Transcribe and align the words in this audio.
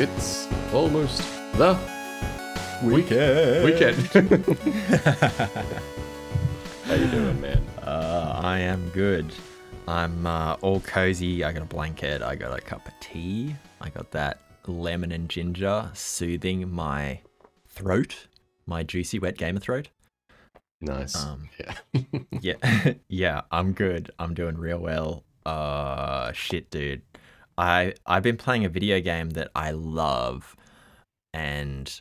It's 0.00 0.48
almost 0.72 1.20
the 1.58 1.78
Weekend. 2.82 3.64
weekend. 3.66 3.96
How 6.84 6.94
you 6.94 7.06
doing, 7.08 7.38
man? 7.38 7.62
Uh, 7.82 8.40
I 8.42 8.60
am 8.60 8.88
good. 8.94 9.30
I'm 9.86 10.26
uh, 10.26 10.54
all 10.62 10.80
cozy. 10.80 11.44
I 11.44 11.52
got 11.52 11.60
a 11.60 11.66
blanket. 11.66 12.22
I 12.22 12.34
got 12.34 12.58
a 12.58 12.62
cup 12.62 12.86
of 12.88 12.94
tea. 13.00 13.54
I 13.82 13.90
got 13.90 14.10
that 14.12 14.40
lemon 14.66 15.12
and 15.12 15.28
ginger 15.28 15.90
soothing 15.92 16.72
my 16.72 17.20
throat, 17.68 18.26
my 18.64 18.82
juicy 18.82 19.18
wet 19.18 19.36
gamer 19.36 19.60
throat. 19.60 19.90
Nice. 20.80 21.14
Um, 21.14 21.50
yeah. 21.60 21.74
Yeah, 22.40 22.94
yeah, 23.08 23.42
I'm 23.50 23.74
good. 23.74 24.12
I'm 24.18 24.32
doing 24.32 24.56
real 24.56 24.78
well. 24.78 25.24
Uh, 25.44 26.32
shit, 26.32 26.70
dude. 26.70 27.02
I 27.58 27.94
I've 28.06 28.22
been 28.22 28.36
playing 28.36 28.64
a 28.64 28.68
video 28.68 29.00
game 29.00 29.30
that 29.30 29.50
I 29.54 29.70
love, 29.72 30.56
and 31.32 32.00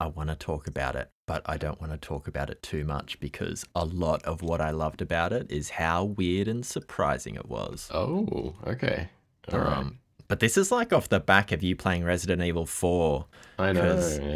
I 0.00 0.06
want 0.06 0.30
to 0.30 0.36
talk 0.36 0.66
about 0.66 0.96
it, 0.96 1.10
but 1.26 1.42
I 1.46 1.56
don't 1.56 1.80
want 1.80 1.92
to 1.92 1.98
talk 1.98 2.28
about 2.28 2.50
it 2.50 2.62
too 2.62 2.84
much 2.84 3.18
because 3.20 3.64
a 3.74 3.84
lot 3.84 4.22
of 4.24 4.42
what 4.42 4.60
I 4.60 4.70
loved 4.70 5.02
about 5.02 5.32
it 5.32 5.50
is 5.50 5.70
how 5.70 6.04
weird 6.04 6.48
and 6.48 6.64
surprising 6.64 7.34
it 7.36 7.48
was. 7.48 7.88
Oh, 7.92 8.54
okay. 8.66 9.08
All 9.52 9.58
right. 9.60 9.78
Um, 9.78 9.98
but 10.28 10.40
this 10.40 10.56
is 10.56 10.72
like 10.72 10.92
off 10.92 11.08
the 11.08 11.20
back 11.20 11.52
of 11.52 11.62
you 11.62 11.76
playing 11.76 12.04
Resident 12.04 12.42
Evil 12.42 12.66
4 12.66 13.26
I 13.58 13.72
know. 13.72 13.82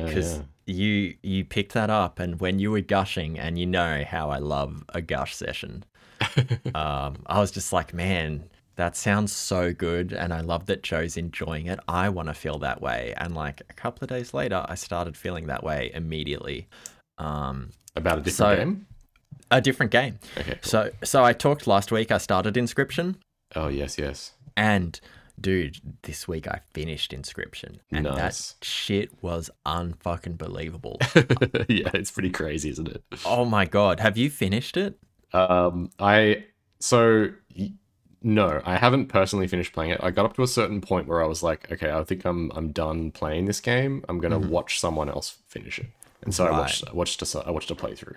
because 0.04 0.38
Yeah, 0.38 0.42
yeah. 0.66 0.74
you 0.74 1.16
you 1.22 1.44
picked 1.44 1.72
that 1.72 1.90
up 1.90 2.18
and 2.18 2.38
when 2.38 2.58
you 2.58 2.70
were 2.70 2.80
gushing 2.80 3.38
and 3.38 3.58
you 3.58 3.66
know 3.66 4.04
how 4.06 4.30
I 4.30 4.38
love 4.38 4.84
a 4.90 5.00
gush 5.00 5.34
session. 5.34 5.84
um, 6.74 7.16
I 7.26 7.40
was 7.40 7.50
just 7.50 7.72
like, 7.72 7.92
man, 7.92 8.44
that 8.76 8.94
sounds 8.96 9.32
so 9.32 9.72
good 9.72 10.12
and 10.12 10.32
I 10.34 10.40
love 10.40 10.66
that 10.66 10.82
Joe's 10.82 11.16
enjoying 11.16 11.66
it. 11.66 11.78
I 11.88 12.08
want 12.08 12.28
to 12.28 12.34
feel 12.34 12.58
that 12.60 12.80
way. 12.80 13.14
And 13.16 13.34
like 13.34 13.62
a 13.68 13.72
couple 13.72 14.04
of 14.04 14.08
days 14.10 14.32
later, 14.34 14.64
I 14.68 14.74
started 14.74 15.16
feeling 15.16 15.46
that 15.46 15.64
way 15.64 15.90
immediately. 15.94 16.68
Um, 17.18 17.70
About 17.94 18.18
a 18.18 18.22
different 18.22 18.36
so- 18.50 18.56
game? 18.56 18.86
a 19.50 19.60
different 19.60 19.92
game. 19.92 20.18
Okay. 20.36 20.52
Cool. 20.52 20.58
So 20.62 20.90
so 21.04 21.24
I 21.24 21.32
talked 21.32 21.66
last 21.66 21.92
week 21.92 22.10
I 22.10 22.18
started 22.18 22.54
Inscryption 22.54 23.16
Oh, 23.54 23.68
yes, 23.68 23.96
yes. 23.98 24.32
and 24.56 25.00
dude, 25.40 25.76
this 26.02 26.26
week 26.26 26.48
I 26.48 26.60
finished 26.74 27.12
Inscryption 27.12 27.78
and 27.92 28.04
Nice. 28.04 28.52
that 28.54 28.64
shit 28.64 29.22
was 29.22 29.50
unfucking 29.64 30.36
believable. 30.36 30.98
yeah, 31.68 31.90
it's 31.94 32.10
pretty 32.10 32.30
crazy, 32.30 32.70
isn't 32.70 32.88
it? 32.88 33.02
oh 33.24 33.44
my 33.44 33.64
god, 33.66 34.00
have 34.00 34.16
you 34.18 34.28
finished 34.30 34.76
it? 34.76 34.98
Um, 35.32 35.90
I 36.00 36.44
so 36.80 37.28
no, 38.26 38.60
I 38.64 38.76
haven't 38.76 39.06
personally 39.06 39.46
finished 39.46 39.72
playing 39.72 39.92
it. 39.92 40.00
I 40.02 40.10
got 40.10 40.24
up 40.24 40.34
to 40.34 40.42
a 40.42 40.48
certain 40.48 40.80
point 40.80 41.06
where 41.06 41.22
I 41.22 41.26
was 41.26 41.44
like, 41.44 41.70
okay, 41.70 41.92
I 41.92 42.02
think 42.02 42.24
I'm 42.24 42.50
I'm 42.56 42.72
done 42.72 43.12
playing 43.12 43.44
this 43.44 43.60
game. 43.60 44.04
I'm 44.08 44.18
gonna 44.18 44.40
mm-hmm. 44.40 44.50
watch 44.50 44.80
someone 44.80 45.08
else 45.08 45.38
finish 45.46 45.78
it, 45.78 45.86
and 46.22 46.34
so 46.34 46.44
I 46.46 46.50
watched 46.50 46.84
I 46.88 46.92
watched 46.92 47.22
a, 47.22 47.44
I 47.46 47.50
watched 47.52 47.70
a 47.70 47.76
playthrough. 47.76 48.16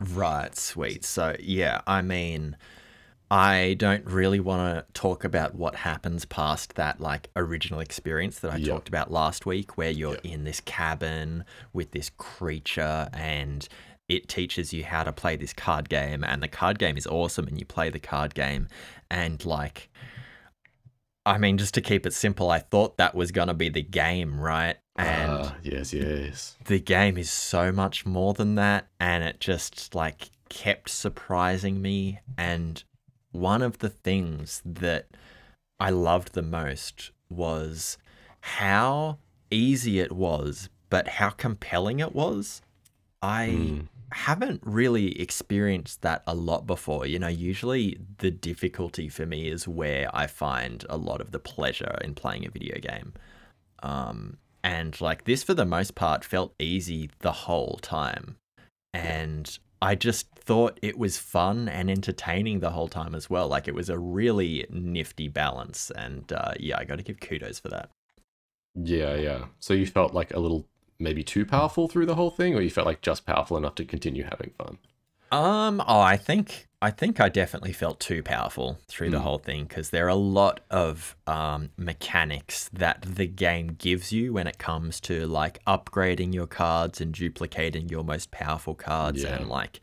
Right, 0.00 0.56
sweet. 0.56 1.04
So, 1.04 1.36
yeah, 1.38 1.82
I 1.86 2.00
mean, 2.02 2.56
I 3.30 3.76
don't 3.78 4.04
really 4.06 4.40
want 4.40 4.86
to 4.86 4.92
talk 4.94 5.22
about 5.22 5.54
what 5.54 5.76
happens 5.76 6.24
past 6.24 6.74
that 6.76 7.00
like 7.00 7.28
original 7.36 7.80
experience 7.80 8.38
that 8.40 8.52
I 8.52 8.56
Yeah. 8.56 8.72
talked 8.72 8.88
about 8.88 9.12
last 9.12 9.46
week 9.46 9.76
where 9.76 9.90
you're 9.90 10.18
in 10.24 10.44
this 10.44 10.60
cabin 10.60 11.44
with 11.72 11.92
this 11.92 12.10
creature 12.16 13.08
and 13.12 13.68
it 14.08 14.28
teaches 14.28 14.72
you 14.72 14.84
how 14.84 15.04
to 15.04 15.12
play 15.12 15.36
this 15.36 15.52
card 15.52 15.88
game 15.88 16.24
and 16.24 16.42
the 16.42 16.48
card 16.48 16.78
game 16.78 16.96
is 16.96 17.06
awesome 17.06 17.46
and 17.46 17.58
you 17.58 17.64
play 17.64 17.88
the 17.88 18.00
card 18.00 18.34
game 18.34 18.68
and 19.12 19.44
like 19.44 19.88
I 21.24 21.38
mean 21.38 21.58
just 21.58 21.74
to 21.74 21.80
keep 21.80 22.04
it 22.06 22.12
simple, 22.14 22.50
I 22.50 22.58
thought 22.58 22.96
that 22.96 23.14
was 23.14 23.30
going 23.30 23.46
to 23.48 23.54
be 23.54 23.68
the 23.68 23.82
game, 23.82 24.40
right? 24.40 24.76
And 24.96 25.30
Ah, 25.30 25.56
yes, 25.62 25.92
yes. 25.92 26.56
the 26.64 26.80
game 26.80 27.16
is 27.16 27.30
so 27.30 27.70
much 27.70 28.04
more 28.04 28.34
than 28.34 28.56
that 28.56 28.88
and 28.98 29.22
it 29.22 29.38
just 29.38 29.94
like 29.94 30.30
kept 30.48 30.90
surprising 30.90 31.80
me 31.80 32.18
and 32.36 32.82
one 33.30 33.62
of 33.62 33.78
the 33.78 33.88
things 33.88 34.60
that 34.64 35.06
I 35.80 35.90
loved 35.90 36.34
the 36.34 36.42
most 36.42 37.10
was 37.30 37.96
how 38.40 39.18
easy 39.50 39.98
it 40.00 40.12
was 40.12 40.68
but 40.90 41.08
how 41.08 41.30
compelling 41.30 42.00
it 42.00 42.14
was 42.14 42.60
I 43.22 43.46
Mm. 43.46 43.88
Haven't 44.12 44.60
really 44.64 45.20
experienced 45.20 46.02
that 46.02 46.22
a 46.26 46.34
lot 46.34 46.66
before. 46.66 47.06
You 47.06 47.18
know, 47.18 47.28
usually 47.28 47.98
the 48.18 48.30
difficulty 48.30 49.08
for 49.08 49.26
me 49.26 49.48
is 49.48 49.66
where 49.66 50.14
I 50.14 50.26
find 50.26 50.84
a 50.88 50.96
lot 50.96 51.20
of 51.20 51.30
the 51.30 51.38
pleasure 51.38 51.98
in 52.02 52.14
playing 52.14 52.46
a 52.46 52.50
video 52.50 52.78
game. 52.78 53.14
Um, 53.82 54.38
and 54.64 54.98
like 55.00 55.24
this, 55.24 55.42
for 55.42 55.54
the 55.54 55.64
most 55.64 55.94
part, 55.94 56.24
felt 56.24 56.54
easy 56.58 57.10
the 57.20 57.32
whole 57.32 57.78
time. 57.82 58.36
And 58.94 59.58
I 59.80 59.94
just 59.94 60.28
thought 60.36 60.78
it 60.82 60.96
was 60.96 61.18
fun 61.18 61.68
and 61.68 61.90
entertaining 61.90 62.60
the 62.60 62.70
whole 62.70 62.88
time 62.88 63.14
as 63.14 63.28
well. 63.28 63.48
Like 63.48 63.66
it 63.66 63.74
was 63.74 63.88
a 63.88 63.98
really 63.98 64.66
nifty 64.70 65.28
balance. 65.28 65.90
And 65.96 66.32
uh, 66.32 66.52
yeah, 66.60 66.78
I 66.78 66.84
got 66.84 66.96
to 66.96 67.02
give 67.02 67.20
kudos 67.20 67.58
for 67.58 67.68
that. 67.68 67.90
Yeah, 68.74 69.16
yeah. 69.16 69.46
So 69.58 69.74
you 69.74 69.86
felt 69.86 70.14
like 70.14 70.32
a 70.32 70.38
little 70.38 70.66
maybe 71.02 71.22
too 71.22 71.44
powerful 71.44 71.88
through 71.88 72.06
the 72.06 72.14
whole 72.14 72.30
thing, 72.30 72.54
or 72.54 72.60
you 72.62 72.70
felt 72.70 72.86
like 72.86 73.00
just 73.02 73.26
powerful 73.26 73.56
enough 73.56 73.74
to 73.76 73.84
continue 73.84 74.24
having 74.24 74.52
fun? 74.56 74.78
Um, 75.30 75.82
oh, 75.86 76.00
I 76.00 76.16
think 76.18 76.68
I 76.82 76.90
think 76.90 77.20
I 77.20 77.28
definitely 77.28 77.72
felt 77.72 78.00
too 78.00 78.22
powerful 78.22 78.78
through 78.88 79.10
the 79.10 79.18
Mm. 79.18 79.22
whole 79.22 79.38
thing 79.38 79.64
because 79.64 79.90
there 79.90 80.04
are 80.06 80.08
a 80.08 80.14
lot 80.16 80.60
of 80.68 81.16
um, 81.28 81.70
mechanics 81.78 82.68
that 82.72 83.02
the 83.02 83.26
game 83.26 83.68
gives 83.78 84.12
you 84.12 84.32
when 84.32 84.46
it 84.46 84.58
comes 84.58 85.00
to 85.02 85.26
like 85.26 85.64
upgrading 85.64 86.34
your 86.34 86.46
cards 86.48 87.00
and 87.00 87.14
duplicating 87.14 87.88
your 87.88 88.02
most 88.04 88.30
powerful 88.30 88.74
cards 88.74 89.22
Yeah. 89.22 89.36
and 89.36 89.48
like, 89.48 89.80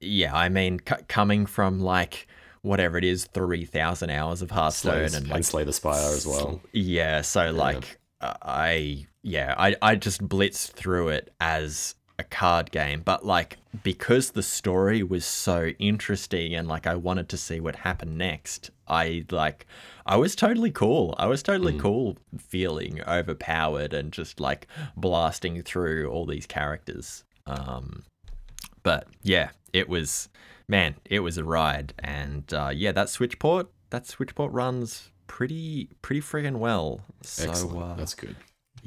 yeah, 0.00 0.36
I 0.36 0.48
mean, 0.48 0.80
c- 0.86 0.94
coming 1.08 1.46
from 1.46 1.80
like 1.80 2.28
whatever 2.62 2.98
it 2.98 3.04
is, 3.04 3.24
three 3.32 3.64
thousand 3.64 4.10
hours 4.10 4.42
of 4.42 4.50
Hearthstone 4.52 4.92
Slay, 4.92 5.04
and 5.06 5.14
and 5.16 5.28
like 5.28 5.44
Slay 5.44 5.64
the 5.64 5.72
Spire 5.72 6.12
as 6.14 6.26
well. 6.26 6.60
yeah, 6.72 7.22
so 7.22 7.50
like 7.52 7.98
uh, 8.20 8.34
I 8.42 9.06
yeah, 9.28 9.54
I 9.58 9.76
I 9.82 9.94
just 9.94 10.26
blitzed 10.26 10.70
through 10.70 11.08
it 11.08 11.32
as 11.40 11.94
a 12.18 12.24
card 12.24 12.70
game, 12.72 13.02
but 13.04 13.24
like 13.24 13.58
because 13.82 14.30
the 14.30 14.42
story 14.42 15.02
was 15.02 15.24
so 15.24 15.68
interesting 15.78 16.54
and 16.54 16.66
like 16.66 16.86
I 16.86 16.96
wanted 16.96 17.28
to 17.28 17.36
see 17.36 17.60
what 17.60 17.76
happened 17.76 18.16
next, 18.18 18.70
I 18.88 19.24
like 19.30 19.66
I 20.06 20.16
was 20.16 20.34
totally 20.34 20.70
cool. 20.70 21.14
I 21.18 21.26
was 21.26 21.42
totally 21.42 21.78
cool 21.78 22.16
feeling 22.38 23.00
overpowered 23.06 23.92
and 23.92 24.12
just 24.12 24.40
like 24.40 24.66
blasting 24.96 25.62
through 25.62 26.10
all 26.10 26.26
these 26.26 26.46
characters. 26.46 27.24
Um 27.46 28.04
but 28.82 29.06
yeah, 29.22 29.50
it 29.72 29.88
was 29.88 30.28
man, 30.66 30.96
it 31.04 31.20
was 31.20 31.38
a 31.38 31.44
ride 31.44 31.92
and 31.98 32.52
uh 32.52 32.70
yeah, 32.74 32.92
that 32.92 33.10
switch 33.10 33.38
port, 33.38 33.68
that 33.90 34.06
switch 34.06 34.34
port 34.34 34.52
runs 34.52 35.10
pretty 35.28 35.90
pretty 36.02 36.20
friggin' 36.20 36.56
well. 36.56 37.02
So 37.22 37.48
Excellent. 37.48 37.92
uh, 37.92 37.94
That's 37.94 38.14
good. 38.14 38.34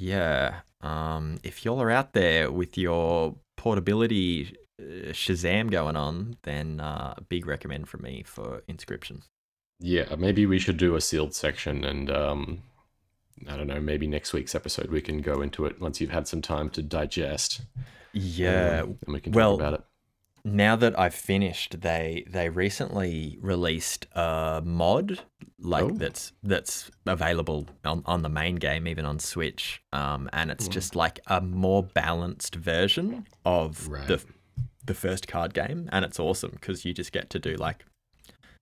Yeah. 0.01 0.61
Um, 0.81 1.37
if 1.43 1.63
y'all 1.63 1.79
are 1.79 1.91
out 1.91 2.13
there 2.13 2.51
with 2.51 2.75
your 2.75 3.35
portability 3.55 4.55
uh, 4.79 5.11
Shazam 5.11 5.69
going 5.69 5.95
on, 5.95 6.37
then 6.41 6.79
uh, 6.79 7.13
big 7.29 7.45
recommend 7.45 7.87
from 7.87 8.01
me 8.01 8.23
for 8.25 8.63
Inscryption. 8.67 9.21
Yeah, 9.79 10.15
maybe 10.15 10.47
we 10.47 10.57
should 10.57 10.77
do 10.77 10.95
a 10.95 11.01
sealed 11.01 11.33
section 11.35 11.83
and 11.83 12.11
um 12.11 12.63
I 13.47 13.57
don't 13.57 13.65
know, 13.65 13.79
maybe 13.79 14.05
next 14.05 14.33
week's 14.33 14.53
episode 14.53 14.91
we 14.91 15.01
can 15.01 15.21
go 15.21 15.41
into 15.41 15.65
it 15.65 15.81
once 15.81 15.99
you've 15.99 16.11
had 16.11 16.27
some 16.27 16.41
time 16.41 16.69
to 16.71 16.81
digest. 16.81 17.61
Yeah. 18.13 18.81
um, 18.83 18.97
and 19.05 19.13
we 19.13 19.19
can 19.21 19.31
well, 19.33 19.57
talk 19.57 19.59
about 19.59 19.73
it. 19.73 19.85
Now 20.43 20.75
that 20.75 20.97
I've 20.99 21.13
finished, 21.13 21.81
they 21.81 22.23
they 22.29 22.49
recently 22.49 23.37
released 23.41 24.07
a 24.13 24.61
mod 24.65 25.19
like 25.59 25.83
Oh. 25.83 25.89
that's 25.91 26.31
that's 26.43 26.89
available 27.05 27.67
on, 27.85 28.01
on 28.05 28.21
the 28.23 28.29
main 28.29 28.55
game, 28.55 28.87
even 28.87 29.05
on 29.05 29.19
Switch. 29.19 29.81
Um, 29.93 30.29
and 30.33 30.49
it's 30.51 30.67
just 30.67 30.95
like 30.95 31.19
a 31.27 31.41
more 31.41 31.83
balanced 31.83 32.55
version 32.55 33.27
of 33.45 33.87
Right. 33.87 34.07
the 34.07 34.23
the 34.83 34.93
first 34.95 35.27
card 35.27 35.53
game, 35.53 35.87
and 35.91 36.03
it's 36.03 36.19
awesome 36.19 36.51
because 36.51 36.85
you 36.85 36.93
just 36.93 37.11
get 37.11 37.29
to 37.29 37.39
do 37.39 37.55
like, 37.55 37.85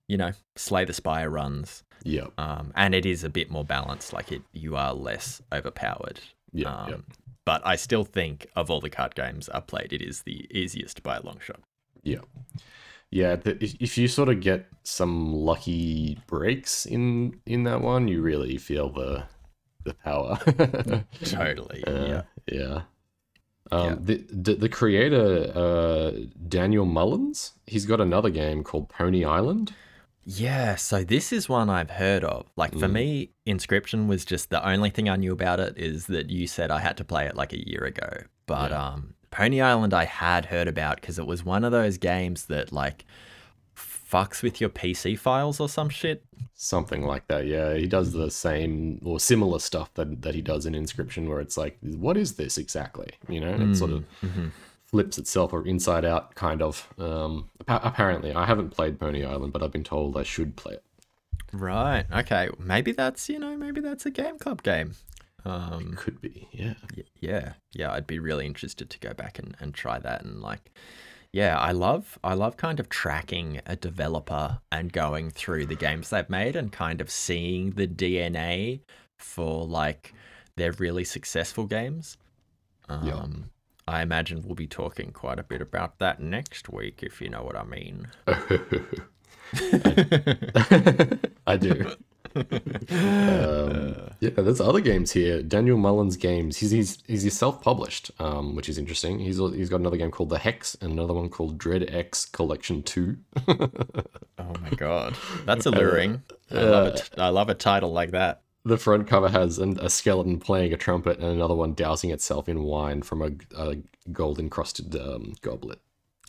you 0.10 0.18
know, 0.18 0.32
slay 0.58 0.84
the 0.86 0.94
spire 0.94 1.30
runs. 1.30 1.84
Yeah, 2.04 2.28
Um, 2.38 2.72
and 2.76 2.94
it 2.96 3.06
is 3.06 3.24
a 3.24 3.30
bit 3.30 3.50
more 3.50 3.64
balanced. 3.66 4.12
Like 4.14 4.32
it, 4.32 4.42
you 4.54 4.76
are 4.76 4.94
less 4.94 5.42
overpowered. 5.52 6.20
yeah, 6.52 6.74
um, 6.74 6.90
yeah. 6.90 6.98
But 7.46 7.62
I 7.66 7.78
still 7.78 8.04
think 8.04 8.48
of 8.56 8.70
all 8.70 8.80
the 8.82 8.90
card 8.90 9.16
games 9.16 9.50
I've 9.50 9.66
played, 9.68 9.92
it 9.94 10.02
is 10.02 10.22
the 10.22 10.46
easiest 10.56 11.02
by 11.04 11.18
a 11.18 11.22
long 11.22 11.40
shot. 11.42 11.62
Yeah. 12.04 12.22
Yeah, 13.12 13.36
the, 13.38 13.62
if, 13.64 13.76
if 13.80 13.98
you 13.98 14.08
sort 14.08 14.30
of 14.30 14.40
get 14.40 14.68
some 14.84 15.34
lucky 15.34 16.20
breaks 16.28 16.86
in 16.86 17.40
in 17.46 17.64
that 17.64 17.82
one, 17.82 18.08
you 18.08 18.22
really 18.22 18.58
feel 18.58 18.90
the 18.90 19.24
the 19.84 19.94
power. 19.96 20.38
Totally. 21.24 21.84
Uh, 21.88 21.92
yeah. 21.92 22.22
yeah. 22.52 22.82
Um, 23.72 23.86
Yeah. 23.88 23.96
The, 24.00 24.26
the 24.32 24.56
the 24.56 24.70
creator 24.70 25.52
uh, 25.56 26.12
Daniel 26.48 26.86
Mullins, 26.86 27.54
he's 27.68 27.86
got 27.86 28.02
another 28.02 28.30
game 28.30 28.64
called 28.64 28.90
Pony 28.90 29.26
Island. 29.26 29.74
Yeah, 30.26 30.76
so 30.76 31.04
this 31.04 31.32
is 31.34 31.50
one 31.50 31.70
I've 31.70 31.90
heard 31.90 32.24
of. 32.24 32.46
Like 32.56 32.74
for 32.78 32.88
Mm. 32.88 32.92
me, 32.94 33.30
Inscryption 33.48 34.08
was 34.08 34.26
just 34.26 34.50
the 34.52 34.64
only 34.68 34.92
thing 34.92 35.10
I 35.10 35.16
knew 35.16 35.32
about 35.32 35.60
it 35.60 35.78
is 35.78 36.06
that 36.08 36.30
you 36.30 36.46
said 36.46 36.70
I 36.70 36.80
had 36.80 36.98
to 36.98 37.04
play 37.04 37.26
it 37.26 37.36
like 37.36 37.54
a 37.54 37.68
year 37.68 37.84
ago. 37.86 38.24
But 38.46 38.72
Yeah. 38.72 38.88
um 38.90 39.16
Pony 39.32 39.62
Island 39.62 39.94
I 39.94 40.06
had 40.06 40.46
heard 40.46 40.68
about 40.68 41.02
because 41.02 41.20
it 41.20 41.28
was 41.28 41.44
one 41.44 41.64
of 41.64 41.72
those 41.72 41.98
games 41.98 42.46
that 42.46 42.72
like 42.72 43.06
fucks 43.76 44.42
with 44.42 44.60
your 44.60 44.70
PC 44.70 45.18
files 45.18 45.60
or 45.60 45.70
some 45.70 45.90
shit. 45.90 46.24
Something 46.56 47.04
like 47.04 47.28
that, 47.28 47.46
yeah. 47.46 47.76
He 47.76 47.86
does 47.88 48.12
the 48.12 48.32
same 48.32 49.00
or 49.04 49.20
similar 49.20 49.60
stuff 49.60 49.94
that, 49.94 50.22
that 50.24 50.36
he 50.36 50.42
does 50.42 50.66
in 50.66 50.74
Inscryption, 50.74 51.28
where 51.28 51.40
it's 51.40 51.58
like, 51.58 51.78
what 51.82 52.18
is 52.18 52.34
this 52.34 52.58
exactly? 52.58 53.12
You 53.28 53.40
know, 53.40 53.54
it 53.54 53.76
sort 53.76 53.92
of 53.92 54.04
flips 54.88 55.18
itself 55.18 55.54
or 55.54 55.66
inside 55.66 56.04
out, 56.06 56.36
kind 56.36 56.62
of. 56.62 56.88
Um, 56.98 57.50
apparently, 57.68 58.34
I 58.34 58.46
haven't 58.46 58.72
played 58.72 59.00
Pony 59.00 59.24
Island, 59.24 59.54
but 59.54 59.62
I've 59.62 59.72
been 59.72 59.84
told 59.84 60.18
I 60.18 60.24
should 60.24 60.56
play 60.56 60.74
it. 60.74 60.84
Right. 61.54 62.06
Okay. 62.14 62.50
Maybe 62.60 62.92
that's, 62.92 63.30
you 63.30 63.40
know, 63.40 63.56
maybe 63.56 63.82
that's 63.82 64.06
a 64.06 64.12
game 64.12 64.38
club 64.38 64.64
game. 64.64 64.96
Um 65.46 65.94
Could 65.96 66.22
be, 66.22 66.48
yeah. 66.52 66.74
Yeah 67.20 67.54
yeah 67.74 67.92
i'd 67.92 68.08
be 68.08 68.18
really 68.20 68.46
interested 68.46 68.90
to 68.90 69.00
go 69.00 69.14
back 69.14 69.38
and, 69.40 69.56
and 69.60 69.74
try 69.74 70.00
that 70.00 70.24
and 70.24 70.42
like 70.42 70.72
yeah 71.32 71.58
i 71.60 71.72
love 71.72 72.18
i 72.24 72.34
love 72.34 72.58
kind 72.58 72.80
of 72.80 72.90
tracking 72.90 73.62
a 73.68 73.76
developer 73.76 74.60
and 74.72 74.92
going 74.92 75.30
through 75.30 75.66
the 75.68 75.76
games 75.76 76.10
they've 76.10 76.30
made 76.30 76.56
and 76.56 76.72
kind 76.72 77.00
of 77.02 77.12
seeing 77.12 77.72
the 77.72 77.88
dna 77.88 78.80
for 79.20 79.66
like 79.68 80.14
their 80.56 80.72
really 80.74 81.04
successful 81.04 81.66
games 81.68 82.18
um 82.90 83.06
Yeah. 83.06 83.26
i 83.88 84.02
imagine 84.02 84.42
we'll 84.44 84.56
be 84.56 84.68
talking 84.68 85.12
quite 85.12 85.38
a 85.40 85.44
bit 85.44 85.62
about 85.62 86.00
that 86.00 86.20
next 86.20 86.70
week 86.70 87.04
if 87.04 87.22
you 87.22 87.30
know 87.30 87.44
what 87.44 87.56
i 87.56 87.64
mean 87.64 88.08
I 91.48 91.58
do. 91.58 91.92
Um, 92.36 93.96
yeah, 94.20 94.30
there's 94.38 94.62
other 94.62 94.82
games 94.82 95.12
here. 95.12 95.42
Daniel 95.42 95.78
Mullins 95.78 96.18
games. 96.18 96.58
He's 96.58 96.72
he's 96.72 97.04
he's 97.08 97.38
self-published, 97.38 98.12
um, 98.20 98.56
which 98.56 98.70
is 98.70 98.78
interesting. 98.78 99.20
He's 99.20 99.38
he's 99.38 99.70
got 99.70 99.80
another 99.80 99.98
game 99.98 100.12
called 100.12 100.30
The 100.30 100.40
Hex 100.40 100.76
and 100.82 100.92
another 100.92 101.14
one 101.14 101.30
called 101.30 101.58
Dread 101.58 101.90
X 101.90 102.26
Collection 102.26 102.84
Two. 102.84 103.18
oh 103.48 104.54
my 104.62 104.70
god 104.78 105.16
that's 105.46 105.66
alluring 105.66 106.24
I, 106.52 106.62
love 106.62 106.88
it. 106.96 107.10
I 107.18 107.30
love 107.30 107.50
a 107.50 107.54
title 107.54 107.92
like 107.92 108.12
that 108.12 108.42
the 108.66 108.78
front 108.78 109.08
cover 109.08 109.30
has 109.30 109.58
an, 109.60 109.80
a 109.80 109.90
skeleton 109.90 110.40
playing 110.40 110.74
a 110.74 110.78
trumpet 110.78 111.20
and 111.20 111.28
another 111.28 111.56
one 111.56 111.74
dousing 111.74 112.12
itself 112.12 112.50
in 112.50 112.64
wine 112.64 113.02
from 113.02 113.22
a, 113.22 113.32
a 113.58 113.78
gold 114.12 114.40
encrusted 114.40 114.96
um, 114.96 115.34
goblet. 115.42 115.80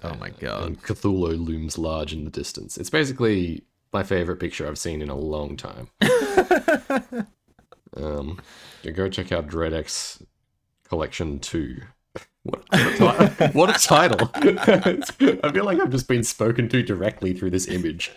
oh 0.02 0.14
my 0.14 0.30
god 0.30 0.64
And 0.64 0.82
Cthulhu 0.82 1.44
looms 1.44 1.78
large 1.78 2.12
in 2.12 2.24
the 2.24 2.30
distance. 2.30 2.78
It's 2.78 2.90
basically 2.90 3.64
my 3.92 4.02
favorite 4.02 4.36
picture 4.36 4.66
I've 4.66 4.78
seen 4.78 5.02
in 5.02 5.08
a 5.08 5.16
long 5.16 5.56
time. 5.56 5.88
um, 7.96 8.40
yeah, 8.82 8.92
go 8.92 9.08
check 9.08 9.32
out 9.32 9.46
Dread 9.46 9.72
X 9.72 10.22
Collection 10.88 11.38
2. 11.38 11.80
What, 12.42 12.64
what, 12.98 13.20
a, 13.20 13.48
what 13.52 13.70
a 13.70 13.86
title! 13.86 14.30
I 14.34 15.52
feel 15.52 15.64
like 15.64 15.78
I've 15.78 15.90
just 15.90 16.08
been 16.08 16.24
spoken 16.24 16.70
to 16.70 16.82
directly 16.82 17.34
through 17.34 17.50
this 17.50 17.68
image. 17.68 18.12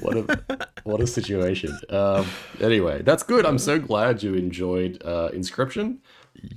What 0.00 0.16
a 0.16 0.66
what 0.84 1.00
a 1.02 1.06
situation. 1.06 1.78
Um, 1.90 2.26
anyway, 2.58 3.02
that's 3.02 3.22
good. 3.22 3.44
I'm 3.44 3.58
so 3.58 3.78
glad 3.78 4.22
you 4.22 4.34
enjoyed 4.34 5.02
uh, 5.04 5.28
Inscryption. 5.34 5.98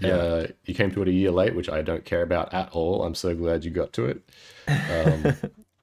Uh, 0.02 0.48
you 0.64 0.74
came 0.74 0.92
to 0.92 1.02
it 1.02 1.10
a 1.10 1.12
year 1.12 1.32
late, 1.32 1.56
which 1.56 1.70
I 1.70 1.82
don't 1.82 2.06
care 2.06 2.22
about 2.22 2.54
at 2.54 2.70
all. 2.72 3.04
I'm 3.04 3.16
so 3.16 3.36
glad 3.36 3.66
you 3.66 3.72
got 3.72 3.92
to 3.94 4.06
it. 4.06 4.30
Um, 4.68 5.36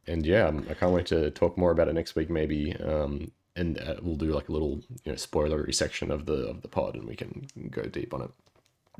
and 0.06 0.24
yeah, 0.26 0.44
I'm- 0.46 0.64
can't 0.78 0.92
wait 0.92 1.06
to 1.06 1.30
talk 1.30 1.56
more 1.58 1.70
about 1.70 1.88
it 1.88 1.94
next 1.94 2.14
week, 2.16 2.30
maybe. 2.30 2.74
Um, 2.76 3.32
and 3.54 3.78
uh, 3.80 3.96
we'll 4.02 4.16
do 4.16 4.32
like 4.32 4.48
a 4.48 4.52
little, 4.52 4.82
you 5.04 5.12
know, 5.12 5.14
spoilery 5.14 5.74
section 5.74 6.10
of 6.10 6.26
the 6.26 6.46
of 6.48 6.62
the 6.62 6.68
pod, 6.68 6.94
and 6.94 7.04
we 7.08 7.16
can 7.16 7.46
go 7.70 7.82
deep 7.82 8.12
on 8.12 8.22
it. 8.22 8.30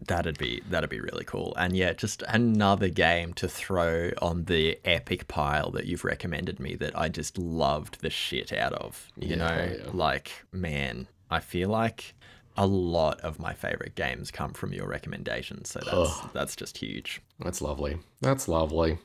That'd 0.07 0.37
be 0.39 0.63
that'd 0.71 0.91
be 0.91 1.01
really 1.01 1.25
cool. 1.25 1.55
And 1.57 1.75
yeah, 1.77 1.93
just 1.95 2.23
another 2.29 2.89
game 2.89 3.33
to 3.35 3.49
throw 3.49 4.11
on 4.21 4.45
the 4.45 4.79
epic 4.85 5.27
pile 5.29 5.71
that 5.73 5.87
you've 5.87 6.05
recommended 6.05 6.59
me 6.61 6.75
that 6.77 6.99
I 6.99 7.09
just 7.09 7.39
loved 7.39 8.01
the 8.01 8.11
shit 8.11 8.53
out 8.53 8.73
of. 8.75 9.09
You 9.19 9.31
Yeah, 9.31 9.37
know, 9.37 9.77
yeah. 9.85 9.91
like 9.93 10.33
man, 10.53 11.07
I 11.31 11.41
feel 11.41 11.69
like 11.71 12.15
a 12.59 12.67
lot 12.67 13.21
of 13.21 13.39
my 13.39 13.53
favorite 13.53 13.95
games 13.95 14.31
come 14.31 14.53
from 14.55 14.73
your 14.73 14.87
recommendations, 14.89 15.71
so 15.71 15.81
that's 15.85 16.21
that's 16.33 16.57
just 16.57 16.79
huge. 16.79 17.21
That's 17.41 17.61
lovely. 17.61 17.99
That's 18.23 18.49
lovely. 18.49 18.99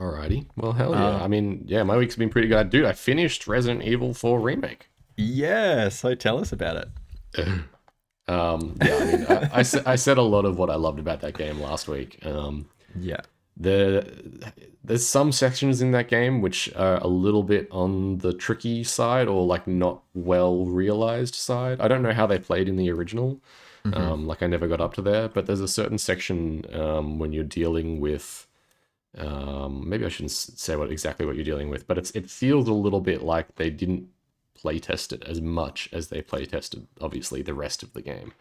Alrighty. 0.00 0.46
Well, 0.56 0.72
hell 0.72 0.92
yeah. 0.92 1.16
Um, 1.16 1.22
I 1.22 1.28
mean, 1.28 1.64
yeah, 1.66 1.82
my 1.82 1.96
week's 1.96 2.16
been 2.16 2.30
pretty 2.30 2.48
good. 2.48 2.70
Dude, 2.70 2.86
I 2.86 2.92
finished 2.92 3.46
Resident 3.46 3.82
Evil 3.84 4.14
4 4.14 4.40
Remake. 4.40 4.88
Yeah, 5.16 5.90
so 5.90 6.14
tell 6.14 6.38
us 6.38 6.52
about 6.52 6.76
it. 7.36 7.46
Um, 8.28 8.76
yeah, 8.80 8.94
I 8.96 9.04
mean, 9.04 9.26
I, 9.28 9.34
I, 9.54 9.92
I 9.92 9.96
said 9.96 10.16
a 10.16 10.22
lot 10.22 10.44
of 10.44 10.56
what 10.56 10.70
I 10.70 10.76
loved 10.76 11.00
about 11.00 11.20
that 11.22 11.36
game 11.36 11.58
last 11.58 11.88
week. 11.88 12.24
Um, 12.24 12.68
Yeah. 12.96 13.22
the 13.56 14.52
there's 14.84 15.04
some 15.04 15.32
sections 15.32 15.82
in 15.82 15.90
that 15.92 16.06
game 16.06 16.40
which 16.40 16.72
are 16.76 16.98
a 16.98 17.08
little 17.08 17.42
bit 17.42 17.66
on 17.72 18.18
the 18.18 18.32
tricky 18.32 18.84
side 18.84 19.26
or 19.26 19.44
like 19.44 19.66
not 19.66 20.04
well 20.14 20.64
realized 20.66 21.34
side. 21.34 21.80
I 21.80 21.88
don't 21.88 22.02
know 22.02 22.12
how 22.12 22.26
they 22.28 22.38
played 22.38 22.68
in 22.68 22.76
the 22.76 22.88
original. 22.92 23.40
Um, 23.94 24.28
like 24.28 24.44
I 24.44 24.46
never 24.46 24.68
got 24.68 24.80
up 24.80 24.94
to 24.94 25.02
there, 25.02 25.28
but 25.28 25.46
there's 25.46 25.60
a 25.60 25.66
certain 25.66 25.98
section 25.98 26.64
um, 26.72 27.18
when 27.18 27.32
you're 27.32 27.42
dealing 27.42 27.98
with. 27.98 28.46
Um, 29.18 29.88
maybe 29.88 30.04
I 30.04 30.08
shouldn't 30.08 30.30
say 30.30 30.76
what 30.76 30.90
exactly 30.90 31.26
what 31.26 31.34
you're 31.34 31.44
dealing 31.44 31.68
with, 31.68 31.86
but 31.86 31.98
it's 31.98 32.10
it 32.12 32.30
feels 32.30 32.68
a 32.68 32.72
little 32.72 33.00
bit 33.00 33.22
like 33.22 33.56
they 33.56 33.70
didn't 33.70 34.08
play 34.54 34.78
test 34.78 35.12
it 35.12 35.24
as 35.24 35.40
much 35.40 35.88
as 35.92 36.08
they 36.08 36.20
play 36.22 36.44
tested 36.44 36.86
obviously 37.00 37.42
the 37.42 37.54
rest 37.54 37.82
of 37.82 37.92
the 37.92 38.02
game. 38.02 38.32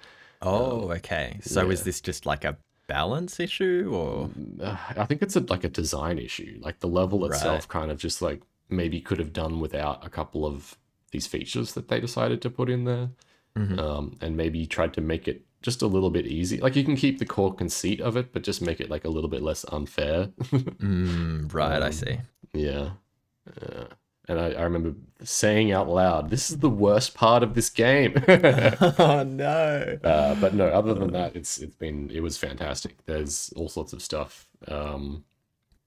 Oh, 0.42 0.92
okay. 0.92 1.40
So 1.42 1.70
is 1.70 1.84
this 1.84 2.02
just 2.02 2.26
like 2.26 2.44
a 2.44 2.58
balance 2.88 3.40
issue 3.40 3.90
or 3.94 4.30
Uh, 4.62 4.78
I 4.98 5.06
think 5.06 5.22
it's 5.22 5.36
a, 5.36 5.42
like 5.42 5.64
a 5.64 5.70
design 5.70 6.18
issue. 6.20 6.60
Like 6.62 6.80
the 6.80 6.88
level 6.88 7.26
itself 7.26 7.68
kind 7.68 7.92
of 7.92 7.98
just 7.98 8.22
like 8.22 8.42
maybe 8.70 9.02
could 9.02 9.20
have 9.20 9.34
done 9.34 9.60
without 9.60 10.06
a 10.06 10.10
couple 10.10 10.46
of 10.46 10.78
these 11.12 11.26
features 11.28 11.74
that 11.74 11.88
they 11.88 12.00
decided 12.00 12.42
to 12.44 12.50
put 12.50 12.70
in 12.70 12.84
there. 12.86 13.10
Mhm. 13.58 13.80
Um, 13.80 14.18
and 14.22 14.38
maybe 14.38 14.66
tried 14.68 14.94
to 14.94 15.02
make 15.02 15.28
it 15.28 15.46
just 15.62 15.82
a 15.82 15.88
little 15.88 16.10
bit 16.10 16.26
easy. 16.26 16.60
Like 16.60 16.76
you 16.76 16.84
can 16.84 16.96
keep 16.96 17.20
the 17.20 17.26
core 17.26 17.54
conceit 17.54 18.00
of 18.02 18.16
it, 18.18 18.32
but 18.34 18.44
just 18.44 18.62
make 18.62 18.80
it 18.80 18.90
like 18.90 19.06
a 19.06 19.10
little 19.10 19.30
bit 19.30 19.42
less 19.42 19.66
unfair. 19.72 20.30
Mm, 20.80 21.54
right, 21.54 21.82
I 21.82 21.88
Um, 21.88 21.92
see. 21.92 22.20
yeah. 22.54 22.92
Uh, 23.62 23.86
and 24.28 24.40
I, 24.40 24.52
I 24.52 24.62
remember 24.64 24.94
saying 25.24 25.72
out 25.72 25.90
loud, 25.90 26.30
this 26.30 26.50
is 26.52 26.60
the 26.60 26.70
worst 26.70 27.16
part 27.16 27.42
of 27.44 27.56
this 27.56 27.70
game. 27.70 28.14
oh 28.28 29.24
no. 29.28 29.98
Uh, 30.04 30.36
but 30.36 30.54
no, 30.54 30.68
other 30.68 30.94
than 30.94 31.12
that, 31.14 31.36
it's 31.36 31.58
it's 31.58 31.76
been 31.76 32.10
it 32.12 32.22
was 32.22 32.38
fantastic. 32.38 33.04
There's 33.06 33.52
all 33.56 33.70
sorts 33.70 33.92
of 33.92 34.02
stuff 34.02 34.48
um, 34.68 35.24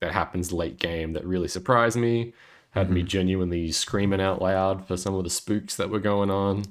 that 0.00 0.12
happens 0.12 0.52
late 0.52 0.78
game 0.78 1.12
that 1.12 1.24
really 1.24 1.48
surprised 1.48 1.96
me. 1.96 2.32
Had 2.72 2.90
me 2.90 3.02
genuinely 3.02 3.70
screaming 3.70 4.20
out 4.20 4.40
loud 4.42 4.86
for 4.88 4.96
some 4.96 5.14
of 5.14 5.24
the 5.24 5.30
spooks 5.30 5.76
that 5.76 5.90
were 5.90 6.00
going 6.00 6.30
on. 6.30 6.64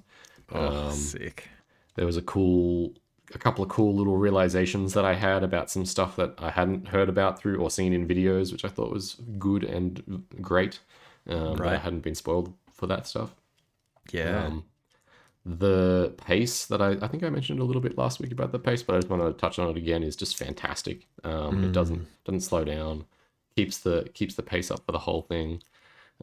Oh, 0.52 0.88
Um, 0.90 0.94
sick. 0.94 1.48
There 1.96 2.08
was 2.08 2.18
a 2.18 2.24
cool, 2.24 2.94
a 3.36 3.40
couple 3.40 3.64
of 3.64 3.70
cool 3.70 3.96
little 3.96 4.18
realizations 4.18 4.94
that 4.94 5.06
I 5.06 5.14
had 5.14 5.44
about 5.44 5.70
some 5.70 5.86
stuff 5.86 6.16
that 6.16 6.34
I 6.38 6.50
hadn't 6.50 6.88
heard 6.88 7.10
about 7.10 7.40
through 7.40 7.58
or 7.58 7.70
seen 7.70 7.94
in 7.94 8.08
videos, 8.08 8.52
which 8.52 8.66
I 8.66 8.70
thought 8.70 8.92
was 8.92 9.16
good 9.38 9.64
and 9.64 10.24
great. 10.42 10.80
Um, 11.28 11.56
but 11.56 11.68
I 11.68 11.78
hadn't 11.78 12.02
been 12.02 12.16
spoiled 12.16 12.54
for 12.74 12.88
that 12.88 13.08
stuff. 13.08 13.36
Yeah. 14.12 14.46
Um, 14.46 14.66
the 15.46 16.14
pace 16.18 16.66
that 16.68 16.82
I, 16.82 16.92
I 17.02 17.08
think 17.08 17.24
I 17.24 17.30
mentioned 17.30 17.60
a 17.60 17.64
little 17.64 17.82
bit 17.82 17.98
last 17.98 18.20
week 18.20 18.32
about 18.32 18.52
the 18.52 18.60
pace, 18.60 18.84
but 18.84 18.96
I 18.96 19.00
just 19.00 19.10
want 19.10 19.24
to 19.24 19.34
touch 19.34 19.58
on 19.58 19.70
it 19.70 19.78
again 19.78 20.04
is 20.04 20.16
just 20.16 20.38
fantastic. 20.38 21.08
Um, 21.24 21.64
It 21.64 21.72
doesn't 21.72 22.08
doesn't 22.26 22.42
slow 22.42 22.64
down, 22.64 23.06
keeps 23.56 23.80
the 23.80 24.10
keeps 24.14 24.36
the 24.36 24.44
pace 24.44 24.70
up 24.70 24.86
for 24.86 24.92
the 24.92 25.00
whole 25.00 25.24
thing. 25.24 25.64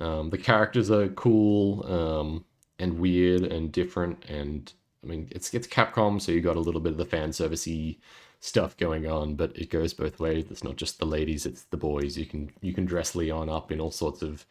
Um, 0.00 0.30
the 0.30 0.38
characters 0.38 0.90
are 0.90 1.08
cool 1.08 1.84
um, 1.86 2.44
and 2.78 3.00
weird 3.00 3.42
and 3.42 3.72
different, 3.72 4.24
and 4.28 4.72
I 5.02 5.06
mean 5.06 5.28
it's 5.30 5.52
it's 5.54 5.66
Capcom, 5.66 6.20
so 6.20 6.32
you 6.32 6.40
got 6.40 6.56
a 6.56 6.60
little 6.60 6.80
bit 6.80 6.92
of 6.92 6.98
the 6.98 7.04
fan 7.04 7.30
servicey 7.30 7.98
stuff 8.40 8.76
going 8.76 9.06
on, 9.06 9.34
but 9.34 9.56
it 9.56 9.70
goes 9.70 9.92
both 9.92 10.20
ways. 10.20 10.46
It's 10.50 10.64
not 10.64 10.76
just 10.76 10.98
the 10.98 11.06
ladies; 11.06 11.46
it's 11.46 11.64
the 11.64 11.76
boys. 11.76 12.16
You 12.16 12.26
can 12.26 12.50
you 12.60 12.72
can 12.72 12.84
dress 12.84 13.14
Leon 13.14 13.48
up 13.48 13.72
in 13.72 13.80
all 13.80 13.90
sorts 13.90 14.22
of 14.22 14.46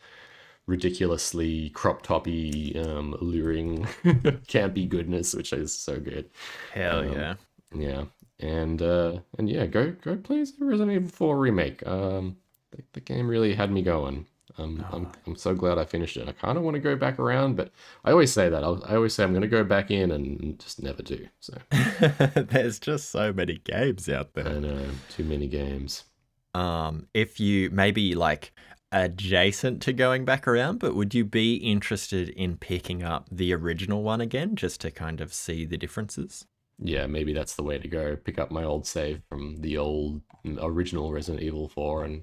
ridiculously 0.67 1.69
crop 1.69 2.01
toppy, 2.01 2.77
um, 2.79 3.13
alluring, 3.21 3.85
campy 4.47 4.87
goodness, 4.87 5.33
which 5.33 5.53
is 5.53 5.73
so 5.77 5.99
good. 5.99 6.29
Hell 6.73 6.99
um, 6.99 7.13
yeah. 7.13 7.35
Yeah, 7.73 8.05
and 8.39 8.81
uh, 8.81 9.19
and 9.37 9.49
yeah, 9.49 9.65
go 9.65 9.91
go 10.01 10.15
play 10.15 10.45
Resident 10.59 10.91
Evil 10.91 11.09
Four 11.09 11.37
remake. 11.37 11.85
Um, 11.85 12.37
the, 12.71 12.83
the 12.93 13.01
game 13.01 13.27
really 13.27 13.53
had 13.53 13.71
me 13.71 13.81
going. 13.81 14.25
Um, 14.57 14.85
I'm 14.91 15.11
I'm 15.25 15.35
so 15.35 15.53
glad 15.53 15.77
I 15.77 15.85
finished 15.85 16.17
it. 16.17 16.27
I 16.27 16.31
kind 16.31 16.57
of 16.57 16.63
want 16.63 16.75
to 16.75 16.79
go 16.79 16.95
back 16.95 17.19
around, 17.19 17.57
but 17.57 17.71
I 18.05 18.11
always 18.11 18.31
say 18.31 18.49
that. 18.49 18.63
I'll, 18.63 18.83
I 18.87 18.95
always 18.95 19.13
say 19.13 19.23
I'm 19.23 19.31
going 19.31 19.41
to 19.41 19.47
go 19.47 19.63
back 19.63 19.91
in, 19.91 20.11
and 20.11 20.57
just 20.59 20.81
never 20.81 21.03
do. 21.03 21.27
So 21.39 21.57
There's 22.35 22.79
just 22.79 23.11
so 23.11 23.33
many 23.33 23.57
games 23.57 24.09
out 24.09 24.33
there. 24.33 24.47
I 24.47 24.59
know 24.59 24.85
too 25.09 25.23
many 25.25 25.47
games. 25.47 26.05
Um, 26.53 27.07
if 27.13 27.39
you 27.39 27.69
maybe 27.69 28.15
like 28.15 28.51
adjacent 28.91 29.81
to 29.83 29.93
going 29.93 30.23
back 30.25 30.47
around, 30.47 30.79
but 30.79 30.95
would 30.95 31.13
you 31.13 31.25
be 31.25 31.55
interested 31.55 32.29
in 32.29 32.57
picking 32.57 33.03
up 33.03 33.27
the 33.31 33.53
original 33.53 34.01
one 34.01 34.21
again 34.21 34.55
just 34.55 34.81
to 34.81 34.91
kind 34.91 35.19
of 35.21 35.33
see 35.33 35.65
the 35.65 35.77
differences? 35.77 36.45
Yeah, 36.79 37.05
maybe 37.07 37.33
that's 37.33 37.55
the 37.55 37.63
way 37.63 37.79
to 37.79 37.87
go. 37.87 38.15
Pick 38.15 38.39
up 38.39 38.49
my 38.49 38.63
old 38.63 38.87
save 38.87 39.21
from 39.29 39.57
the 39.61 39.77
old 39.77 40.21
original 40.61 41.11
Resident 41.11 41.43
Evil 41.43 41.67
4 41.69 42.05
and 42.05 42.21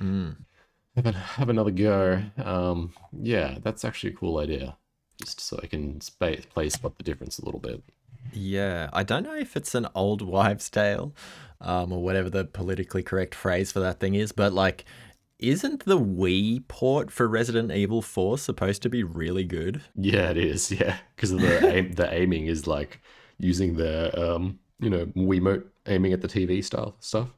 Mm. 0.00 0.36
Have, 1.04 1.14
have 1.14 1.48
another 1.48 1.70
go. 1.70 2.22
Um, 2.42 2.92
yeah, 3.12 3.58
that's 3.62 3.84
actually 3.84 4.12
a 4.12 4.16
cool 4.16 4.38
idea. 4.38 4.76
Just 5.20 5.40
so 5.40 5.60
I 5.62 5.66
can 5.66 6.00
spa- 6.00 6.36
play 6.52 6.68
spot 6.70 6.96
the 6.96 7.04
difference 7.04 7.38
a 7.38 7.44
little 7.44 7.60
bit. 7.60 7.82
Yeah, 8.32 8.90
I 8.92 9.02
don't 9.02 9.24
know 9.24 9.34
if 9.34 9.56
it's 9.56 9.74
an 9.74 9.88
old 9.94 10.22
wives' 10.22 10.70
tale, 10.70 11.14
um, 11.60 11.92
or 11.92 12.02
whatever 12.02 12.30
the 12.30 12.44
politically 12.44 13.02
correct 13.02 13.34
phrase 13.34 13.72
for 13.72 13.80
that 13.80 14.00
thing 14.00 14.14
is, 14.14 14.32
but 14.32 14.52
like, 14.52 14.84
isn't 15.38 15.84
the 15.86 15.98
Wii 15.98 16.66
port 16.68 17.10
for 17.10 17.26
Resident 17.26 17.72
Evil 17.72 18.02
4 18.02 18.38
supposed 18.38 18.82
to 18.82 18.90
be 18.90 19.02
really 19.02 19.44
good? 19.44 19.82
Yeah, 19.96 20.30
it 20.30 20.36
is. 20.36 20.70
Yeah, 20.70 20.98
because 21.16 21.30
the 21.30 21.66
aim, 21.74 21.92
the 21.92 22.12
aiming 22.12 22.46
is 22.46 22.66
like 22.66 23.00
using 23.38 23.76
the 23.76 24.34
um, 24.34 24.58
you 24.80 24.90
know, 24.90 25.06
Wiimote 25.06 25.64
aiming 25.86 26.12
at 26.12 26.20
the 26.20 26.28
TV 26.28 26.64
style 26.64 26.96
stuff. 27.00 27.28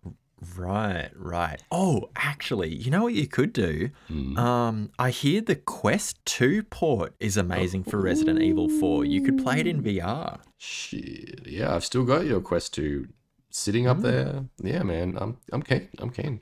Right, 0.57 1.11
right. 1.15 1.63
Oh, 1.71 2.11
actually, 2.17 2.75
you 2.75 2.91
know 2.91 3.05
what 3.05 3.15
you 3.15 3.27
could 3.27 3.53
do? 3.53 3.91
Mm. 4.11 4.37
Um, 4.39 4.91
I 4.99 5.11
hear 5.11 5.41
the 5.41 5.55
Quest 5.57 6.25
2 6.27 6.65
port 6.65 7.15
is 7.21 7.37
amazing 7.37 7.85
for 7.85 8.01
Resident 8.01 8.43
Evil 8.43 8.69
4. 8.69 9.05
You 9.05 9.23
could 9.23 9.39
play 9.43 9.61
it 9.61 9.67
in 9.67 9.83
VR. 9.83 10.41
Shit. 10.59 11.47
Yeah, 11.47 11.75
I've 11.75 11.85
still 11.85 12.05
got 12.05 12.27
your 12.27 12.41
Quest 12.41 12.75
2 12.75 13.09
sitting 13.51 13.87
up 13.87 14.01
there. 14.01 14.45
Yeah, 14.63 14.83
man. 14.83 15.17
I'm 15.21 15.37
I'm 15.53 15.63
keen. 15.63 15.89
I'm 15.99 16.11
keen. 16.11 16.41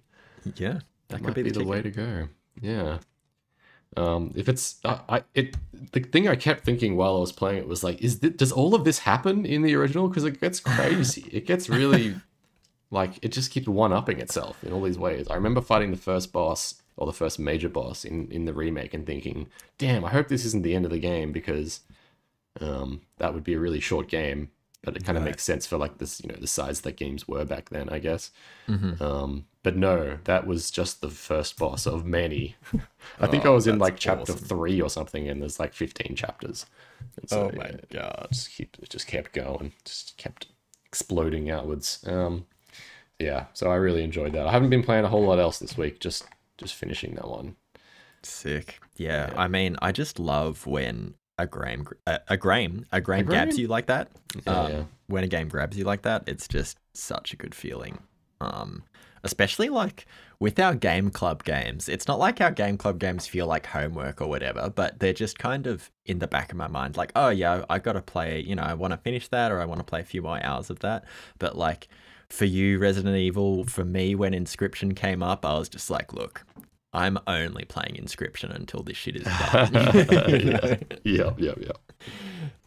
Yeah, 0.57 0.73
that 0.73 0.85
That 1.09 1.17
could 1.19 1.27
might 1.27 1.35
be 1.35 1.43
be, 1.43 1.51
the, 1.51 1.59
the, 1.61 1.65
way 1.67 1.83
to 1.83 1.91
go. 1.91 2.29
Yeah. 2.61 2.99
Um, 3.97 4.33
if 4.37 4.49
it's, 4.49 4.79
I, 4.85 5.01
I, 5.09 5.23
it, 5.35 5.57
the 5.93 6.01
thing 6.01 6.29
I 6.29 6.37
kept 6.37 6.65
thinking 6.65 6.97
while 6.97 7.17
I 7.17 7.21
was 7.21 7.33
playing 7.33 7.59
it 7.59 7.69
was 7.69 7.83
like, 7.83 8.01
is 8.01 8.21
this, 8.21 8.33
does 8.37 8.53
all 8.53 8.75
of 8.75 8.85
this 8.85 9.01
happen 9.01 9.45
in 9.45 9.63
the 9.63 9.75
original? 9.75 10.09
Because 10.09 10.25
it 10.25 10.41
gets 10.41 10.61
crazy. 10.77 11.27
it 11.33 11.45
gets 11.47 11.69
really, 11.69 12.15
like, 12.91 13.19
it 13.23 13.33
just 13.33 13.51
keeps 13.51 13.69
one 13.69 13.93
upping 13.93 14.19
itself 14.21 14.63
in 14.65 14.73
all 14.73 14.83
these 14.83 14.99
ways. 14.99 15.29
I 15.29 15.35
remember 15.35 15.61
fighting 15.61 15.91
the 15.91 15.97
first 15.97 16.33
boss 16.33 16.83
or 16.97 17.07
the 17.07 17.13
first 17.13 17.39
major 17.39 17.69
boss 17.69 18.05
in 18.05 18.31
in 18.31 18.45
the 18.47 18.55
remake 18.55 18.95
and 18.95 19.07
thinking, 19.07 19.49
damn, 19.79 20.05
I 20.05 20.11
hope 20.11 20.29
this 20.29 20.45
isn't 20.47 20.63
the 20.63 20.75
end 20.75 20.85
of 20.85 20.91
the 20.91 20.99
game 20.99 21.33
because, 21.33 21.81
um, 22.61 23.03
that 23.19 23.35
would 23.35 23.45
be 23.45 23.55
a 23.55 23.61
really 23.61 23.81
short 23.81 24.09
game. 24.09 24.51
But 24.83 24.97
it 24.97 25.05
kind 25.05 25.19
of 25.19 25.25
Right. 25.25 25.31
makes 25.31 25.45
sense 25.45 25.67
for 25.67 25.77
like 25.79 25.99
this, 25.99 26.23
you 26.23 26.29
know, 26.31 26.37
the 26.41 26.47
size 26.47 26.81
that 26.83 26.97
games 26.97 27.29
were 27.29 27.45
back 27.45 27.69
then, 27.71 27.89
I 27.91 27.99
guess. 27.99 28.31
Mhm. 28.69 29.01
Um, 29.01 29.47
but 29.63 29.77
no, 29.77 30.19
that 30.25 30.47
was 30.47 30.71
just 30.71 31.01
the 31.01 31.11
first 31.11 31.59
boss 31.59 31.87
of 31.87 32.05
many. 32.07 32.57
I 33.21 33.27
think 33.27 33.47
I 33.47 33.51
Oh, 33.51 33.51
was 33.51 33.67
in 33.67 33.79
like 33.79 33.97
chapter 33.99 34.33
awesome. 34.33 34.37
three 34.37 34.81
or 34.81 34.91
something, 34.91 35.29
and 35.29 35.41
there's 35.43 35.61
like 35.61 35.75
15 35.75 36.17
chapters. 36.17 36.67
And 37.17 37.31
Oh 37.31 37.51
my 37.53 37.73
it 37.73 37.89
god. 37.91 38.29
just 38.33 38.51
keep 38.53 38.77
it 38.83 38.91
just 38.91 39.07
kept 39.07 39.33
going, 39.33 39.73
just 39.85 40.17
kept 40.19 40.49
exploding 40.87 41.51
outwards. 41.51 42.05
Um, 42.07 42.47
yeah, 43.21 43.47
so 43.53 43.71
I 43.71 43.77
really 43.77 44.03
enjoyed 44.03 44.33
that. 44.33 44.47
I 44.47 44.51
haven't 44.53 44.71
been 44.71 44.83
playing 44.83 45.05
a 45.05 45.09
whole 45.09 45.25
lot 45.25 45.39
else 45.39 45.59
this 45.59 45.77
week, 45.77 46.01
just 46.01 46.25
just 46.59 46.75
finishing 46.75 47.15
that 47.15 47.29
one. 47.29 47.57
Sick. 48.23 48.81
Yeah, 48.97 49.31
Yeah. 49.33 49.41
I 49.41 49.49
mean, 49.49 49.77
I 49.81 49.93
just 49.93 50.19
love 50.19 50.67
when 50.67 51.15
a 51.39 51.47
game, 51.47 51.87
a, 52.07 52.21
a 52.29 52.37
game, 52.37 52.85
a 52.93 53.01
game 53.01 53.25
grabs 53.25 53.59
you 53.59 53.67
like 53.69 53.87
that. 53.87 54.11
Yeah, 54.47 54.53
Um, 54.53 54.73
yeah. 54.73 54.83
When 55.07 55.25
a 55.25 55.29
game 55.29 55.49
grabs 55.49 55.77
you 55.79 55.85
like 55.85 56.03
that, 56.03 56.25
it's 56.27 56.47
just 56.47 56.79
such 56.95 57.33
a 57.33 57.37
good 57.37 57.55
feeling. 57.55 57.99
Um, 58.41 58.85
especially 59.25 59.69
like 59.71 60.07
with 60.39 60.59
our 60.59 60.75
game 60.75 61.11
club 61.11 61.45
games, 61.45 61.89
it's 61.89 62.07
not 62.07 62.19
like 62.19 62.41
our 62.41 62.51
game 62.51 62.77
club 62.79 62.99
games 62.99 63.27
feel 63.27 63.47
like 63.47 63.67
homework 63.67 64.21
or 64.21 64.29
whatever, 64.29 64.71
but 64.71 64.99
they're 65.01 65.13
just 65.13 65.39
kind 65.39 65.67
of 65.67 65.91
in 66.07 66.19
the 66.19 66.27
back 66.27 66.53
of 66.53 66.59
my 66.59 66.69
mind, 66.69 66.97
like, 66.97 67.13
oh 67.17 67.29
yeah, 67.31 67.65
I 67.71 67.79
got 67.79 67.93
to 67.95 68.03
play. 68.03 68.41
You 68.41 68.55
know, 68.55 68.63
I 68.63 68.75
want 68.75 68.93
to 68.93 68.99
finish 68.99 69.29
that, 69.29 69.51
or 69.51 69.61
I 69.61 69.65
want 69.65 69.81
to 69.81 69.85
play 69.85 70.01
a 70.01 70.05
few 70.05 70.23
more 70.23 70.43
hours 70.45 70.69
of 70.71 70.79
that. 70.81 71.05
But 71.39 71.57
like 71.57 71.89
for 72.31 72.45
you, 72.47 72.79
Resident 72.79 73.17
Evil, 73.17 73.65
for 73.65 73.85
me, 73.85 74.15
when 74.15 74.33
Inscryption 74.33 74.95
came 74.97 75.23
up, 75.23 75.45
I 75.45 75.59
was 75.59 75.69
just 75.69 75.91
like, 75.91 76.13
look. 76.13 76.45
I'm 76.93 77.19
only 77.29 77.65
playing 77.67 77.95
Inscryption 78.03 78.53
until 78.53 78.83
this 78.83 78.97
shit 78.97 79.15
is 79.15 79.23
done. 79.53 79.73
Yeah, 79.73 80.77
yep, 81.05 81.39
yep, 81.39 81.59
yep. 81.61 81.79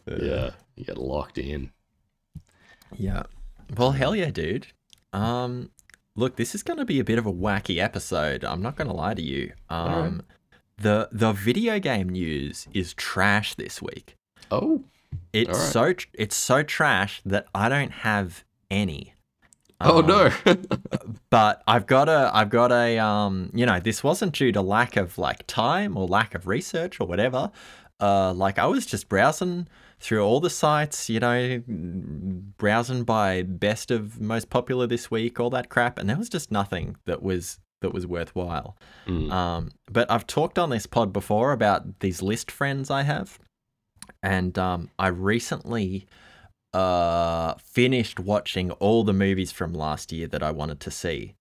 Yeah, 0.06 0.50
you 0.76 0.84
get 0.86 0.96
locked 0.96 1.36
in. 1.36 1.70
Yeah. 2.96 3.24
Well, 3.76 3.92
hell 3.92 4.14
yeah, 4.16 4.30
dude. 4.30 4.68
Um, 5.12 5.70
look, 6.16 6.36
this 6.36 6.54
is 6.54 6.62
going 6.62 6.78
to 6.78 6.84
be 6.86 6.98
a 7.00 7.04
bit 7.04 7.18
of 7.18 7.26
a 7.26 7.32
wacky 7.32 7.78
episode. 7.82 8.44
I'm 8.44 8.62
not 8.62 8.76
going 8.76 8.88
to 8.88 8.94
lie 8.94 9.14
to 9.14 9.22
you. 9.22 9.52
Um, 9.68 10.22
the 10.78 11.08
the 11.12 11.32
video 11.32 11.78
game 11.78 12.08
news 12.08 12.66
is 12.72 12.94
trash 12.94 13.54
this 13.54 13.80
week. 13.82 14.16
Oh, 14.50 14.84
It's 15.32 15.50
Alright. 15.50 15.72
so 15.72 15.92
tr- 15.92 16.08
it's 16.14 16.36
so 16.36 16.62
trash 16.62 17.20
that 17.26 17.46
I 17.54 17.68
don't 17.68 17.92
have 17.92 18.44
any. 18.70 19.13
Oh 19.80 19.98
Um, 20.00 20.06
no. 20.06 20.30
But 21.30 21.62
I've 21.66 21.86
got 21.86 22.08
a 22.08 22.30
I've 22.32 22.50
got 22.50 22.70
a 22.70 22.98
um 22.98 23.50
you 23.54 23.66
know 23.66 23.80
this 23.80 24.04
wasn't 24.04 24.34
due 24.34 24.52
to 24.52 24.62
lack 24.62 24.96
of 24.96 25.18
like 25.18 25.46
time 25.46 25.96
or 25.96 26.06
lack 26.06 26.34
of 26.34 26.46
research 26.46 27.00
or 27.00 27.06
whatever. 27.08 27.50
Uh, 28.00 28.32
like 28.32 28.58
I 28.58 28.66
was 28.66 28.86
just 28.86 29.08
browsing 29.08 29.66
through 30.00 30.22
all 30.24 30.38
the 30.40 30.50
sites, 30.50 31.08
you 31.08 31.18
know, 31.20 31.62
browsing 31.66 33.04
by 33.04 33.42
best 33.42 33.90
of 33.90 34.20
most 34.20 34.50
popular 34.50 34.86
this 34.86 35.10
week, 35.10 35.40
all 35.40 35.50
that 35.50 35.68
crap, 35.70 35.98
and 35.98 36.08
there 36.08 36.16
was 36.16 36.28
just 36.28 36.50
nothing 36.52 36.96
that 37.06 37.22
was 37.22 37.58
that 37.80 37.92
was 37.92 38.06
worthwhile. 38.06 38.76
Mm. 39.06 39.30
Um, 39.32 39.70
but 39.90 40.10
I've 40.10 40.26
talked 40.26 40.58
on 40.58 40.70
this 40.70 40.86
pod 40.86 41.12
before 41.12 41.52
about 41.52 42.00
these 42.00 42.22
list 42.22 42.50
friends 42.50 42.90
I 42.90 43.02
have, 43.02 43.38
and 44.22 44.56
um, 44.58 44.90
I 44.98 45.08
recently 45.08 46.06
uh, 46.74 47.54
finished 47.62 48.18
watching 48.20 48.70
all 48.72 49.04
the 49.04 49.12
movies 49.12 49.52
from 49.52 49.72
last 49.72 50.12
year 50.12 50.26
that 50.28 50.42
I 50.42 50.50
wanted 50.50 50.80
to 50.80 50.90
see. 50.90 51.34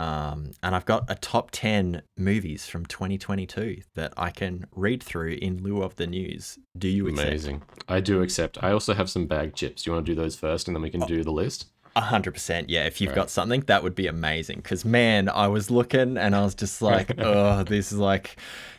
Um, 0.00 0.50
and 0.62 0.74
I've 0.74 0.86
got 0.86 1.04
a 1.08 1.14
top 1.14 1.50
10 1.52 2.02
movies 2.18 2.66
from 2.66 2.84
2022 2.86 3.82
that 3.94 4.12
I 4.16 4.30
can 4.30 4.66
read 4.72 5.02
through 5.02 5.38
in 5.40 5.62
lieu 5.62 5.82
of 5.82 5.94
the 5.96 6.06
news. 6.08 6.58
Do 6.76 6.88
you 6.88 7.06
accept? 7.06 7.28
Amazing. 7.28 7.62
I 7.88 8.00
do 8.00 8.20
accept. 8.20 8.58
I 8.62 8.72
also 8.72 8.92
have 8.94 9.08
some 9.08 9.26
bag 9.26 9.54
chips. 9.54 9.82
Do 9.84 9.90
you 9.90 9.94
want 9.94 10.04
to 10.04 10.12
do 10.12 10.20
those 10.20 10.34
first 10.34 10.66
and 10.66 10.74
then 10.76 10.82
we 10.82 10.90
can 10.90 11.02
do 11.02 11.22
the 11.22 11.30
list? 11.30 11.66
A 11.96 12.00
hundred 12.00 12.32
percent. 12.32 12.70
Yeah, 12.70 12.86
if 12.86 13.00
you've 13.00 13.10
Right. 13.10 13.14
got 13.14 13.30
something, 13.30 13.60
that 13.68 13.84
would 13.84 13.94
be 13.94 14.08
amazing. 14.08 14.56
Because 14.56 14.84
man, 14.84 15.28
I 15.28 15.46
was 15.46 15.70
looking 15.70 16.18
and 16.18 16.34
I 16.34 16.42
was 16.42 16.56
just 16.56 16.82
like, 16.82 17.14
oh, 17.18 17.62
this 17.62 17.92
is 17.92 17.98
like 17.98 18.36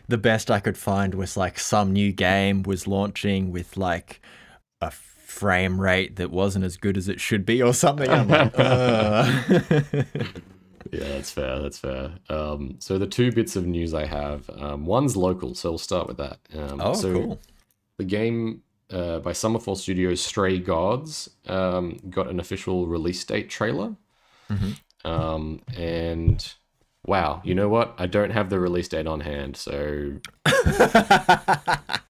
the 0.10 0.18
best 0.18 0.52
I 0.52 0.60
could 0.60 0.78
find 0.78 1.16
was 1.16 1.38
like 1.38 1.58
some 1.58 1.94
new 1.94 2.12
game 2.12 2.62
was 2.64 2.88
launching 2.88 3.54
with 3.54 3.78
like 3.78 4.20
a 4.82 4.92
frame 5.36 5.80
rate 5.82 6.16
that 6.16 6.32
wasn't 6.32 6.64
as 6.64 6.78
good 6.78 6.96
as 6.98 7.10
it 7.10 7.20
should 7.20 7.46
be 7.46 7.62
or 7.62 7.74
something. 7.74 8.10
I'm 8.10 8.28
like, 8.30 8.54
Yeah, 10.92 11.10
that's 11.10 11.32
fair. 11.32 11.60
That's 11.62 11.78
fair. 11.80 12.12
Um, 12.30 12.76
so 12.80 12.98
the 12.98 13.08
two 13.08 13.32
bits 13.32 13.56
of 13.56 13.66
news 13.66 13.94
I 13.94 14.06
have, 14.06 14.50
um, 14.52 14.86
one's 14.86 15.18
local, 15.18 15.54
so 15.56 15.72
we'll 15.72 15.78
start 15.78 16.08
with 16.08 16.18
that. 16.18 16.40
Um, 16.56 16.80
oh, 16.82 16.94
so 16.94 17.14
cool. 17.14 17.42
the 17.98 18.06
game 18.06 18.62
uh, 18.92 19.20
by 19.20 19.32
Summerfall 19.32 19.76
Studios, 19.78 20.22
Stray 20.22 20.60
Gods, 20.60 21.30
um, 21.48 21.98
got 22.10 22.30
an 22.30 22.40
official 22.40 22.88
release 22.88 23.24
date 23.26 23.50
trailer. 23.50 23.96
Mhm. 24.50 24.80
Um, 25.04 25.62
and 25.76 26.54
wow, 27.06 27.42
you 27.44 27.56
know 27.56 27.68
what? 27.68 27.96
I 27.98 28.06
don't 28.06 28.32
have 28.32 28.50
the 28.50 28.60
release 28.60 28.88
date 28.88 29.08
on 29.08 29.20
hand, 29.22 29.58
so 29.58 30.14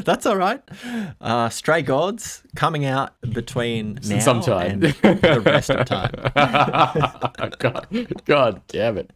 That's 0.04 0.26
all 0.26 0.36
right. 0.36 0.62
Uh, 1.20 1.48
Stray 1.48 1.82
Gods 1.82 2.42
coming 2.56 2.84
out 2.84 3.14
between 3.32 3.98
now 4.06 4.18
sometime. 4.20 4.82
and 4.82 4.82
the 4.82 5.42
rest 5.44 5.70
of 5.70 5.86
time. 5.86 6.10
God, 7.58 7.86
God 8.24 8.62
damn 8.68 8.98
it. 8.98 9.10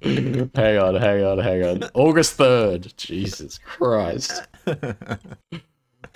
Hang 0.54 0.78
on, 0.78 0.94
hang 0.96 1.24
on, 1.24 1.38
hang 1.38 1.64
on. 1.64 1.84
August 1.94 2.38
3rd. 2.38 2.94
Jesus 2.96 3.58
Christ. 3.58 4.42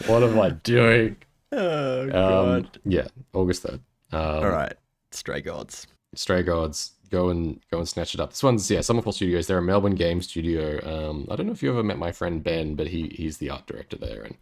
What 0.06 0.23
am 0.23 0.38
I 0.40 0.50
doing? 0.50 1.16
Oh 1.52 2.02
Um, 2.02 2.08
god. 2.11 2.80
yeah, 2.85 3.06
August 3.32 3.62
3rd. 3.62 3.80
Um, 4.12 4.20
all 4.44 4.49
right, 4.49 4.75
Stray 5.12 5.40
Gods. 5.40 5.87
Stray 6.12 6.42
Gods, 6.42 6.90
go 7.10 7.28
and 7.28 7.60
go 7.70 7.78
and 7.78 7.88
snatch 7.88 8.14
it 8.14 8.20
up. 8.20 8.30
This 8.30 8.42
one's 8.42 8.70
yeah, 8.70 8.80
Summerfall 8.80 9.14
Studios. 9.14 9.46
They're 9.46 9.58
a 9.58 9.62
Melbourne 9.62 9.94
game 9.94 10.20
studio. 10.22 10.80
Um, 11.10 11.26
I 11.30 11.36
don't 11.36 11.46
know 11.46 11.52
if 11.52 11.62
you 11.62 11.70
ever 11.70 11.82
met 11.82 11.98
my 11.98 12.12
friend 12.12 12.42
Ben, 12.42 12.75
but 12.75 12.86
he 12.88 13.08
he's 13.08 13.38
the 13.38 13.50
art 13.50 13.66
director 13.66 13.96
there, 13.96 14.22
and 14.22 14.36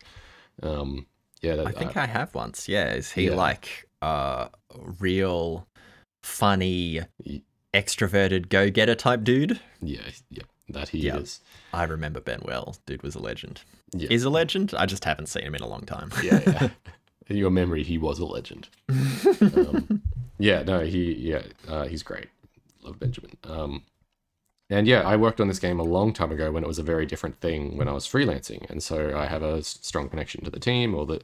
um, 0.62 1.06
yeah, 1.42 1.56
that, 1.56 1.66
I 1.66 1.72
think 1.72 1.96
I 1.96 2.06
have 2.06 2.34
once. 2.34 2.68
Yeah, 2.68 2.92
is 2.94 3.12
he 3.12 3.26
Yeah. 3.26 3.34
like 3.34 3.88
uh 4.02 4.48
real 5.00 5.66
funny 6.22 7.00
extroverted 7.72 8.48
go-getter 8.48 8.94
type 8.94 9.24
dude? 9.24 9.60
yeah, 9.82 10.00
yeah, 10.30 10.42
that 10.68 10.88
he 10.90 10.98
Yeah. 10.98 11.16
is. 11.16 11.40
I 11.72 11.84
remember 11.84 12.20
Ben 12.20 12.40
well. 12.44 12.76
Dude 12.86 13.02
was 13.02 13.14
a 13.14 13.18
legend. 13.20 13.62
Yeah. 13.92 14.08
Is 14.10 14.24
a 14.24 14.30
legend. 14.30 14.74
I 14.76 14.86
just 14.86 15.04
haven't 15.04 15.26
seen 15.26 15.42
him 15.44 15.54
in 15.54 15.60
a 15.62 15.68
long 15.68 15.82
time. 15.82 16.10
yeah, 16.22 16.40
yeah. 16.46 16.68
In 17.26 17.38
your 17.38 17.50
memory, 17.50 17.82
he 17.84 17.96
was 17.96 18.18
a 18.18 18.26
legend. 18.26 18.68
um, 19.40 20.02
yeah, 20.38 20.62
no, 20.62 20.80
he, 20.80 21.14
yeah, 21.14 21.40
uh, 21.66 21.84
he's 21.86 22.02
great. 22.02 22.26
Love 22.84 22.98
Benjamin. 22.98 23.36
Um, 23.44 23.82
and 24.70 24.86
yeah, 24.86 25.02
I 25.02 25.16
worked 25.16 25.40
on 25.40 25.48
this 25.48 25.58
game 25.58 25.78
a 25.78 25.84
long 25.84 26.12
time 26.12 26.32
ago 26.32 26.50
when 26.50 26.64
it 26.64 26.66
was 26.66 26.78
a 26.78 26.82
very 26.82 27.04
different 27.04 27.40
thing 27.40 27.76
when 27.76 27.86
I 27.86 27.92
was 27.92 28.06
freelancing, 28.06 28.68
and 28.70 28.82
so 28.82 29.16
I 29.16 29.26
have 29.26 29.42
a 29.42 29.62
strong 29.62 30.08
connection 30.08 30.42
to 30.44 30.50
the 30.50 30.58
team 30.58 30.94
or 30.94 31.04
the 31.04 31.20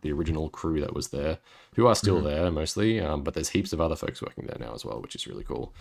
the 0.00 0.12
original 0.12 0.48
crew 0.48 0.80
that 0.80 0.94
was 0.94 1.08
there, 1.08 1.38
who 1.76 1.86
are 1.86 1.94
still 1.94 2.22
there 2.22 2.50
mostly. 2.50 2.98
Um, 2.98 3.22
but 3.22 3.34
there's 3.34 3.50
heaps 3.50 3.74
of 3.74 3.82
other 3.82 3.96
folks 3.96 4.22
working 4.22 4.46
there 4.46 4.56
now 4.58 4.72
as 4.74 4.84
well, 4.84 5.00
which 5.02 5.14
is 5.14 5.26
really 5.26 5.44
cool. 5.44 5.74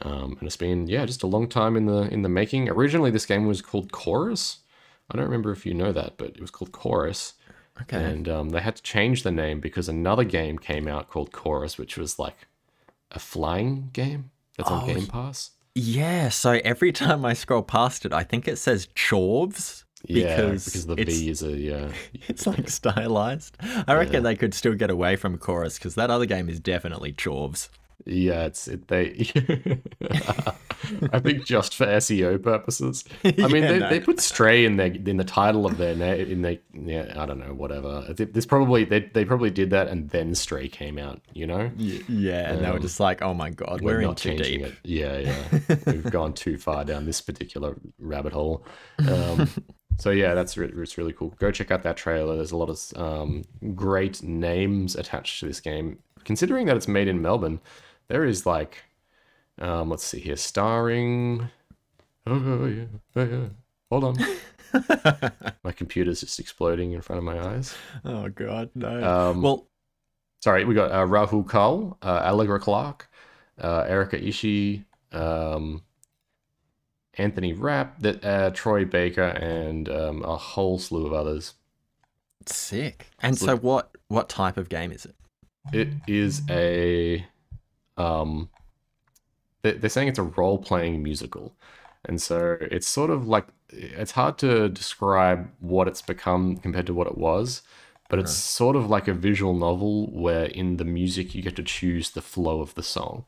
Um, 0.00 0.36
and 0.40 0.42
it's 0.42 0.56
been 0.56 0.88
yeah, 0.88 1.06
just 1.06 1.22
a 1.22 1.28
long 1.28 1.48
time 1.48 1.76
in 1.76 1.86
the 1.86 2.12
in 2.12 2.22
the 2.22 2.28
making. 2.28 2.68
Originally, 2.68 3.12
this 3.12 3.26
game 3.26 3.46
was 3.46 3.62
called 3.62 3.92
Chorus. 3.92 4.58
I 5.10 5.16
don't 5.16 5.26
remember 5.26 5.52
if 5.52 5.64
you 5.64 5.74
know 5.74 5.92
that, 5.92 6.16
but 6.16 6.30
it 6.30 6.40
was 6.40 6.50
called 6.50 6.72
Chorus. 6.72 7.34
Okay. 7.82 8.02
And 8.02 8.28
um, 8.28 8.50
they 8.50 8.60
had 8.60 8.76
to 8.76 8.82
change 8.82 9.22
the 9.22 9.30
name 9.30 9.60
because 9.60 9.88
another 9.88 10.24
game 10.24 10.58
came 10.58 10.88
out 10.88 11.08
called 11.08 11.32
Chorus, 11.32 11.78
which 11.78 11.96
was 11.96 12.18
like 12.18 12.48
a 13.12 13.18
flying 13.18 13.90
game 13.92 14.31
that's 14.56 14.70
on 14.70 14.84
oh, 14.84 14.94
Game 14.94 15.06
Pass. 15.06 15.50
Yeah, 15.74 16.28
so 16.28 16.60
every 16.64 16.92
time 16.92 17.24
I 17.24 17.32
scroll 17.32 17.62
past 17.62 18.04
it, 18.04 18.12
I 18.12 18.24
think 18.24 18.46
it 18.46 18.56
says 18.56 18.88
Chorves 18.94 19.84
Yeah, 20.06 20.36
because, 20.36 20.64
because 20.66 20.86
the 20.86 20.96
V 20.96 21.30
is 21.30 21.42
a 21.42 21.50
yeah. 21.50 21.92
it's 22.28 22.46
like 22.46 22.68
stylized. 22.68 23.56
I 23.86 23.94
reckon 23.94 24.22
they 24.22 24.36
could 24.36 24.54
still 24.54 24.74
get 24.74 24.90
away 24.90 25.16
from 25.16 25.38
Chorus 25.38 25.78
because 25.78 25.94
that 25.94 26.10
other 26.10 26.26
game 26.26 26.48
is 26.48 26.60
definitely 26.60 27.12
Chorves. 27.12 27.68
Yeah, 28.04 28.44
it's 28.46 28.68
it, 28.68 28.88
they. 28.88 29.30
I 31.12 31.20
think 31.20 31.44
just 31.44 31.74
for 31.74 31.86
SEO 31.86 32.42
purposes. 32.42 33.04
I 33.24 33.30
mean, 33.30 33.62
Yeah, 33.62 33.68
they, 33.72 33.78
no. 33.78 33.88
they 33.90 34.00
put 34.00 34.20
Stray 34.20 34.64
in 34.64 34.76
their 34.76 34.92
in 34.92 35.16
the 35.16 35.24
title 35.24 35.66
of 35.66 35.78
their 35.78 35.94
name. 35.94 36.28
In 36.30 36.42
their 36.42 36.58
yeah, 36.72 37.14
I 37.16 37.26
don't 37.26 37.38
know, 37.38 37.54
whatever. 37.54 38.12
This 38.16 38.46
probably 38.46 38.84
they 38.84 39.00
they 39.00 39.24
probably 39.24 39.50
did 39.50 39.70
that, 39.70 39.88
and 39.88 40.10
then 40.10 40.34
Stray 40.34 40.68
came 40.68 40.98
out. 40.98 41.20
You 41.32 41.46
know, 41.46 41.70
Yeah, 41.76 42.52
and 42.52 42.64
they 42.64 42.70
were 42.70 42.78
just 42.80 42.98
like, 43.00 43.22
oh 43.22 43.34
my 43.34 43.50
god, 43.50 43.80
we're, 43.80 44.00
in 44.00 44.14
too 44.14 44.36
deep. 44.36 44.62
it. 44.62 44.74
Yeah, 44.82 45.18
yeah. 45.18 45.76
We've 45.86 46.10
gone 46.10 46.32
too 46.32 46.58
far 46.58 46.84
down 46.84 47.06
this 47.06 47.20
particular 47.20 47.76
rabbit 47.98 48.32
hole. 48.32 48.64
Um, 49.08 49.48
so 49.98 50.10
yeah, 50.10 50.34
that's 50.34 50.56
re- 50.56 50.72
it's 50.74 50.98
really 50.98 51.12
cool. 51.12 51.34
Go 51.38 51.50
check 51.50 51.70
out 51.70 51.82
that 51.84 51.96
trailer. 51.96 52.36
There's 52.36 52.52
a 52.52 52.56
lot 52.56 52.70
of 52.70 52.80
um, 53.00 53.44
great 53.74 54.22
names 54.22 54.96
attached 54.96 55.40
to 55.40 55.46
this 55.46 55.60
game. 55.60 55.98
Considering 56.24 56.66
that 56.66 56.76
it's 56.76 56.86
made 56.86 57.08
in 57.08 57.20
Melbourne, 57.20 57.60
there 58.08 58.24
is 58.24 58.46
like, 58.46 58.78
um, 59.58 59.90
let's 59.90 60.04
see 60.04 60.20
here, 60.20 60.36
starring. 60.36 61.48
Oh 62.26 62.66
yeah, 62.66 62.84
oh, 63.16 63.24
yeah. 63.24 63.46
Hold 63.90 64.04
on. 64.04 64.16
my 65.64 65.72
computer's 65.72 66.20
just 66.20 66.38
exploding 66.38 66.92
in 66.92 67.02
front 67.02 67.18
of 67.18 67.24
my 67.24 67.38
eyes. 67.38 67.74
Oh 68.04 68.28
god, 68.28 68.70
no. 68.74 69.02
Um, 69.02 69.42
well, 69.42 69.66
Sorry, 70.42 70.64
we 70.64 70.74
got 70.74 70.90
uh, 70.90 71.06
Rahul 71.06 71.44
Kohli, 71.44 71.96
uh, 72.02 72.22
Allegra 72.24 72.58
Clark, 72.58 73.08
uh, 73.62 73.84
Erika 73.86 74.18
Ishii, 74.18 74.84
um, 75.12 75.84
Anthony 77.14 77.52
Rapp, 77.52 78.00
that 78.00 78.24
uh, 78.24 78.50
Troy 78.50 78.84
Baker, 78.84 79.22
and 79.22 79.88
um, 79.88 80.24
a 80.24 80.36
whole 80.36 80.80
slew 80.80 81.06
of 81.06 81.12
others. 81.12 81.54
sick. 82.46 83.06
And 83.20 83.38
so, 83.38 83.56
what 83.56 83.96
what 84.08 84.28
type 84.28 84.56
of 84.56 84.68
game 84.68 84.90
is 84.90 85.04
it? 85.04 85.14
It 85.72 85.90
is 86.08 86.42
a, 86.50 87.24
um, 87.96 88.48
they- 89.62 89.72
they're 89.78 89.90
saying 89.90 90.08
it's 90.08 90.18
a 90.18 90.22
role 90.24 90.58
playing 90.58 91.02
musical, 91.02 91.54
and 92.04 92.20
so 92.20 92.56
it's 92.60 92.88
sort 92.88 93.10
of 93.10 93.26
like 93.26 93.46
it's 93.68 94.12
hard 94.12 94.36
to 94.38 94.68
describe 94.68 95.50
what 95.60 95.88
it's 95.88 96.02
become 96.02 96.56
compared 96.56 96.86
to 96.86 96.94
what 96.94 97.06
it 97.06 97.16
was. 97.16 97.62
But 98.10 98.18
it's 98.18 98.34
sort 98.34 98.76
of 98.76 98.90
like 98.90 99.08
a 99.08 99.14
visual 99.14 99.54
novel 99.54 100.10
where 100.12 100.44
in 100.44 100.76
the 100.76 100.84
music 100.84 101.34
you 101.34 101.40
get 101.42 101.56
to 101.56 101.62
choose 101.62 102.10
the 102.10 102.20
flow 102.20 102.60
of 102.60 102.74
the 102.74 102.82
song. 102.82 103.24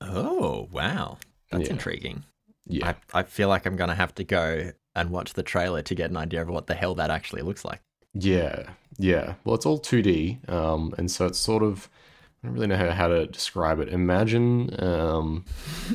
Oh 0.00 0.68
wow, 0.70 1.18
that's 1.50 1.68
Yeah. 1.68 1.72
intriguing. 1.72 2.24
Yeah. 2.66 2.94
I 3.14 3.20
I 3.20 3.22
feel 3.22 3.48
like 3.48 3.64
I'm 3.66 3.76
gonna 3.76 3.94
have 3.94 4.14
to 4.16 4.24
go 4.24 4.72
and 4.94 5.10
watch 5.10 5.32
the 5.34 5.42
trailer 5.42 5.82
to 5.82 5.94
get 5.94 6.10
an 6.10 6.16
idea 6.16 6.42
of 6.42 6.48
what 6.48 6.66
the 6.66 6.74
hell 6.74 6.94
that 6.96 7.10
actually 7.10 7.42
looks 7.42 7.64
like. 7.64 7.80
Yeah, 8.12 8.70
yeah. 8.98 9.34
Well, 9.44 9.54
it's 9.54 9.64
all 9.66 9.78
2D, 9.78 10.38
um, 10.48 10.94
and 10.98 11.10
so 11.10 11.26
it's 11.26 11.38
sort 11.38 11.62
of 11.62 11.88
I 12.42 12.46
don't 12.46 12.54
really 12.54 12.66
know 12.68 12.76
how, 12.76 12.90
how 12.90 13.08
to 13.08 13.26
describe 13.26 13.80
it. 13.80 13.88
Imagine 13.88 14.74
um, 14.78 15.44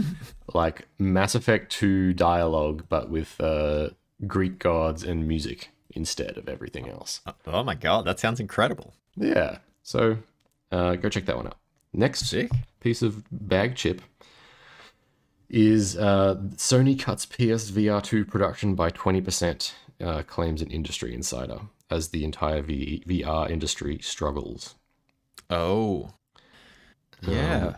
like 0.53 0.88
Mass 0.99 1.36
Effect 1.36 1.71
2 1.71 2.13
dialogue, 2.13 2.86
but 2.89 3.10
with 3.10 3.39
uh, 3.39 3.89
Greek 4.27 4.60
gods 4.60 5.03
and 5.03 5.27
music 5.27 5.69
instead 5.91 6.38
of 6.38 6.49
everything 6.49 6.89
else. 6.89 7.21
Oh 7.47 7.63
my 7.63 7.75
god, 7.75 8.06
that 8.06 8.19
sounds 8.19 8.39
incredible. 8.39 8.93
Yeah. 9.15 9.60
So 9.84 10.17
uh, 10.71 10.95
go 10.95 11.10
check 11.10 11.25
that 11.25 11.38
one 11.38 11.47
out. 11.47 11.58
Next 11.93 12.27
Sick. 12.27 12.49
piece 12.79 13.01
of 13.01 13.23
bag 13.32 13.75
chip 13.75 14.01
is 15.49 15.95
uh, 15.95 16.36
Sony 16.56 16.99
cuts 16.99 17.25
PSVR 17.27 18.01
2 18.01 18.25
production 18.25 18.73
by 18.73 18.89
20%, 18.89 19.71
uh, 20.01 20.23
claims 20.23 20.62
an 20.62 20.71
industry 20.71 21.13
insider, 21.13 21.60
as 21.91 22.10
the 22.10 22.23
entire 22.23 22.63
v- 22.63 23.03
VR 23.08 23.49
industry 23.49 23.99
struggles. 24.01 24.73
Oh. 25.51 26.10
Yeah. 27.27 27.67
Um, 27.67 27.75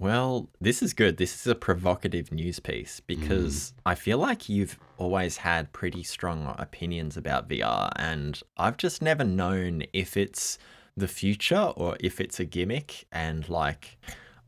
well, 0.00 0.48
this 0.60 0.80
is 0.82 0.94
good. 0.94 1.16
This 1.16 1.34
is 1.34 1.46
a 1.48 1.56
provocative 1.56 2.30
news 2.30 2.60
piece 2.60 3.00
because 3.00 3.72
I 3.84 3.96
feel 3.96 4.18
like 4.18 4.48
you've 4.48 4.78
always 4.96 5.38
had 5.38 5.72
pretty 5.72 6.04
strong 6.04 6.54
opinions 6.58 7.16
about 7.16 7.48
VR, 7.48 7.90
and 7.96 8.40
I've 8.56 8.76
just 8.76 9.02
never 9.02 9.24
known 9.24 9.82
if 9.92 10.16
it's 10.16 10.56
the 10.96 11.08
future 11.08 11.72
or 11.76 11.96
if 12.00 12.20
it's 12.20 12.38
a 12.38 12.44
gimmick. 12.44 13.06
And 13.10 13.48
like, 13.48 13.98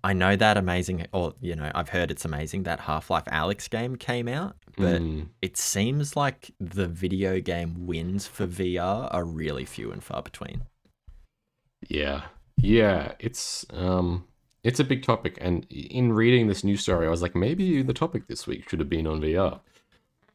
I 0.05 0.13
know 0.13 0.37
that 0.37 0.57
amazing, 0.57 1.07
or 1.13 1.35
you 1.41 1.57
know, 1.57 1.73
I've 1.75 1.89
heard 1.89 2.13
it's 2.13 2.25
amazing 2.25 2.63
that 2.63 2.79
Half-Life 2.81 3.25
Alyx 3.25 3.69
game 3.69 3.97
came 3.97 4.29
out, 4.29 4.55
but 4.77 5.01
Mm. 5.03 5.31
it 5.43 5.57
seems 5.57 6.15
like 6.15 6.53
the 6.61 6.87
video 6.87 7.41
game 7.41 7.87
wins 7.89 8.29
for 8.29 8.47
VR 8.47 9.09
are 9.13 9.25
really 9.25 9.65
few 9.65 9.91
and 9.91 10.03
far 10.03 10.23
between. 10.23 10.63
Yeah, 11.89 12.23
yeah, 12.57 13.13
it's 13.19 13.67
um, 13.71 14.27
it's 14.63 14.81
a 14.81 14.85
big 14.85 15.03
topic, 15.03 15.39
and 15.41 15.67
in 15.71 16.13
reading 16.13 16.47
this 16.49 16.63
news 16.65 16.81
story, 16.83 17.07
I 17.07 17.11
was 17.11 17.23
like, 17.23 17.35
maybe 17.35 17.83
the 17.83 17.95
topic 17.95 18.27
this 18.29 18.47
week 18.47 18.69
should 18.69 18.79
have 18.81 18.89
been 18.89 19.07
on 19.07 19.21
VR. 19.21 19.61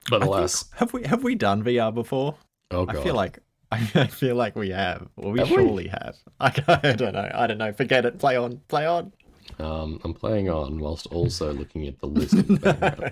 But 0.10 0.18
I 0.18 0.20
think- 0.26 0.30
alas, 0.36 0.66
have 0.76 0.94
we 0.94 1.04
have 1.04 1.24
we 1.24 1.36
done 1.36 1.64
VR 1.64 1.94
before? 1.94 2.36
oh 2.72 2.86
god, 2.86 2.96
I 2.98 3.04
feel 3.04 3.16
like 3.16 3.40
I 3.72 4.08
feel 4.08 4.36
like 4.36 4.56
we 4.56 4.70
have. 4.70 5.08
Well, 5.16 5.32
we 5.32 5.40
Have 5.40 5.50
we? 5.50 5.56
surely 5.56 5.88
have. 5.88 6.16
I, 6.40 6.54
I 6.84 6.92
don't 6.94 7.14
know. 7.14 7.30
I 7.34 7.48
don't 7.48 7.58
know. 7.58 7.74
Forget 7.74 8.06
it. 8.06 8.20
Play 8.20 8.36
on. 8.38 8.62
Play 8.68 8.86
on. 8.86 9.12
um, 9.60 10.00
I'm 10.04 10.14
playing 10.14 10.50
on 10.50 10.80
whilst 10.80 11.08
also 11.08 11.52
looking 11.54 11.88
at 11.88 12.00
the 12.00 12.08
list. 12.08 12.32
the. 12.48 13.12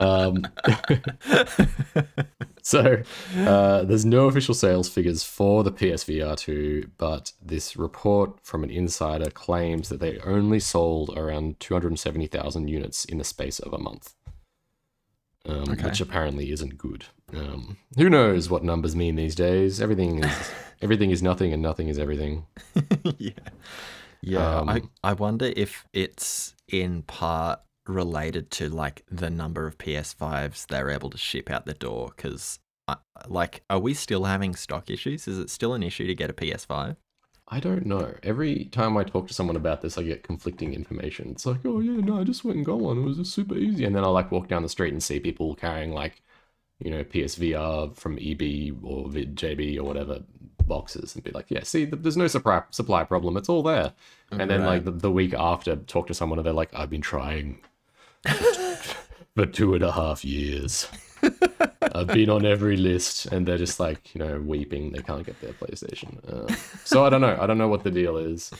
Um, 0.00 0.46
so 2.62 3.02
uh, 3.36 3.84
there's 3.84 4.04
no 4.04 4.26
official 4.26 4.54
sales 4.54 4.88
figures 4.88 5.24
for 5.24 5.64
the 5.64 5.72
PSVR 5.72 6.36
2, 6.36 6.90
but 6.98 7.32
this 7.42 7.76
report 7.76 8.38
from 8.44 8.62
an 8.64 8.70
insider 8.70 9.30
claims 9.30 9.88
that 9.88 10.00
they 10.00 10.18
only 10.20 10.60
sold 10.60 11.16
around 11.16 11.58
270,000 11.60 12.68
units 12.68 13.04
in 13.04 13.18
the 13.18 13.24
space 13.24 13.58
of 13.58 13.72
a 13.72 13.78
month, 13.78 14.14
um, 15.46 15.64
Okay. 15.70 15.84
which 15.84 16.00
apparently 16.00 16.50
isn't 16.52 16.78
good. 16.78 17.06
Um, 17.34 17.76
who 17.96 18.08
knows 18.08 18.48
what 18.48 18.64
numbers 18.64 18.96
mean 18.96 19.16
these 19.16 19.34
days? 19.34 19.80
Everything 19.80 20.24
is 20.24 20.50
everything 20.82 21.10
is 21.10 21.22
nothing, 21.22 21.52
and 21.52 21.62
nothing 21.62 21.88
is 21.88 21.98
everything. 21.98 22.46
yeah. 23.18 23.30
Yeah. 24.22 24.60
I, 24.66 24.78
Um, 24.78 24.90
I 25.04 25.12
wonder 25.12 25.52
if 25.56 25.84
it's 25.92 26.54
in 26.68 27.02
part 27.02 27.60
related 27.88 28.50
to 28.52 28.68
like 28.68 29.04
the 29.10 29.30
number 29.30 29.66
of 29.66 29.78
PS5s 29.78 30.66
they're 30.66 30.90
able 30.90 31.10
to 31.10 31.18
ship 31.18 31.50
out 31.50 31.66
the 31.66 31.74
door. 31.74 32.12
Because, 32.14 32.58
uh, 32.86 32.96
like, 33.26 33.62
are 33.70 33.78
we 33.78 33.94
still 33.94 34.24
having 34.24 34.54
stock 34.54 34.90
issues? 34.90 35.26
Is 35.26 35.38
it 35.38 35.50
still 35.50 35.74
an 35.74 35.82
issue 35.82 36.06
to 36.06 36.14
get 36.14 36.30
a 36.30 36.34
PS5? 36.34 36.96
I 37.50 37.60
don't 37.60 37.86
know. 37.86 38.14
Every 38.22 38.66
time 38.66 38.96
I 38.98 39.04
talk 39.04 39.26
to 39.28 39.34
someone 39.34 39.56
about 39.56 39.80
this, 39.80 39.96
I 39.96 40.02
get 40.02 40.22
conflicting 40.22 40.74
information. 40.74 41.30
It's 41.30 41.46
like, 41.46 41.60
oh 41.64 41.80
yeah, 41.80 42.00
no, 42.00 42.20
I 42.20 42.24
just 42.24 42.44
went 42.44 42.58
and 42.58 42.66
got 42.66 42.80
one. 42.80 42.98
It 42.98 43.04
was 43.04 43.16
just 43.16 43.32
super 43.32 43.56
easy. 43.56 43.86
And 43.86 43.96
then 43.96 44.04
I 44.04 44.08
like 44.08 44.30
walk 44.30 44.48
down 44.48 44.62
the 44.62 44.68
street 44.68 44.92
and 44.92 45.02
see 45.02 45.18
people 45.18 45.54
carrying 45.54 45.92
like, 45.92 46.20
you 46.78 46.90
know, 46.90 47.02
PSVR 47.04 47.96
from 47.96 48.18
EB 48.20 48.76
or 48.84 49.08
JB 49.08 49.78
or 49.78 49.84
whatever 49.84 50.20
boxes 50.68 51.14
and 51.14 51.24
be 51.24 51.30
like, 51.30 51.46
yeah, 51.50 51.62
see, 51.62 51.86
there's 51.86 52.18
no 52.18 52.26
supply 52.26 52.62
supply 52.70 53.02
problem. 53.02 53.38
It's 53.38 53.48
all 53.48 53.62
there. 53.62 53.94
And 54.30 54.50
then 54.50 54.64
like 54.64 54.84
the, 54.84 54.90
the 54.90 55.10
week 55.10 55.32
after, 55.32 55.76
talk 55.76 56.06
to 56.08 56.14
someone 56.14 56.38
and 56.38 56.44
they're 56.44 56.52
like, 56.52 56.74
I've 56.74 56.90
been 56.90 57.00
trying 57.00 57.60
for 59.34 59.46
two 59.46 59.74
and 59.74 59.82
a 59.82 59.92
half 59.92 60.24
years. 60.24 60.88
I've 61.94 62.08
been 62.08 62.30
on 62.30 62.44
every 62.44 62.76
list, 62.76 63.26
and 63.26 63.46
they're 63.46 63.58
just 63.58 63.80
like, 63.80 64.14
you 64.14 64.20
know, 64.20 64.40
weeping. 64.40 64.92
They 64.92 65.02
can't 65.02 65.24
get 65.24 65.40
their 65.40 65.52
PlayStation. 65.52 66.18
Uh, 66.28 66.54
so 66.84 67.04
I 67.04 67.10
don't 67.10 67.20
know. 67.20 67.36
I 67.40 67.46
don't 67.46 67.58
know 67.58 67.68
what 67.68 67.84
the 67.84 67.90
deal 67.90 68.16
is. 68.16 68.50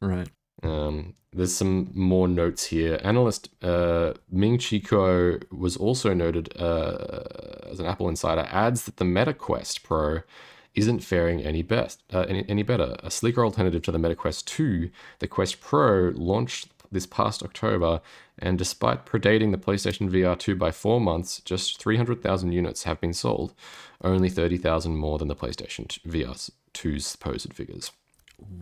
Right. 0.00 0.28
Um, 0.62 1.14
there's 1.32 1.54
some 1.54 1.90
more 1.94 2.28
notes 2.28 2.66
here. 2.66 3.00
Analyst 3.02 3.48
uh, 3.62 4.14
Ming 4.30 4.58
Chi 4.58 4.78
Kuo 4.78 5.42
was 5.52 5.76
also 5.76 6.12
noted 6.12 6.54
uh, 6.60 7.68
as 7.70 7.80
an 7.80 7.86
Apple 7.86 8.08
insider. 8.08 8.46
Adds 8.50 8.84
that 8.84 8.96
the 8.96 9.04
Meta 9.04 9.32
Quest 9.32 9.82
Pro 9.82 10.20
isn't 10.74 11.00
faring 11.00 11.42
any 11.42 11.62
best, 11.62 12.02
uh, 12.12 12.24
any, 12.28 12.44
any 12.48 12.62
better. 12.62 12.96
A 13.02 13.10
sleeker 13.10 13.44
alternative 13.44 13.82
to 13.82 13.92
the 13.92 13.98
Meta 13.98 14.14
Quest 14.14 14.46
2, 14.48 14.90
the 15.18 15.28
Quest 15.28 15.60
Pro 15.60 16.12
launched 16.14 16.68
this 16.90 17.06
past 17.06 17.42
October, 17.42 18.00
and 18.38 18.58
despite 18.58 19.06
predating 19.06 19.50
the 19.52 19.58
PlayStation 19.58 20.10
VR 20.10 20.38
2 20.38 20.56
by 20.56 20.70
four 20.70 21.00
months, 21.00 21.40
just 21.40 21.80
300,000 21.80 22.52
units 22.52 22.84
have 22.84 23.00
been 23.00 23.12
sold, 23.12 23.54
only 24.02 24.28
30,000 24.28 24.96
more 24.96 25.18
than 25.18 25.28
the 25.28 25.36
PlayStation 25.36 25.86
VR 26.02 26.50
2's 26.74 27.06
supposed 27.06 27.52
figures. 27.52 27.92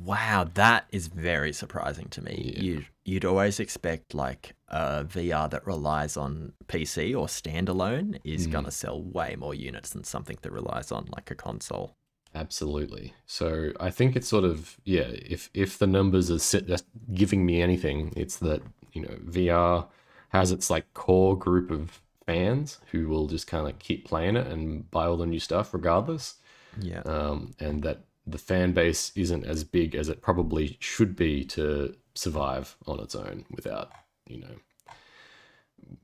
Wow, 0.05 0.49
that 0.55 0.87
is 0.91 1.07
very 1.07 1.53
surprising 1.53 2.09
to 2.11 2.23
me. 2.23 2.55
Yeah. 2.57 2.63
You 2.63 2.85
you'd 3.05 3.25
always 3.25 3.59
expect 3.59 4.15
like 4.15 4.55
a 4.69 5.05
VR 5.05 5.51
that 5.51 5.67
relies 5.67 6.17
on 6.17 6.53
PC 6.69 7.13
or 7.19 7.27
standalone 7.27 8.21
is 8.23 8.47
mm. 8.47 8.53
gonna 8.53 8.71
sell 8.71 9.03
way 9.03 9.37
more 9.37 9.55
units 9.55 9.91
than 9.91 10.05
something 10.05 10.39
that 10.43 10.53
relies 10.53 10.93
on 10.93 11.09
like 11.17 11.31
a 11.31 11.35
console. 11.35 11.97
Absolutely. 12.35 13.15
So 13.27 13.73
I 13.81 13.91
think 13.91 14.15
it's 14.15 14.29
sort 14.29 14.45
of 14.45 14.77
yeah. 14.85 15.09
If 15.09 15.51
if 15.55 15.79
the 15.79 15.87
numbers 15.87 16.31
are 16.31 16.79
giving 17.13 17.45
me 17.45 17.63
anything, 17.63 18.13
it's 18.17 18.37
that 18.37 18.63
you 18.93 19.03
know 19.03 19.17
VR 19.25 19.87
has 20.31 20.53
its 20.53 20.71
like 20.71 20.93
core 20.95 21.37
group 21.37 21.71
of 21.71 22.01
fans 22.27 22.79
who 22.93 23.09
will 23.09 23.27
just 23.27 23.47
kind 23.47 23.69
of 23.69 23.79
keep 23.79 24.07
playing 24.07 24.37
it 24.37 24.47
and 24.47 24.91
buy 24.91 25.07
all 25.07 25.17
the 25.17 25.27
new 25.27 25.41
stuff 25.41 25.75
regardless. 25.75 26.37
Yeah. 26.81 27.01
Um, 27.01 27.55
and 27.59 27.83
that 27.83 28.05
the 28.27 28.39
fan 28.39 28.73
base 28.73 29.13
isn't 29.17 29.45
as 29.45 29.65
big 29.65 29.95
as 29.95 30.09
it 30.09 30.23
probably 30.23 30.77
should 30.81 31.17
be 31.17 31.45
to 31.45 31.97
survive 32.15 32.77
on 32.87 33.01
its 33.01 33.15
own 33.15 33.45
without 33.51 33.91
you 34.27 34.39
know 34.39 34.55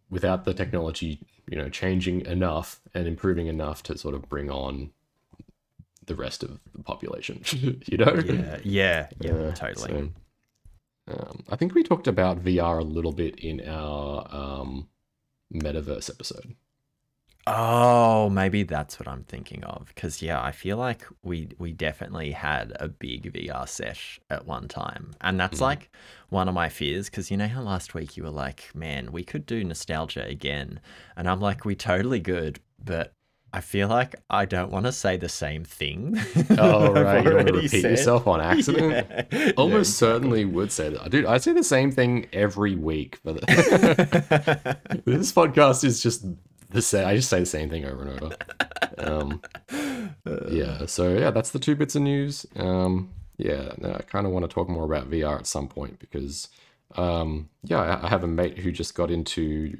without 0.09 0.45
the 0.45 0.55
technology 0.55 1.21
you 1.49 1.57
know 1.57 1.69
changing 1.69 2.25
enough 2.27 2.81
and 2.95 3.07
improving 3.07 3.47
enough 3.47 3.83
to 3.83 3.97
sort 3.99 4.15
of 4.15 4.29
bring 4.29 4.51
on 4.51 4.91
the 6.07 6.15
rest 6.15 6.43
of 6.43 6.59
the 6.75 6.83
population. 6.83 7.43
you 7.87 7.99
know? 7.99 8.15
Yeah, 8.25 8.59
yeah, 8.63 9.09
yeah, 9.21 9.33
uh, 9.33 9.53
totally. 9.53 9.89
So, 9.89 10.09
um, 11.09 11.45
I 11.49 11.57
think 11.57 11.75
we 11.75 11.83
talked 11.83 12.09
about 12.09 12.43
VR 12.43 12.81
a 12.81 12.85
little 12.85 13.13
bit 13.13 13.39
in 13.39 13.67
our 13.67 14.27
um, 14.31 14.89
metaverse 15.55 16.11
episode. 16.11 16.57
Oh, 17.49 18.29
maybe 18.29 18.65
that's 18.65 18.99
what 18.99 19.07
I'm 19.07 19.23
thinking 19.23 19.63
of. 19.63 19.87
Because 19.95 20.21
yeah, 20.21 20.43
I 20.43 20.51
feel 20.51 20.77
like 20.79 21.05
we 21.23 21.49
we 21.59 21.73
definitely 21.73 22.33
had 22.33 22.77
a 22.81 22.89
big 22.89 23.33
VR 23.33 23.69
sesh 23.69 24.19
at 24.29 24.47
one 24.47 24.67
time, 24.67 25.15
and 25.21 25.39
that's 25.39 25.59
mm. 25.59 25.63
like 25.63 25.91
one 26.29 26.49
of 26.49 26.55
my 26.55 26.69
fears. 26.69 27.09
Because 27.09 27.31
you 27.31 27.37
know 27.37 27.47
how 27.47 27.63
last 27.63 27.95
week 27.95 28.17
you 28.17 28.25
were 28.25 28.31
like, 28.31 28.75
"Man, 28.75 29.13
we 29.13 29.23
could 29.23 29.47
do 29.47 29.63
nostalgia 29.63 30.25
again," 30.25 30.81
and 31.17 31.29
I'm 31.29 31.41
like, 31.41 31.65
"We 31.65 31.77
totally 31.77 32.19
good," 32.19 32.59
but 32.85 33.13
I 33.57 33.61
feel 33.61 33.89
like 33.89 34.17
I 34.29 34.45
don't 34.45 34.71
want 34.71 34.85
to 34.85 34.93
say 34.93 35.17
the 35.17 35.31
same 35.31 35.65
thing. 35.65 36.21
Oh 36.59 36.93
right, 36.93 37.25
you 37.25 37.35
want 37.35 37.47
to 37.49 37.55
repeat 37.55 37.83
said. 37.83 37.91
yourself 37.91 38.27
on 38.27 38.41
accident. 38.41 39.07
Yeah. 39.33 39.53
Almost 39.57 39.91
yeah, 39.95 40.09
certainly 40.09 40.45
would 40.45 40.71
say 40.71 40.91
that, 40.91 41.11
dude. 41.11 41.25
I 41.25 41.39
say 41.39 41.55
the 41.55 41.65
same 41.65 41.91
thing 41.91 42.27
every 42.35 42.77
week, 42.77 43.19
but 43.25 43.41
this 43.47 45.33
podcast 45.33 45.85
is 45.85 46.03
just 46.03 46.27
the 46.71 46.83
same. 46.83 47.07
I 47.07 47.17
just 47.17 47.31
say 47.31 47.41
the 47.41 47.47
same 47.47 47.71
thing 47.71 47.87
over 47.87 48.03
and 48.03 48.23
over. 48.23 48.37
Um, 48.99 49.43
yeah. 50.51 50.85
So 50.85 51.17
yeah, 51.17 51.31
that's 51.31 51.51
the 51.51 51.59
two 51.59 51.77
bits 51.77 51.97
of 51.97 52.03
news. 52.03 52.45
Um, 52.57 53.11
yeah, 53.39 53.73
I 53.83 54.03
kind 54.03 54.27
of 54.27 54.33
want 54.33 54.45
to 54.45 54.55
talk 54.55 54.69
more 54.69 54.85
about 54.85 55.11
VR 55.11 55.39
at 55.39 55.47
some 55.47 55.69
point 55.69 55.99
because, 55.99 56.49
um, 56.97 57.49
yeah, 57.65 58.01
I 58.03 58.09
have 58.09 58.23
a 58.23 58.29
mate 58.29 58.59
who 58.59 58.71
just 58.71 58.95
got 58.95 59.11
into 59.11 59.79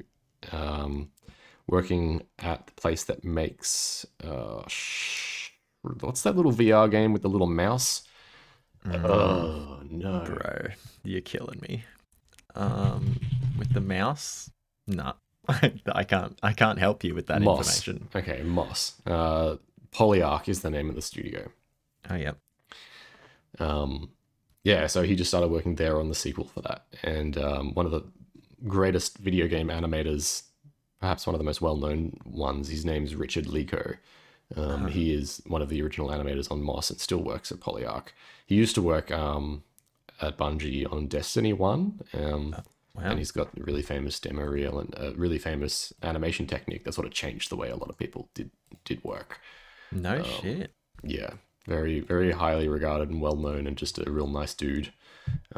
um, 0.51 1.11
working 1.67 2.23
at 2.39 2.67
the 2.67 2.73
place 2.73 3.03
that 3.05 3.23
makes 3.23 4.05
uh, 4.23 4.63
sh- 4.67 5.51
what's 5.99 6.21
that 6.23 6.35
little 6.35 6.51
VR 6.51 6.89
game 6.89 7.13
with 7.13 7.21
the 7.21 7.29
little 7.29 7.47
mouse? 7.47 8.03
Mm. 8.85 9.05
Oh 9.05 9.79
no, 9.89 10.19
bro, 10.25 10.67
you're 11.03 11.21
killing 11.21 11.59
me. 11.61 11.83
Um, 12.55 13.19
with 13.57 13.73
the 13.73 13.81
mouse, 13.81 14.49
nah, 14.87 15.13
I 15.47 16.03
can't. 16.03 16.37
I 16.41 16.53
can't 16.53 16.79
help 16.79 17.03
you 17.03 17.13
with 17.13 17.27
that 17.27 17.41
Moss. 17.41 17.87
information. 17.87 18.09
Okay, 18.15 18.43
Moss. 18.43 18.95
Uh, 19.05 19.57
Polyarc 19.91 20.47
is 20.47 20.61
the 20.61 20.69
name 20.69 20.89
of 20.89 20.95
the 20.95 21.01
studio. 21.01 21.49
Oh 22.09 22.15
yeah. 22.15 22.33
Um, 23.59 24.11
yeah. 24.63 24.87
So 24.87 25.03
he 25.03 25.15
just 25.15 25.29
started 25.29 25.49
working 25.49 25.75
there 25.75 25.99
on 25.99 26.09
the 26.09 26.15
sequel 26.15 26.45
for 26.45 26.61
that, 26.61 26.85
and 27.03 27.37
um, 27.37 27.73
one 27.73 27.85
of 27.85 27.91
the 27.91 28.03
greatest 28.65 29.17
video 29.19 29.47
game 29.47 29.67
animators 29.67 30.43
perhaps 30.99 31.27
one 31.27 31.35
of 31.35 31.39
the 31.39 31.45
most 31.45 31.61
well-known 31.61 32.17
ones. 32.25 32.69
His 32.69 32.85
name's 32.85 33.15
Richard 33.15 33.45
Lico. 33.45 33.97
Um, 34.55 34.63
uh-huh. 34.63 34.87
He 34.87 35.13
is 35.13 35.41
one 35.45 35.61
of 35.61 35.69
the 35.69 35.81
original 35.81 36.09
animators 36.09 36.49
on 36.51 36.61
Moss 36.63 36.89
and 36.89 36.99
still 36.99 37.21
works 37.21 37.51
at 37.51 37.59
Polyarc. 37.59 38.07
He 38.45 38.55
used 38.55 38.75
to 38.75 38.81
work 38.81 39.11
um, 39.11 39.63
at 40.21 40.37
Bungie 40.37 40.91
on 40.91 41.07
Destiny 41.07 41.53
One, 41.53 41.99
um, 42.13 42.55
oh, 42.57 42.63
wow. 42.95 43.03
and 43.03 43.19
he's 43.19 43.31
got 43.31 43.49
a 43.57 43.63
really 43.63 43.81
famous 43.81 44.19
demo 44.19 44.43
reel 44.43 44.79
and 44.79 44.93
a 44.97 45.11
really 45.15 45.37
famous 45.37 45.93
animation 46.01 46.47
technique 46.47 46.85
that 46.85 46.93
sort 46.93 47.07
of 47.07 47.13
changed 47.13 47.49
the 47.49 47.57
way 47.57 47.69
a 47.69 47.75
lot 47.75 47.89
of 47.89 47.97
people 47.97 48.29
did 48.33 48.49
did 48.85 49.03
work. 49.03 49.39
No 49.91 50.19
um, 50.19 50.23
shit. 50.23 50.71
Yeah, 51.03 51.31
very 51.67 51.99
very 51.99 52.31
highly 52.31 52.67
regarded 52.67 53.09
and 53.09 53.21
well 53.21 53.35
known, 53.35 53.67
and 53.67 53.77
just 53.77 53.99
a 53.99 54.09
real 54.09 54.27
nice 54.27 54.53
dude. 54.53 54.93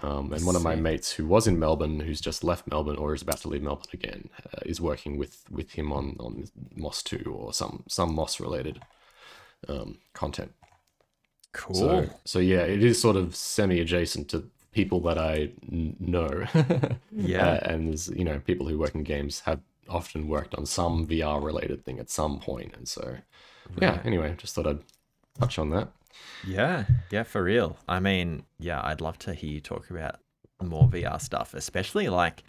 Um, 0.02 0.32
and 0.32 0.46
one 0.46 0.56
of 0.56 0.64
my 0.64 0.76
mates 0.76 1.12
who 1.12 1.26
was 1.26 1.48
in 1.48 1.60
Melbourne, 1.60 2.00
who's 2.00 2.22
just 2.22 2.44
left 2.44 2.68
Melbourne 2.68 2.96
or 2.96 3.14
is 3.14 3.22
about 3.22 3.40
to 3.40 3.50
leave 3.50 3.64
Melbourne 3.64 3.86
again, 3.94 4.30
uh, 4.46 4.60
is 4.66 4.80
working 4.80 5.18
with 5.18 5.44
with 5.50 5.72
him 5.72 5.92
on 5.92 6.16
on 6.20 6.46
Moss 6.76 7.04
two 7.04 7.36
or 7.36 7.54
some 7.54 7.84
some 7.88 8.14
Moss 8.14 8.40
related 8.40 8.82
um, 9.68 9.98
content. 10.14 10.54
Cool. 11.52 11.76
So, 11.76 12.10
so 12.26 12.40
yeah, 12.40 12.62
it 12.62 12.84
is 12.84 13.02
sort 13.02 13.16
of 13.16 13.36
semi 13.36 13.80
adjacent 13.80 14.30
to 14.30 14.50
people 14.72 15.00
that 15.02 15.18
I 15.18 15.50
n- 15.72 15.96
know. 16.00 16.46
yeah, 17.12 17.48
uh, 17.48 17.60
and 17.64 17.90
there's 17.90 18.10
you 18.10 18.24
know 18.24 18.40
people 18.40 18.68
who 18.68 18.78
work 18.78 18.96
in 18.96 19.04
games 19.04 19.42
have 19.42 19.60
often 19.90 20.28
worked 20.28 20.54
on 20.56 20.66
some 20.66 21.08
VR 21.08 21.44
related 21.44 21.84
thing 21.84 22.00
at 22.00 22.10
some 22.10 22.40
point, 22.40 22.76
and 22.76 22.88
so 22.88 23.04
right. 23.04 23.24
yeah. 23.82 24.00
Anyway, 24.06 24.36
just 24.38 24.56
thought 24.56 24.68
I'd 24.68 24.80
touch 25.40 25.58
on 25.58 25.72
that. 25.72 25.90
Yeah, 26.48 26.86
yeah, 27.12 27.24
for 27.24 27.44
real. 27.44 27.78
I 27.88 28.00
mean, 28.00 28.44
yeah, 28.60 28.82
I'd 28.84 29.02
love 29.02 29.18
to 29.20 29.34
hear 29.34 29.50
you 29.50 29.62
talk 29.62 29.90
about 29.90 30.16
more 30.62 30.88
VR 30.88 31.22
stuff, 31.22 31.54
especially 31.54 32.10
like 32.10 32.44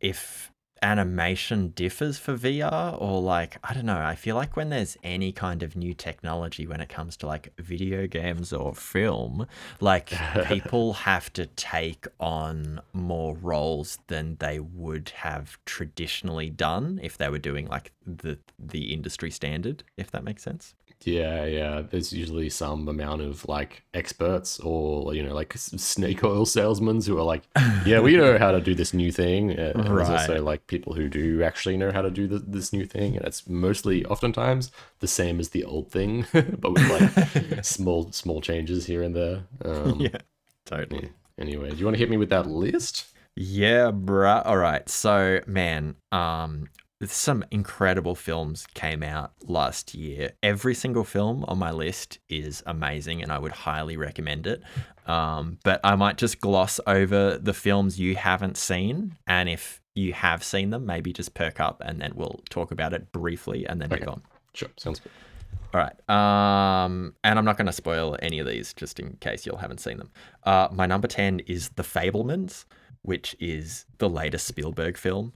if 0.00 0.50
animation 0.82 1.68
differs 1.68 2.18
for 2.18 2.34
VR 2.34 2.96
or 3.00 3.22
like 3.22 3.56
I 3.62 3.72
don't 3.72 3.86
know, 3.86 3.98
I 3.98 4.16
feel 4.16 4.34
like 4.34 4.56
when 4.56 4.70
there's 4.70 4.96
any 5.04 5.30
kind 5.30 5.62
of 5.62 5.76
new 5.76 5.94
technology 5.94 6.66
when 6.66 6.80
it 6.80 6.88
comes 6.88 7.16
to 7.18 7.26
like 7.26 7.52
video 7.56 8.06
games 8.08 8.52
or 8.52 8.74
film, 8.74 9.46
like 9.80 10.12
people 10.46 10.92
have 10.94 11.32
to 11.34 11.46
take 11.46 12.06
on 12.18 12.80
more 12.92 13.36
roles 13.36 13.98
than 14.08 14.36
they 14.40 14.58
would 14.58 15.10
have 15.10 15.56
traditionally 15.64 16.50
done 16.50 16.98
if 17.02 17.16
they 17.16 17.28
were 17.28 17.38
doing 17.38 17.68
like 17.68 17.92
the 18.04 18.38
the 18.58 18.92
industry 18.92 19.30
standard, 19.30 19.84
if 19.96 20.10
that 20.10 20.24
makes 20.24 20.42
sense. 20.42 20.74
Yeah, 21.06 21.44
yeah. 21.44 21.82
There's 21.88 22.12
usually 22.12 22.48
some 22.50 22.88
amount 22.88 23.22
of 23.22 23.46
like 23.48 23.82
experts 23.94 24.58
or 24.60 25.14
you 25.14 25.22
know 25.22 25.34
like 25.34 25.54
snake 25.56 26.24
oil 26.24 26.46
salesmen 26.46 27.00
who 27.02 27.18
are 27.18 27.24
like, 27.24 27.42
yeah, 27.84 28.00
we 28.00 28.16
know 28.16 28.38
how 28.38 28.52
to 28.52 28.60
do 28.60 28.74
this 28.74 28.94
new 28.94 29.12
thing. 29.12 29.58
Uh, 29.58 29.72
and 29.74 29.88
right. 29.88 30.06
There's 30.06 30.20
also 30.20 30.42
like 30.42 30.66
people 30.66 30.94
who 30.94 31.08
do 31.08 31.42
actually 31.42 31.76
know 31.76 31.92
how 31.92 32.02
to 32.02 32.10
do 32.10 32.26
the, 32.26 32.38
this 32.38 32.72
new 32.72 32.86
thing, 32.86 33.16
and 33.16 33.24
it's 33.24 33.48
mostly 33.48 34.04
oftentimes 34.06 34.70
the 35.00 35.08
same 35.08 35.40
as 35.40 35.50
the 35.50 35.64
old 35.64 35.90
thing, 35.90 36.26
but 36.32 36.72
with 36.72 36.88
like 36.90 37.64
small 37.64 38.10
small 38.12 38.40
changes 38.40 38.86
here 38.86 39.02
and 39.02 39.14
there. 39.14 39.44
Um, 39.64 40.00
yeah, 40.00 40.18
totally. 40.64 41.04
Yeah. 41.04 41.08
Anyway, 41.38 41.70
do 41.70 41.76
you 41.76 41.84
want 41.84 41.94
to 41.94 41.98
hit 41.98 42.10
me 42.10 42.16
with 42.16 42.30
that 42.30 42.46
list? 42.46 43.06
Yeah, 43.34 43.90
bruh. 43.90 44.42
All 44.44 44.58
right. 44.58 44.86
So, 44.88 45.40
man, 45.46 45.96
um, 46.12 46.68
some 47.10 47.44
incredible 47.50 48.14
films 48.14 48.66
came 48.74 49.02
out 49.02 49.32
last 49.46 49.94
year. 49.94 50.32
Every 50.42 50.74
single 50.74 51.04
film 51.04 51.44
on 51.48 51.58
my 51.58 51.70
list 51.70 52.18
is 52.28 52.62
amazing, 52.66 53.22
and 53.22 53.32
I 53.32 53.38
would 53.38 53.52
highly 53.52 53.96
recommend 53.96 54.46
it. 54.46 54.62
Um, 55.06 55.58
but 55.64 55.80
I 55.82 55.96
might 55.96 56.16
just 56.16 56.40
gloss 56.40 56.78
over 56.86 57.38
the 57.38 57.54
films 57.54 57.98
you 57.98 58.14
haven't 58.16 58.56
seen, 58.56 59.16
and 59.26 59.48
if 59.48 59.80
you 59.94 60.12
have 60.12 60.44
seen 60.44 60.70
them, 60.70 60.86
maybe 60.86 61.12
just 61.12 61.34
perk 61.34 61.60
up, 61.60 61.82
and 61.84 62.00
then 62.00 62.12
we'll 62.14 62.40
talk 62.50 62.70
about 62.70 62.92
it 62.92 63.10
briefly, 63.10 63.66
and 63.66 63.80
then 63.80 63.92
okay. 63.92 64.00
move 64.00 64.14
on. 64.14 64.22
Sure, 64.54 64.68
sounds 64.76 65.00
good. 65.00 65.10
All 65.74 65.80
right. 65.80 66.10
Um, 66.10 67.14
and 67.24 67.38
I'm 67.38 67.44
not 67.44 67.56
going 67.56 67.66
to 67.66 67.72
spoil 67.72 68.16
any 68.20 68.38
of 68.38 68.46
these 68.46 68.74
just 68.74 69.00
in 69.00 69.16
case 69.20 69.46
you 69.46 69.52
all 69.52 69.58
haven't 69.58 69.80
seen 69.80 69.96
them. 69.96 70.10
Uh, 70.44 70.68
my 70.70 70.86
number 70.86 71.08
10 71.08 71.40
is 71.40 71.70
The 71.70 71.82
Fabelmans, 71.82 72.66
which 73.02 73.34
is 73.40 73.86
the 73.98 74.08
latest 74.08 74.46
Spielberg 74.46 74.98
film. 74.98 75.32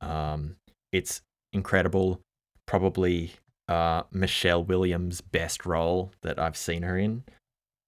Um, 0.00 0.56
it's 0.92 1.22
incredible. 1.52 2.20
Probably 2.66 3.32
uh, 3.68 4.02
Michelle 4.12 4.64
Williams' 4.64 5.20
best 5.20 5.66
role 5.66 6.12
that 6.22 6.38
I've 6.38 6.56
seen 6.56 6.82
her 6.82 6.98
in. 6.98 7.24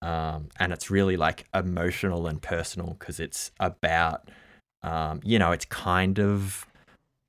Um, 0.01 0.49
and 0.59 0.73
it's 0.73 0.91
really 0.91 1.17
like 1.17 1.47
emotional 1.53 2.27
and 2.27 2.41
personal 2.41 2.97
because 2.99 3.19
it's 3.19 3.51
about, 3.59 4.31
um, 4.83 5.21
you 5.25 5.39
know, 5.39 5.51
it's 5.53 5.65
kind 5.65 6.21
of 6.21 6.67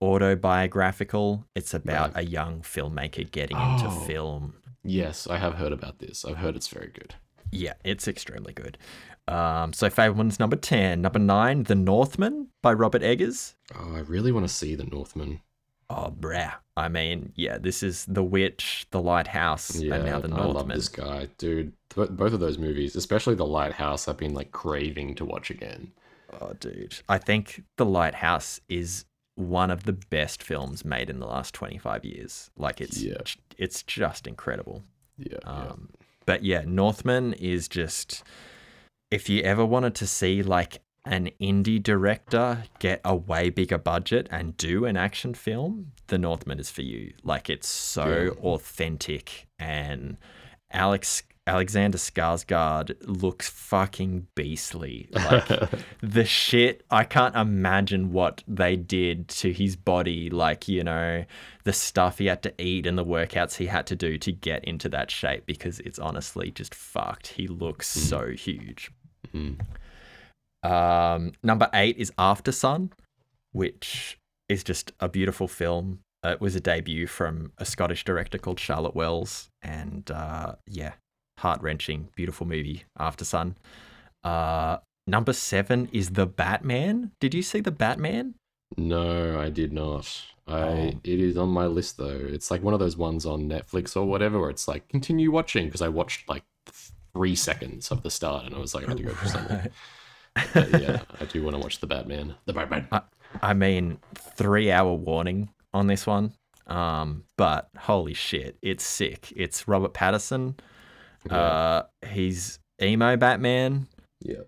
autobiographical. 0.01 1.45
It's 1.55 1.73
about 1.73 2.15
right. 2.15 2.25
a 2.25 2.29
young 2.29 2.61
filmmaker 2.61 3.29
getting 3.29 3.57
oh, 3.57 3.73
into 3.73 3.91
film. 4.05 4.55
Yes, 4.83 5.27
I 5.27 5.37
have 5.37 5.55
heard 5.55 5.73
about 5.73 5.99
this. 5.99 6.23
I've 6.25 6.37
heard 6.37 6.55
it's 6.55 6.67
very 6.67 6.91
good. 6.93 7.15
Yeah, 7.51 7.73
it's 7.83 8.07
extremely 8.07 8.53
good. 8.53 8.77
Um, 9.27 9.73
so 9.73 9.89
Fabelmans 9.89 10.39
number 10.39 10.55
10. 10.55 11.01
Number 11.01 11.19
9, 11.19 11.63
The 11.63 11.75
Northman 11.75 12.47
by 12.61 12.73
Robert 12.73 13.03
Eggers. 13.03 13.55
Oh, 13.75 13.95
I 13.95 13.99
really 13.99 14.31
want 14.31 14.47
to 14.47 14.53
see 14.53 14.75
The 14.75 14.85
Northman. 14.85 15.41
Oh, 15.89 16.13
bruh. 16.17 16.53
I 16.77 16.87
mean, 16.87 17.31
yeah, 17.35 17.57
this 17.57 17.81
is 17.83 18.05
The 18.05 18.23
Witch, 18.23 18.85
The 18.91 19.01
Lighthouse, 19.01 19.75
Yeah, 19.75 19.95
and 19.95 20.05
now 20.05 20.19
The 20.19 20.33
I 20.35 20.45
love 20.45 20.67
this 20.67 20.87
guy, 20.87 21.27
dude. 21.37 21.73
Th- 21.89 22.09
both 22.09 22.33
of 22.33 22.39
those 22.39 22.57
movies, 22.57 22.95
especially 22.95 23.35
The 23.35 23.45
Lighthouse, 23.45 24.07
I've 24.07 24.17
been 24.17 24.33
like 24.33 24.51
craving 24.51 25.15
to 25.15 25.25
watch 25.25 25.49
again. 25.49 25.91
Oh, 26.39 26.53
dude. 26.59 26.95
I 27.09 27.17
think 27.17 27.63
The 27.77 27.85
Lighthouse 27.85 28.61
is 28.69 29.05
one 29.35 29.71
of 29.71 29.83
the 29.83 29.93
best 29.93 30.43
films 30.43 30.85
made 30.85 31.09
in 31.09 31.19
the 31.19 31.25
last 31.25 31.53
25 31.55 32.05
years. 32.05 32.51
Like, 32.55 32.81
it's, 32.81 33.01
Yeah. 33.01 33.17
it's 33.57 33.81
just 33.83 34.27
incredible. 34.27 34.83
Yeah, 35.17 35.37
yeah. 35.43 35.49
Um, 35.49 35.89
But 36.25 36.43
yeah, 36.43 36.63
Northman 36.67 37.33
is 37.33 37.67
just 37.67 38.23
if 39.09 39.27
you 39.27 39.41
ever 39.41 39.65
wanted 39.65 39.95
to 39.95 40.05
see 40.05 40.43
like 40.43 40.81
an 41.05 41.29
indie 41.41 41.81
director 41.81 42.63
get 42.79 43.01
a 43.05 43.15
way 43.15 43.49
bigger 43.49 43.77
budget 43.77 44.27
and 44.31 44.55
do 44.57 44.85
an 44.85 44.97
action 44.97 45.33
film, 45.33 45.91
The 46.07 46.17
Northman 46.17 46.59
is 46.59 46.69
for 46.69 46.81
you. 46.81 47.13
Like 47.23 47.49
it's 47.49 47.67
so 47.69 48.35
authentic 48.43 49.47
and 49.57 50.17
Alex 50.71 51.23
Alexander 51.47 51.97
Skarsgård 51.97 52.95
looks 53.07 53.49
fucking 53.49 54.27
beastly. 54.35 55.09
Like 55.11 55.47
the 56.03 56.23
shit 56.25 56.83
I 56.91 57.03
can't 57.05 57.35
imagine 57.35 58.11
what 58.11 58.43
they 58.47 58.75
did 58.75 59.29
to 59.29 59.51
his 59.51 59.75
body 59.75 60.29
like 60.29 60.67
you 60.67 60.83
know 60.83 61.25
the 61.63 61.73
stuff 61.73 62.19
he 62.19 62.27
had 62.27 62.43
to 62.43 62.53
eat 62.61 62.85
and 62.85 62.97
the 62.99 63.05
workouts 63.05 63.55
he 63.55 63.65
had 63.65 63.87
to 63.87 63.95
do 63.95 64.19
to 64.19 64.31
get 64.31 64.63
into 64.65 64.89
that 64.89 65.09
shape 65.09 65.47
because 65.47 65.79
it's 65.79 65.97
honestly 65.97 66.51
just 66.51 66.75
fucked 66.75 67.27
he 67.29 67.47
looks 67.47 67.87
so 67.87 68.29
huge 68.29 68.91
Mhm. 69.33 69.59
Um 70.63 71.31
number 71.43 71.69
8 71.73 71.97
is 71.97 72.11
Aftersun 72.17 72.91
which 73.51 74.17
is 74.47 74.63
just 74.63 74.91
a 74.99 75.07
beautiful 75.09 75.47
film 75.47 75.99
Uh, 76.25 76.29
it 76.31 76.41
was 76.41 76.55
a 76.55 76.59
debut 76.59 77.07
from 77.07 77.51
a 77.57 77.65
Scottish 77.65 78.03
director 78.03 78.37
called 78.37 78.59
Charlotte 78.59 78.95
Wells 78.95 79.49
and 79.61 80.09
uh 80.11 80.55
yeah 80.67 80.93
heart-wrenching 81.39 82.09
beautiful 82.15 82.45
movie 82.45 82.83
Aftersun 82.99 83.55
uh 84.23 84.77
Number 85.07 85.33
seven 85.33 85.89
is 85.91 86.11
the 86.11 86.27
Batman. 86.27 87.13
Did 87.19 87.33
you 87.33 87.41
see 87.41 87.61
the 87.61 87.71
Batman? 87.71 88.35
No, 88.77 89.39
I 89.39 89.49
did 89.49 89.73
not. 89.73 90.05
I 90.47 90.61
Oh. 90.61 90.87
it 91.03 91.19
is 91.19 91.35
on 91.35 91.49
my 91.49 91.65
list 91.65 91.97
though. 91.97 92.21
It's 92.35 92.51
like 92.51 92.61
one 92.61 92.75
of 92.75 92.79
those 92.79 92.95
ones 92.95 93.25
on 93.25 93.49
Netflix 93.49 93.95
or 93.97 94.05
whatever 94.05 94.39
where 94.39 94.51
it's 94.51 94.67
like 94.67 94.87
continue 94.87 95.31
watching 95.31 95.65
because 95.65 95.81
I 95.81 95.87
watched 95.87 96.29
like 96.29 96.43
three 97.15 97.35
seconds 97.35 97.89
of 97.91 98.03
the 98.03 98.11
start 98.11 98.45
and 98.45 98.53
I 98.53 98.59
was 98.59 98.75
like 98.75 98.85
I 98.85 98.89
had 98.89 98.97
to 98.97 99.03
go 99.03 99.13
for 99.13 99.27
something. 99.29 99.71
But 100.53 100.81
yeah, 100.81 101.01
I 101.19 101.25
do 101.25 101.43
want 101.43 101.55
to 101.55 101.61
watch 101.61 101.79
the 101.79 101.87
Batman. 101.87 102.35
The 102.45 102.53
Batman. 102.53 102.87
I 103.41 103.53
mean, 103.53 103.99
three 104.15 104.71
hour 104.71 104.93
warning 104.93 105.49
on 105.73 105.87
this 105.87 106.07
one. 106.07 106.33
Um, 106.67 107.23
but 107.37 107.69
holy 107.77 108.13
shit, 108.13 108.57
it's 108.61 108.83
sick. 108.83 109.33
It's 109.35 109.67
Robert 109.67 109.93
Pattinson. 109.93 110.57
Uh, 111.29 111.83
he's 112.07 112.59
emo 112.81 113.17
Batman. 113.17 113.87
yeah. 114.21 114.41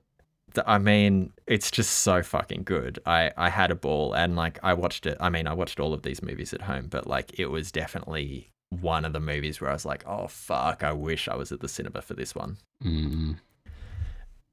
I 0.66 0.80
mean, 0.80 1.32
it's 1.48 1.72
just 1.72 2.00
so 2.00 2.22
fucking 2.24 2.64
good. 2.64 3.00
I, 3.06 3.32
I 3.38 3.50
had 3.50 3.72
a 3.72 3.76
ball 3.76 4.14
and 4.14 4.36
like 4.36 4.60
I 4.64 4.74
watched 4.74 5.06
it. 5.06 5.18
I 5.20 5.30
mean, 5.30 5.48
I 5.48 5.54
watched 5.54 5.80
all 5.80 5.94
of 5.94 6.02
these 6.04 6.22
movies 6.22 6.54
at 6.54 6.62
home, 6.62 6.88
but 6.90 7.08
like 7.08 7.40
it 7.40 7.48
was 7.48 7.72
definitely 7.72 8.52
one 8.70 9.06
of 9.06 9.14
the 9.14 9.20
movies 9.20 9.62
where 9.62 9.70
I 9.70 9.74
was 9.74 9.86
like, 9.86 10.04
oh 10.06 10.28
fuck, 10.28 10.84
I 10.84 10.92
wish 10.94 11.28
I 11.28 11.36
was 11.36 11.52
at 11.52 11.62
the 11.62 11.70
cinema 11.70 12.02
for 12.02 12.16
this 12.16 12.36
one. 12.36 12.58
Mm. 12.84 13.38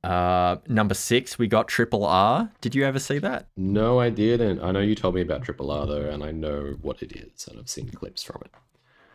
Uh, 0.04 0.56
number 0.68 0.94
six, 0.94 1.38
we 1.38 1.46
got 1.48 1.68
Triple 1.68 2.04
R. 2.04 2.50
Did 2.60 2.74
you 2.74 2.84
ever 2.84 2.98
see 2.98 3.18
that? 3.18 3.48
No, 3.56 3.98
I 3.98 4.10
didn't. 4.10 4.60
I 4.62 4.70
know 4.70 4.80
you 4.80 4.94
told 4.94 5.14
me 5.16 5.20
about 5.22 5.42
Triple 5.42 5.70
R 5.70 5.86
though, 5.86 6.08
and 6.08 6.22
I 6.22 6.30
know 6.32 6.76
what 6.82 7.02
it 7.02 7.12
is, 7.12 7.48
and 7.48 7.58
I've 7.58 7.68
seen 7.68 7.88
clips 7.90 8.22
from 8.22 8.42
it. 8.44 8.50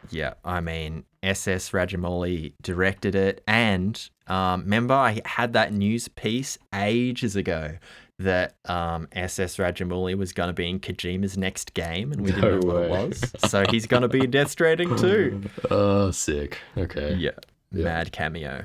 Yeah, 0.10 0.34
I 0.43 0.60
mean, 0.60 1.06
SS 1.24 1.69
Rajamouli 1.69 2.54
directed 2.62 3.15
it. 3.15 3.41
And 3.48 4.10
um, 4.28 4.63
remember, 4.63 4.93
I 4.93 5.22
had 5.26 5.54
that 5.54 5.72
news 5.72 6.10
piece 6.10 6.58
ages 6.76 7.38
ago 7.38 7.78
that 8.19 8.56
um, 8.65 9.08
SS 9.13 9.56
Rajamouli 9.56 10.15
was 10.17 10.34
going 10.34 10.48
to 10.50 10.54
be 10.54 10.69
in 10.69 10.82
Kojima's 10.82 11.38
next 11.38 11.74
game, 11.74 12.12
and 12.12 12.22
we 12.22 12.32
didn't 12.34 12.52
No 12.52 12.60
know 12.60 12.67
what 12.74 12.84
it 12.84 12.89
was. 12.89 13.32
So 13.50 13.63
he's 13.69 13.88
going 13.88 14.02
to 14.02 14.10
be 14.10 14.26
in 14.26 14.32
Death 14.32 14.50
Stranding 14.52 14.96
too. 14.98 15.41
Oh, 15.72 16.12
sick. 16.12 16.58
Okay. 16.78 17.15
Yeah, 17.15 17.32
Yeah. 17.72 17.86
mad 17.86 18.12
cameo. 18.12 18.63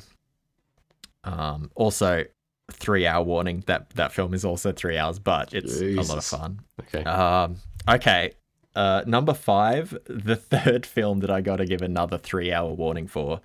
Um, 1.28 1.70
also, 1.74 2.24
three 2.70 3.06
hour 3.06 3.24
warning. 3.24 3.64
That 3.66 3.90
that 3.90 4.12
film 4.12 4.34
is 4.34 4.44
also 4.44 4.72
three 4.72 4.98
hours, 4.98 5.18
but 5.18 5.54
it's 5.54 5.80
a 5.80 5.94
lot 5.94 6.18
of 6.18 6.24
fun. 6.24 6.60
Okay. 6.80 7.04
Um, 7.04 7.56
okay. 7.88 8.32
Uh, 8.74 9.02
number 9.06 9.34
five, 9.34 9.96
the 10.06 10.36
third 10.54 10.86
film 10.86 11.20
that 11.20 11.30
I 11.30 11.40
got 11.40 11.56
to 11.56 11.66
give 11.66 11.82
another 11.82 12.18
three 12.18 12.52
hour 12.52 12.72
warning 12.72 13.06
for 13.06 13.40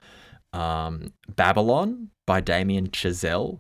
um, 0.53 1.13
Babylon 1.35 2.09
by 2.25 2.41
Damien 2.41 2.89
Chazelle. 2.89 3.59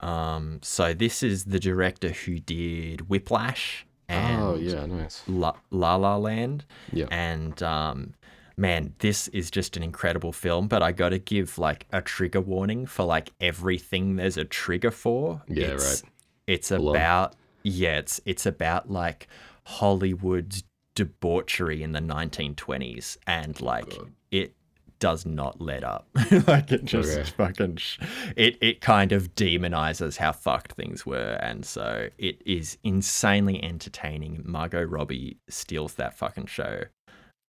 Um, 0.00 0.60
so 0.62 0.94
this 0.94 1.22
is 1.22 1.46
the 1.46 1.58
director 1.58 2.10
who 2.10 2.38
did 2.38 3.08
Whiplash 3.08 3.84
and 4.08 4.40
oh 4.42 4.54
yeah, 4.54 4.86
nice. 4.86 5.22
La, 5.26 5.54
La 5.70 5.96
La 5.96 6.16
Land. 6.16 6.64
Yeah. 6.92 7.06
And 7.10 7.60
um, 7.62 8.14
man, 8.58 8.94
this 8.98 9.28
is 9.28 9.50
just 9.50 9.76
an 9.76 9.82
incredible 9.82 10.32
film. 10.32 10.68
But 10.68 10.82
I 10.82 10.92
got 10.92 11.10
to 11.10 11.18
give 11.18 11.56
like 11.58 11.86
a 11.92 12.02
trigger 12.02 12.40
warning 12.40 12.84
for 12.86 13.04
like 13.04 13.30
everything 13.40 14.16
there's 14.16 14.36
a 14.36 14.44
trigger 14.44 14.90
for. 14.90 15.42
Yeah, 15.48 15.68
it's, 15.68 16.02
right. 16.02 16.12
It's 16.46 16.70
about 16.70 17.34
yeah, 17.62 17.98
it's 17.98 18.20
it's 18.26 18.44
about 18.46 18.90
like 18.90 19.28
Hollywood's 19.64 20.64
debauchery 20.94 21.82
in 21.82 21.92
the 21.92 22.00
1920s, 22.00 23.16
and 23.26 23.60
like 23.60 23.90
God. 23.90 24.10
it 24.30 24.54
does 24.98 25.24
not 25.24 25.60
let 25.60 25.84
up. 25.84 26.08
like 26.48 26.72
it 26.72 26.84
just 26.84 27.16
Okay. 27.18 27.30
fucking 27.36 27.76
sh- 27.76 28.00
it 28.36 28.58
it 28.60 28.80
kind 28.80 29.12
of 29.12 29.34
demonizes 29.36 30.16
how 30.16 30.32
fucked 30.32 30.72
things 30.72 31.06
were, 31.06 31.38
and 31.40 31.64
so 31.64 32.08
it 32.18 32.42
is 32.44 32.78
insanely 32.82 33.62
entertaining. 33.62 34.42
Margot 34.44 34.82
Robbie 34.82 35.38
steals 35.48 35.94
that 35.94 36.14
fucking 36.18 36.46
show. 36.46 36.82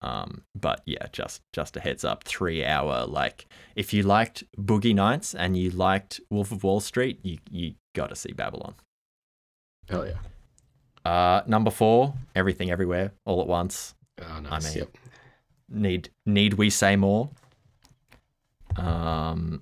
Um, 0.02 0.44
but 0.56 0.82
yeah, 0.86 1.08
just 1.12 1.42
just 1.52 1.76
a 1.76 1.80
heads 1.80 2.04
up, 2.06 2.24
three 2.24 2.64
hour. 2.64 3.06
Like, 3.06 3.48
if 3.76 3.94
you 3.94 4.04
liked 4.04 4.44
Boogie 4.58 4.96
Nights 4.96 5.36
and 5.36 5.58
you 5.58 5.70
liked 5.72 6.22
Wolf 6.30 6.52
of 6.52 6.64
Wall 6.64 6.80
Street, 6.80 7.20
you 7.24 7.38
you 7.50 7.74
got 7.96 8.08
to 8.10 8.16
see 8.16 8.32
Babylon. 8.32 8.76
Hell 9.90 10.08
yeah. 10.08 11.10
Uh, 11.10 11.42
number 11.48 11.72
four, 11.72 12.14
Everything 12.36 12.72
Everywhere 12.72 13.12
All 13.26 13.42
at 13.42 13.48
Once. 13.48 13.96
Oh, 14.22 14.40
nice. 14.42 14.76
mean- 14.76 14.84
yep. 14.84 14.98
Need 15.72 16.10
need 16.26 16.54
we 16.56 16.70
say 16.70 16.96
more? 16.96 17.30
Um, 18.76 19.62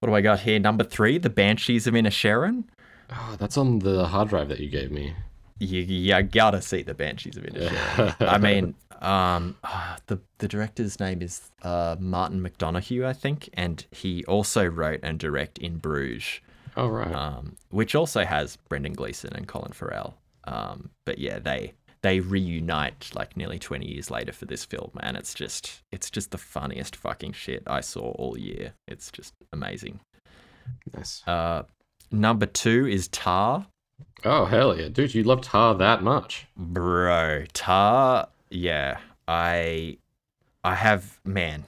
what 0.00 0.08
do 0.08 0.14
I 0.14 0.20
got 0.20 0.40
here? 0.40 0.58
Number 0.58 0.84
three, 0.84 1.18
The 1.18 1.30
Banshees 1.30 1.86
of 1.86 1.94
Inisherin. 1.94 2.64
Oh, 3.10 3.36
that's 3.38 3.56
on 3.56 3.78
the 3.80 4.06
hard 4.06 4.28
drive 4.28 4.48
that 4.48 4.60
you 4.60 4.68
gave 4.68 4.90
me. 4.90 5.14
You, 5.60 5.80
you 5.82 6.22
gotta 6.22 6.62
see 6.62 6.82
The 6.82 6.94
Banshees 6.94 7.36
of 7.36 7.44
Inisherin. 7.44 8.14
I 8.20 8.38
mean, 8.38 8.74
um, 9.00 9.56
ah, 9.64 9.96
the 10.06 10.20
the 10.38 10.48
director's 10.48 10.98
name 10.98 11.22
is 11.22 11.50
uh, 11.62 11.96
Martin 11.98 12.40
McDonagh, 12.42 13.04
I 13.04 13.12
think, 13.12 13.48
and 13.54 13.84
he 13.90 14.24
also 14.24 14.64
wrote 14.66 15.00
and 15.02 15.18
directed 15.18 15.62
In 15.64 15.78
Bruges, 15.78 16.40
oh 16.76 16.88
right. 16.88 17.14
um, 17.14 17.56
which 17.70 17.94
also 17.94 18.24
has 18.24 18.56
Brendan 18.68 18.94
Gleeson 18.94 19.32
and 19.34 19.46
Colin 19.46 19.72
Farrell. 19.72 20.16
Um, 20.44 20.90
but 21.04 21.18
yeah, 21.18 21.38
they 21.38 21.74
they 22.02 22.20
reunite 22.20 23.10
like 23.14 23.36
nearly 23.36 23.58
20 23.58 23.86
years 23.86 24.10
later 24.10 24.32
for 24.32 24.46
this 24.46 24.64
film, 24.64 24.90
and 25.00 25.16
it's 25.16 25.34
just 25.34 25.82
it's 25.92 26.10
just 26.10 26.30
the 26.30 26.38
funniest 26.38 26.96
fucking 26.96 27.32
shit 27.32 27.62
I 27.66 27.80
saw 27.80 28.10
all 28.12 28.38
year. 28.38 28.74
It's 28.86 29.10
just 29.10 29.34
amazing. 29.52 30.00
nice. 30.94 31.22
Uh, 31.26 31.64
number 32.10 32.46
two 32.46 32.86
is 32.86 33.08
Tar. 33.08 33.66
Oh 34.24 34.44
hell 34.44 34.78
yeah, 34.78 34.88
dude! 34.88 35.14
You 35.14 35.24
loved 35.24 35.44
Tar 35.44 35.74
that 35.76 36.02
much? 36.02 36.46
Bro, 36.56 37.44
Tar, 37.52 38.28
yeah. 38.50 38.98
I 39.26 39.98
I 40.64 40.74
have 40.74 41.20
man, 41.24 41.64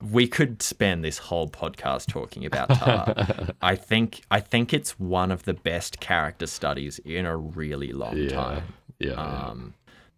we 0.00 0.26
could 0.26 0.62
spend 0.62 1.04
this 1.04 1.18
whole 1.18 1.48
podcast 1.48 2.06
talking 2.06 2.44
about 2.44 2.70
Tar. 2.70 3.52
I 3.62 3.76
think 3.76 4.22
I 4.30 4.40
think 4.40 4.72
it's 4.72 4.98
one 4.98 5.30
of 5.30 5.44
the 5.44 5.54
best 5.54 6.00
character 6.00 6.46
studies 6.46 6.98
in 7.00 7.26
a 7.26 7.36
really 7.36 7.92
long 7.92 8.16
yeah. 8.16 8.28
time. 8.28 8.62
Yeah. 8.98 9.10
yeah. 9.10 9.46
Um 9.48 9.74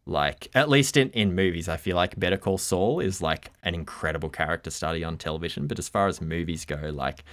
like 0.06 0.48
at 0.54 0.68
least 0.68 0.96
in, 0.96 1.10
in 1.10 1.34
movies, 1.34 1.68
I 1.68 1.78
feel 1.78 1.96
like 1.96 2.18
Better 2.20 2.36
Call 2.36 2.58
Saul 2.58 3.00
is 3.00 3.22
like 3.22 3.50
an 3.62 3.74
incredible 3.74 4.28
character 4.28 4.70
study 4.70 5.02
on 5.02 5.16
television. 5.16 5.66
But 5.66 5.78
as 5.78 5.88
far 5.88 6.08
as 6.08 6.20
movies 6.20 6.66
go, 6.66 6.90
like 6.92 7.24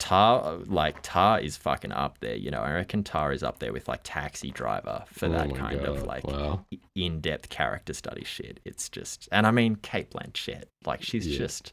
Tar 0.00 0.56
like 0.66 0.96
Tar 1.02 1.38
is 1.40 1.56
fucking 1.56 1.92
up 1.92 2.18
there, 2.20 2.34
you 2.34 2.50
know. 2.50 2.60
I 2.60 2.72
reckon 2.72 3.04
Tar 3.04 3.32
is 3.32 3.42
up 3.44 3.60
there 3.60 3.72
with 3.72 3.86
like 3.86 4.00
Taxi 4.02 4.50
Driver 4.50 5.04
for 5.12 5.26
Oh 5.26 5.30
that 5.30 5.54
kind 5.54 5.80
of 5.80 5.96
God, 5.98 6.06
like 6.06 6.26
wow. 6.26 6.64
in 6.96 7.20
depth 7.20 7.48
character 7.50 7.92
study 7.92 8.24
shit. 8.24 8.58
It's 8.64 8.88
just 8.88 9.28
and 9.30 9.46
I 9.46 9.52
mean 9.52 9.76
Cate 9.76 10.10
Blanchett, 10.10 10.64
like 10.84 11.02
she's 11.02 11.26
Yeah. 11.28 11.38
just 11.38 11.72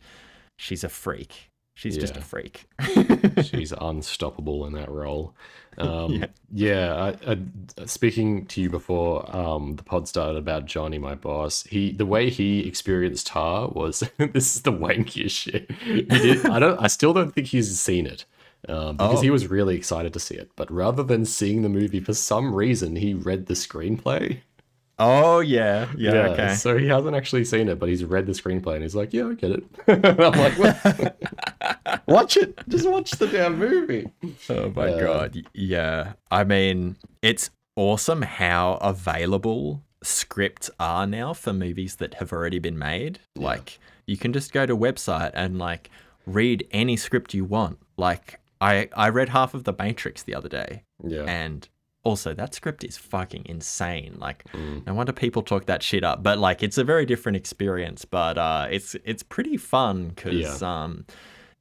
she's 0.60 0.84
a 0.84 0.90
freak. 0.90 1.50
She's 1.78 1.96
just 1.96 2.18
a 2.18 2.22
freak. 2.22 2.66
She's 3.44 3.72
unstoppable 3.72 4.66
in 4.66 4.74
that 4.74 4.90
role. 4.90 5.36
Um, 5.78 6.26
yeah, 6.52 7.14
I, 7.28 7.32
I, 7.34 7.86
speaking 7.86 8.48
to 8.48 8.62
you 8.62 8.72
before 8.72 9.24
um, 9.36 9.76
the 9.76 9.84
pod 9.84 10.08
started 10.08 10.38
about 10.38 10.66
Johnny, 10.66 10.98
my 10.98 11.14
boss. 11.14 11.62
He 11.66 11.92
the 11.92 12.08
way 12.08 12.32
he 12.32 12.68
experienced 12.68 13.28
Tar 13.28 13.68
was 13.68 14.00
this 14.18 14.56
is 14.56 14.64
the 14.64 14.72
wankiest 14.74 15.30
shit. 15.30 15.70
He 15.84 16.02
did, 16.02 16.48
I 16.48 16.58
don't. 16.58 16.80
I 16.82 16.88
still 16.88 17.14
don't 17.14 17.32
think 17.36 17.46
he's 17.46 17.80
seen 17.80 18.08
it 18.08 18.26
um, 18.68 18.98
because 18.98 19.20
Oh. 19.20 19.22
he 19.22 19.30
was 19.30 19.46
really 19.46 19.76
excited 19.76 20.14
to 20.14 20.20
see 20.20 20.34
it. 20.34 20.50
But 20.56 20.72
rather 20.72 21.04
than 21.04 21.26
seeing 21.26 21.62
the 21.62 21.70
movie, 21.70 22.00
for 22.00 22.16
some 22.16 22.56
reason, 22.56 22.96
he 22.96 23.14
read 23.14 23.46
the 23.46 23.54
screenplay. 23.54 24.40
Oh 25.00 25.40
yeah, 25.40 25.88
yeah, 25.98 26.30
okay. 26.30 26.54
So 26.56 26.78
he 26.78 26.88
hasn't 26.88 27.16
actually 27.16 27.46
seen 27.46 27.70
it, 27.70 27.80
but 27.80 27.90
he's 27.90 28.04
read 28.04 28.26
the 28.26 28.32
screenplay 28.34 28.76
and 28.76 28.84
he's 28.84 28.96
like, 28.96 29.14
"Yeah, 29.14 29.28
I 29.30 29.34
get 29.34 29.52
it." 29.52 29.64
I'm 29.88 30.32
like, 30.32 30.58
"What? 30.58 32.02
"Watch 32.08 32.38
it. 32.38 32.58
Just 32.68 32.90
watch 32.90 33.12
the 33.12 33.28
damn 33.28 33.58
movie." 33.60 34.10
Oh 34.50 34.70
my 34.70 34.90
Uh, 34.90 35.00
god. 35.00 35.44
Yeah. 35.54 36.14
I 36.32 36.44
mean, 36.44 36.96
it's 37.22 37.50
awesome 37.76 38.22
how 38.24 38.74
available 38.82 39.84
scripts 40.04 40.70
are 40.80 41.06
now 41.08 41.34
for 41.34 41.54
movies 41.54 41.96
that 41.98 42.16
have 42.16 42.32
already 42.32 42.60
been 42.60 42.78
made. 42.78 43.20
Like 43.36 43.80
you 44.06 44.18
can 44.18 44.34
just 44.34 44.54
go 44.54 44.66
to 44.66 44.74
a 44.74 44.78
website 44.78 45.32
and 45.34 45.58
like 45.60 45.90
read 46.26 46.68
any 46.72 46.96
script 46.98 47.34
you 47.34 47.46
want. 47.46 47.78
Like 47.98 48.40
I 48.62 48.90
I 48.96 49.10
read 49.10 49.30
half 49.30 49.54
of 49.54 49.64
The 49.64 49.74
Matrix 49.78 50.24
the 50.24 50.34
other 50.36 50.50
day 50.50 50.84
Yeah. 51.04 51.24
and 51.24 51.68
also 52.08 52.34
that 52.34 52.54
script 52.54 52.84
is 52.84 52.98
fucking 52.98 53.44
insane. 53.46 54.14
Like 54.28 54.40
Mm. 54.54 54.86
no 54.88 54.94
wonder 54.94 55.14
people 55.14 55.42
talk 55.44 55.66
that 55.66 55.82
shit 55.84 56.04
up. 56.04 56.24
But 56.24 56.38
like 56.48 56.60
it's 56.64 56.78
a 56.78 56.84
very 56.94 57.06
different 57.06 57.36
experience, 57.44 58.06
but 58.06 58.36
uh 58.38 58.68
it's 58.76 58.96
it's 59.12 59.24
pretty 59.36 59.58
fun 59.58 60.12
cuz 60.24 60.62
um 60.64 61.06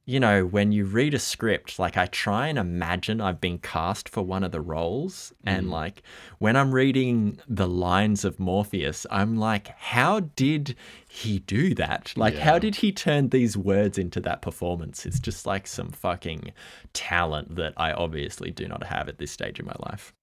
you 0.08 0.20
know, 0.20 0.46
when 0.46 0.70
you 0.70 0.84
read 0.84 1.14
a 1.14 1.18
script, 1.18 1.80
like 1.80 1.96
I 1.96 2.06
try 2.06 2.46
and 2.46 2.58
imagine 2.58 3.20
I've 3.20 3.40
been 3.40 3.58
cast 3.58 4.08
for 4.08 4.22
one 4.22 4.44
of 4.44 4.52
the 4.52 4.60
roles. 4.60 5.32
Mm. 5.44 5.52
And 5.56 5.70
like 5.70 5.96
when 6.38 6.54
I'm 6.54 6.70
reading 6.72 7.40
the 7.48 7.66
lines 7.66 8.24
of 8.24 8.38
Morpheus, 8.38 9.04
I'm 9.10 9.36
like, 9.36 9.66
how 9.76 10.20
did 10.20 10.76
he 11.08 11.40
do 11.40 11.74
that? 11.74 12.12
Like, 12.16 12.36
how 12.38 12.56
did 12.60 12.76
he 12.76 12.92
turn 12.92 13.30
these 13.30 13.56
words 13.56 13.98
into 13.98 14.20
that 14.20 14.42
performance? 14.42 15.06
It's 15.06 15.18
just 15.18 15.44
like 15.44 15.66
some 15.66 15.90
fucking 15.90 16.52
talent 16.92 17.56
that 17.56 17.74
I 17.76 17.90
obviously 17.92 18.52
do 18.52 18.68
not 18.68 18.84
have 18.84 19.08
at 19.08 19.18
this 19.18 19.32
stage 19.32 19.58
in 19.58 19.66
my 19.66 19.76
life. 19.90 20.14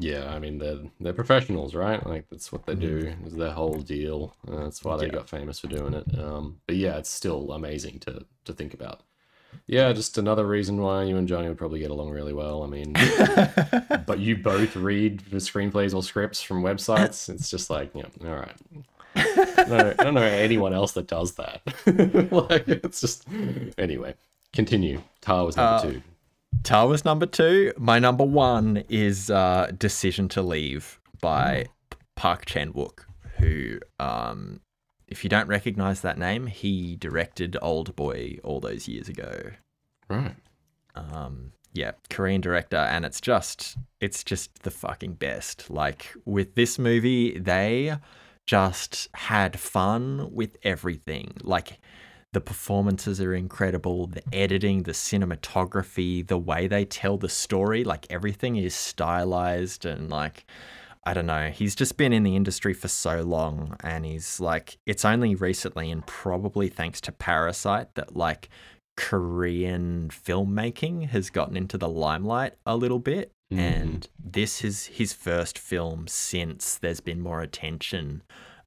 Yeah, 0.00 0.32
I 0.34 0.38
mean 0.38 0.58
they're 0.58 0.78
they're 0.98 1.12
professionals, 1.12 1.74
right? 1.74 2.04
Like 2.06 2.24
that's 2.30 2.50
what 2.50 2.64
they 2.66 2.74
do. 2.74 3.12
Is 3.26 3.34
their 3.34 3.50
whole 3.52 3.74
deal. 3.74 4.34
Uh, 4.50 4.64
that's 4.64 4.82
why 4.82 4.96
they 4.96 5.04
Mm-hmm. 5.06 5.14
Yeah. 5.14 5.18
got 5.20 5.28
famous 5.28 5.58
for 5.60 5.66
doing 5.68 5.94
it. 5.94 6.06
Um, 6.18 6.60
but 6.66 6.76
yeah, 6.76 6.96
it's 6.96 7.10
still 7.10 7.52
amazing 7.52 7.98
to 8.00 8.24
to 8.46 8.52
think 8.52 8.72
about. 8.74 9.02
Yeah, 9.66 9.92
just 9.92 10.16
another 10.16 10.46
reason 10.46 10.80
why 10.80 11.02
you 11.04 11.16
and 11.16 11.26
Johnny 11.28 11.48
would 11.48 11.58
probably 11.58 11.80
get 11.80 11.90
along 11.90 12.10
really 12.10 12.32
well. 12.32 12.62
I 12.62 12.66
mean, 12.66 12.92
but 14.06 14.18
you 14.20 14.36
both 14.36 14.74
read 14.76 15.20
the 15.30 15.38
screenplays 15.38 15.92
or 15.94 16.02
scripts 16.02 16.40
from 16.40 16.62
websites. 16.62 17.28
It's 17.28 17.50
just 17.50 17.68
like, 17.68 17.90
yeah, 17.94 18.04
all 18.24 18.36
right. 18.36 18.56
no, 19.68 19.94
I 19.98 20.04
don't 20.04 20.14
know 20.14 20.22
anyone 20.22 20.72
else 20.72 20.92
that 20.92 21.08
does 21.08 21.34
that. 21.34 21.62
like, 22.50 22.68
it's 22.68 23.00
just 23.00 23.26
anyway. 23.76 24.14
Continue. 24.52 25.02
Tar 25.20 25.44
was 25.44 25.56
number 25.56 25.86
Uh, 25.88 25.90
two. 25.92 26.02
Tar 26.62 26.88
was 26.88 27.04
number 27.04 27.26
two. 27.26 27.72
My 27.78 27.98
number 27.98 28.24
one 28.24 28.84
is 28.88 29.30
uh, 29.30 29.70
Decision 29.76 30.28
to 30.30 30.42
Leave 30.42 31.00
by 31.20 31.66
Park 32.16 32.44
Chan 32.44 32.72
Wook, 32.74 33.00
who, 33.38 33.80
um, 33.98 34.60
if 35.08 35.24
you 35.24 35.30
don't 35.30 35.48
recognize 35.48 36.02
that 36.02 36.18
name, 36.18 36.46
he 36.46 36.96
directed 36.96 37.56
Old 37.62 37.96
Boy 37.96 38.38
all 38.44 38.60
those 38.60 38.86
years 38.88 39.08
ago. 39.08 39.50
Right. 40.08 40.36
Um, 40.94 41.52
yeah, 41.72 41.92
Korean 42.10 42.40
director, 42.40 42.76
and 42.76 43.04
it's 43.04 43.20
just, 43.20 43.76
it's 44.00 44.22
just 44.22 44.62
the 44.62 44.70
fucking 44.70 45.14
best. 45.14 45.70
Like 45.70 46.12
with 46.24 46.54
this 46.56 46.78
movie, 46.78 47.38
they 47.38 47.96
just 48.46 49.08
had 49.14 49.58
fun 49.58 50.28
with 50.32 50.56
everything. 50.62 51.34
Like 51.42 51.78
the 52.32 52.40
performances 52.40 53.20
are 53.20 53.34
incredible, 53.34 54.06
the 54.06 54.22
editing, 54.32 54.84
the 54.84 54.92
cinematography, 54.92 56.26
the 56.26 56.38
way 56.38 56.66
they 56.68 56.84
tell 56.84 57.16
the 57.18 57.28
story, 57.28 57.82
like 57.84 58.06
everything 58.10 58.56
is 58.56 58.74
stylized 58.74 59.84
and 59.84 60.08
like 60.10 60.44
I 61.02 61.14
don't 61.14 61.26
know. 61.26 61.48
He's 61.48 61.74
just 61.74 61.96
been 61.96 62.12
in 62.12 62.24
the 62.24 62.36
industry 62.36 62.74
for 62.74 62.88
so 62.88 63.22
long 63.22 63.74
and 63.82 64.04
he's 64.04 64.38
like 64.38 64.78
it's 64.86 65.04
only 65.04 65.34
recently 65.34 65.90
and 65.90 66.06
probably 66.06 66.68
thanks 66.68 67.00
to 67.02 67.12
Parasite 67.12 67.94
that 67.94 68.14
like 68.16 68.48
Korean 68.96 70.08
filmmaking 70.10 71.08
has 71.08 71.30
gotten 71.30 71.56
into 71.56 71.78
the 71.78 71.88
limelight 71.88 72.54
a 72.66 72.76
little 72.76 72.98
bit 72.98 73.32
Mhm. 73.52 73.58
and 73.58 74.08
this 74.22 74.62
is 74.62 74.86
his 74.86 75.12
first 75.12 75.58
film 75.58 76.06
since 76.06 76.76
there's 76.78 77.00
been 77.00 77.20
more 77.20 77.40
attention 77.40 78.22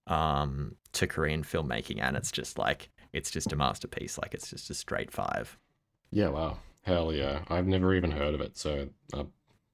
um 0.07 0.75
to 0.91 1.07
Korean 1.07 1.43
filmmaking 1.43 2.01
and 2.01 2.17
it's 2.17 2.31
just 2.31 2.57
like 2.57 2.89
it's 3.13 3.31
just 3.31 3.53
a 3.53 3.55
masterpiece 3.55 4.17
like 4.17 4.33
it's 4.33 4.49
just 4.49 4.69
a 4.69 4.73
straight 4.73 5.11
5. 5.11 5.57
Yeah, 6.11 6.29
wow. 6.29 6.57
Hell 6.81 7.13
yeah. 7.13 7.43
I've 7.47 7.67
never 7.67 7.93
even 7.93 8.11
heard 8.11 8.33
of 8.33 8.41
it, 8.41 8.57
so 8.57 8.89
uh, 9.13 9.23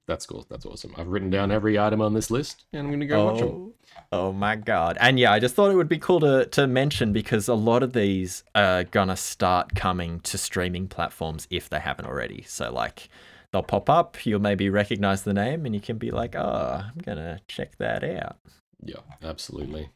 that's 0.10 0.26
cool. 0.26 0.46
That's 0.50 0.66
awesome. 0.66 0.94
I've 0.98 1.08
written 1.08 1.30
down 1.30 1.52
every 1.52 1.78
item 1.80 2.02
on 2.02 2.14
this 2.14 2.32
list, 2.32 2.66
and 2.74 2.82
I'm 2.82 2.88
going 2.88 3.00
to 3.00 3.06
go 3.06 3.26
watch 3.26 3.40
them. 3.40 3.74
Oh, 4.12 4.30
oh 4.30 4.34
my 4.34 4.56
god! 4.56 4.98
And 5.00 5.20
yeah, 5.20 5.32
I 5.32 5.40
just 5.40 5.56
thought 5.56 5.72
it 5.72 5.76
would 5.76 5.88
be 5.88 6.00
cool 6.00 6.20
to 6.22 6.48
to 6.48 6.68
mention 6.68 7.14
because 7.14 7.48
a 7.48 7.54
lot 7.54 7.84
of 7.84 7.94
these 7.94 8.44
are 8.56 8.84
gonna 8.84 9.16
start 9.16 9.76
coming 9.76 10.20
to 10.22 10.38
streaming 10.38 10.88
platforms 10.88 11.48
if 11.52 11.70
they 11.70 11.80
haven't 11.80 12.06
already. 12.06 12.44
So 12.48 12.74
like, 12.74 13.08
they'll 13.52 13.64
pop 13.64 13.90
up. 13.90 14.26
You'll 14.26 14.42
maybe 14.42 14.70
recognize 14.70 15.24
the 15.24 15.34
name, 15.34 15.66
and 15.66 15.76
you 15.76 15.82
can 15.82 15.98
be 15.98 16.12
like, 16.12 16.36
"Oh, 16.36 16.84
I'm 16.86 16.98
gonna 17.06 17.40
check 17.48 17.78
that 17.78 18.04
out." 18.04 18.38
Yeah, 18.84 19.02
absolutely. 19.24 19.90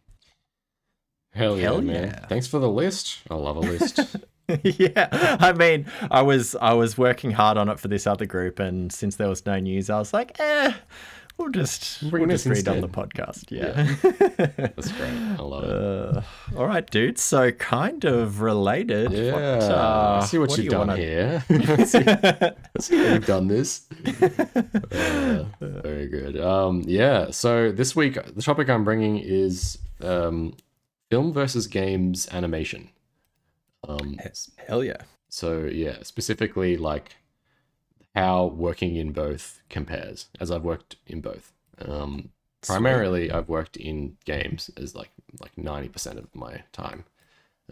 Hell 1.34 1.58
yeah, 1.58 1.64
Hell 1.64 1.82
man. 1.82 2.04
yeah. 2.10 2.26
Thanks 2.28 2.48
for 2.48 2.60
the 2.60 2.70
list. 2.70 3.20
I 3.30 3.36
love 3.36 3.58
a 3.58 3.62
list. 3.62 4.00
yeah, 4.64 5.38
I 5.40 5.54
mean, 5.54 5.86
I 6.12 6.22
was 6.22 6.56
I 6.62 6.74
was 6.74 6.98
working 6.98 7.32
hard 7.32 7.58
on 7.58 7.70
it 7.70 7.80
for 7.80 7.88
this 7.88 8.06
other 8.06 8.26
group, 8.26 8.60
and 8.60 8.92
since 8.92 9.16
there 9.16 9.30
was 9.30 9.46
no 9.46 9.58
news, 9.60 9.90
I 9.90 9.98
was 10.00 10.14
like, 10.14 10.40
"Eh, 10.40 10.74
we'll 11.38 11.50
just 11.50 12.04
we'll 12.12 12.28
just 12.28 12.46
read 12.46 12.68
on 12.68 12.82
the 12.82 12.90
podcast." 12.90 13.46
Yeah. 13.50 13.72
That's 14.58 14.92
great. 14.92 15.12
I 15.14 15.42
love 15.42 15.64
it. 15.64 15.72
Uh, 15.72 16.22
all 16.60 16.68
right, 16.68 16.88
dude. 16.92 17.18
So 17.18 17.52
kind 17.52 18.04
of 18.04 18.42
related. 18.42 19.12
Yeah. 19.12 19.32
What, 19.32 19.42
uh, 19.72 20.20
I 20.22 20.26
see 20.26 20.38
what, 20.38 20.50
do 20.52 20.56
you've 20.58 20.66
you 20.66 20.70
done 20.72 20.88
wanna- 20.90 20.98
here. 21.02 21.44
I 21.50 21.84
see, 21.86 22.04
see 22.80 22.98
how 22.98 23.14
you've 23.14 23.26
done 23.26 23.48
this. 23.48 23.88
Uh, 24.92 25.46
very 25.62 26.08
good. 26.08 26.40
Um, 26.40 26.84
yeah. 26.86 27.32
So 27.32 27.72
this 27.72 27.96
week, 27.96 28.16
the 28.36 28.42
topic 28.42 28.70
I'm 28.70 28.84
bringing 28.84 29.18
is 29.20 29.78
um, 30.02 30.54
film 31.10 31.34
versus 31.34 31.68
games 31.68 32.28
animation. 32.32 32.90
Um, 33.88 34.18
Hell 34.68 34.84
yeah. 34.84 35.02
So 35.30 35.64
yeah, 35.66 36.04
specifically 36.04 36.78
like 36.78 37.16
how 38.16 38.46
working 38.46 38.96
in 38.96 39.12
both 39.12 39.62
compares, 39.70 40.28
as 40.40 40.52
I've 40.52 40.64
worked 40.64 40.98
in 41.08 41.22
both. 41.22 41.52
Um, 41.80 42.30
primarily, 42.62 43.32
I've 43.32 43.50
worked 43.50 43.78
in 43.78 44.18
games 44.26 44.70
as 44.78 44.96
like 44.96 45.12
like 45.42 45.58
ninety 45.58 45.90
percent 45.90 46.20
of 46.20 46.34
my 46.36 46.64
time 46.72 47.06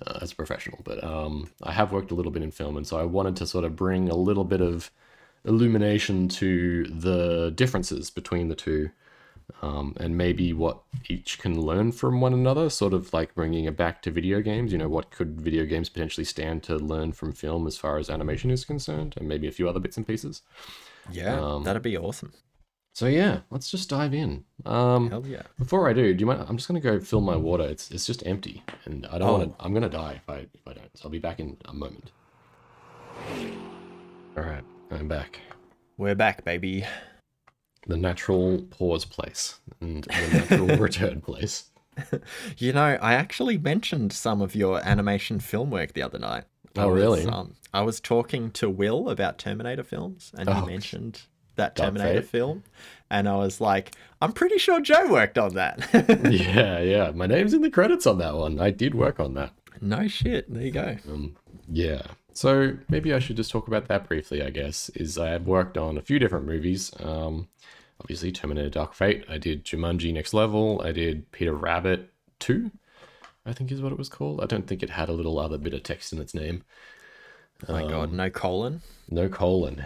uh, 0.06 0.20
as 0.22 0.32
a 0.32 0.36
professional, 0.36 0.80
but 0.84 1.04
um, 1.04 1.52
I 1.64 1.72
have 1.72 1.92
worked 1.92 2.12
a 2.12 2.16
little 2.16 2.32
bit 2.32 2.44
in 2.44 2.52
film, 2.52 2.78
and 2.78 2.88
so 2.88 3.00
I 3.00 3.04
wanted 3.04 3.36
to 3.38 3.48
sort 3.48 3.66
of 3.66 3.76
bring 3.76 4.10
a 4.10 4.16
little 4.16 4.44
bit 4.44 4.62
of 4.62 4.92
illumination 5.46 6.28
to 6.28 6.86
the 6.86 7.52
differences 7.56 8.10
between 8.10 8.48
the 8.50 8.56
two. 8.56 8.92
Um, 9.62 9.96
and 10.00 10.18
maybe 10.18 10.54
what 10.54 10.82
each 11.10 11.40
can 11.40 11.60
learn 11.62 11.92
from 11.92 12.22
one 12.22 12.34
another, 12.34 12.70
sort 12.70 12.94
of 12.94 13.14
like 13.14 13.36
bringing 13.36 13.66
it 13.66 13.78
back 13.78 14.02
to 14.04 14.12
video 14.12 14.42
games. 14.42 14.72
You 14.72 14.78
know, 14.78 14.90
what 14.90 15.12
could 15.12 15.40
video 15.42 15.66
games 15.66 15.90
potentially 15.90 16.26
stand 16.26 16.64
to 16.64 16.78
learn 16.78 17.12
from 17.14 17.32
film 17.34 17.68
as 17.68 17.78
far 17.78 17.98
as 17.98 18.10
animation 18.10 18.50
is 18.52 18.66
concerned, 18.66 19.14
and 19.18 19.28
maybe 19.28 19.48
a 19.48 19.52
few 19.52 19.68
other 19.70 19.80
bits 19.80 19.98
and 19.98 20.08
pieces. 20.08 20.42
Yeah, 21.12 21.40
Um, 21.40 21.64
that'd 21.64 21.82
be 21.82 21.98
awesome. 21.98 22.34
So 22.94 23.08
yeah, 23.08 23.40
let's 23.50 23.72
just 23.72 23.90
dive 23.90 24.14
in. 24.14 24.44
Um, 24.66 25.10
Hell 25.10 25.26
yeah. 25.26 25.44
before 25.58 25.90
I 25.90 25.94
do, 25.94 26.14
do 26.14 26.20
you 26.20 26.26
mind? 26.26 26.46
I'm 26.50 26.58
just 26.58 26.68
gonna 26.68 26.82
go 26.82 27.00
fill 27.00 27.22
my 27.22 27.38
water. 27.38 27.64
It's 27.64 27.90
it's 27.90 28.06
just 28.06 28.26
empty, 28.28 28.64
and 28.86 29.06
I 29.08 29.18
don't 29.18 29.30
Oh. 29.30 29.38
want 29.38 29.58
to. 29.58 29.64
I'm 29.66 29.74
gonna 29.74 29.90
die 29.90 30.14
if 30.22 30.30
I 30.30 30.40
if 30.54 30.68
I 30.68 30.74
don't. 30.74 30.98
So 30.98 31.06
I'll 31.06 31.12
be 31.12 31.18
back 31.20 31.40
in 31.40 31.56
a 31.66 31.74
moment. 31.74 32.12
All 34.38 34.44
right, 34.44 34.64
I'm 34.92 35.08
back. 35.08 35.40
We're 35.98 36.16
back, 36.16 36.44
baby. 36.44 36.86
The 37.88 37.98
natural 37.98 38.60
pause 38.70 39.06
place 39.06 39.60
and 39.80 40.04
the 40.04 40.30
natural 40.50 40.68
return 40.78 41.22
place. 41.22 41.66
You 42.58 42.74
know, 42.74 42.98
I 43.02 43.14
actually 43.14 43.58
mentioned 43.58 44.14
some 44.14 44.42
of 44.42 44.56
your 44.56 44.80
animation 44.88 45.40
film 45.40 45.72
work 45.72 45.94
the 45.94 46.04
other 46.04 46.20
night. 46.20 46.44
I 46.78 46.84
Oh, 46.84 46.90
was, 46.90 47.02
really? 47.02 47.26
Um, 47.26 47.56
I 47.74 47.82
was 47.82 48.00
talking 48.00 48.52
to 48.52 48.70
Will 48.70 49.10
about 49.10 49.38
Terminator 49.38 49.84
films, 49.84 50.32
and 50.38 50.48
Oh. 50.48 50.54
he 50.54 50.66
mentioned 50.68 51.24
that 51.56 51.76
Terminator 51.76 52.22
film, 52.22 52.64
and 53.10 53.28
I 53.28 53.36
was 53.36 53.60
like, 53.60 53.92
I'm 54.22 54.32
pretty 54.32 54.58
sure 54.58 54.80
Joe 54.80 55.12
worked 55.12 55.38
on 55.38 55.54
that. 55.56 55.80
yeah, 56.32 56.80
yeah. 56.80 57.12
My 57.14 57.26
name's 57.26 57.54
in 57.54 57.62
the 57.62 57.70
credits 57.70 58.08
on 58.08 58.20
that 58.20 58.36
one. 58.36 58.60
I 58.60 58.70
did 58.72 58.96
work 58.96 59.20
on 59.20 59.34
that. 59.34 59.52
no 59.82 60.08
shit. 60.08 60.52
There 60.54 60.64
you 60.64 60.72
go. 60.72 60.96
Um, 61.10 61.36
yeah, 61.68 62.04
So 62.34 62.78
maybe 62.90 63.14
I 63.14 63.20
should 63.20 63.36
just 63.36 63.52
talk 63.52 63.68
about 63.68 63.88
that 63.88 64.08
briefly. 64.08 64.42
I 64.42 64.50
guess 64.50 64.90
is 64.90 65.18
I 65.18 65.30
have 65.30 65.48
worked 65.48 65.78
on 65.78 65.98
a 65.98 66.02
few 66.02 66.20
different 66.20 66.46
movies. 66.46 66.92
Um, 67.00 67.48
obviously 68.00 68.32
Terminator: 68.32 68.70
Dark 68.70 68.94
Fate. 68.94 69.26
I 69.30 69.38
did 69.38 69.66
Jumanji: 69.66 70.14
Next 70.14 70.34
Level. 70.34 70.82
I 70.84 70.92
did 70.92 71.32
Peter 71.32 71.54
Rabbit 71.54 72.12
Two. 72.40 72.72
I 73.46 73.54
think 73.54 73.72
is 73.72 73.82
what 73.82 73.92
it 73.92 73.98
was 73.98 74.10
called. 74.10 74.42
I 74.42 74.46
don't 74.46 74.68
think 74.68 74.84
it 74.84 74.92
had 74.92 75.10
a 75.10 75.14
little 75.14 75.40
other 75.40 75.58
bit 75.58 75.74
of 75.74 75.84
text 75.84 76.14
in 76.14 76.20
its 76.20 76.34
name. 76.34 76.64
Oh 77.68 77.74
my 77.74 77.88
god, 77.88 78.12
no 78.12 78.30
colon. 78.30 78.82
No 79.10 79.30
colon. 79.30 79.86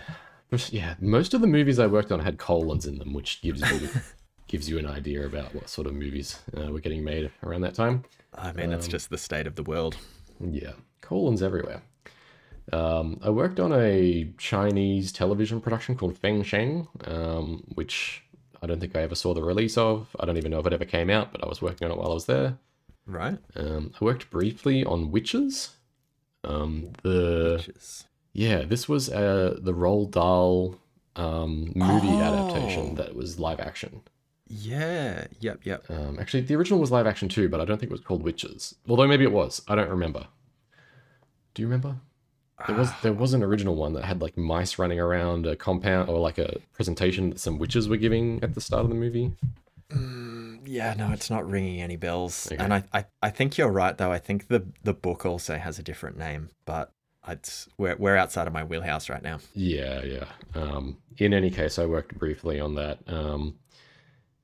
Yeah, 0.70 0.96
most 1.02 1.34
of 1.34 1.41
the 1.41 1.48
movies 1.48 1.80
I 1.80 1.88
worked 1.88 2.12
on 2.12 2.20
had 2.22 2.38
colons 2.38 2.86
in 2.86 2.98
them, 2.98 3.14
which 3.14 3.41
gives 3.41 3.62
you 3.62 3.89
gives 4.48 4.70
you 4.70 4.78
an 4.78 4.86
idea 4.86 5.26
about 5.26 5.54
what 5.56 5.70
sort 5.70 5.88
of 5.88 5.93
movies 5.93 6.39
uh, 6.56 6.72
were 6.72 6.80
getting 6.80 7.04
made 7.04 7.32
around 7.43 7.62
that 7.62 7.74
time. 7.74 8.04
I 8.34 8.52
mean, 8.52 8.72
it's 8.72 8.88
just 8.88 9.10
the 9.10 9.18
state 9.18 9.48
of 9.48 9.56
the 9.56 9.64
world. 9.64 9.98
Yeah, 10.39 10.74
colons 11.02 11.41
everywhere. 11.41 11.82
Um, 12.74 13.20
I 13.24 13.30
worked 13.30 13.59
on 13.59 13.72
a 13.74 14.32
Chinese 14.38 15.11
television 15.11 15.61
production 15.61 15.95
called 15.95 16.18
Feng 16.18 16.43
Sheng, 16.43 16.88
um, 17.05 17.63
which 17.76 18.24
I 18.61 18.66
don't 18.68 18.80
think 18.80 18.95
I 18.95 19.01
ever 19.01 19.16
saw 19.16 19.34
the 19.34 19.43
release 19.43 19.78
of. 19.78 20.07
I 20.20 20.26
don't 20.26 20.38
even 20.38 20.51
know 20.51 20.59
if 20.59 20.66
it 20.68 20.74
ever 20.74 20.86
came 20.86 21.09
out, 21.09 21.32
but 21.32 21.43
I 21.43 21.47
was 21.47 21.61
working 21.61 21.86
on 21.86 21.91
it 21.91 21.97
while 21.97 22.11
I 22.11 22.13
was 22.16 22.26
there. 22.26 22.57
Right? 23.05 23.38
Um, 23.55 23.93
I 23.99 24.03
worked 24.03 24.32
briefly 24.32 24.84
on 24.84 25.11
Witches. 25.11 25.76
Um, 26.43 26.89
the 27.03 27.55
Witches. 27.57 28.05
yeah, 28.34 28.63
this 28.63 28.89
was 28.89 29.09
uh, 29.09 29.57
the 29.61 29.74
Roald 29.74 30.11
Dahl 30.11 30.78
um, 31.16 31.72
movie 31.76 32.07
Oh. 32.09 32.22
adaptation 32.22 32.95
that 32.95 33.16
was 33.16 33.39
live 33.39 33.59
action. 33.59 34.01
Yeah. 34.47 35.26
Yep. 35.39 35.59
Yep. 35.66 35.89
Um, 35.89 36.18
actually, 36.20 36.41
the 36.41 36.55
original 36.55 36.80
was 36.80 36.91
live 36.91 37.07
action 37.07 37.30
too, 37.30 37.47
but 37.49 37.61
I 37.61 37.66
don't 37.66 37.78
think 37.80 37.91
it 37.91 37.93
was 37.93 38.01
called 38.01 38.24
Witches. 38.24 38.76
Although 38.89 39.07
maybe 39.07 39.24
it 39.24 39.32
was. 39.32 39.61
I 39.68 39.76
don't 39.76 39.89
remember. 39.89 40.28
Do 41.53 41.61
you 41.61 41.68
remember? 41.68 41.97
There 42.68 42.76
was 42.76 42.89
there 43.01 43.14
was 43.14 43.34
an 43.34 43.43
original 43.43 43.76
one 43.76 43.93
that 43.93 44.06
had 44.06 44.22
like 44.22 44.38
mice 44.38 44.80
running 44.80 44.99
around 44.99 45.45
a 45.45 45.56
compound 45.56 46.10
or 46.10 46.20
like 46.20 46.38
a 46.38 46.58
presentation 46.74 47.32
that 47.32 47.39
some 47.39 47.58
witches 47.60 47.89
were 47.89 47.97
giving 47.97 48.41
at 48.43 48.56
the 48.56 48.62
start 48.62 48.84
of 48.84 48.89
the 48.89 48.95
movie. 48.95 49.34
Yeah. 50.66 50.93
No, 50.97 51.12
it's 51.12 51.30
not 51.30 51.49
ringing 51.49 51.82
any 51.82 51.95
bells. 51.95 52.49
Okay. 52.51 52.62
And 52.64 52.74
I, 52.74 52.84
I, 52.93 53.06
I 53.22 53.30
think 53.30 53.58
you're 53.58 53.70
right 53.70 53.97
though. 53.97 54.12
I 54.12 54.20
think 54.20 54.47
the 54.47 54.66
the 54.84 54.93
book 54.93 55.26
also 55.26 55.58
has 55.58 55.80
a 55.80 55.84
different 55.84 56.18
name, 56.18 56.49
but 56.66 56.91
it's 57.28 57.68
we're 57.78 57.95
we're 57.97 58.16
outside 58.16 58.47
of 58.47 58.53
my 58.53 58.64
wheelhouse 58.64 59.10
right 59.10 59.22
now. 59.22 59.39
Yeah, 59.53 60.01
yeah. 60.03 60.26
Um, 60.53 60.97
in 61.18 61.34
any 61.34 61.49
case, 61.49 61.78
I 61.80 61.86
worked 61.86 62.18
briefly 62.18 62.60
on 62.60 62.76
that, 62.76 62.99
um, 63.08 63.56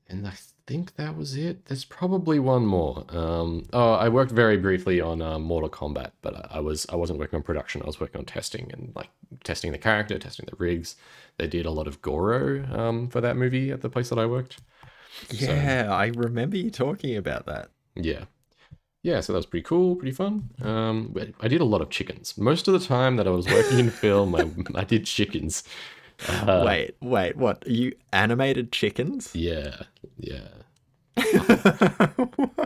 and 0.08 0.26
I 0.26 0.32
think 0.66 0.96
that 0.96 1.16
was 1.16 1.36
it. 1.36 1.66
There's 1.66 1.84
probably 1.84 2.38
one 2.38 2.66
more. 2.66 3.04
Um, 3.08 3.66
oh, 3.72 3.92
I 3.94 4.08
worked 4.08 4.32
very 4.32 4.56
briefly 4.56 5.00
on 5.00 5.22
uh, 5.22 5.38
Mortal 5.38 5.70
Kombat, 5.70 6.12
but 6.22 6.34
I, 6.34 6.58
I 6.58 6.60
was 6.60 6.86
I 6.88 6.96
wasn't 6.96 7.18
working 7.18 7.36
on 7.36 7.42
production. 7.42 7.82
I 7.82 7.86
was 7.86 8.00
working 8.00 8.18
on 8.18 8.24
testing 8.24 8.70
and 8.72 8.92
like 8.94 9.10
testing 9.44 9.72
the 9.72 9.78
character, 9.78 10.18
testing 10.18 10.46
the 10.50 10.56
rigs. 10.56 10.96
They 11.38 11.46
did 11.46 11.66
a 11.66 11.70
lot 11.70 11.86
of 11.86 12.02
Goro 12.02 12.64
um, 12.72 13.08
for 13.08 13.20
that 13.20 13.36
movie 13.36 13.70
at 13.70 13.80
the 13.80 13.90
place 13.90 14.08
that 14.10 14.18
I 14.18 14.26
worked. 14.26 14.60
Yeah, 15.30 15.88
I 15.90 16.06
remember 16.06 16.56
you 16.56 16.70
talking 16.70 17.16
about 17.16 17.46
that. 17.46 17.70
Yeah. 17.94 18.24
Yeah, 19.02 19.20
so 19.20 19.32
that 19.32 19.38
was 19.38 19.46
pretty 19.46 19.64
cool, 19.64 19.96
pretty 19.96 20.12
fun. 20.12 20.50
Um, 20.62 21.14
I 21.40 21.48
did 21.48 21.60
a 21.60 21.64
lot 21.64 21.80
of 21.80 21.90
chickens. 21.90 22.38
Most 22.38 22.68
of 22.68 22.74
the 22.74 22.86
time 22.86 23.16
that 23.16 23.26
I 23.26 23.30
was 23.30 23.48
working 23.48 23.80
in 23.80 23.90
film, 23.90 24.34
I, 24.36 24.48
I 24.76 24.84
did 24.84 25.06
chickens. 25.06 25.64
Uh, 26.28 26.62
wait, 26.66 26.96
wait, 27.00 27.36
what? 27.36 27.66
You 27.66 27.92
animated 28.12 28.72
chickens? 28.72 29.34
Yeah, 29.34 29.82
yeah. 30.18 30.48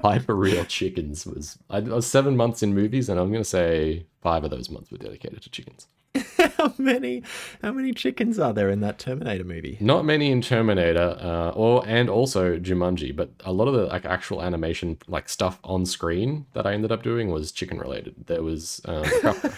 Hyper 0.03 0.35
real 0.35 0.65
chickens 0.65 1.27
was. 1.27 1.59
I, 1.71 1.79
I 1.79 1.81
was 1.81 2.07
seven 2.07 2.37
months 2.37 2.63
in 2.63 2.75
movies, 2.75 3.09
and 3.09 3.19
I'm 3.19 3.33
gonna 3.33 3.45
say 3.45 4.07
five 4.23 4.45
of 4.45 4.51
those 4.51 4.71
months 4.71 4.91
were 4.91 4.99
dedicated 4.99 5.43
to 5.43 5.51
chickens. 5.51 5.87
how 6.57 6.73
many 6.79 7.23
how 7.63 7.73
many 7.73 7.93
chickens 7.93 8.39
are 8.39 8.53
there 8.53 8.71
in 8.71 8.81
that 8.81 8.99
Terminator 8.99 9.45
movie? 9.45 9.77
Not 9.81 10.05
many 10.05 10.31
in 10.31 10.41
Terminator, 10.43 11.17
uh, 11.21 11.51
or 11.51 11.83
and 11.87 12.09
also 12.09 12.59
Jumanji, 12.59 13.15
but 13.15 13.31
a 13.45 13.53
lot 13.53 13.69
of 13.69 13.75
the 13.75 13.87
like 13.87 14.05
actual 14.05 14.43
animation, 14.43 14.99
like 15.09 15.29
stuff 15.29 15.59
on 15.65 15.85
screen 15.87 16.47
that 16.53 16.67
I 16.67 16.73
ended 16.73 16.93
up 16.93 17.03
doing 17.03 17.31
was 17.31 17.53
chicken 17.53 17.79
related. 17.79 18.15
There 18.27 18.43
was 18.43 18.81
um, 18.85 19.05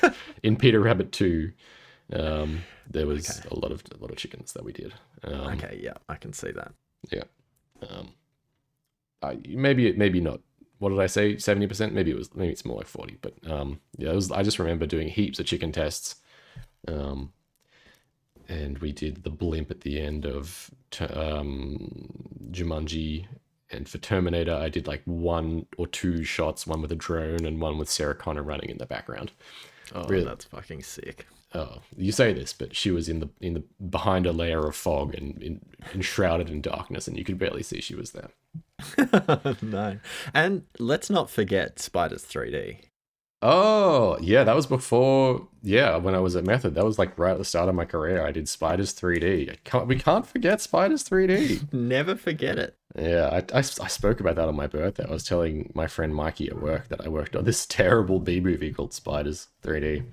in 0.42 0.56
Peter 0.56 0.80
Rabbit 0.80 1.12
two. 1.12 1.52
Um, 2.12 2.60
there 2.90 3.06
was 3.06 3.42
a 3.50 3.54
lot 3.54 3.70
of 3.72 3.82
a 3.94 4.00
lot 4.00 4.10
of 4.10 4.16
chickens 4.16 4.52
that 4.54 4.64
we 4.64 4.72
did. 4.72 4.94
Um, 5.24 5.40
Okay, 5.58 5.78
yeah, 5.82 5.94
I 6.08 6.14
can 6.16 6.32
see 6.32 6.50
that. 6.52 6.72
Yeah. 7.10 7.24
Um, 7.88 8.10
I, 9.22 9.38
maybe 9.48 9.92
maybe 9.92 10.20
not. 10.20 10.40
What 10.78 10.90
did 10.90 11.00
I 11.00 11.06
say? 11.06 11.36
Seventy 11.38 11.66
percent? 11.66 11.92
Maybe 11.92 12.10
it 12.10 12.16
was. 12.16 12.34
Maybe 12.34 12.52
it's 12.52 12.64
more 12.64 12.76
like 12.78 12.86
forty. 12.86 13.18
But 13.20 13.34
um, 13.50 13.80
yeah, 13.96 14.10
it 14.10 14.14
was. 14.14 14.30
I 14.30 14.42
just 14.42 14.58
remember 14.58 14.86
doing 14.86 15.08
heaps 15.08 15.38
of 15.38 15.46
chicken 15.46 15.72
tests. 15.72 16.16
Um, 16.86 17.32
and 18.48 18.78
we 18.78 18.92
did 18.92 19.24
the 19.24 19.30
blimp 19.30 19.70
at 19.70 19.82
the 19.82 20.00
end 20.00 20.24
of 20.24 20.70
um, 21.12 22.08
Jumanji, 22.50 23.26
and 23.70 23.86
for 23.86 23.98
Terminator, 23.98 24.54
I 24.54 24.70
did 24.70 24.86
like 24.86 25.02
one 25.04 25.66
or 25.76 25.86
two 25.86 26.24
shots, 26.24 26.66
one 26.66 26.80
with 26.80 26.92
a 26.92 26.96
drone 26.96 27.44
and 27.44 27.60
one 27.60 27.76
with 27.76 27.90
Sarah 27.90 28.14
Connor 28.14 28.42
running 28.42 28.70
in 28.70 28.78
the 28.78 28.86
background. 28.86 29.32
Oh, 29.94 30.04
Really? 30.08 30.24
that's 30.24 30.46
fucking 30.46 30.82
sick. 30.82 31.26
Oh, 31.54 31.78
you 31.96 32.12
say 32.12 32.32
this, 32.32 32.52
but 32.52 32.76
she 32.76 32.90
was 32.90 33.08
in 33.08 33.20
the 33.20 33.28
in 33.40 33.54
the 33.54 33.62
behind 33.88 34.26
a 34.26 34.32
layer 34.32 34.66
of 34.66 34.76
fog 34.76 35.14
and 35.14 35.42
in, 35.42 35.60
enshrouded 35.94 36.50
in 36.50 36.60
darkness, 36.60 37.08
and 37.08 37.16
you 37.16 37.24
could 37.24 37.38
barely 37.38 37.62
see 37.62 37.80
she 37.80 37.94
was 37.94 38.12
there. 38.12 38.30
no. 39.62 39.98
And 40.34 40.64
let's 40.78 41.08
not 41.08 41.30
forget 41.30 41.78
Spiders 41.78 42.24
3D. 42.24 42.80
Oh, 43.40 44.18
yeah, 44.20 44.42
that 44.42 44.56
was 44.56 44.66
before. 44.66 45.46
Yeah, 45.62 45.96
when 45.96 46.14
I 46.14 46.18
was 46.18 46.34
at 46.34 46.44
Method, 46.44 46.74
that 46.74 46.84
was 46.84 46.98
like 46.98 47.16
right 47.18 47.32
at 47.32 47.38
the 47.38 47.44
start 47.44 47.68
of 47.68 47.74
my 47.76 47.84
career. 47.84 48.26
I 48.26 48.32
did 48.32 48.48
Spiders 48.48 48.92
3D. 48.94 49.52
I 49.52 49.56
can't, 49.64 49.86
we 49.86 49.96
can't 49.96 50.26
forget 50.26 50.60
Spiders 50.60 51.04
3D. 51.04 51.72
Never 51.72 52.16
forget 52.16 52.58
it. 52.58 52.76
yeah, 52.98 53.28
I, 53.32 53.58
I, 53.58 53.58
I 53.58 53.62
spoke 53.62 54.18
about 54.18 54.34
that 54.36 54.48
on 54.48 54.56
my 54.56 54.66
birthday. 54.66 55.06
I 55.08 55.12
was 55.12 55.24
telling 55.24 55.70
my 55.74 55.86
friend 55.86 56.14
Mikey 56.14 56.48
at 56.48 56.60
work 56.60 56.88
that 56.88 57.04
I 57.04 57.08
worked 57.08 57.36
on 57.36 57.44
this 57.44 57.64
terrible 57.68 58.18
B 58.18 58.40
movie 58.40 58.72
called 58.72 58.92
Spiders 58.92 59.46
3D. 59.62 60.04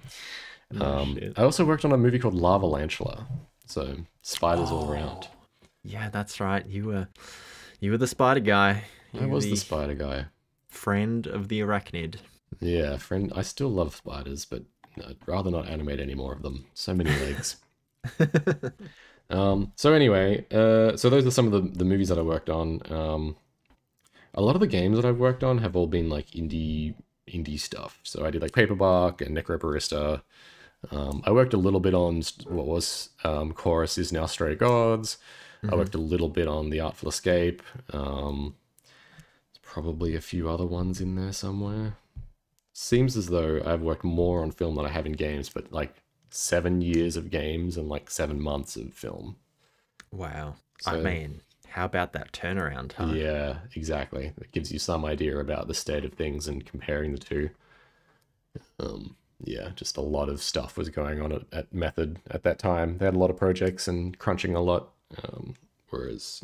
Um. 0.79 1.17
I 1.37 1.43
also 1.43 1.65
worked 1.65 1.85
on 1.85 1.91
a 1.91 1.97
movie 1.97 2.19
called 2.19 2.35
Lavalantula. 2.35 3.25
So 3.67 3.97
spiders 4.21 4.69
all 4.71 4.91
around. 4.91 5.27
Yeah, 5.83 6.09
that's 6.09 6.39
right. 6.39 6.65
You 6.65 6.85
were 6.85 7.07
you 7.79 7.91
were 7.91 7.97
the 7.97 8.07
spider 8.07 8.39
guy. 8.39 8.83
You 9.13 9.21
I 9.21 9.25
was 9.25 9.45
the 9.45 9.55
spider 9.55 9.93
guy. 9.93 10.25
friend 10.67 11.27
of 11.27 11.47
the 11.47 11.61
arachnid. 11.61 12.17
Yeah, 12.59 12.97
friend. 12.97 13.31
I 13.35 13.41
still 13.41 13.69
love 13.69 13.95
spiders, 13.95 14.45
but 14.45 14.63
I'd 15.07 15.17
rather 15.25 15.51
not 15.51 15.67
animate 15.67 15.99
any 15.99 16.15
more 16.15 16.33
of 16.33 16.41
them. 16.41 16.65
So 16.73 16.93
many 16.93 17.11
legs. 17.11 17.57
um. 19.29 19.71
So 19.75 19.93
anyway, 19.93 20.45
uh, 20.51 20.97
so 20.97 21.09
those 21.09 21.25
are 21.25 21.31
some 21.31 21.45
of 21.45 21.51
the 21.51 21.77
the 21.77 21.85
movies 21.85 22.09
that 22.09 22.17
I 22.17 22.23
worked 22.23 22.49
on. 22.49 22.81
Um, 22.91 23.35
a 24.33 24.41
lot 24.41 24.55
of 24.55 24.61
the 24.61 24.67
games 24.67 24.97
that 24.97 25.05
I've 25.05 25.17
worked 25.17 25.43
on 25.43 25.59
have 25.59 25.75
all 25.75 25.87
been 25.87 26.09
like 26.09 26.31
indie 26.31 26.93
indie 27.27 27.59
stuff. 27.59 27.99
So 28.03 28.25
I 28.25 28.31
did 28.31 28.41
like 28.41 28.51
Paperbark 28.51 29.21
and 29.21 29.35
Necrobarista. 29.35 30.21
Um, 30.91 31.23
I 31.25 31.31
worked 31.31 31.53
a 31.53 31.57
little 31.57 31.79
bit 31.79 31.93
on 31.93 32.21
what 32.47 32.67
was 32.67 33.09
um, 33.23 33.53
Chorus 33.53 33.97
is 33.97 34.11
now 34.11 34.25
Stray 34.25 34.55
Gods. 34.55 35.17
I 35.71 35.75
worked 35.75 35.95
a 35.95 35.99
little 35.99 36.29
bit 36.29 36.47
on 36.47 36.69
The 36.69 36.79
Artful 36.79 37.09
Escape. 37.09 37.63
Um, 37.91 38.55
there's 39.17 39.59
probably 39.63 40.15
a 40.15 40.21
few 40.21 40.47
other 40.47 40.65
ones 40.65 41.01
in 41.01 41.15
there 41.15 41.33
somewhere. 41.33 41.97
Seems 42.73 43.17
as 43.17 43.27
though 43.27 43.61
I've 43.65 43.81
worked 43.81 44.03
more 44.03 44.43
on 44.43 44.51
film 44.51 44.75
than 44.75 44.85
I 44.85 44.89
have 44.89 45.05
in 45.05 45.13
games, 45.13 45.49
but 45.49 45.71
like 45.71 45.95
seven 46.29 46.81
years 46.81 47.15
of 47.15 47.31
games 47.31 47.77
and 47.77 47.87
like 47.87 48.09
seven 48.09 48.39
months 48.41 48.75
of 48.75 48.93
film. 48.93 49.37
Wow. 50.11 50.55
I 50.85 50.97
mean, 50.97 51.41
how 51.69 51.85
about 51.85 52.13
that 52.13 52.31
turnaround 52.31 52.89
time? 52.89 53.15
Yeah, 53.15 53.57
exactly. 53.75 54.33
It 54.39 54.51
gives 54.51 54.71
you 54.71 54.79
some 54.79 55.05
idea 55.05 55.37
about 55.37 55.67
the 55.67 55.73
state 55.73 56.05
of 56.05 56.13
things 56.13 56.47
and 56.47 56.65
comparing 56.65 57.13
the 57.13 57.17
two. 57.17 57.49
Um, 58.79 59.15
yeah, 59.45 59.69
just 59.75 59.97
a 59.97 60.01
lot 60.01 60.29
of 60.29 60.41
stuff 60.41 60.77
was 60.77 60.89
going 60.89 61.21
on 61.21 61.31
at, 61.31 61.43
at 61.51 61.73
Method 61.73 62.19
at 62.29 62.43
that 62.43 62.59
time. 62.59 62.97
They 62.97 63.05
had 63.05 63.13
a 63.15 63.19
lot 63.19 63.29
of 63.29 63.37
projects 63.37 63.87
and 63.87 64.17
crunching 64.17 64.55
a 64.55 64.61
lot. 64.61 64.89
Um, 65.23 65.53
whereas 65.89 66.43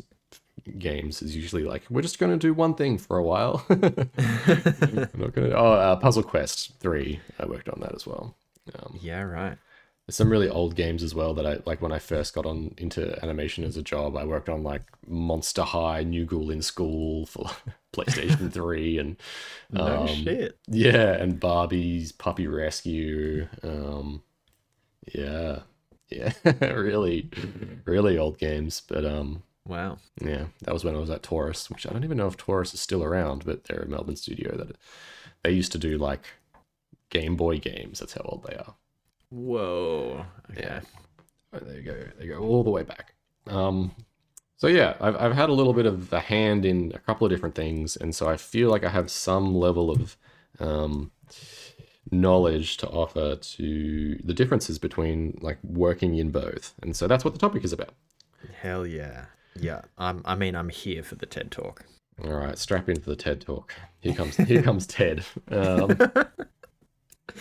games 0.78 1.20
is 1.22 1.34
usually 1.34 1.64
like, 1.64 1.82
we're 1.90 2.02
just 2.02 2.18
going 2.18 2.32
to 2.32 2.38
do 2.38 2.54
one 2.54 2.74
thing 2.74 2.96
for 2.98 3.18
a 3.18 3.22
while. 3.22 3.64
We're 3.68 5.08
not 5.16 5.32
gonna. 5.34 5.50
Oh, 5.50 5.72
uh, 5.72 5.96
Puzzle 5.96 6.22
Quest 6.22 6.74
three. 6.78 7.20
I 7.38 7.46
worked 7.46 7.68
on 7.68 7.80
that 7.80 7.94
as 7.94 8.06
well. 8.06 8.36
Um, 8.78 8.98
Yeah, 9.00 9.22
right. 9.22 9.58
There's 10.06 10.16
some 10.16 10.30
really 10.30 10.48
old 10.48 10.74
games 10.74 11.02
as 11.04 11.14
well 11.14 11.32
that 11.34 11.46
I 11.46 11.60
like 11.64 11.80
when 11.80 11.92
I 11.92 11.98
first 12.00 12.34
got 12.34 12.44
on 12.44 12.74
into 12.76 13.16
animation 13.22 13.62
as 13.64 13.76
a 13.76 13.82
job. 13.82 14.16
I 14.16 14.24
worked 14.24 14.48
on 14.48 14.62
like 14.64 14.82
Monster 15.06 15.62
High, 15.62 16.02
New 16.02 16.24
Ghoul 16.24 16.50
in 16.50 16.60
School 16.62 17.26
for 17.26 17.46
PlayStation 17.94 18.52
3 18.52 18.98
and 18.98 19.16
No 19.70 20.02
um, 20.02 20.06
shit. 20.08 20.58
yeah, 20.66 21.12
and 21.14 21.38
Barbie's 21.38 22.10
Puppy 22.12 22.46
Rescue. 22.48 23.46
Um 23.62 24.22
yeah. 25.14 25.60
Yeah, 26.10 26.32
really 26.60 27.30
really 27.86 28.18
old 28.18 28.38
games, 28.38 28.82
but 28.86 29.04
um 29.04 29.42
Wow. 29.66 29.98
yeah, 30.20 30.46
that 30.64 30.74
was 30.74 30.84
when 30.84 30.96
I 30.96 30.98
was 30.98 31.10
at 31.10 31.22
Torus, 31.22 31.70
which 31.70 31.86
I 31.86 31.90
don't 31.92 32.02
even 32.04 32.16
know 32.18 32.26
if 32.26 32.36
Torus 32.36 32.74
is 32.74 32.80
still 32.80 33.04
around, 33.04 33.44
but 33.44 33.64
they're 33.64 33.82
a 33.82 33.88
Melbourne 33.88 34.16
studio 34.16 34.56
that 34.56 34.76
they 35.44 35.52
used 35.52 35.70
to 35.72 35.78
do 35.78 35.96
like 35.98 36.24
Game 37.10 37.36
Boy 37.36 37.58
games. 37.58 38.00
That's 38.00 38.14
how 38.14 38.22
old 38.24 38.44
they 38.48 38.56
are. 38.56 38.74
Whoa. 39.32 40.26
Okay. 40.50 40.62
Yeah. 40.62 40.80
There 41.52 41.76
you 41.76 41.82
go. 41.82 41.92
There 41.92 42.26
you 42.26 42.34
go. 42.34 42.38
All 42.40 42.62
the 42.62 42.70
way 42.70 42.82
back. 42.82 43.14
Um, 43.46 43.92
so 44.56 44.66
yeah, 44.66 44.94
I've 45.00 45.16
I've 45.16 45.34
had 45.34 45.48
a 45.48 45.52
little 45.54 45.72
bit 45.72 45.86
of 45.86 46.12
a 46.12 46.20
hand 46.20 46.64
in 46.64 46.92
a 46.94 46.98
couple 46.98 47.26
of 47.26 47.30
different 47.32 47.54
things, 47.54 47.96
and 47.96 48.14
so 48.14 48.28
I 48.28 48.36
feel 48.36 48.70
like 48.70 48.84
I 48.84 48.90
have 48.90 49.10
some 49.10 49.54
level 49.54 49.90
of 49.90 50.16
um, 50.60 51.12
knowledge 52.10 52.76
to 52.78 52.88
offer 52.88 53.36
to 53.36 54.20
the 54.22 54.34
differences 54.34 54.78
between 54.78 55.38
like 55.40 55.58
working 55.64 56.16
in 56.16 56.30
both, 56.30 56.74
and 56.82 56.94
so 56.94 57.08
that's 57.08 57.24
what 57.24 57.32
the 57.32 57.40
topic 57.40 57.64
is 57.64 57.72
about. 57.72 57.94
Hell 58.60 58.86
yeah. 58.86 59.26
Yeah. 59.58 59.82
I'm, 59.98 60.22
I 60.24 60.34
mean, 60.34 60.54
I'm 60.54 60.68
here 60.68 61.02
for 61.02 61.14
the 61.14 61.26
TED 61.26 61.50
Talk. 61.50 61.84
All 62.24 62.32
right, 62.32 62.58
strap 62.58 62.88
in 62.88 63.00
for 63.00 63.10
the 63.10 63.16
TED 63.16 63.40
talk. 63.40 63.74
Here 64.00 64.14
comes 64.14 64.36
here 64.36 64.62
comes 64.62 64.86
Ted. 64.86 65.24
Um, 65.50 65.98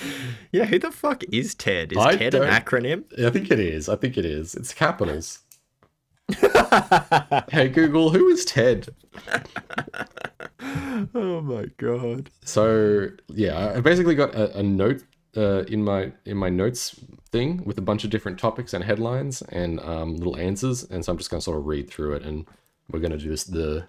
Yeah, 0.51 0.65
who 0.65 0.79
the 0.79 0.91
fuck 0.91 1.23
is 1.31 1.55
TED? 1.55 1.93
Is 1.93 1.97
I 1.97 2.17
TED 2.17 2.33
an 2.35 2.43
acronym? 2.43 3.03
I 3.25 3.29
think 3.29 3.49
it 3.51 3.59
is. 3.59 3.87
I 3.87 3.95
think 3.95 4.17
it 4.17 4.25
is. 4.25 4.53
It's 4.53 4.73
capitals. 4.73 5.39
hey 7.49 7.69
Google, 7.69 8.09
who 8.09 8.27
is 8.29 8.43
Ted? 8.45 8.89
oh 11.15 11.41
my 11.41 11.65
god. 11.77 12.29
So 12.43 13.09
yeah, 13.29 13.73
I- 13.75 13.81
basically 13.81 14.15
got 14.15 14.33
a, 14.35 14.57
a 14.57 14.63
note 14.63 15.03
uh, 15.37 15.63
in 15.63 15.83
my 15.83 16.11
in 16.25 16.37
my 16.37 16.49
notes 16.49 16.99
thing 17.31 17.63
with 17.65 17.77
a 17.77 17.81
bunch 17.81 18.03
of 18.03 18.09
different 18.09 18.37
topics 18.37 18.73
and 18.73 18.83
headlines 18.83 19.41
and 19.43 19.79
um, 19.81 20.17
little 20.17 20.37
answers, 20.37 20.83
and 20.83 21.03
so 21.05 21.11
I'm 21.11 21.17
just 21.17 21.29
gonna 21.29 21.41
sort 21.41 21.57
of 21.57 21.65
read 21.65 21.89
through 21.89 22.13
it, 22.15 22.23
and 22.23 22.45
we're 22.89 22.99
gonna 22.99 23.17
do 23.17 23.29
this 23.29 23.43
the 23.45 23.87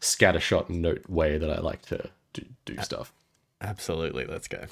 scattershot 0.00 0.70
note 0.70 1.08
way 1.08 1.36
that 1.38 1.50
I 1.50 1.60
like 1.60 1.82
to 1.86 2.08
do, 2.32 2.42
do 2.64 2.76
stuff. 2.82 3.12
Absolutely. 3.60 4.24
Let's 4.24 4.48
go. 4.48 4.64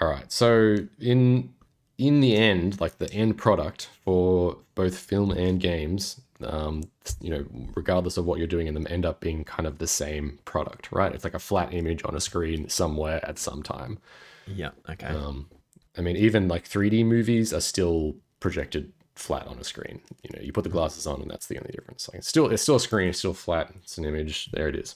All 0.00 0.08
right. 0.08 0.30
So 0.30 0.76
in 1.00 1.52
in 1.96 2.20
the 2.20 2.36
end, 2.36 2.80
like 2.80 2.98
the 2.98 3.12
end 3.12 3.36
product 3.36 3.90
for 4.04 4.56
both 4.74 4.96
film 4.96 5.32
and 5.32 5.58
games, 5.60 6.20
um, 6.44 6.84
you 7.20 7.30
know, 7.30 7.44
regardless 7.74 8.16
of 8.16 8.24
what 8.24 8.38
you're 8.38 8.46
doing 8.46 8.68
in 8.68 8.74
them, 8.74 8.86
end 8.88 9.04
up 9.04 9.20
being 9.20 9.44
kind 9.44 9.66
of 9.66 9.78
the 9.78 9.86
same 9.88 10.38
product, 10.44 10.92
right? 10.92 11.12
It's 11.12 11.24
like 11.24 11.34
a 11.34 11.40
flat 11.40 11.74
image 11.74 12.02
on 12.04 12.14
a 12.14 12.20
screen 12.20 12.68
somewhere 12.68 13.20
at 13.28 13.38
some 13.38 13.62
time. 13.62 13.98
Yeah. 14.46 14.70
Okay. 14.88 15.08
Um, 15.08 15.48
I 15.96 16.00
mean, 16.00 16.16
even 16.16 16.46
like 16.46 16.68
3D 16.68 17.04
movies 17.04 17.52
are 17.52 17.60
still 17.60 18.14
projected 18.38 18.92
flat 19.16 19.48
on 19.48 19.58
a 19.58 19.64
screen. 19.64 20.00
You 20.22 20.30
know, 20.36 20.42
you 20.42 20.52
put 20.52 20.62
the 20.62 20.70
glasses 20.70 21.06
on, 21.06 21.20
and 21.20 21.30
that's 21.30 21.46
the 21.48 21.58
only 21.58 21.72
difference. 21.72 22.08
Like, 22.08 22.18
it's 22.18 22.28
still 22.28 22.48
it's 22.48 22.62
still 22.62 22.76
a 22.76 22.80
screen, 22.80 23.08
it's 23.08 23.18
still 23.18 23.34
flat. 23.34 23.72
It's 23.82 23.98
an 23.98 24.04
image. 24.04 24.50
There 24.52 24.68
it 24.68 24.76
is. 24.76 24.94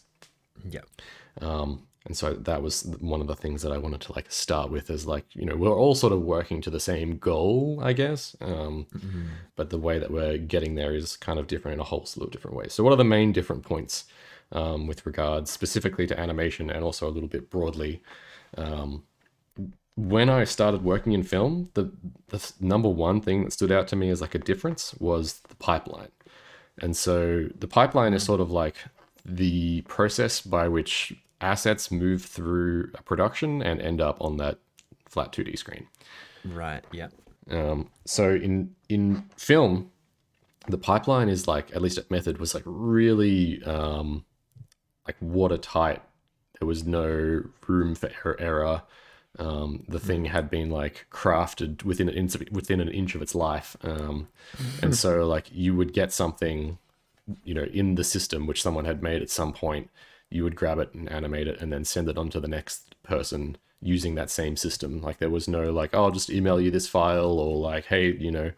yeah. 0.71 0.83
Um, 1.41 1.89
and 2.05 2.17
so 2.17 2.33
that 2.35 2.63
was 2.63 2.83
one 3.01 3.21
of 3.21 3.29
the 3.29 3.37
things 3.37 3.63
that 3.63 3.73
I 3.73 3.79
wanted 3.79 4.01
to 4.03 4.13
like 4.13 4.31
start 4.31 4.71
with 4.71 4.91
is 4.91 5.07
like, 5.07 5.25
you 5.35 5.45
know, 5.45 5.55
we're 5.55 5.77
all 5.77 5.95
sort 5.95 6.13
of 6.13 6.23
working 6.23 6.61
to 6.63 6.71
the 6.71 6.81
same 6.81 7.17
goal, 7.19 7.81
I 7.83 7.93
guess. 7.93 8.35
Um, 8.41 8.87
but 9.55 9.71
the 9.71 9.79
way 9.79 9.99
that 10.01 10.11
we're 10.11 10.39
getting 10.39 10.75
there 10.75 10.95
is 10.95 11.17
kind 11.17 11.39
of 11.39 11.47
different 11.47 11.75
in 11.75 11.81
a 11.81 11.85
whole 11.85 12.05
slew 12.05 12.25
of 12.25 12.33
different 12.33 12.57
ways. 12.57 12.73
So 12.73 12.83
what 12.83 12.93
are 12.93 12.97
the 12.97 13.05
main 13.05 13.33
different 13.33 13.63
points 13.63 14.07
um, 14.51 14.89
with 14.89 15.07
regards 15.07 15.51
specifically 15.51 16.07
to 16.09 16.19
animation 16.19 16.71
and 16.71 16.83
also 16.83 17.07
a 17.07 17.11
little 17.11 17.29
bit 17.29 17.51
broadly? 17.51 18.03
Um, 18.57 19.05
when 19.95 20.29
I 20.29 20.45
started 20.45 20.83
working 20.83 21.13
in 21.13 21.23
film, 21.23 21.71
the, 21.75 21.93
the 22.29 22.53
number 22.61 22.89
one 22.89 23.21
thing 23.21 23.45
that 23.45 23.53
stood 23.53 23.71
out 23.71 23.87
to 23.89 23.97
me 23.97 24.09
as 24.11 24.21
like 24.21 24.35
a 24.35 24.39
difference 24.39 24.95
was 24.99 25.35
the 25.41 25.55
pipeline. 25.57 26.11
And 26.79 26.97
so 26.97 27.49
the 27.59 27.69
pipeline 27.69 28.15
is 28.15 28.23
sort 28.23 28.41
of 28.41 28.51
like 28.51 28.77
the 29.25 29.83
process 29.83 30.41
by 30.41 30.67
which 30.67 31.15
assets 31.43 31.91
move 31.91 32.25
through 32.25 32.91
a 32.95 33.03
production 33.03 33.63
and 33.63 33.81
end 33.81 34.01
up 34.01 34.17
on 34.21 34.37
that 34.39 34.59
flat 35.09 35.33
2D 35.33 35.59
screen. 35.59 35.87
Right. 36.45 36.85
Yeah. 36.93 37.09
Um, 37.51 37.91
so 38.05 38.35
in 38.35 38.75
in 38.89 39.25
film, 39.37 39.91
the 40.69 40.79
pipeline 40.79 41.29
is 41.29 41.49
like 41.49 41.75
at 41.75 41.83
least 41.83 41.99
at 41.99 42.11
Method 42.11 42.39
was 42.39 42.55
like 42.55 42.63
really 42.67 43.63
um, 43.65 44.25
like 45.07 45.17
watertight. 45.21 46.03
There 46.59 46.69
was 46.69 46.85
no 46.85 47.43
room 47.67 47.95
for 47.95 48.11
error. 48.25 48.41
error. 48.41 48.83
Um, 49.39 49.85
the 49.89 49.99
thing 49.99 50.27
had 50.27 50.51
been 50.51 50.69
like 50.69 51.07
crafted 51.11 51.85
within 51.85 52.09
an 52.09 52.15
inch 52.15 52.35
of, 52.35 52.43
within 52.53 52.81
an 52.81 52.91
inch 52.91 53.15
of 53.15 53.23
its 53.23 53.35
life, 53.35 53.77
um, 53.83 54.29
and 54.83 54.95
so 54.95 55.27
like 55.27 55.47
you 55.51 55.75
would 55.75 55.95
get 55.95 56.13
something, 56.13 56.77
you 57.43 57.55
know, 57.55 57.65
in 57.65 57.95
the 57.95 58.05
system 58.05 58.47
which 58.47 58.63
someone 58.63 58.85
had 58.85 59.03
made 59.03 59.23
at 59.23 59.31
some 59.31 59.55
point. 59.55 59.89
You 60.33 60.45
would 60.45 60.57
grab 60.57 60.79
it 60.79 60.93
and 60.95 61.11
animate 61.11 61.49
it, 61.49 61.61
and 61.61 61.73
then 61.73 61.85
send 61.85 62.09
it 62.09 62.19
on 62.19 62.31
to 62.31 62.41
the 62.41 62.49
next 62.49 62.95
person 63.03 63.57
using 63.81 64.15
that 64.15 64.31
same 64.31 64.57
system. 64.57 65.01
Like 65.03 65.19
there 65.19 65.31
was 65.31 65.49
no 65.49 65.73
like, 65.73 65.91
oh, 65.93 66.05
I'll 66.05 66.11
just 66.11 66.31
email 66.31 66.61
you 66.61 66.71
this 66.71 66.89
file, 66.89 67.39
or 67.39 67.57
like, 67.57 67.87
hey, 67.87 68.13
you 68.13 68.31
know, 68.31 68.53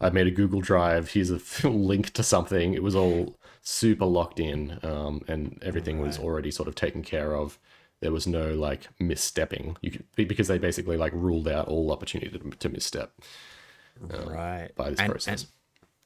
I 0.00 0.10
made 0.10 0.26
a 0.26 0.30
Google 0.30 0.60
Drive. 0.60 1.10
Here's 1.10 1.30
a 1.30 1.68
link 1.68 2.12
to 2.14 2.22
something. 2.22 2.74
It 2.74 2.82
was 2.82 2.94
all 2.94 3.36
super 3.60 4.06
locked 4.06 4.40
in, 4.40 4.78
um, 4.82 5.22
and 5.28 5.60
everything 5.62 6.00
was 6.00 6.18
already 6.18 6.50
sort 6.50 6.68
of 6.68 6.74
taken 6.74 7.02
care 7.02 7.34
of. 7.34 7.58
There 8.00 8.12
was 8.12 8.26
no 8.26 8.54
like 8.54 8.88
misstepping. 9.00 9.76
You 9.80 9.90
could 9.90 10.04
because 10.14 10.48
they 10.48 10.58
basically 10.58 10.96
like 10.96 11.12
ruled 11.12 11.48
out 11.48 11.68
all 11.68 11.90
opportunity 11.90 12.38
to, 12.38 12.50
to 12.50 12.68
misstep 12.68 13.12
right. 14.00 14.70
by 14.76 14.90
this 14.90 15.00
and, 15.00 15.10
process. 15.10 15.42
And, 15.42 15.50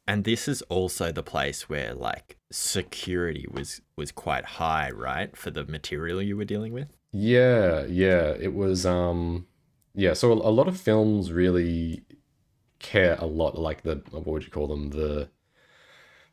and 0.06 0.24
this 0.24 0.48
is 0.48 0.62
also 0.62 1.12
the 1.12 1.22
place 1.22 1.68
where 1.68 1.94
like 1.94 2.36
security 2.50 3.46
was 3.50 3.80
was 4.02 4.12
quite 4.12 4.44
high, 4.44 4.90
right, 4.90 5.36
for 5.36 5.50
the 5.52 5.64
material 5.64 6.20
you 6.20 6.36
were 6.36 6.44
dealing 6.44 6.72
with. 6.72 6.88
Yeah, 7.12 7.84
yeah, 7.84 8.34
it 8.38 8.54
was 8.54 8.84
um 8.84 9.46
yeah, 9.94 10.14
so 10.14 10.32
a, 10.32 10.34
a 10.34 10.50
lot 10.58 10.68
of 10.68 10.80
films 10.80 11.30
really 11.32 12.02
care 12.78 13.16
a 13.20 13.26
lot 13.26 13.58
like 13.58 13.82
the 13.82 14.02
what 14.10 14.26
would 14.26 14.44
you 14.44 14.50
call 14.50 14.66
them? 14.66 14.90
The 14.90 15.28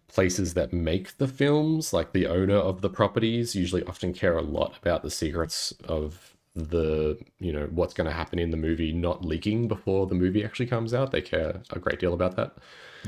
places 0.08 0.56
that 0.56 0.74
make 0.74 1.18
the 1.18 1.28
films, 1.28 1.94
like 1.94 2.12
the 2.14 2.28
owner 2.28 2.56
of 2.56 2.82
the 2.82 2.90
properties 2.90 3.56
usually 3.56 3.84
often 3.84 4.14
care 4.14 4.38
a 4.38 4.42
lot 4.42 4.78
about 4.82 5.04
the 5.04 5.12
secrets 5.12 5.72
of 5.86 6.36
the, 6.56 7.18
you 7.38 7.54
know, 7.54 7.68
what's 7.72 7.94
going 7.94 8.10
to 8.10 8.14
happen 8.16 8.40
in 8.40 8.50
the 8.50 8.58
movie 8.58 8.92
not 8.92 9.24
leaking 9.24 9.68
before 9.68 10.08
the 10.08 10.16
movie 10.16 10.44
actually 10.44 10.66
comes 10.66 10.94
out. 10.94 11.12
They 11.12 11.22
care 11.22 11.62
a 11.70 11.80
great 11.80 12.00
deal 12.00 12.16
about 12.16 12.36
that. 12.38 12.58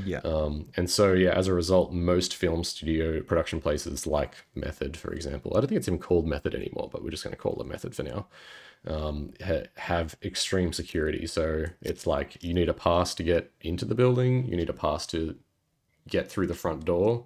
Yeah. 0.04 0.18
Um, 0.18 0.68
and 0.76 0.88
so, 0.88 1.12
yeah, 1.12 1.32
as 1.32 1.48
a 1.48 1.54
result, 1.54 1.92
most 1.92 2.34
film 2.34 2.64
studio 2.64 3.20
production 3.22 3.60
places 3.60 4.06
like 4.06 4.34
Method, 4.54 4.96
for 4.96 5.12
example, 5.12 5.52
I 5.54 5.60
don't 5.60 5.68
think 5.68 5.78
it's 5.78 5.88
even 5.88 5.98
called 5.98 6.26
Method 6.26 6.54
anymore, 6.54 6.88
but 6.92 7.02
we're 7.02 7.10
just 7.10 7.24
going 7.24 7.34
to 7.34 7.40
call 7.40 7.60
it 7.60 7.66
Method 7.66 7.94
for 7.94 8.02
now, 8.02 8.26
um, 8.86 9.32
ha- 9.44 9.66
have 9.76 10.16
extreme 10.22 10.72
security. 10.72 11.26
So 11.26 11.64
it's 11.82 12.06
like 12.06 12.42
you 12.42 12.54
need 12.54 12.68
a 12.68 12.74
pass 12.74 13.14
to 13.16 13.22
get 13.22 13.50
into 13.60 13.84
the 13.84 13.94
building, 13.94 14.46
you 14.46 14.56
need 14.56 14.70
a 14.70 14.74
pass 14.74 15.06
to 15.08 15.36
get 16.08 16.30
through 16.30 16.46
the 16.46 16.54
front 16.54 16.84
door, 16.84 17.24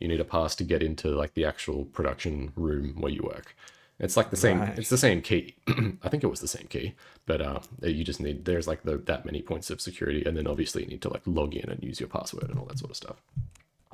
you 0.00 0.08
need 0.08 0.20
a 0.20 0.24
pass 0.24 0.54
to 0.56 0.64
get 0.64 0.82
into 0.82 1.08
like 1.10 1.34
the 1.34 1.44
actual 1.44 1.84
production 1.84 2.52
room 2.56 3.00
where 3.00 3.12
you 3.12 3.22
work. 3.22 3.54
It's 4.00 4.16
like 4.16 4.30
the 4.30 4.36
same. 4.36 4.60
Right. 4.60 4.78
It's 4.78 4.90
the 4.90 4.98
same 4.98 5.22
key. 5.22 5.56
I 6.02 6.08
think 6.08 6.22
it 6.22 6.28
was 6.28 6.40
the 6.40 6.48
same 6.48 6.68
key, 6.68 6.94
but 7.26 7.40
uh, 7.40 7.60
you 7.82 8.04
just 8.04 8.20
need. 8.20 8.44
There's 8.44 8.68
like 8.68 8.84
the, 8.84 8.96
that 8.98 9.24
many 9.24 9.42
points 9.42 9.70
of 9.70 9.80
security, 9.80 10.24
and 10.24 10.36
then 10.36 10.46
obviously 10.46 10.82
you 10.84 10.88
need 10.88 11.02
to 11.02 11.12
like 11.12 11.22
log 11.26 11.54
in 11.54 11.68
and 11.68 11.82
use 11.82 11.98
your 11.98 12.08
password 12.08 12.48
and 12.48 12.58
all 12.58 12.66
that 12.66 12.78
sort 12.78 12.90
of 12.90 12.96
stuff. 12.96 13.16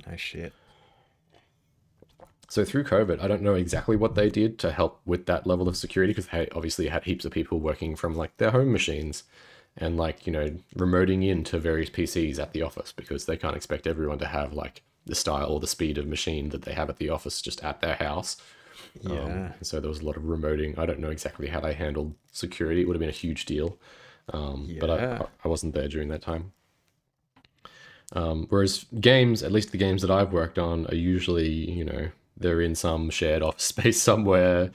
No 0.07 0.17
shit. 0.17 0.53
So 2.49 2.65
through 2.65 2.85
COVID, 2.85 3.23
I 3.23 3.29
don't 3.29 3.43
know 3.43 3.55
exactly 3.55 3.97
what 3.97 4.15
they 4.15 4.29
did 4.29 4.59
to 4.61 4.73
help 4.73 5.01
with 5.07 5.25
that 5.27 5.47
level 5.47 5.69
of 5.69 5.77
security 5.77 6.13
because 6.13 6.29
they 6.29 6.49
obviously 6.55 6.89
had 6.89 7.05
heaps 7.05 7.25
of 7.25 7.33
people 7.33 7.59
working 7.59 7.97
from 7.97 8.15
like 8.15 8.37
their 8.37 8.51
home 8.51 8.71
machines 8.71 9.25
and 9.77 9.97
like 9.97 10.27
you 10.27 10.33
know 10.33 10.55
remoting 10.77 11.27
into 11.27 11.59
various 11.59 11.91
PCs 11.91 12.39
at 12.39 12.53
the 12.53 12.63
office 12.63 12.93
because 12.93 13.25
they 13.25 13.37
can't 13.37 13.57
expect 13.57 13.87
everyone 13.87 14.19
to 14.19 14.27
have 14.27 14.53
like 14.53 14.83
the 15.07 15.15
style 15.15 15.51
or 15.51 15.61
the 15.61 15.67
speed 15.67 15.99
of 15.99 16.07
machine 16.07 16.51
that 16.51 16.63
they 16.63 16.75
have 16.75 16.89
at 16.89 16.99
the 16.99 17.09
office 17.09 17.43
just 17.43 17.65
at 17.65 17.81
their 17.81 17.97
house. 17.97 18.37
Um, 19.07 19.13
Yeah. 19.13 19.53
so 19.63 19.81
there 19.81 19.89
was 19.89 20.01
a 20.01 20.05
lot 20.05 20.17
of 20.17 20.25
remoting. 20.25 20.79
I 20.79 20.87
don't 20.87 21.01
know 21.01 21.11
exactly 21.11 21.49
how 21.49 21.61
they 21.61 21.75
handled 21.75 22.15
security. 22.33 22.81
It 22.81 22.87
would 22.89 22.95
have 22.97 23.01
been 23.01 23.09
a 23.09 23.13
huge 23.13 23.45
deal, 23.47 23.79
um, 24.33 24.77
but 24.81 24.91
I, 24.91 25.27
I 25.45 25.49
wasn't 25.49 25.75
there 25.75 25.89
during 25.89 26.09
that 26.09 26.23
time. 26.23 26.53
Um, 28.13 28.47
whereas 28.51 28.85
games, 29.01 29.43
at 29.43 29.53
least 29.53 29.73
the 29.73 29.79
games 29.79 30.03
that 30.03 30.11
I've 30.11 30.33
worked 30.33 30.59
on, 30.59 30.87
are 30.87 30.95
usually 30.95 31.49
you 31.49 31.85
know 31.85 32.09
they're 32.37 32.61
in 32.61 32.75
some 32.75 33.11
shared 33.11 33.43
office 33.43 33.65
space 33.75 34.01
somewhere. 34.01 34.71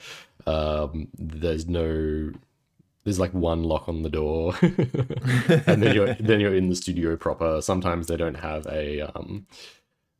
Um, 0.46 1.08
there's 1.18 1.66
no 1.66 2.32
there's 3.04 3.18
like 3.18 3.32
one 3.32 3.62
lock 3.64 3.88
on 3.88 4.02
the 4.02 4.10
door, 4.10 4.54
and 4.62 5.82
then 5.82 5.94
you're 5.94 6.14
then 6.14 6.40
you're 6.40 6.54
in 6.54 6.68
the 6.68 6.76
studio 6.76 7.16
proper. 7.16 7.62
Sometimes 7.62 8.06
they 8.08 8.16
don't 8.16 8.34
have 8.36 8.66
a 8.66 9.02
um, 9.02 9.46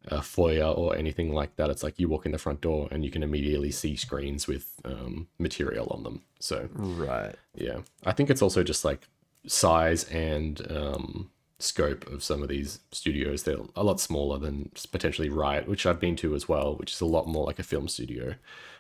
a 0.08 0.22
foyer 0.22 0.64
or 0.64 0.96
anything 0.96 1.32
like 1.32 1.56
that. 1.56 1.70
It's 1.70 1.82
like 1.82 1.98
you 1.98 2.08
walk 2.08 2.24
in 2.26 2.32
the 2.32 2.38
front 2.38 2.60
door 2.60 2.88
and 2.90 3.04
you 3.04 3.10
can 3.10 3.22
immediately 3.22 3.70
see 3.70 3.96
screens 3.96 4.46
with 4.46 4.72
um, 4.84 5.28
material 5.38 5.88
on 5.90 6.02
them. 6.04 6.22
So 6.38 6.68
Right. 6.72 7.34
yeah, 7.54 7.80
I 8.04 8.12
think 8.12 8.30
it's 8.30 8.42
also 8.42 8.62
just 8.62 8.84
like 8.84 9.06
size 9.46 10.04
and 10.04 10.60
um, 10.72 11.30
scope 11.58 12.06
of 12.10 12.22
some 12.22 12.42
of 12.42 12.48
these 12.48 12.80
studios. 12.92 13.42
They're 13.42 13.58
a 13.76 13.84
lot 13.84 14.00
smaller 14.00 14.38
than 14.38 14.70
potentially 14.90 15.28
Riot, 15.28 15.68
which 15.68 15.84
I've 15.84 16.00
been 16.00 16.16
to 16.16 16.34
as 16.34 16.48
well, 16.48 16.76
which 16.76 16.92
is 16.92 17.00
a 17.00 17.06
lot 17.06 17.26
more 17.28 17.44
like 17.46 17.58
a 17.58 17.62
film 17.62 17.86
studio, 17.88 18.34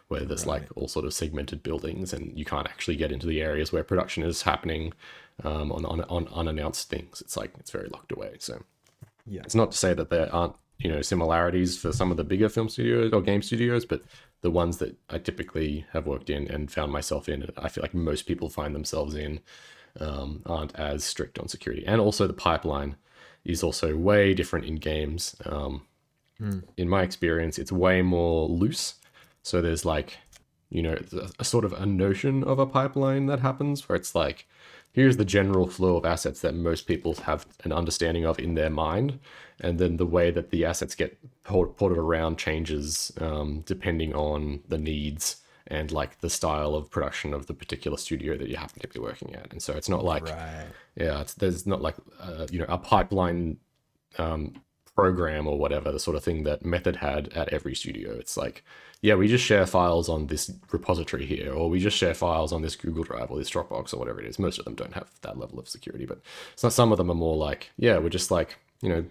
where 0.08 0.24
there's 0.24 0.46
like 0.46 0.64
all 0.74 0.88
sort 0.88 1.04
of 1.04 1.12
segmented 1.14 1.62
buildings 1.62 2.12
and 2.12 2.36
you 2.38 2.44
can't 2.44 2.66
actually 2.66 2.96
get 2.96 3.12
into 3.12 3.26
the 3.26 3.40
areas 3.42 3.72
where 3.72 3.84
production 3.84 4.22
is 4.22 4.42
happening. 4.42 4.92
um, 5.44 5.72
on, 5.72 5.86
on 5.86 6.02
on 6.02 6.28
unannounced 6.34 6.90
things. 6.90 7.22
It's 7.22 7.34
like 7.34 7.52
it's 7.58 7.70
very 7.70 7.88
locked 7.88 8.12
away. 8.12 8.36
So 8.40 8.62
Yeah. 9.26 9.40
it's 9.44 9.54
not 9.54 9.70
to 9.72 9.78
say 9.78 9.94
that 9.94 10.10
there 10.10 10.30
aren't 10.34 10.54
you 10.80 10.90
know 10.90 11.02
similarities 11.02 11.78
for 11.78 11.92
some 11.92 12.10
of 12.10 12.16
the 12.16 12.24
bigger 12.24 12.48
film 12.48 12.68
studios 12.68 13.12
or 13.12 13.20
game 13.22 13.42
studios, 13.42 13.84
but 13.84 14.02
the 14.40 14.50
ones 14.50 14.78
that 14.78 14.96
I 15.10 15.18
typically 15.18 15.84
have 15.92 16.06
worked 16.06 16.30
in 16.30 16.50
and 16.50 16.70
found 16.70 16.90
myself 16.92 17.28
in, 17.28 17.50
I 17.56 17.68
feel 17.68 17.82
like 17.82 17.94
most 17.94 18.22
people 18.26 18.48
find 18.48 18.74
themselves 18.74 19.14
in, 19.14 19.40
um, 20.00 20.42
aren't 20.46 20.74
as 20.76 21.04
strict 21.04 21.38
on 21.38 21.48
security. 21.48 21.84
And 21.86 22.00
also 22.00 22.26
the 22.26 22.32
pipeline 22.32 22.96
is 23.44 23.62
also 23.62 23.96
way 23.96 24.34
different 24.34 24.64
in 24.66 24.76
games. 24.76 25.36
Um, 25.44 25.82
In 26.78 26.88
my 26.88 27.02
experience, 27.02 27.58
it's 27.58 27.70
way 27.72 28.00
more 28.02 28.48
loose. 28.48 28.94
So 29.42 29.60
there's 29.60 29.84
like, 29.84 30.16
you 30.70 30.82
know, 30.82 30.96
a, 31.12 31.28
a 31.40 31.44
sort 31.44 31.64
of 31.66 31.72
a 31.74 31.84
notion 31.84 32.42
of 32.44 32.58
a 32.58 32.66
pipeline 32.66 33.26
that 33.26 33.40
happens 33.40 33.86
where 33.88 33.96
it's 33.96 34.14
like, 34.14 34.46
here's 34.92 35.16
the 35.16 35.24
general 35.24 35.66
flow 35.66 35.96
of 35.96 36.04
assets 36.04 36.40
that 36.40 36.54
most 36.54 36.86
people 36.86 37.14
have 37.14 37.46
an 37.64 37.72
understanding 37.72 38.24
of 38.24 38.38
in 38.38 38.54
their 38.54 38.70
mind, 38.70 39.18
and 39.60 39.78
then 39.78 39.96
the 39.96 40.06
way 40.06 40.30
that 40.30 40.50
the 40.50 40.64
assets 40.64 40.94
get 40.94 41.18
port- 41.44 41.76
ported 41.76 41.98
around 41.98 42.38
changes 42.38 43.12
um, 43.20 43.62
depending 43.66 44.14
on 44.14 44.60
the 44.68 44.78
needs 44.78 45.36
and 45.66 45.92
like 45.92 46.20
the 46.20 46.30
style 46.30 46.74
of 46.74 46.90
production 46.90 47.32
of 47.32 47.46
the 47.46 47.54
particular 47.54 47.96
studio 47.96 48.36
that 48.36 48.48
you 48.48 48.56
happen 48.56 48.80
to 48.80 48.88
be 48.88 48.98
working 48.98 49.34
at. 49.34 49.52
And 49.52 49.62
so 49.62 49.74
it's 49.74 49.88
not 49.88 50.04
like 50.04 50.24
Right. 50.24 50.66
yeah, 50.96 51.20
it's, 51.20 51.34
there's 51.34 51.66
not 51.66 51.80
like 51.80 51.94
uh, 52.20 52.46
you 52.50 52.58
know 52.58 52.66
a 52.68 52.78
pipeline 52.78 53.58
um, 54.18 54.54
program 55.00 55.46
or 55.46 55.58
whatever 55.58 55.90
the 55.90 55.98
sort 55.98 56.16
of 56.16 56.22
thing 56.22 56.44
that 56.44 56.64
Method 56.64 56.96
had 56.96 57.28
at 57.32 57.48
every 57.48 57.74
studio. 57.74 58.12
It's 58.12 58.36
like 58.36 58.62
yeah, 59.02 59.14
we 59.14 59.28
just 59.28 59.44
share 59.44 59.66
files 59.66 60.10
on 60.10 60.26
this 60.26 60.52
repository 60.70 61.24
here, 61.24 61.54
or 61.54 61.70
we 61.70 61.80
just 61.80 61.96
share 61.96 62.12
files 62.12 62.52
on 62.52 62.60
this 62.60 62.76
Google 62.76 63.02
Drive 63.02 63.30
or 63.30 63.38
this 63.38 63.48
Dropbox 63.48 63.94
or 63.94 63.96
whatever 63.96 64.20
it 64.20 64.26
is. 64.26 64.38
Most 64.38 64.58
of 64.58 64.66
them 64.66 64.74
don't 64.74 64.92
have 64.92 65.10
that 65.22 65.38
level 65.38 65.58
of 65.58 65.68
security, 65.68 66.04
but 66.04 66.20
some 66.54 66.92
of 66.92 66.98
them 66.98 67.10
are 67.10 67.14
more 67.14 67.36
like 67.36 67.70
yeah, 67.78 67.96
we're 67.98 68.10
just 68.10 68.30
like 68.30 68.58
you 68.82 68.90
know 68.90 69.04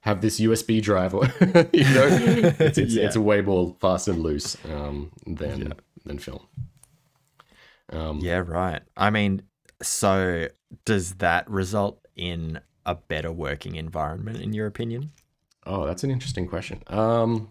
have 0.00 0.20
this 0.22 0.40
USB 0.40 0.80
drive 0.80 1.12
or 1.14 1.24
you 1.72 1.84
know 1.96 2.08
it's 2.60 2.78
it's, 2.78 2.94
it's 2.94 3.16
way 3.16 3.42
more 3.42 3.76
fast 3.80 4.08
and 4.08 4.22
loose 4.22 4.56
um, 4.72 5.12
than 5.26 5.74
than 6.06 6.18
film. 6.18 6.46
Um, 7.92 8.20
Yeah, 8.20 8.42
right. 8.46 8.80
I 8.96 9.10
mean, 9.10 9.42
so 9.82 10.48
does 10.84 11.14
that 11.16 11.48
result 11.50 12.00
in 12.16 12.60
a 12.86 12.94
better 12.94 13.32
working 13.32 13.76
environment, 13.76 14.40
in 14.40 14.54
your 14.54 14.66
opinion? 14.66 15.10
Oh, 15.66 15.84
that's 15.86 16.04
an 16.04 16.10
interesting 16.10 16.46
question. 16.46 16.82
Um, 16.86 17.50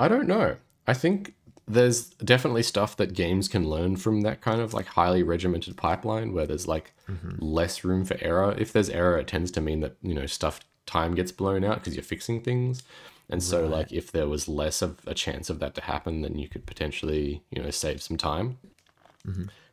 I 0.00 0.08
don't 0.08 0.28
know. 0.28 0.56
I 0.86 0.94
think 0.94 1.34
there's 1.66 2.10
definitely 2.10 2.62
stuff 2.62 2.96
that 2.96 3.12
games 3.12 3.48
can 3.48 3.68
learn 3.68 3.96
from 3.96 4.22
that 4.22 4.40
kind 4.40 4.60
of 4.60 4.72
like 4.72 4.86
highly 4.86 5.22
regimented 5.22 5.76
pipeline 5.76 6.32
where 6.32 6.46
there's 6.46 6.66
like 6.66 6.92
less 7.38 7.84
room 7.84 8.04
for 8.04 8.16
error. 8.20 8.54
If 8.56 8.72
there's 8.72 8.88
error, 8.88 9.18
it 9.18 9.26
tends 9.26 9.50
to 9.52 9.60
mean 9.60 9.80
that, 9.80 9.96
you 10.02 10.14
know, 10.14 10.26
stuff 10.26 10.60
time 10.86 11.14
gets 11.14 11.32
blown 11.32 11.64
out 11.64 11.76
because 11.80 11.94
you're 11.94 12.02
fixing 12.02 12.40
things. 12.40 12.82
And 13.28 13.42
so 13.42 13.66
like 13.66 13.92
if 13.92 14.10
there 14.12 14.28
was 14.28 14.48
less 14.48 14.80
of 14.80 15.00
a 15.06 15.12
chance 15.12 15.50
of 15.50 15.58
that 15.58 15.74
to 15.74 15.82
happen, 15.82 16.22
then 16.22 16.38
you 16.38 16.48
could 16.48 16.64
potentially, 16.64 17.42
you 17.50 17.62
know, 17.62 17.70
save 17.70 18.00
some 18.00 18.16
time. 18.16 18.56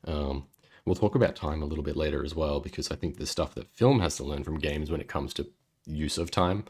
Um, 0.06 0.48
we'll 0.86 0.96
talk 0.96 1.16
about 1.16 1.36
time 1.38 1.62
a 1.62 1.66
little 1.66 1.84
bit 1.84 1.96
later 1.96 2.26
as 2.26 2.36
well 2.36 2.60
because 2.60 2.92
I 2.92 2.96
think 2.98 3.18
the 3.18 3.26
stuff 3.26 3.56
that 3.56 3.72
film 3.74 4.02
has 4.02 4.18
to 4.18 4.26
learn 4.26 4.44
from 4.44 4.60
games 4.60 4.92
when 4.92 5.00
it 5.00 5.08
comes 5.08 5.34
to 5.36 5.48
use 5.86 6.18
of 6.18 6.30
time. 6.32 6.66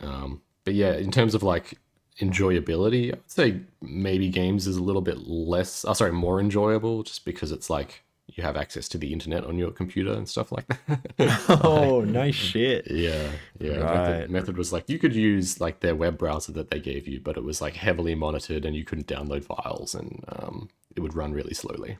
Um, 0.00 0.42
but 0.64 0.74
yeah, 0.74 0.94
in 0.94 1.10
terms 1.10 1.34
of 1.34 1.42
like 1.42 1.78
enjoyability, 2.20 3.12
I'd 3.12 3.30
say 3.30 3.60
maybe 3.80 4.28
games 4.28 4.66
is 4.66 4.76
a 4.76 4.82
little 4.82 5.02
bit 5.02 5.18
less, 5.26 5.84
oh, 5.86 5.92
sorry, 5.92 6.12
more 6.12 6.40
enjoyable 6.40 7.02
just 7.02 7.24
because 7.24 7.52
it's 7.52 7.70
like 7.70 8.02
you 8.26 8.42
have 8.42 8.56
access 8.56 8.88
to 8.90 8.98
the 8.98 9.12
internet 9.12 9.44
on 9.44 9.56
your 9.56 9.70
computer 9.70 10.12
and 10.12 10.28
stuff 10.28 10.52
like 10.52 10.66
that. 10.86 11.40
Oh, 11.64 12.02
nice 12.02 12.34
shit. 12.34 12.90
yeah, 12.90 13.30
yeah. 13.58 13.78
Right. 13.78 13.94
Method, 13.94 14.30
Method 14.30 14.56
was 14.58 14.72
like 14.72 14.88
you 14.88 14.98
could 14.98 15.14
use 15.14 15.60
like 15.60 15.80
their 15.80 15.96
web 15.96 16.18
browser 16.18 16.52
that 16.52 16.70
they 16.70 16.80
gave 16.80 17.08
you, 17.08 17.20
but 17.20 17.36
it 17.36 17.44
was 17.44 17.60
like 17.60 17.74
heavily 17.74 18.14
monitored 18.14 18.64
and 18.64 18.76
you 18.76 18.84
couldn't 18.84 19.06
download 19.06 19.44
files 19.44 19.94
and 19.94 20.24
um, 20.28 20.68
it 20.94 21.00
would 21.00 21.14
run 21.14 21.32
really 21.32 21.54
slowly. 21.54 21.98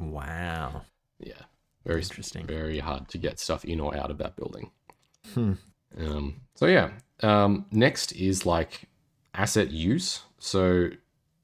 Wow. 0.00 0.82
Yeah, 1.20 1.42
very 1.84 2.02
Interesting. 2.02 2.46
Very 2.46 2.78
hard 2.78 3.08
to 3.08 3.18
get 3.18 3.38
stuff 3.38 3.64
in 3.64 3.80
or 3.80 3.96
out 3.96 4.10
of 4.10 4.18
that 4.18 4.36
building. 4.36 4.70
Hmm. 5.34 5.52
Um, 5.98 6.40
so 6.54 6.66
yeah, 6.66 6.90
um, 7.22 7.66
next 7.70 8.12
is 8.12 8.46
like 8.46 8.88
asset 9.34 9.70
use. 9.70 10.22
So 10.38 10.90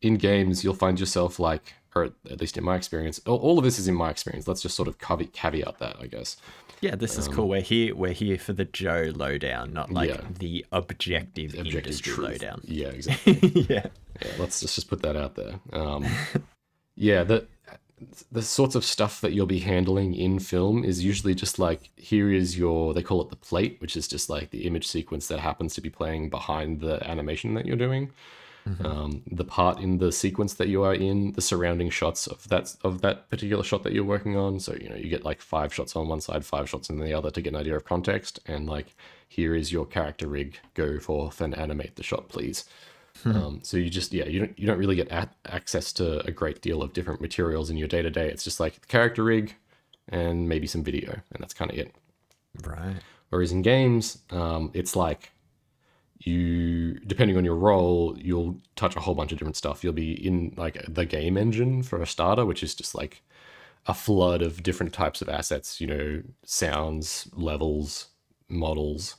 in 0.02 0.16
games, 0.16 0.62
you'll 0.64 0.74
find 0.74 0.98
yourself 1.00 1.38
like, 1.38 1.74
or 1.94 2.10
at 2.30 2.40
least 2.40 2.56
in 2.58 2.64
my 2.64 2.76
experience, 2.76 3.20
all, 3.26 3.58
of 3.58 3.64
this 3.64 3.78
is 3.78 3.88
in 3.88 3.94
my 3.94 4.10
experience. 4.10 4.46
Let's 4.48 4.62
just 4.62 4.76
sort 4.76 4.88
of 4.88 4.98
caveat, 4.98 5.78
that, 5.78 5.96
I 6.00 6.06
guess. 6.06 6.36
Yeah, 6.80 6.96
this 6.96 7.16
is 7.16 7.28
cool. 7.28 7.48
We're 7.48 7.60
here. 7.62 7.94
We're 7.94 8.12
here 8.12 8.36
for 8.36 8.52
the 8.52 8.64
Joe 8.66 9.12
lowdown, 9.14 9.72
not 9.72 9.90
like 9.90 10.10
Yeah. 10.10 10.20
the 10.38 10.66
objective, 10.72 11.54
Objective 11.54 11.74
industry 11.86 12.12
truth. 12.12 12.28
lowdown. 12.42 12.60
Yeah, 12.64 12.88
exactly. 12.98 13.66
yeah. 13.70 13.86
yeah, 14.20 14.30
let's 14.38 14.60
just, 14.60 14.74
just 14.74 14.88
put 14.88 15.00
that 15.02 15.16
out 15.16 15.34
there. 15.36 15.60
Um, 15.72 16.04
yeah, 16.96 17.22
the 17.24 17.46
the 18.30 18.42
sorts 18.42 18.74
of 18.74 18.84
stuff 18.84 19.20
that 19.20 19.32
you'll 19.32 19.46
be 19.46 19.60
handling 19.60 20.14
in 20.14 20.38
film 20.38 20.84
is 20.84 21.04
usually 21.04 21.34
just 21.34 21.58
like 21.58 21.90
here 21.96 22.32
is 22.32 22.58
your 22.58 22.94
they 22.94 23.02
call 23.02 23.22
it 23.22 23.30
the 23.30 23.36
plate, 23.36 23.76
which 23.80 23.96
is 23.96 24.08
just 24.08 24.28
like 24.30 24.50
the 24.50 24.66
image 24.66 24.86
sequence 24.86 25.28
that 25.28 25.40
happens 25.40 25.74
to 25.74 25.80
be 25.80 25.90
playing 25.90 26.30
behind 26.30 26.80
the 26.80 27.06
animation 27.08 27.54
that 27.54 27.66
you're 27.66 27.76
doing. 27.76 28.10
Um, 28.86 29.22
the 29.30 29.44
part 29.44 29.78
in 29.78 29.98
the 29.98 30.10
sequence 30.10 30.54
that 30.54 30.68
you 30.68 30.82
are 30.84 30.94
in, 30.94 31.32
the 31.32 31.42
surrounding 31.42 31.90
shots 31.90 32.26
of 32.26 32.48
that 32.48 32.74
of 32.82 33.02
that 33.02 33.28
particular 33.28 33.62
shot 33.62 33.82
that 33.82 33.92
you're 33.92 34.04
working 34.04 34.38
on. 34.38 34.58
So 34.58 34.74
you 34.80 34.88
know 34.88 34.96
you 34.96 35.10
get 35.10 35.24
like 35.24 35.42
five 35.42 35.74
shots 35.74 35.94
on 35.96 36.08
one 36.08 36.22
side, 36.22 36.46
five 36.46 36.68
shots 36.68 36.88
on 36.88 36.98
the 36.98 37.12
other 37.12 37.30
to 37.30 37.42
get 37.42 37.52
an 37.52 37.60
idea 37.60 37.76
of 37.76 37.84
context. 37.84 38.40
And 38.46 38.66
like 38.66 38.94
here 39.28 39.54
is 39.54 39.70
your 39.70 39.84
character 39.84 40.28
rig. 40.28 40.58
Go 40.72 40.98
forth 40.98 41.42
and 41.42 41.56
animate 41.58 41.96
the 41.96 42.02
shot, 42.02 42.28
please. 42.30 42.64
Um, 43.32 43.60
so 43.62 43.76
you 43.76 43.88
just 43.88 44.12
yeah 44.12 44.26
you 44.26 44.40
don't 44.40 44.58
you 44.58 44.66
don't 44.66 44.78
really 44.78 44.96
get 44.96 45.10
a- 45.10 45.30
access 45.46 45.92
to 45.94 46.24
a 46.26 46.30
great 46.30 46.60
deal 46.60 46.82
of 46.82 46.92
different 46.92 47.20
materials 47.20 47.70
in 47.70 47.76
your 47.76 47.88
day 47.88 48.02
to 48.02 48.10
day. 48.10 48.28
It's 48.28 48.44
just 48.44 48.60
like 48.60 48.80
the 48.80 48.86
character 48.86 49.24
rig 49.24 49.54
and 50.08 50.48
maybe 50.48 50.66
some 50.66 50.82
video, 50.82 51.12
and 51.12 51.40
that's 51.40 51.54
kind 51.54 51.70
of 51.70 51.78
it. 51.78 51.94
Right. 52.62 52.96
Whereas 53.30 53.52
in 53.52 53.62
games, 53.62 54.18
um, 54.30 54.70
it's 54.74 54.94
like 54.94 55.30
you, 56.18 56.98
depending 57.00 57.36
on 57.36 57.44
your 57.44 57.56
role, 57.56 58.16
you'll 58.18 58.60
touch 58.76 58.96
a 58.96 59.00
whole 59.00 59.14
bunch 59.14 59.32
of 59.32 59.38
different 59.38 59.56
stuff. 59.56 59.82
You'll 59.82 59.92
be 59.92 60.12
in 60.26 60.54
like 60.56 60.82
the 60.88 61.04
game 61.04 61.36
engine 61.36 61.82
for 61.82 62.00
a 62.00 62.06
starter, 62.06 62.46
which 62.46 62.62
is 62.62 62.74
just 62.74 62.94
like 62.94 63.22
a 63.86 63.94
flood 63.94 64.40
of 64.40 64.62
different 64.62 64.92
types 64.92 65.20
of 65.20 65.28
assets, 65.28 65.80
you 65.80 65.86
know, 65.86 66.22
sounds, 66.44 67.28
levels, 67.34 68.08
models, 68.48 69.16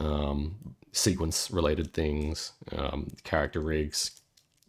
um, 0.00 0.74
sequence 0.92 1.50
related 1.50 1.92
things, 1.92 2.52
um, 2.76 3.08
character 3.24 3.60
rigs, 3.60 4.22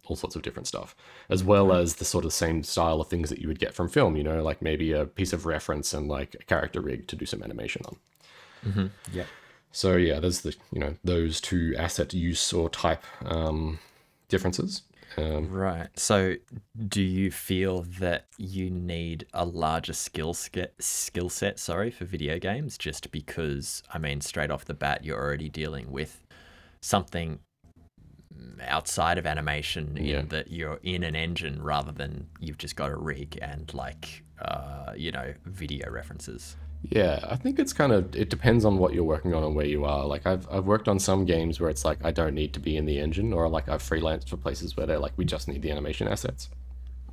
all 0.06 0.16
sorts 0.16 0.36
of 0.36 0.42
different 0.42 0.68
stuff, 0.68 0.96
as 1.30 1.44
well 1.44 1.72
as 1.72 1.96
the 1.96 2.06
sort 2.06 2.26
of 2.26 2.34
same 2.34 2.64
style 2.64 3.00
of 3.00 3.08
things 3.08 3.30
that 3.30 3.40
you 3.40 3.48
would 3.48 3.60
get 3.60 3.74
from 3.74 3.88
film, 3.88 4.16
you 4.16 4.24
know, 4.24 4.44
like 4.44 4.62
maybe 4.62 4.92
a 4.92 5.06
piece 5.06 5.34
of 5.34 5.46
reference 5.46 5.94
and 5.94 6.08
like 6.08 6.36
a 6.40 6.44
character 6.44 6.82
rig 6.82 7.08
to 7.08 7.16
do 7.16 7.26
some 7.26 7.44
animation 7.44 7.82
on. 7.86 7.98
Mm-hmm. 8.66 8.88
Yeah. 9.12 9.26
So 9.72 9.96
yeah, 9.96 10.20
there's 10.20 10.42
the 10.42 10.56
you 10.72 10.80
know 10.80 10.96
those 11.04 11.42
two 11.42 11.74
asset 11.78 12.14
use 12.14 12.54
or 12.54 12.70
type 12.70 13.04
um, 13.26 13.80
differences. 14.30 14.84
Um, 15.18 15.50
Right. 15.52 15.88
So, 15.98 16.36
do 16.88 17.02
you 17.02 17.32
feel 17.32 17.84
that 18.00 18.26
you 18.38 18.70
need 18.70 19.26
a 19.34 19.46
larger 19.46 19.94
skill 19.94 20.34
set, 20.34 20.74
skill 20.80 21.30
set, 21.30 21.60
sorry, 21.60 21.92
for 21.92 22.06
video 22.06 22.40
games 22.40 22.78
just 22.78 23.12
because 23.12 23.84
I 23.94 23.98
mean 24.00 24.22
straight 24.22 24.52
off 24.52 24.66
the 24.66 24.74
bat 24.74 25.04
you're 25.04 25.20
already 25.20 25.50
dealing 25.50 25.92
with 25.92 26.26
something 26.82 27.40
outside 28.68 29.18
of 29.18 29.26
animation 29.26 29.98
Yeah. 29.98 30.20
in 30.20 30.28
that 30.30 30.50
you're 30.52 30.80
in 30.84 31.04
an 31.04 31.16
engine 31.16 31.62
rather 31.62 31.92
than 31.92 32.28
you've 32.40 32.58
just 32.58 32.76
got 32.76 32.90
a 32.92 32.96
rig 32.96 33.38
and 33.42 33.72
like 33.74 34.24
uh, 34.42 34.94
you 34.96 35.12
know, 35.12 35.34
video 35.46 35.90
references. 35.90 36.58
Yeah, 36.90 37.26
I 37.30 37.36
think 37.38 37.60
it's 37.60 37.74
kind 37.74 37.92
of 37.92 38.16
it 38.16 38.30
depends 38.30 38.66
on 38.66 38.78
what 38.78 38.94
you're 38.94 39.04
working 39.04 39.34
on 39.34 39.44
and 39.44 39.56
where 39.56 39.66
you 39.66 39.86
are. 39.86 40.06
Like 40.06 40.28
I've 40.28 40.48
I've 40.52 40.66
worked 40.66 40.88
on 40.88 41.00
some 41.00 41.26
games 41.26 41.60
where 41.60 41.70
it's 41.70 41.86
like 41.86 42.04
I 42.04 42.12
don't 42.12 42.36
need 42.36 42.54
to 42.54 42.60
be 42.60 42.76
in 42.76 42.86
the 42.86 43.00
engine, 43.00 43.32
or 43.32 43.48
like 43.48 43.70
I've 43.70 43.82
freelanced 43.82 44.30
for 44.30 44.38
places 44.38 44.76
where 44.76 44.86
they're 44.86 45.00
like 45.00 45.14
we 45.16 45.26
just 45.26 45.48
need 45.48 45.62
the 45.62 45.72
animation 45.72 46.08
assets. 46.08 46.50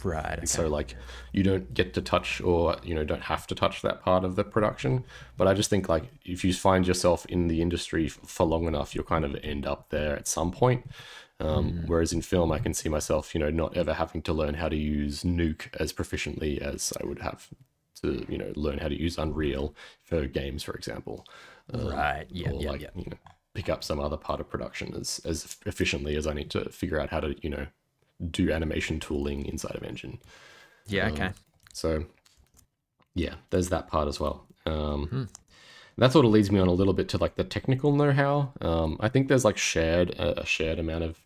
Right. 0.03 0.39
Okay. 0.39 0.47
So 0.47 0.68
like 0.68 0.97
you 1.33 1.43
don't 1.43 1.73
get 1.73 1.95
to 1.95 2.03
touch 2.03 2.41
or 2.41 2.77
you 2.83 2.95
know 2.95 3.05
don't 3.05 3.23
have 3.23 3.47
to 3.49 3.55
touch 3.55 3.83
that 3.83 4.03
part 4.03 4.25
of 4.25 4.35
the 4.35 4.45
production. 4.45 5.05
But 5.37 5.47
I 5.47 5.55
just 5.55 5.71
think 5.71 5.89
like 5.89 6.05
if 6.25 6.45
you 6.45 6.53
find 6.53 6.87
yourself 6.87 7.25
in 7.27 7.47
the 7.47 7.62
industry 7.62 8.09
for 8.09 8.47
long 8.47 8.66
enough, 8.66 8.95
you'll 8.95 9.05
kind 9.05 9.25
of 9.25 9.37
end 9.43 9.66
up 9.66 9.91
there 9.91 10.16
at 10.16 10.27
some 10.27 10.51
point. 10.51 10.91
Um, 11.39 11.85
Whereas 11.87 12.12
in 12.12 12.21
film, 12.21 12.53
I 12.53 12.59
can 12.59 12.75
see 12.75 12.91
myself, 12.91 13.35
you 13.35 13.41
know, 13.41 13.49
not 13.49 13.75
ever 13.75 13.95
having 13.95 14.21
to 14.23 14.33
learn 14.35 14.55
how 14.55 14.68
to 14.68 14.77
use 14.77 15.23
Nuke 15.23 15.75
as 15.81 15.91
proficiently 15.91 16.59
as 16.59 16.93
I 17.03 17.07
would 17.07 17.21
have 17.21 17.49
to, 18.03 18.24
you 18.28 18.38
know, 18.38 18.53
learn 18.57 18.78
how 18.78 18.88
to 18.88 18.98
use 18.98 19.18
Unreal 19.18 19.74
for 20.03 20.26
games, 20.26 20.62
for 20.62 20.74
example. 20.74 21.26
Um, 21.72 21.88
right. 21.88 22.26
Yeah. 22.30 22.51
or 22.51 22.62
Yeah. 22.62 22.70
like 22.70 22.80
yeah. 22.82 22.90
you 22.96 23.05
know 23.11 23.16
pick 23.55 23.68
up 23.68 23.82
some 23.82 23.98
other 24.01 24.16
part 24.16 24.40
of 24.40 24.48
production 24.48 24.94
as 24.94 25.20
as 25.24 25.57
efficiently 25.66 26.16
as 26.16 26.26
I 26.26 26.32
need 26.34 26.51
to 26.51 26.68
figure 26.70 27.01
out 27.01 27.11
how 27.11 27.20
to 27.20 27.34
you 27.42 27.51
know 27.51 27.66
do 28.30 28.53
animation 28.53 29.01
tooling 29.01 29.46
inside 29.46 29.74
of 29.76 29.82
Engine. 29.82 30.18
Yeah. 30.86 31.09
Okay. 31.11 31.30
So 31.72 32.05
yeah, 33.14 33.34
there's 33.51 33.68
that 33.70 33.88
part 33.88 34.09
as 34.09 34.20
well. 34.20 34.46
Um, 34.66 35.28
That 35.98 36.12
sort 36.12 36.24
of 36.24 36.30
leads 36.32 36.51
me 36.51 36.61
on 36.61 36.68
a 36.68 36.72
little 36.72 36.94
bit 36.94 37.09
to 37.11 37.18
like 37.18 37.34
the 37.34 37.44
technical 37.44 37.92
know-how. 37.92 38.53
Um, 38.62 38.96
I 39.01 39.09
think 39.09 39.28
there's 39.28 39.44
like 39.44 39.59
shared 39.59 40.11
a 40.18 40.40
a 40.42 40.46
shared 40.46 40.78
amount 40.78 41.05
of 41.05 41.18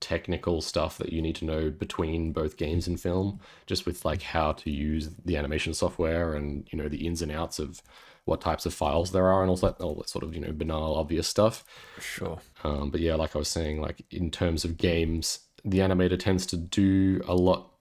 technical 0.00 0.60
stuff 0.60 0.98
that 0.98 1.12
you 1.12 1.22
need 1.22 1.36
to 1.36 1.44
know 1.44 1.70
between 1.70 2.32
both 2.32 2.56
games 2.56 2.86
and 2.86 3.00
film, 3.00 3.40
just 3.66 3.86
with 3.86 4.04
like 4.04 4.22
how 4.22 4.52
to 4.52 4.70
use 4.70 5.10
the 5.24 5.36
animation 5.36 5.74
software 5.74 6.34
and 6.34 6.68
you 6.70 6.78
know 6.78 6.88
the 6.88 7.06
ins 7.06 7.22
and 7.22 7.32
outs 7.32 7.58
of 7.58 7.82
what 8.24 8.40
types 8.40 8.66
of 8.66 8.74
files 8.74 9.10
there 9.12 9.26
are 9.26 9.40
and 9.42 9.50
all 9.50 9.56
that 9.56 9.80
all 9.80 9.94
that 9.94 10.08
sort 10.08 10.22
of 10.22 10.34
you 10.34 10.40
know 10.40 10.52
banal 10.52 10.94
obvious 10.96 11.26
stuff. 11.26 11.64
Sure. 11.98 12.38
Um, 12.64 12.90
but 12.90 13.00
yeah, 13.00 13.14
like 13.14 13.34
I 13.34 13.38
was 13.38 13.48
saying, 13.48 13.80
like 13.80 14.04
in 14.10 14.30
terms 14.30 14.64
of 14.64 14.76
games, 14.76 15.40
the 15.64 15.78
animator 15.78 16.18
tends 16.18 16.46
to 16.46 16.56
do 16.56 17.20
a 17.26 17.34
lot 17.34 17.72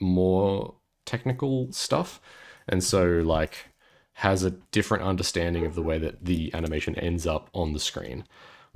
more 0.00 0.74
technical 1.06 1.70
stuff, 1.72 2.20
and 2.68 2.82
so 2.82 3.04
like 3.04 3.66
has 4.14 4.44
a 4.44 4.50
different 4.50 5.04
understanding 5.04 5.64
of 5.64 5.74
the 5.74 5.82
way 5.82 5.98
that 5.98 6.24
the 6.24 6.52
animation 6.54 6.94
ends 6.96 7.26
up 7.26 7.48
on 7.54 7.72
the 7.72 7.80
screen. 7.80 8.24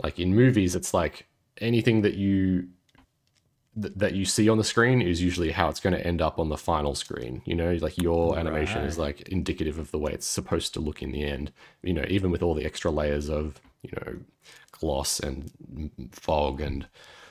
Like 0.03 0.19
in 0.19 0.35
movies, 0.35 0.75
it's 0.75 0.93
like 0.93 1.27
anything 1.61 2.03
that 2.03 2.15
you 2.15 2.69
th- 3.81 3.95
that 3.97 4.15
you 4.15 4.25
see 4.25 4.49
on 4.49 4.59
the 4.59 4.65
screen 4.65 5.01
is 5.03 5.23
usually 5.23 5.53
how 5.53 5.69
it's 5.69 5.81
going 5.81 5.95
to 5.95 6.07
end 6.07 6.23
up 6.23 6.39
on 6.39 6.49
the 6.49 6.57
final 6.57 6.95
screen. 6.95 7.43
You 7.45 7.55
know, 7.55 7.75
like 7.75 7.99
your 7.99 8.39
animation 8.39 8.83
is 8.83 8.99
like 8.99 9.29
indicative 9.29 9.79
of 9.79 9.91
the 9.91 9.99
way 9.99 10.13
it's 10.13 10.27
supposed 10.27 10.75
to 10.75 10.81
look 10.81 11.03
in 11.03 11.13
the 11.13 11.25
end. 11.25 11.53
You 11.83 11.95
know, 11.95 12.05
even 12.09 12.31
with 12.31 12.43
all 12.43 12.55
the 12.55 12.65
extra 12.65 12.91
layers 12.91 13.29
of 13.29 13.61
you 13.83 13.91
know 13.97 14.19
gloss 14.73 15.21
and 15.21 15.51
fog 16.13 16.61
and 16.61 16.87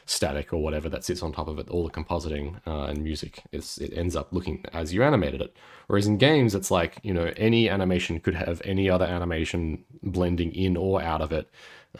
static 0.05 0.53
or 0.53 0.61
whatever 0.61 0.87
that 0.89 1.03
sits 1.03 1.23
on 1.23 1.31
top 1.31 1.47
of 1.47 1.57
it, 1.59 1.69
all 1.69 1.83
the 1.83 1.89
compositing 1.89 2.59
uh, 2.67 2.85
and 2.85 3.03
music, 3.03 3.43
it's, 3.51 3.77
it 3.79 3.91
ends 3.95 4.15
up 4.15 4.31
looking 4.31 4.63
as 4.71 4.93
you 4.93 5.03
animated 5.03 5.41
it. 5.41 5.55
Whereas 5.87 6.07
in 6.07 6.17
games, 6.17 6.53
it's 6.53 6.71
like, 6.71 6.99
you 7.03 7.13
know, 7.13 7.33
any 7.37 7.69
animation 7.69 8.19
could 8.19 8.35
have 8.35 8.61
any 8.63 8.89
other 8.89 9.05
animation 9.05 9.83
blending 10.03 10.53
in 10.53 10.77
or 10.77 11.01
out 11.01 11.21
of 11.21 11.31
it. 11.31 11.49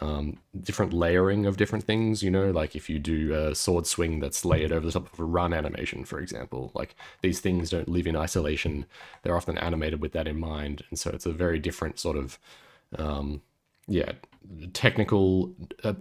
Um, 0.00 0.38
different 0.60 0.92
layering 0.92 1.46
of 1.46 1.56
different 1.56 1.84
things, 1.84 2.22
you 2.22 2.30
know, 2.30 2.50
like 2.50 2.76
if 2.76 2.90
you 2.90 2.98
do 2.98 3.32
a 3.32 3.54
sword 3.54 3.86
swing 3.86 4.20
that's 4.20 4.44
layered 4.44 4.70
over 4.70 4.84
the 4.84 4.92
top 4.92 5.10
of 5.10 5.18
a 5.18 5.24
run 5.24 5.54
animation, 5.54 6.04
for 6.04 6.20
example, 6.20 6.70
like 6.74 6.94
these 7.22 7.40
things 7.40 7.70
don't 7.70 7.88
live 7.88 8.06
in 8.06 8.14
isolation. 8.14 8.84
They're 9.22 9.36
often 9.36 9.56
animated 9.56 10.02
with 10.02 10.12
that 10.12 10.28
in 10.28 10.38
mind. 10.38 10.84
And 10.90 10.98
so 10.98 11.10
it's 11.10 11.24
a 11.24 11.32
very 11.32 11.58
different 11.58 11.98
sort 11.98 12.18
of 12.18 12.38
um, 12.98 13.40
yeah 13.88 14.12
technical 14.72 15.52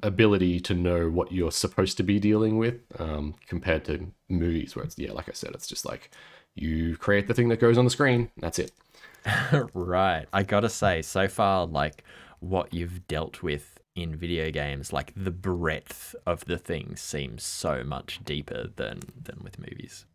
ability 0.03 0.59
to 0.59 0.73
know 0.73 1.09
what 1.09 1.31
you're 1.31 1.51
supposed 1.51 1.97
to 1.97 2.03
be 2.03 2.19
dealing 2.19 2.57
with 2.57 2.75
um, 2.99 3.33
compared 3.47 3.83
to 3.83 4.11
movies 4.29 4.75
where 4.75 4.85
it's 4.85 4.97
yeah 4.99 5.11
like 5.11 5.27
i 5.27 5.33
said 5.33 5.51
it's 5.53 5.67
just 5.67 5.85
like 5.85 6.11
you 6.53 6.95
create 6.97 7.27
the 7.27 7.33
thing 7.33 7.49
that 7.49 7.59
goes 7.59 7.77
on 7.77 7.85
the 7.85 7.91
screen 7.91 8.29
that's 8.37 8.59
it 8.59 8.71
right. 9.73 10.25
I 10.33 10.43
gotta 10.43 10.69
say, 10.69 11.01
so 11.01 11.27
far, 11.27 11.65
like 11.65 12.03
what 12.39 12.73
you've 12.73 13.07
dealt 13.07 13.41
with 13.41 13.79
in 13.95 14.15
video 14.15 14.51
games, 14.51 14.91
like 14.91 15.13
the 15.15 15.31
breadth 15.31 16.15
of 16.25 16.45
the 16.45 16.57
things 16.57 17.01
seems 17.01 17.43
so 17.43 17.83
much 17.83 18.19
deeper 18.23 18.67
than 18.75 18.99
than 19.21 19.39
with 19.43 19.57
movies. 19.59 20.05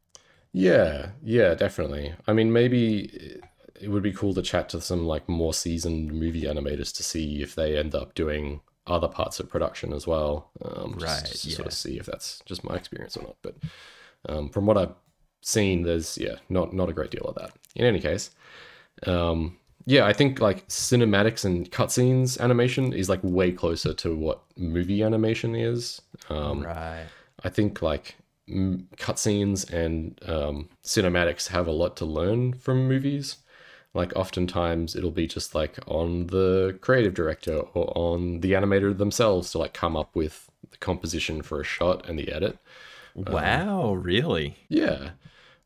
yeah 0.53 1.11
yeah 1.23 1.55
definitely 1.55 2.12
i 2.27 2.33
mean 2.33 2.53
maybe 2.53 3.41
it 3.81 3.89
would 3.89 4.03
be 4.03 4.12
cool 4.12 4.35
to 4.35 4.43
chat 4.43 4.68
to 4.70 4.81
some 4.81 5.07
like 5.07 5.28
more 5.28 5.55
seasoned 5.55 6.12
movie 6.12 6.43
animators 6.43 6.95
to 6.97 7.03
see 7.03 7.43
if 7.43 7.55
they 7.55 7.76
end 7.78 7.95
up 7.95 8.14
doing 8.14 8.61
other 8.87 9.09
parts 9.09 9.39
of 9.41 9.49
production 9.49 9.93
as 9.93 10.07
well 10.07 10.51
um, 10.64 10.97
just- 10.99 11.22
Right, 11.22 11.31
just 11.31 11.45
to 11.45 11.51
sort 11.53 11.66
of 11.68 11.72
see 11.74 11.99
if 11.99 12.07
that's 12.07 12.43
just 12.47 12.64
my 12.64 12.74
experience 12.74 13.16
or 13.16 13.22
not. 13.22 13.37
But 13.43 13.57
um, 14.28 14.49
from 14.51 14.66
what 14.66 14.76
i've 14.76 14.95
seen 15.43 15.83
there's 15.85 16.18
yeah 16.18 16.35
not 16.51 16.72
not 16.74 16.89
a 16.91 16.93
great 16.93 17.11
deal 17.11 17.24
of 17.24 17.35
that. 17.37 17.53
In 17.74 17.87
any 17.87 18.01
case 18.01 18.31
um 19.07 19.57
yeah 19.87 20.05
i 20.07 20.12
think 20.12 20.41
like 20.41 20.66
cinematics 20.68 21.45
and 21.45 21.70
cutscenes 21.70 22.39
animation 22.41 22.93
is 22.93 23.09
like 23.09 23.20
way 23.22 23.51
closer 23.51 23.95
to 23.95 24.14
what 24.14 24.43
movie 24.57 25.03
animation 25.03 25.55
is. 25.55 26.03
Um 26.28 26.62
right. 26.62 27.07
i 27.45 27.49
think 27.49 27.81
like 27.81 28.16
m- 28.49 28.87
cutscenes 28.97 29.70
and 29.72 30.18
um 30.26 30.68
cinematics 30.85 31.49
have 31.49 31.66
a 31.66 31.72
lot 31.72 31.97
to 31.99 32.05
learn 32.05 32.53
from 32.53 32.87
movies 32.87 33.39
like 33.95 34.12
oftentimes 34.14 34.95
it'll 34.95 35.11
be 35.11 35.26
just 35.26 35.55
like 35.55 35.78
on 35.86 36.28
the 36.28 36.78
creative 36.80 37.14
director 37.14 37.59
or 37.74 37.93
on 37.97 38.41
the 38.41 38.53
animator 38.53 38.97
themselves 38.97 39.51
to 39.51 39.59
like 39.59 39.74
come 39.74 39.97
up 39.97 40.14
with 40.14 40.49
the 40.70 40.76
composition 40.78 41.43
for 41.43 41.61
a 41.61 41.64
shot 41.64 42.09
and 42.09 42.18
the 42.18 42.30
edit 42.32 42.59
Wow, 43.14 43.95
really? 43.95 44.57
yeah. 44.68 45.11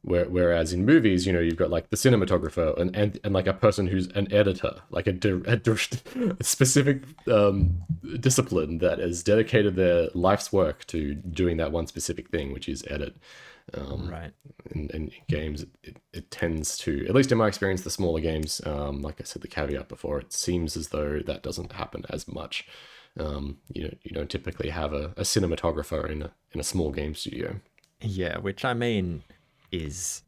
Where, 0.02 0.26
whereas 0.28 0.74
in 0.74 0.84
movies, 0.84 1.26
you 1.26 1.32
know, 1.32 1.40
you've 1.40 1.56
got 1.56 1.70
like 1.70 1.88
the 1.88 1.96
cinematographer 1.96 2.78
and, 2.78 2.94
and, 2.94 3.18
and 3.24 3.32
like 3.32 3.46
a 3.46 3.54
person 3.54 3.86
who's 3.86 4.06
an 4.08 4.30
editor, 4.30 4.74
like 4.90 5.06
a, 5.06 5.12
a, 5.46 5.58
a 6.40 6.44
specific 6.44 7.02
um, 7.26 7.82
discipline 8.20 8.78
that 8.78 8.98
has 8.98 9.22
dedicated 9.22 9.76
their 9.76 10.08
life's 10.12 10.52
work 10.52 10.86
to 10.88 11.14
doing 11.14 11.56
that 11.56 11.72
one 11.72 11.86
specific 11.86 12.28
thing, 12.28 12.52
which 12.52 12.68
is 12.68 12.84
edit. 12.90 13.16
Um, 13.72 14.10
Right. 14.10 14.32
And, 14.74 14.90
in 14.90 15.10
games, 15.28 15.64
it, 15.82 15.96
it, 16.12 16.30
tends 16.30 16.76
to, 16.78 17.06
at 17.08 17.14
least 17.14 17.32
in 17.32 17.38
my 17.38 17.48
experience, 17.48 17.82
the 17.82 17.90
smaller 17.90 18.20
games, 18.20 18.60
um, 18.66 19.00
like 19.00 19.20
I 19.20 19.24
said, 19.24 19.42
the 19.42 19.48
caveat 19.48 19.88
before, 19.88 20.20
it 20.20 20.32
seems 20.32 20.76
as 20.76 20.88
though 20.88 21.20
that 21.20 21.42
doesn't 21.42 21.72
happen 21.72 22.04
as 22.10 22.28
much. 22.28 22.66
Um, 23.18 23.58
you 23.72 23.84
know, 23.84 23.94
you 24.02 24.12
don't 24.12 24.30
typically 24.30 24.70
have 24.70 24.92
a, 24.92 25.12
a 25.16 25.22
cinematographer 25.22 26.10
in 26.10 26.22
a 26.22 26.32
in 26.52 26.60
a 26.60 26.64
small 26.64 26.90
game 26.90 27.14
studio. 27.14 27.60
Yeah, 28.00 28.38
which 28.38 28.64
I 28.64 28.74
mean 28.74 29.22
is 29.70 30.22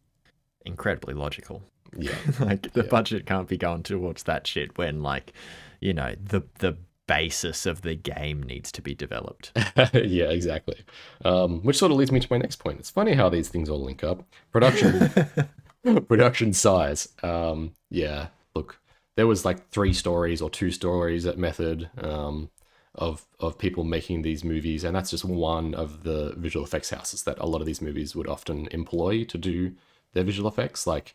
incredibly 0.65 1.15
logical. 1.15 1.63
Yeah, 1.97 2.15
like 2.41 2.73
the 2.73 2.85
budget 2.85 3.27
can't 3.27 3.49
be 3.49 3.57
going 3.57 3.83
towards 3.83 4.23
that 4.25 4.47
shit 4.47 4.79
when 4.79 5.03
like, 5.03 5.33
you 5.81 5.95
know, 5.95 6.15
the 6.23 6.45
the 6.61 6.77
basis 7.07 7.67
of 7.67 7.83
the 7.83 7.95
game 7.95 8.43
needs 8.43 8.73
to 8.73 8.83
be 8.83 8.95
developed. 8.95 9.53
yeah, 9.95 10.27
exactly. 10.27 10.85
Um, 11.25 11.61
which 11.63 11.79
sort 11.79 11.93
of 11.93 11.99
leads 11.99 12.13
me 12.13 12.21
to 12.21 12.29
my 12.31 12.39
next 12.39 12.57
point. 12.57 12.79
It's 12.79 12.91
funny 12.91 13.15
how 13.15 13.29
these 13.29 13.49
things 13.49 13.69
all 13.69 13.83
link 13.83 14.03
up. 14.05 14.25
Production, 14.53 15.11
production 16.09 16.53
size. 16.53 17.09
Um, 17.23 17.73
yeah, 17.91 18.29
look, 18.55 18.81
there 19.17 19.27
was 19.27 19.45
like 19.45 19.71
three 19.71 19.93
stories 19.93 20.41
or 20.41 20.51
two 20.51 20.71
stories 20.71 21.27
at 21.27 21.39
Method 21.39 21.91
um, 21.99 22.51
of 22.95 23.27
of 23.41 23.59
people 23.59 23.85
making 23.85 24.23
these 24.23 24.45
movies, 24.45 24.85
and 24.85 24.95
that's 24.95 25.11
just 25.11 25.25
one 25.25 25.75
of 25.75 26.03
the 26.03 26.35
visual 26.37 26.65
effects 26.65 26.91
houses 26.91 27.23
that 27.25 27.39
a 27.39 27.47
lot 27.47 27.61
of 27.61 27.67
these 27.67 27.83
movies 27.83 28.17
would 28.17 28.29
often 28.29 28.69
employ 28.71 29.25
to 29.25 29.39
do 29.39 29.73
their 30.17 30.25
visual 30.25 30.49
effects. 30.49 30.87
Like 30.87 31.15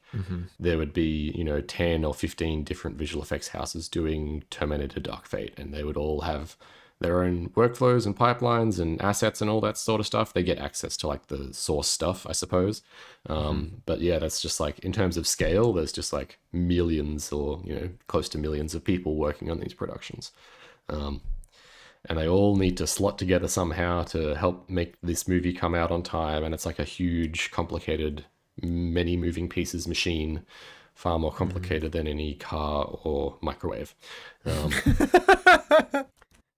there 0.60 0.78
would 0.78 0.94
be, 0.94 1.34
you 1.36 1.44
know, 1.44 1.60
10 1.60 2.06
or 2.06 2.14
15 2.14 2.64
different 2.64 2.98
visual 2.98 3.22
effects 3.24 3.50
houses 3.50 3.90
doing 3.90 4.44
Terminator 4.50 5.02
Dark 5.02 5.28
Fate, 5.28 5.54
and 5.60 5.74
they 5.74 5.84
would 5.84 5.98
all 5.98 6.22
have 6.22 6.56
their 7.02 7.24
own 7.24 7.50
workflows 7.56 8.06
and 8.06 8.16
pipelines 8.16 8.80
and 8.80 9.02
assets 9.02 9.42
and 9.42 9.50
all 9.50 9.60
that 9.62 9.76
sort 9.78 10.00
of 10.00 10.06
stuff. 10.06 10.34
They 10.34 10.44
get 10.44 10.60
access 10.60 10.96
to 10.98 11.08
like 11.08 11.28
the 11.28 11.52
source 11.54 11.88
stuff, 11.88 12.28
I 12.30 12.34
suppose. 12.34 12.84
Um, 13.28 13.82
But 13.88 14.02
yeah, 14.02 14.20
that's 14.20 14.40
just 14.40 14.60
like 14.60 14.78
in 14.86 14.94
terms 14.94 15.18
of 15.18 15.26
scale, 15.28 15.74
there's 15.74 15.92
just 15.92 16.14
like 16.14 16.38
millions 16.54 17.32
or, 17.32 17.60
you 17.66 17.74
know, 17.76 17.90
close 18.08 18.30
to 18.30 18.38
millions 18.38 18.76
of 18.76 18.84
people 18.84 19.16
working 19.16 19.50
on 19.52 19.60
these 19.60 19.74
productions. 19.74 20.32
Um, 20.90 21.22
and 22.06 22.18
they 22.18 22.28
all 22.28 22.56
need 22.56 22.78
to 22.78 22.88
slot 22.88 23.18
together 23.18 23.48
somehow 23.48 24.04
to 24.04 24.36
help 24.36 24.70
make 24.70 24.96
this 25.02 25.28
movie 25.28 25.54
come 25.54 25.76
out 25.76 25.92
on 25.92 26.04
time. 26.04 26.44
And 26.44 26.54
it's 26.54 26.66
like 26.66 26.80
a 26.80 26.84
huge, 26.84 27.52
complicated, 27.52 28.26
many 28.62 29.18
moving 29.18 29.50
pieces 29.50 29.88
machine, 29.88 30.44
far 30.94 31.20
more 31.20 31.32
complicated 31.32 31.92
than 31.92 32.08
any 32.08 32.36
car 32.36 32.86
or 33.04 33.38
microwave. 33.42 33.96
Um, 34.46 34.72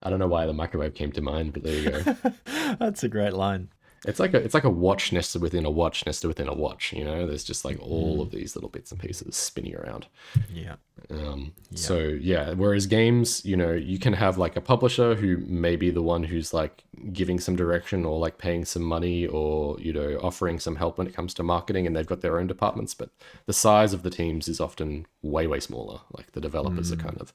I 0.03 0.09
don't 0.09 0.19
know 0.19 0.27
why 0.27 0.45
the 0.45 0.53
microwave 0.53 0.95
came 0.95 1.11
to 1.13 1.21
mind, 1.21 1.53
but 1.53 1.63
there 1.63 1.79
you 1.79 1.89
go. 1.89 2.15
That's 2.79 3.03
a 3.03 3.09
great 3.09 3.33
line. 3.33 3.69
It's 4.05 4.19
like 4.19 4.33
a 4.33 4.37
it's 4.37 4.53
like 4.53 4.65
a 4.65 4.69
watch 4.69 5.13
nested 5.13 5.41
within 5.41 5.65
a 5.65 5.69
watch 5.71 6.05
nested 6.05 6.27
within 6.27 6.47
a 6.47 6.53
watch. 6.53 6.91
You 6.91 7.05
know, 7.05 7.25
there's 7.25 7.43
just 7.43 7.63
like 7.63 7.79
all 7.81 8.21
of 8.21 8.31
these 8.31 8.55
little 8.55 8.69
bits 8.69 8.91
and 8.91 8.99
pieces 8.99 9.35
spinning 9.35 9.75
around. 9.75 10.07
Yeah. 10.53 10.75
Um, 11.09 11.53
So 11.73 11.99
yeah, 11.99 12.53
whereas 12.53 12.85
games, 12.85 13.43
you 13.45 13.55
know, 13.55 13.71
you 13.71 13.99
can 13.99 14.13
have 14.13 14.37
like 14.37 14.55
a 14.55 14.61
publisher 14.61 15.15
who 15.15 15.37
may 15.37 15.75
be 15.75 15.89
the 15.89 16.01
one 16.01 16.23
who's 16.23 16.53
like 16.53 16.83
giving 17.13 17.39
some 17.39 17.55
direction 17.55 18.05
or 18.05 18.19
like 18.19 18.37
paying 18.37 18.65
some 18.65 18.83
money 18.83 19.25
or 19.27 19.79
you 19.79 19.93
know 19.93 20.19
offering 20.21 20.59
some 20.59 20.75
help 20.75 20.97
when 20.97 21.07
it 21.07 21.15
comes 21.15 21.33
to 21.35 21.43
marketing, 21.43 21.87
and 21.87 21.95
they've 21.95 22.05
got 22.05 22.21
their 22.21 22.39
own 22.39 22.47
departments. 22.47 22.93
But 22.93 23.09
the 23.45 23.53
size 23.53 23.93
of 23.93 24.03
the 24.03 24.09
teams 24.09 24.47
is 24.47 24.59
often 24.59 25.05
way 25.21 25.47
way 25.47 25.59
smaller. 25.59 26.01
Like 26.11 26.33
the 26.33 26.41
developers 26.41 26.91
are 26.91 26.97
kind 26.97 27.17
of. 27.21 27.33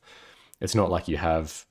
It's 0.61 0.75
not 0.75 0.91
like 0.91 1.09
you 1.09 1.17
have 1.17 1.65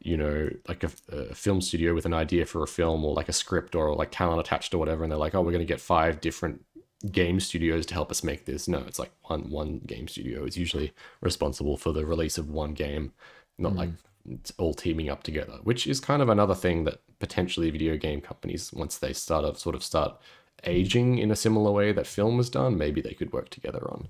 you 0.00 0.16
know, 0.16 0.48
like 0.66 0.82
a, 0.82 0.90
a 1.08 1.34
film 1.34 1.60
studio 1.60 1.94
with 1.94 2.06
an 2.06 2.14
idea 2.14 2.46
for 2.46 2.62
a 2.62 2.66
film 2.68 3.04
or 3.04 3.14
like 3.14 3.28
a 3.28 3.34
script 3.34 3.74
or 3.74 3.94
like 3.94 4.10
talent 4.10 4.40
attached 4.40 4.74
or 4.74 4.78
whatever, 4.78 5.02
and 5.02 5.12
they're 5.12 5.18
like, 5.18 5.34
oh, 5.34 5.42
we're 5.42 5.52
going 5.52 5.66
to 5.66 5.72
get 5.72 5.80
five 5.80 6.20
different 6.20 6.64
game 7.10 7.40
studios 7.40 7.86
to 7.86 7.94
help 7.94 8.10
us 8.10 8.24
make 8.24 8.44
this. 8.44 8.68
No, 8.68 8.78
it's 8.78 8.98
like 8.98 9.12
one 9.24 9.50
one 9.50 9.80
game 9.86 10.08
studio 10.08 10.44
is 10.44 10.56
usually 10.56 10.92
responsible 11.20 11.76
for 11.76 11.92
the 11.92 12.04
release 12.04 12.38
of 12.38 12.50
one 12.50 12.74
game, 12.74 13.12
not 13.58 13.74
like 13.76 13.90
it's 14.28 14.52
all 14.58 14.74
teaming 14.74 15.08
up 15.08 15.22
together. 15.22 15.58
Which 15.62 15.86
is 15.86 16.00
kind 16.00 16.22
of 16.22 16.28
another 16.28 16.54
thing 16.54 16.84
that 16.84 17.00
potentially 17.18 17.70
video 17.70 17.96
game 17.96 18.20
companies, 18.20 18.72
once 18.72 18.98
they 18.98 19.12
start 19.12 19.44
to 19.44 19.58
sort 19.60 19.74
of 19.74 19.82
start 19.82 20.18
aging 20.64 21.18
in 21.18 21.30
a 21.30 21.36
similar 21.36 21.72
way 21.72 21.92
that 21.92 22.06
film 22.06 22.36
has 22.36 22.50
done, 22.50 22.76
maybe 22.76 23.00
they 23.00 23.14
could 23.14 23.32
work 23.32 23.48
together 23.50 23.86
on. 23.90 24.08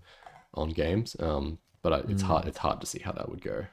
on 0.54 0.70
games. 0.70 1.16
Um, 1.20 1.58
but 1.82 1.92
I, 1.92 1.98
it's 2.08 2.22
hard 2.22 2.46
it's 2.46 2.58
hard 2.58 2.80
to 2.80 2.86
see 2.86 2.98
how 2.98 3.12
that 3.12 3.28
would 3.28 3.40
go. 3.42 3.66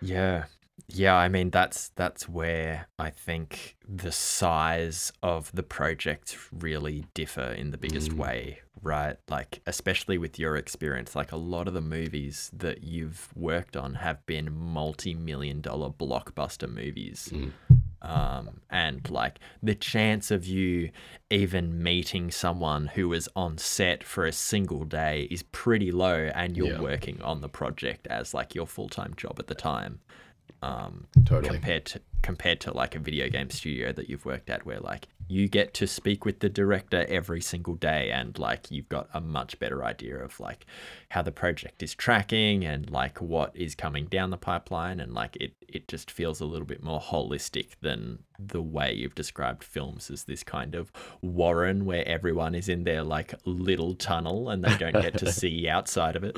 Yeah. 0.00 0.44
Yeah, 0.88 1.14
I 1.14 1.28
mean 1.28 1.50
that's 1.50 1.90
that's 1.90 2.28
where 2.28 2.88
I 2.98 3.10
think 3.10 3.76
the 3.86 4.10
size 4.10 5.12
of 5.22 5.52
the 5.52 5.62
project 5.62 6.36
really 6.50 7.04
differ 7.14 7.42
in 7.52 7.70
the 7.70 7.78
biggest 7.78 8.10
Mm. 8.10 8.16
way, 8.16 8.60
right? 8.82 9.16
Like 9.28 9.60
especially 9.66 10.18
with 10.18 10.38
your 10.38 10.56
experience, 10.56 11.14
like 11.14 11.32
a 11.32 11.36
lot 11.36 11.68
of 11.68 11.74
the 11.74 11.80
movies 11.80 12.50
that 12.54 12.82
you've 12.82 13.28
worked 13.36 13.76
on 13.76 13.94
have 13.96 14.24
been 14.26 14.52
multi-million 14.52 15.60
dollar 15.60 15.90
blockbuster 15.90 16.68
movies. 16.68 17.28
Mm. 17.32 17.52
Um, 18.02 18.60
and 18.70 19.08
like 19.10 19.38
the 19.62 19.74
chance 19.74 20.30
of 20.30 20.46
you 20.46 20.90
even 21.30 21.82
meeting 21.82 22.30
someone 22.30 22.86
who 22.86 23.08
was 23.08 23.28
on 23.36 23.58
set 23.58 24.02
for 24.02 24.24
a 24.24 24.32
single 24.32 24.84
day 24.84 25.28
is 25.30 25.42
pretty 25.42 25.92
low 25.92 26.30
and 26.34 26.56
you're 26.56 26.72
Yeah. 26.74 26.80
working 26.80 27.20
on 27.22 27.40
the 27.40 27.48
project 27.48 28.06
as 28.06 28.32
like 28.32 28.54
your 28.54 28.66
full-time 28.66 29.14
job 29.16 29.36
at 29.38 29.48
the 29.48 29.54
time 29.54 30.00
um, 30.62 31.06
Totally. 31.24 31.54
compared 31.54 31.86
to 31.86 32.00
compared 32.22 32.60
to 32.60 32.76
like 32.76 32.94
a 32.94 32.98
video 32.98 33.28
game 33.30 33.48
studio 33.48 33.92
that 33.92 34.10
you've 34.10 34.26
worked 34.26 34.50
at 34.50 34.66
where 34.66 34.78
like 34.78 35.08
you 35.26 35.48
get 35.48 35.72
to 35.72 35.86
speak 35.86 36.24
with 36.26 36.40
the 36.40 36.50
director 36.50 37.06
every 37.08 37.40
single 37.40 37.76
day 37.76 38.10
and 38.10 38.38
like 38.38 38.70
you've 38.70 38.88
got 38.90 39.08
a 39.14 39.20
much 39.20 39.58
better 39.58 39.82
idea 39.82 40.18
of 40.18 40.38
like 40.38 40.66
how 41.08 41.22
the 41.22 41.32
project 41.32 41.82
is 41.82 41.94
tracking 41.94 42.62
and 42.62 42.90
like 42.90 43.22
what 43.22 43.56
is 43.56 43.74
coming 43.74 44.04
down 44.06 44.28
the 44.28 44.36
pipeline 44.36 45.00
and 45.00 45.14
like 45.14 45.34
it 45.36 45.54
it 45.66 45.88
just 45.88 46.10
feels 46.10 46.40
a 46.40 46.44
little 46.44 46.66
bit 46.66 46.82
more 46.82 47.00
holistic 47.00 47.68
than 47.80 48.18
the 48.38 48.60
way 48.60 48.92
you've 48.92 49.14
described 49.14 49.64
films 49.64 50.10
as 50.10 50.24
this 50.24 50.42
kind 50.42 50.74
of 50.74 50.92
warren 51.22 51.86
where 51.86 52.06
everyone 52.06 52.54
is 52.54 52.68
in 52.68 52.84
their 52.84 53.02
like 53.02 53.32
little 53.46 53.94
tunnel 53.94 54.50
and 54.50 54.62
they 54.62 54.76
don't 54.76 55.00
get 55.00 55.16
to 55.16 55.32
see 55.40 55.66
outside 55.68 56.16
of 56.16 56.24
it 56.24 56.36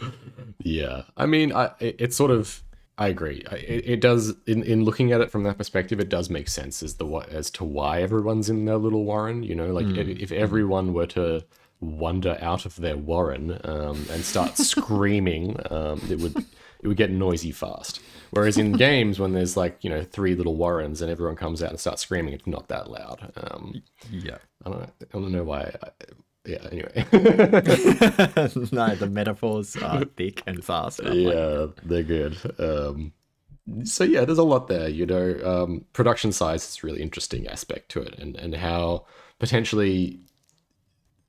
Yeah, 0.64 1.02
I 1.16 1.26
mean, 1.26 1.52
I 1.52 1.70
it, 1.80 1.96
it's 1.98 2.16
sort 2.16 2.30
of. 2.30 2.62
I 2.98 3.08
agree. 3.08 3.42
It, 3.50 3.88
it 3.88 4.00
does 4.00 4.34
in, 4.46 4.62
in 4.62 4.84
looking 4.84 5.12
at 5.12 5.20
it 5.20 5.30
from 5.30 5.44
that 5.44 5.58
perspective, 5.58 5.98
it 5.98 6.08
does 6.08 6.28
make 6.28 6.48
sense 6.48 6.82
as 6.82 6.94
the 6.94 7.06
as 7.30 7.50
to 7.52 7.64
why 7.64 8.02
everyone's 8.02 8.50
in 8.50 8.64
their 8.64 8.76
little 8.76 9.04
warren. 9.04 9.42
You 9.42 9.54
know, 9.54 9.72
like 9.72 9.86
if, 9.86 10.08
if 10.20 10.32
everyone 10.32 10.92
were 10.92 11.06
to 11.08 11.44
wander 11.80 12.38
out 12.40 12.64
of 12.64 12.76
their 12.76 12.96
warren 12.96 13.58
um, 13.64 14.06
and 14.10 14.22
start 14.22 14.56
screaming, 14.58 15.56
um, 15.70 16.00
it 16.10 16.20
would 16.20 16.36
it 16.36 16.88
would 16.88 16.96
get 16.96 17.10
noisy 17.10 17.50
fast. 17.50 18.00
Whereas 18.30 18.58
in 18.58 18.72
games, 18.72 19.18
when 19.18 19.32
there's 19.32 19.56
like 19.56 19.82
you 19.82 19.90
know 19.90 20.04
three 20.04 20.34
little 20.34 20.56
warrens 20.56 21.00
and 21.00 21.10
everyone 21.10 21.36
comes 21.36 21.62
out 21.62 21.70
and 21.70 21.80
starts 21.80 22.02
screaming, 22.02 22.34
it's 22.34 22.46
not 22.46 22.68
that 22.68 22.90
loud. 22.90 23.32
Um, 23.36 23.82
yeah 24.10 24.38
I 24.64 24.70
don't 24.70 24.82
I 24.82 24.88
don't 25.12 25.32
know 25.32 25.44
why. 25.44 25.74
I, 25.82 25.88
yeah. 26.44 26.58
Anyway. 26.70 26.92
no 28.72 28.94
the 28.94 29.08
metaphors 29.10 29.76
are 29.76 30.04
thick 30.16 30.42
and 30.46 30.64
fast 30.64 31.00
I'm 31.00 31.06
like, 31.06 31.34
yeah, 31.34 31.66
they're 31.84 32.02
good. 32.02 32.36
Um, 32.58 33.12
so 33.84 34.04
yeah, 34.04 34.24
there's 34.24 34.38
a 34.38 34.42
lot 34.42 34.68
there. 34.68 34.88
You 34.88 35.06
know, 35.06 35.40
um, 35.44 35.84
production 35.92 36.32
size 36.32 36.68
is 36.68 36.82
a 36.82 36.86
really 36.86 37.00
interesting 37.00 37.46
aspect 37.46 37.90
to 37.90 38.02
it, 38.02 38.18
and 38.18 38.36
and 38.36 38.54
how 38.54 39.06
potentially 39.38 40.20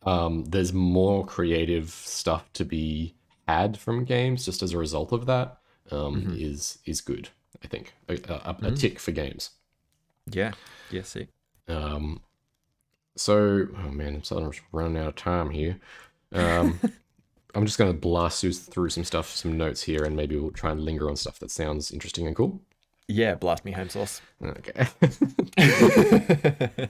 um, 0.04 0.46
there's 0.46 0.74
more 0.74 1.26
creative 1.26 1.90
stuff 1.90 2.52
to 2.54 2.66
be 2.66 3.16
had 3.48 3.78
from 3.78 4.06
games 4.06 4.46
just 4.46 4.64
as 4.64 4.74
a 4.74 4.78
result 4.78 5.12
of 5.12 5.26
that 5.28 5.58
um, 5.92 6.34
is 6.38 6.80
is 6.86 7.02
good. 7.02 7.30
I 7.64 7.68
think 7.68 7.94
a, 8.10 8.16
a, 8.16 8.56
a 8.64 8.72
tick 8.72 9.00
for 9.00 9.12
games. 9.12 9.52
yeah 10.30 10.54
yeah 10.90 11.04
see 11.04 11.28
Um, 11.68 12.22
so, 13.16 13.68
oh 13.78 13.92
man, 13.92 14.16
I'm 14.16 14.24
suddenly 14.24 14.58
running 14.72 14.98
out 14.98 15.10
of 15.10 15.16
time 15.16 15.50
here. 15.52 15.80
Um, 16.32 16.80
I'm 17.56 17.66
just 17.66 17.78
going 17.78 17.92
to 17.92 17.98
blast 17.98 18.44
through 18.72 18.90
some 18.90 19.04
stuff, 19.04 19.30
some 19.30 19.58
notes 19.58 19.84
here, 19.84 20.04
and 20.04 20.16
maybe 20.16 20.36
we'll 20.36 20.52
try 20.52 20.72
and 20.72 20.82
linger 20.82 21.08
on 21.08 21.16
stuff 21.16 21.40
that 21.40 21.52
sounds 21.52 21.92
interesting 21.92 22.26
and 22.26 22.36
cool. 22.36 22.60
Yeah, 23.08 23.36
blast 23.36 23.66
me 23.66 23.72
home 23.74 23.90
sauce. 23.90 24.22
Okay. 24.44 24.88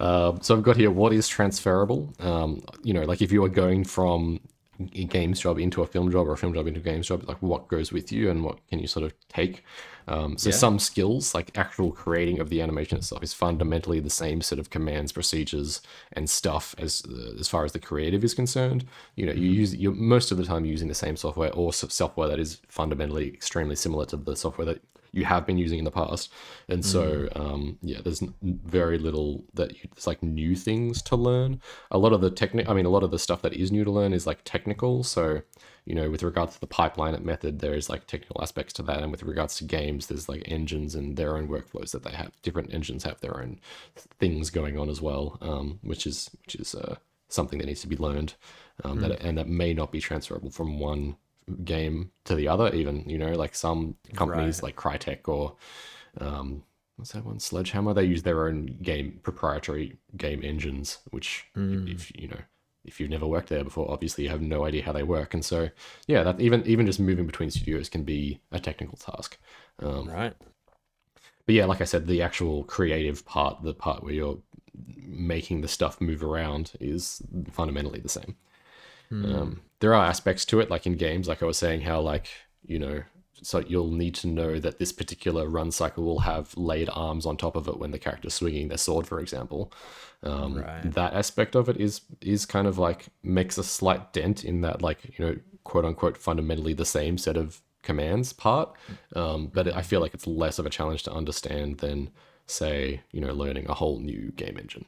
um, 0.00 0.38
so 0.42 0.56
I've 0.56 0.62
got 0.62 0.76
here 0.76 0.90
what 0.90 1.12
is 1.12 1.26
transferable. 1.28 2.12
Um, 2.20 2.62
you 2.82 2.92
know, 2.92 3.02
like 3.02 3.22
if 3.22 3.32
you 3.32 3.42
are 3.42 3.48
going 3.48 3.82
from 3.84 4.40
a 4.94 5.04
games 5.04 5.40
job 5.40 5.58
into 5.58 5.82
a 5.82 5.86
film 5.86 6.10
job 6.10 6.26
or 6.26 6.32
a 6.32 6.36
film 6.36 6.54
job 6.54 6.66
into 6.66 6.80
a 6.80 6.82
games 6.82 7.08
job, 7.08 7.24
like 7.28 7.40
what 7.42 7.68
goes 7.68 7.92
with 7.92 8.12
you 8.12 8.30
and 8.30 8.44
what 8.44 8.58
can 8.68 8.78
you 8.78 8.86
sort 8.86 9.04
of 9.04 9.14
take. 9.28 9.64
Um, 10.08 10.38
so 10.38 10.50
Yeah. 10.50 10.56
some 10.56 10.78
skills, 10.78 11.34
like 11.34 11.50
actual 11.58 11.90
creating 11.90 12.38
of 12.38 12.48
the 12.48 12.60
animation 12.62 12.98
itself, 12.98 13.22
is 13.22 13.34
fundamentally 13.34 13.98
the 14.00 14.10
same 14.10 14.40
set 14.40 14.58
of 14.58 14.70
commands, 14.70 15.10
procedures, 15.12 15.80
and 16.12 16.30
stuff 16.30 16.74
as 16.78 17.02
uh, 17.08 17.34
as 17.40 17.48
far 17.48 17.64
as 17.64 17.72
the 17.72 17.80
creative 17.80 18.22
is 18.24 18.34
concerned. 18.34 18.84
You 19.16 19.26
know, 19.26 19.32
you 19.32 19.50
use 19.50 19.74
you're 19.74 19.92
most 19.92 20.30
of 20.30 20.38
the 20.38 20.44
time 20.44 20.64
using 20.64 20.88
the 20.88 20.94
same 20.94 21.16
software 21.16 21.52
or 21.52 21.72
software 21.72 22.28
that 22.28 22.38
is 22.38 22.60
fundamentally 22.68 23.28
extremely 23.28 23.76
similar 23.76 24.06
to 24.06 24.16
the 24.16 24.36
software 24.36 24.66
that 24.66 24.82
you 25.16 25.24
have 25.24 25.46
been 25.46 25.56
using 25.56 25.78
in 25.78 25.84
the 25.84 25.90
past. 25.90 26.30
And 26.68 26.84
so, 26.84 27.28
um, 27.34 27.78
yeah, 27.80 28.00
there's 28.02 28.22
very 28.42 28.98
little 28.98 29.44
that 29.54 29.72
you, 29.72 29.88
there's 29.94 30.06
like 30.06 30.22
new 30.22 30.54
things 30.54 31.00
to 31.02 31.16
learn. 31.16 31.60
A 31.90 31.98
lot 31.98 32.12
of 32.12 32.20
the 32.20 32.30
technic, 32.30 32.68
I 32.68 32.74
mean, 32.74 32.86
a 32.86 32.90
lot 32.90 33.02
of 33.02 33.10
the 33.10 33.18
stuff 33.18 33.42
that 33.42 33.54
is 33.54 33.72
new 33.72 33.82
to 33.84 33.90
learn 33.90 34.12
is 34.12 34.26
like 34.26 34.40
technical. 34.44 35.02
So, 35.02 35.42
you 35.86 35.94
know, 35.94 36.10
with 36.10 36.22
regards 36.22 36.54
to 36.54 36.60
the 36.60 36.66
pipeline 36.66 37.24
method, 37.24 37.60
there 37.60 37.74
is 37.74 37.88
like 37.88 38.06
technical 38.06 38.42
aspects 38.42 38.74
to 38.74 38.82
that. 38.82 39.02
And 39.02 39.10
with 39.10 39.22
regards 39.22 39.56
to 39.56 39.64
games, 39.64 40.06
there's 40.06 40.28
like 40.28 40.42
engines 40.46 40.94
and 40.94 41.16
their 41.16 41.36
own 41.36 41.48
workflows 41.48 41.92
that 41.92 42.02
they 42.02 42.12
have. 42.12 42.32
Different 42.42 42.74
engines 42.74 43.04
have 43.04 43.20
their 43.20 43.40
own 43.40 43.58
things 44.20 44.50
going 44.50 44.78
on 44.78 44.90
as 44.90 45.00
well, 45.00 45.38
um, 45.40 45.78
which 45.82 46.06
is 46.06 46.30
which 46.44 46.56
is 46.56 46.74
uh, 46.74 46.96
something 47.28 47.58
that 47.58 47.66
needs 47.66 47.80
to 47.80 47.88
be 47.88 47.96
learned, 47.96 48.34
um, 48.84 49.00
that 49.00 49.20
and 49.20 49.38
that 49.38 49.48
may 49.48 49.72
not 49.72 49.92
be 49.92 50.00
transferable 50.00 50.50
from 50.50 50.78
one 50.78 51.16
game 51.64 52.12
to 52.24 52.34
the 52.34 52.48
other. 52.48 52.74
Even 52.74 53.08
you 53.08 53.18
know, 53.18 53.32
like 53.32 53.54
some 53.54 53.96
companies 54.14 54.62
like 54.62 54.76
Crytek 54.76 55.28
or 55.28 55.56
um, 56.20 56.62
what's 56.96 57.12
that 57.12 57.24
one, 57.24 57.38
Sledgehammer, 57.40 57.94
they 57.94 58.04
use 58.04 58.22
their 58.22 58.46
own 58.48 58.78
game 58.82 59.20
proprietary 59.22 59.98
game 60.16 60.42
engines, 60.44 60.98
which 61.10 61.46
if 61.86 62.10
you 62.16 62.28
know. 62.28 62.40
If 62.84 63.00
you've 63.00 63.10
never 63.10 63.26
worked 63.26 63.48
there 63.48 63.64
before, 63.64 63.90
obviously 63.90 64.22
you 64.24 64.30
have 64.30 64.40
no 64.40 64.64
idea 64.64 64.84
how 64.84 64.92
they 64.92 65.02
work, 65.02 65.34
and 65.34 65.44
so 65.44 65.70
yeah, 66.06 66.22
that 66.22 66.40
even 66.40 66.64
even 66.66 66.86
just 66.86 67.00
moving 67.00 67.26
between 67.26 67.50
studios 67.50 67.88
can 67.88 68.04
be 68.04 68.40
a 68.52 68.60
technical 68.60 68.96
task. 68.96 69.38
Um, 69.80 70.08
Right. 70.08 70.34
but 71.46 71.54
yeah, 71.54 71.64
like 71.66 71.80
I 71.80 71.84
said, 71.84 72.06
the 72.06 72.22
actual 72.22 72.64
creative 72.64 73.24
part, 73.24 73.62
the 73.62 73.74
part 73.74 74.02
where 74.02 74.12
you're 74.12 74.38
making 74.74 75.60
the 75.60 75.68
stuff 75.68 76.00
move 76.00 76.22
around, 76.22 76.72
is 76.80 77.22
fundamentally 77.52 78.00
the 78.00 78.08
same. 78.08 78.36
Um, 79.10 79.60
there 79.80 79.94
are 79.94 80.04
aspects 80.04 80.44
to 80.46 80.60
it, 80.60 80.70
like 80.70 80.86
in 80.86 80.94
games, 80.94 81.28
like 81.28 81.42
I 81.42 81.46
was 81.46 81.58
saying, 81.58 81.82
how 81.82 82.00
like 82.00 82.28
you 82.64 82.78
know, 82.78 83.02
so 83.42 83.60
you'll 83.60 83.92
need 83.92 84.14
to 84.16 84.26
know 84.26 84.58
that 84.58 84.78
this 84.78 84.92
particular 84.92 85.48
run 85.48 85.70
cycle 85.70 86.04
will 86.04 86.20
have 86.20 86.56
laid 86.56 86.88
arms 86.92 87.26
on 87.26 87.36
top 87.36 87.54
of 87.56 87.68
it 87.68 87.78
when 87.78 87.90
the 87.92 87.98
character's 87.98 88.34
swinging 88.34 88.68
their 88.68 88.78
sword, 88.78 89.06
for 89.06 89.20
example. 89.20 89.72
Um, 90.22 90.56
Right. 90.56 90.92
That 90.92 91.14
aspect 91.14 91.54
of 91.54 91.68
it 91.68 91.76
is 91.76 92.00
is 92.20 92.46
kind 92.46 92.66
of 92.66 92.78
like 92.78 93.06
makes 93.22 93.58
a 93.58 93.64
slight 93.64 94.12
dent 94.12 94.44
in 94.44 94.62
that, 94.62 94.82
like 94.82 95.18
you 95.18 95.24
know, 95.24 95.36
quote 95.64 95.84
unquote, 95.84 96.16
fundamentally 96.16 96.74
the 96.74 96.84
same 96.84 97.18
set 97.18 97.36
of 97.36 97.60
commands 97.82 98.32
part. 98.32 98.74
Um, 99.14 99.48
but 99.54 99.68
I 99.68 99.82
feel 99.82 100.00
like 100.00 100.14
it's 100.14 100.26
less 100.26 100.58
of 100.58 100.66
a 100.66 100.70
challenge 100.70 101.04
to 101.04 101.12
understand 101.12 101.78
than, 101.78 102.10
say, 102.46 103.02
you 103.12 103.20
know, 103.20 103.32
learning 103.32 103.66
a 103.68 103.74
whole 103.74 104.00
new 104.00 104.32
game 104.32 104.58
engine 104.58 104.86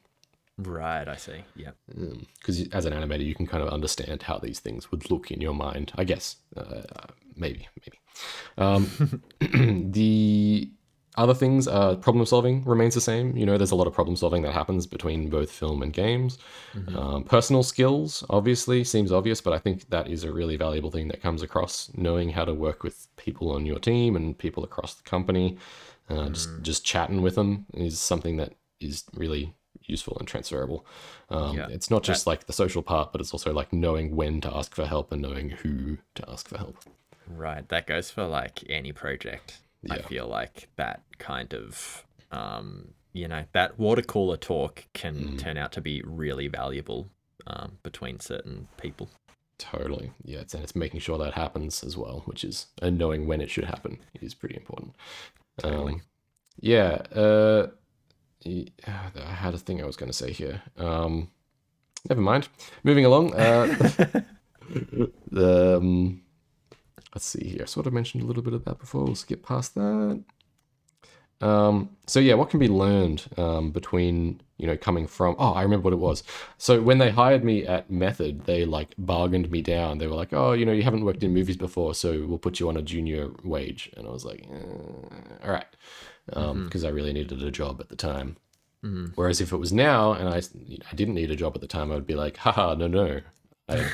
Right, 0.59 1.07
I 1.07 1.17
see. 1.17 1.45
Yeah. 1.55 1.71
because 1.87 2.69
as 2.71 2.85
an 2.85 2.93
animator 2.93 3.25
you 3.25 3.35
can 3.35 3.47
kind 3.47 3.63
of 3.63 3.69
understand 3.69 4.23
how 4.23 4.39
these 4.39 4.59
things 4.59 4.91
would 4.91 5.11
look 5.11 5.31
in 5.31 5.41
your 5.41 5.55
mind 5.55 5.93
i 5.97 6.05
guess. 6.05 6.37
Uh, 6.57 6.83
maybe 7.37 7.69
maybe. 7.77 7.99
Um, 8.59 9.23
the 9.93 10.71
other 11.17 11.35
things 11.35 11.67
uh, 11.67 11.97
problem 11.97 12.25
solving 12.27 12.65
remains 12.65 12.95
the 12.95 13.01
same. 13.01 13.37
You 13.37 13.47
know 13.47 13.57
there's 13.57 13.71
a 13.71 13.77
lot 13.77 13.87
of 13.87 13.93
problem 13.93 14.17
solving 14.17 14.43
that 14.43 14.53
happens 14.53 14.87
between 14.87 15.29
both 15.31 15.51
film 15.51 15.83
and 15.83 15.93
games. 15.93 16.39
Um, 16.97 17.25
personal 17.25 17.63
skills 17.63 18.25
obviously 18.31 18.85
seems 18.85 19.11
obvious 19.11 19.41
but 19.41 19.53
i 19.53 19.59
think 19.59 19.89
that 19.91 20.07
is 20.09 20.23
a 20.23 20.33
really 20.33 20.57
valuable 20.57 20.91
thing 20.91 21.09
that 21.09 21.21
comes 21.23 21.43
across. 21.43 21.91
Knowing 21.95 22.31
how 22.31 22.45
to 22.45 22.55
work 22.55 22.83
with 22.83 23.09
people 23.17 23.53
on 23.53 23.67
your 23.67 23.79
team 23.79 24.17
and 24.17 24.37
people 24.37 24.65
across 24.65 24.95
the 24.95 25.03
company 25.03 25.57
uh, 26.11 26.29
just 26.31 26.49
just 26.63 26.85
chatting 26.85 27.21
with 27.23 27.35
them 27.35 27.67
is 27.75 28.01
something 28.01 28.37
that 28.37 28.55
is 28.81 29.05
really 29.15 29.55
useful 29.85 30.16
and 30.18 30.29
transferable. 30.29 30.85
Um, 31.31 31.57
Yeah, 31.57 31.68
it's 31.70 31.91
not 31.91 32.03
just 32.03 32.26
like 32.26 32.47
the 32.47 32.53
social 32.53 32.83
part, 32.83 33.12
but 33.12 33.20
it's 33.20 33.33
also 33.33 33.53
like 33.53 33.72
knowing 33.72 34.16
when 34.16 34.41
to 34.43 34.55
ask 34.57 34.74
for 34.74 34.87
help 34.87 35.12
and 35.12 35.22
knowing 35.22 35.51
who 35.51 35.99
to 36.14 36.31
ask 36.31 36.49
for 36.49 36.59
help. 36.59 36.76
Right. 37.26 37.68
That 37.68 37.87
goes 37.87 38.11
for 38.11 38.24
like 38.26 38.64
any 38.68 38.93
project. 38.93 39.59
I 39.91 40.03
feel 40.03 40.26
like 40.26 40.68
that 40.76 41.03
kind 41.18 41.55
of 41.55 42.05
um, 42.31 42.95
you 43.12 43.26
know, 43.26 43.45
that 43.53 43.79
water 43.79 44.03
cooler 44.03 44.37
talk 44.37 44.85
can 44.93 45.14
Mm. 45.16 45.39
turn 45.39 45.57
out 45.57 45.72
to 45.72 45.81
be 45.81 46.03
really 46.05 46.47
valuable 46.49 47.09
um, 47.47 47.79
between 47.83 48.20
certain 48.20 48.68
people. 48.76 49.09
Totally, 49.57 50.12
yeah. 50.22 50.41
It's, 50.41 50.55
and 50.55 50.62
it's 50.62 50.76
making 50.76 51.01
sure 51.01 51.16
that 51.18 51.35
happens 51.35 51.83
as 51.83 51.97
well, 51.97 52.22
which 52.26 52.45
is 52.45 52.66
and 52.83 52.99
knowing 52.99 53.26
when 53.26 53.41
it 53.41 53.51
should 53.51 53.64
happen 53.64 53.99
is 54.20 54.35
pretty 54.35 54.57
important. 54.57 54.95
Totally. 55.59 55.95
Um, 55.95 56.03
yeah. 56.61 57.03
Uh, 57.14 57.68
I 58.87 59.35
had 59.35 59.55
a 59.55 59.59
thing 59.59 59.83
I 59.83 59.87
was 59.87 59.97
going 59.97 60.11
to 60.11 60.17
say 60.17 60.33
here. 60.33 60.63
Um, 60.77 61.31
never 62.09 62.21
mind. 62.21 62.49
Moving 62.85 63.05
along. 63.05 63.35
Uh, 63.35 64.23
um, 65.37 66.23
let's 67.15 67.27
see 67.27 67.49
here. 67.49 67.63
I 67.63 67.67
Sort 67.67 67.87
of 67.87 67.93
mentioned 67.93 68.23
a 68.23 68.27
little 68.27 68.43
bit 68.43 68.55
of 68.55 68.65
that 68.65 68.79
before. 68.79 69.05
We'll 69.05 69.15
skip 69.15 69.45
past 69.45 69.75
that. 69.75 70.23
Um, 71.41 71.91
so 72.07 72.18
yeah, 72.20 72.34
what 72.34 72.51
can 72.51 72.59
be 72.59 72.68
learned 72.68 73.24
um, 73.36 73.70
between 73.70 74.41
you 74.57 74.66
know 74.66 74.76
coming 74.76 75.07
from? 75.07 75.36
Oh, 75.39 75.53
I 75.53 75.62
remember 75.62 75.84
what 75.84 75.93
it 75.93 75.97
was. 75.97 76.22
So 76.57 76.82
when 76.82 76.99
they 76.99 77.11
hired 77.11 77.45
me 77.45 77.64
at 77.66 77.91
Method, 77.91 78.45
they 78.45 78.64
like 78.64 78.95
bargained 78.99 79.51
me 79.51 79.62
down. 79.62 79.99
They 79.99 80.07
were 80.09 80.16
like, 80.16 80.32
"Oh, 80.32 80.53
you 80.53 80.66
know, 80.66 80.72
you 80.72 80.82
haven't 80.82 81.05
worked 81.05 81.22
in 81.22 81.32
movies 81.32 81.57
before, 81.57 81.95
so 81.95 82.26
we'll 82.26 82.39
put 82.39 82.59
you 82.59 82.68
on 82.68 82.76
a 82.76 82.82
junior 82.82 83.30
wage." 83.45 83.91
And 83.97 84.07
I 84.07 84.11
was 84.11 84.24
like, 84.24 84.47
eh, 84.51 85.45
"All 85.45 85.51
right," 85.53 85.66
because 86.26 86.84
um, 86.84 86.89
I 86.89 86.91
really 86.91 87.12
needed 87.12 87.43
a 87.43 87.51
job 87.51 87.80
at 87.80 87.89
the 87.89 87.97
time. 87.97 88.36
Mhm. 88.84 89.12
Whereas 89.16 89.41
if 89.41 89.53
it 89.53 89.57
was 89.57 89.72
now 89.72 90.12
and 90.12 90.28
I, 90.28 90.41
you 90.64 90.78
know, 90.78 90.86
I 90.91 90.95
didn't 90.95 91.14
need 91.14 91.30
a 91.30 91.36
job 91.36 91.55
at 91.55 91.61
the 91.61 91.66
time, 91.66 91.91
I 91.91 91.97
would 91.97 92.07
be 92.07 92.14
like, 92.14 92.36
haha, 92.36 92.74
no, 92.74 92.86
no. 92.86 93.20
I, 93.68 93.84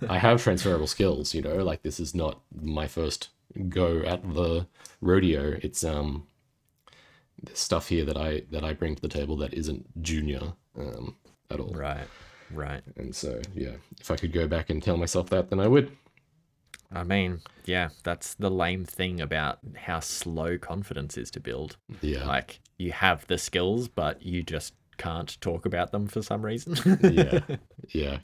I 0.08 0.18
have 0.18 0.42
transferable 0.42 0.86
skills, 0.88 1.34
you 1.34 1.42
know, 1.42 1.56
like 1.64 1.82
this 1.82 2.00
is 2.00 2.14
not 2.14 2.40
my 2.52 2.86
first 2.88 3.28
go 3.68 4.00
at 4.00 4.34
the 4.34 4.66
rodeo. 5.00 5.56
It's 5.62 5.84
um 5.84 6.26
there's 7.46 7.58
stuff 7.58 7.88
here 7.88 8.04
that 8.04 8.16
I 8.16 8.42
that 8.50 8.64
I 8.64 8.72
bring 8.72 8.94
to 8.94 9.02
the 9.02 9.08
table 9.08 9.36
that 9.38 9.54
isn't 9.54 10.02
junior 10.02 10.52
um 10.78 11.16
at 11.50 11.60
all. 11.60 11.74
Right. 11.74 12.06
Right. 12.52 12.82
And 12.96 13.14
so 13.14 13.40
yeah, 13.54 13.74
if 14.00 14.10
I 14.10 14.16
could 14.16 14.32
go 14.32 14.46
back 14.46 14.70
and 14.70 14.82
tell 14.82 14.96
myself 14.96 15.30
that 15.30 15.50
then 15.50 15.60
I 15.60 15.68
would. 15.68 15.96
I 16.92 17.02
mean, 17.02 17.40
yeah, 17.64 17.88
that's 18.04 18.34
the 18.34 18.50
lame 18.50 18.84
thing 18.84 19.20
about 19.20 19.58
how 19.76 20.00
slow 20.00 20.58
confidence 20.58 21.16
is 21.18 21.30
to 21.32 21.40
build. 21.40 21.76
Yeah. 22.02 22.24
Like 22.24 22.60
you 22.78 22.92
have 22.92 23.26
the 23.26 23.38
skills, 23.38 23.88
but 23.88 24.22
you 24.22 24.42
just 24.42 24.74
can't 24.96 25.40
talk 25.40 25.66
about 25.66 25.90
them 25.90 26.06
for 26.06 26.22
some 26.22 26.44
reason. 26.44 26.76
yeah. 27.02 27.40
Yeah. 27.88 28.18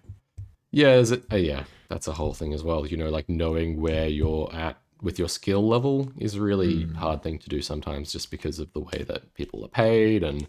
Yeah, 0.73 0.95
is 0.95 1.11
it 1.11 1.25
uh, 1.33 1.37
yeah, 1.37 1.65
that's 1.89 2.07
a 2.07 2.13
whole 2.13 2.33
thing 2.33 2.55
as 2.55 2.63
well. 2.63 2.87
You 2.87 2.97
know, 2.97 3.11
like 3.11 3.29
knowing 3.29 3.81
where 3.81 4.07
you're 4.07 4.49
at 4.55 4.79
with 5.03 5.19
your 5.19 5.29
skill 5.29 5.67
level 5.67 6.13
is 6.19 6.35
a 6.35 6.43
really 6.43 6.87
hard 6.95 7.23
thing 7.23 7.39
to 7.39 7.49
do 7.49 7.63
sometimes 7.63 8.13
just 8.13 8.31
because 8.31 8.59
of 8.59 8.73
the 8.73 8.81
way 8.81 9.05
that 9.09 9.33
people 9.35 9.65
are 9.65 9.69
paid 9.69 10.23
and 10.23 10.47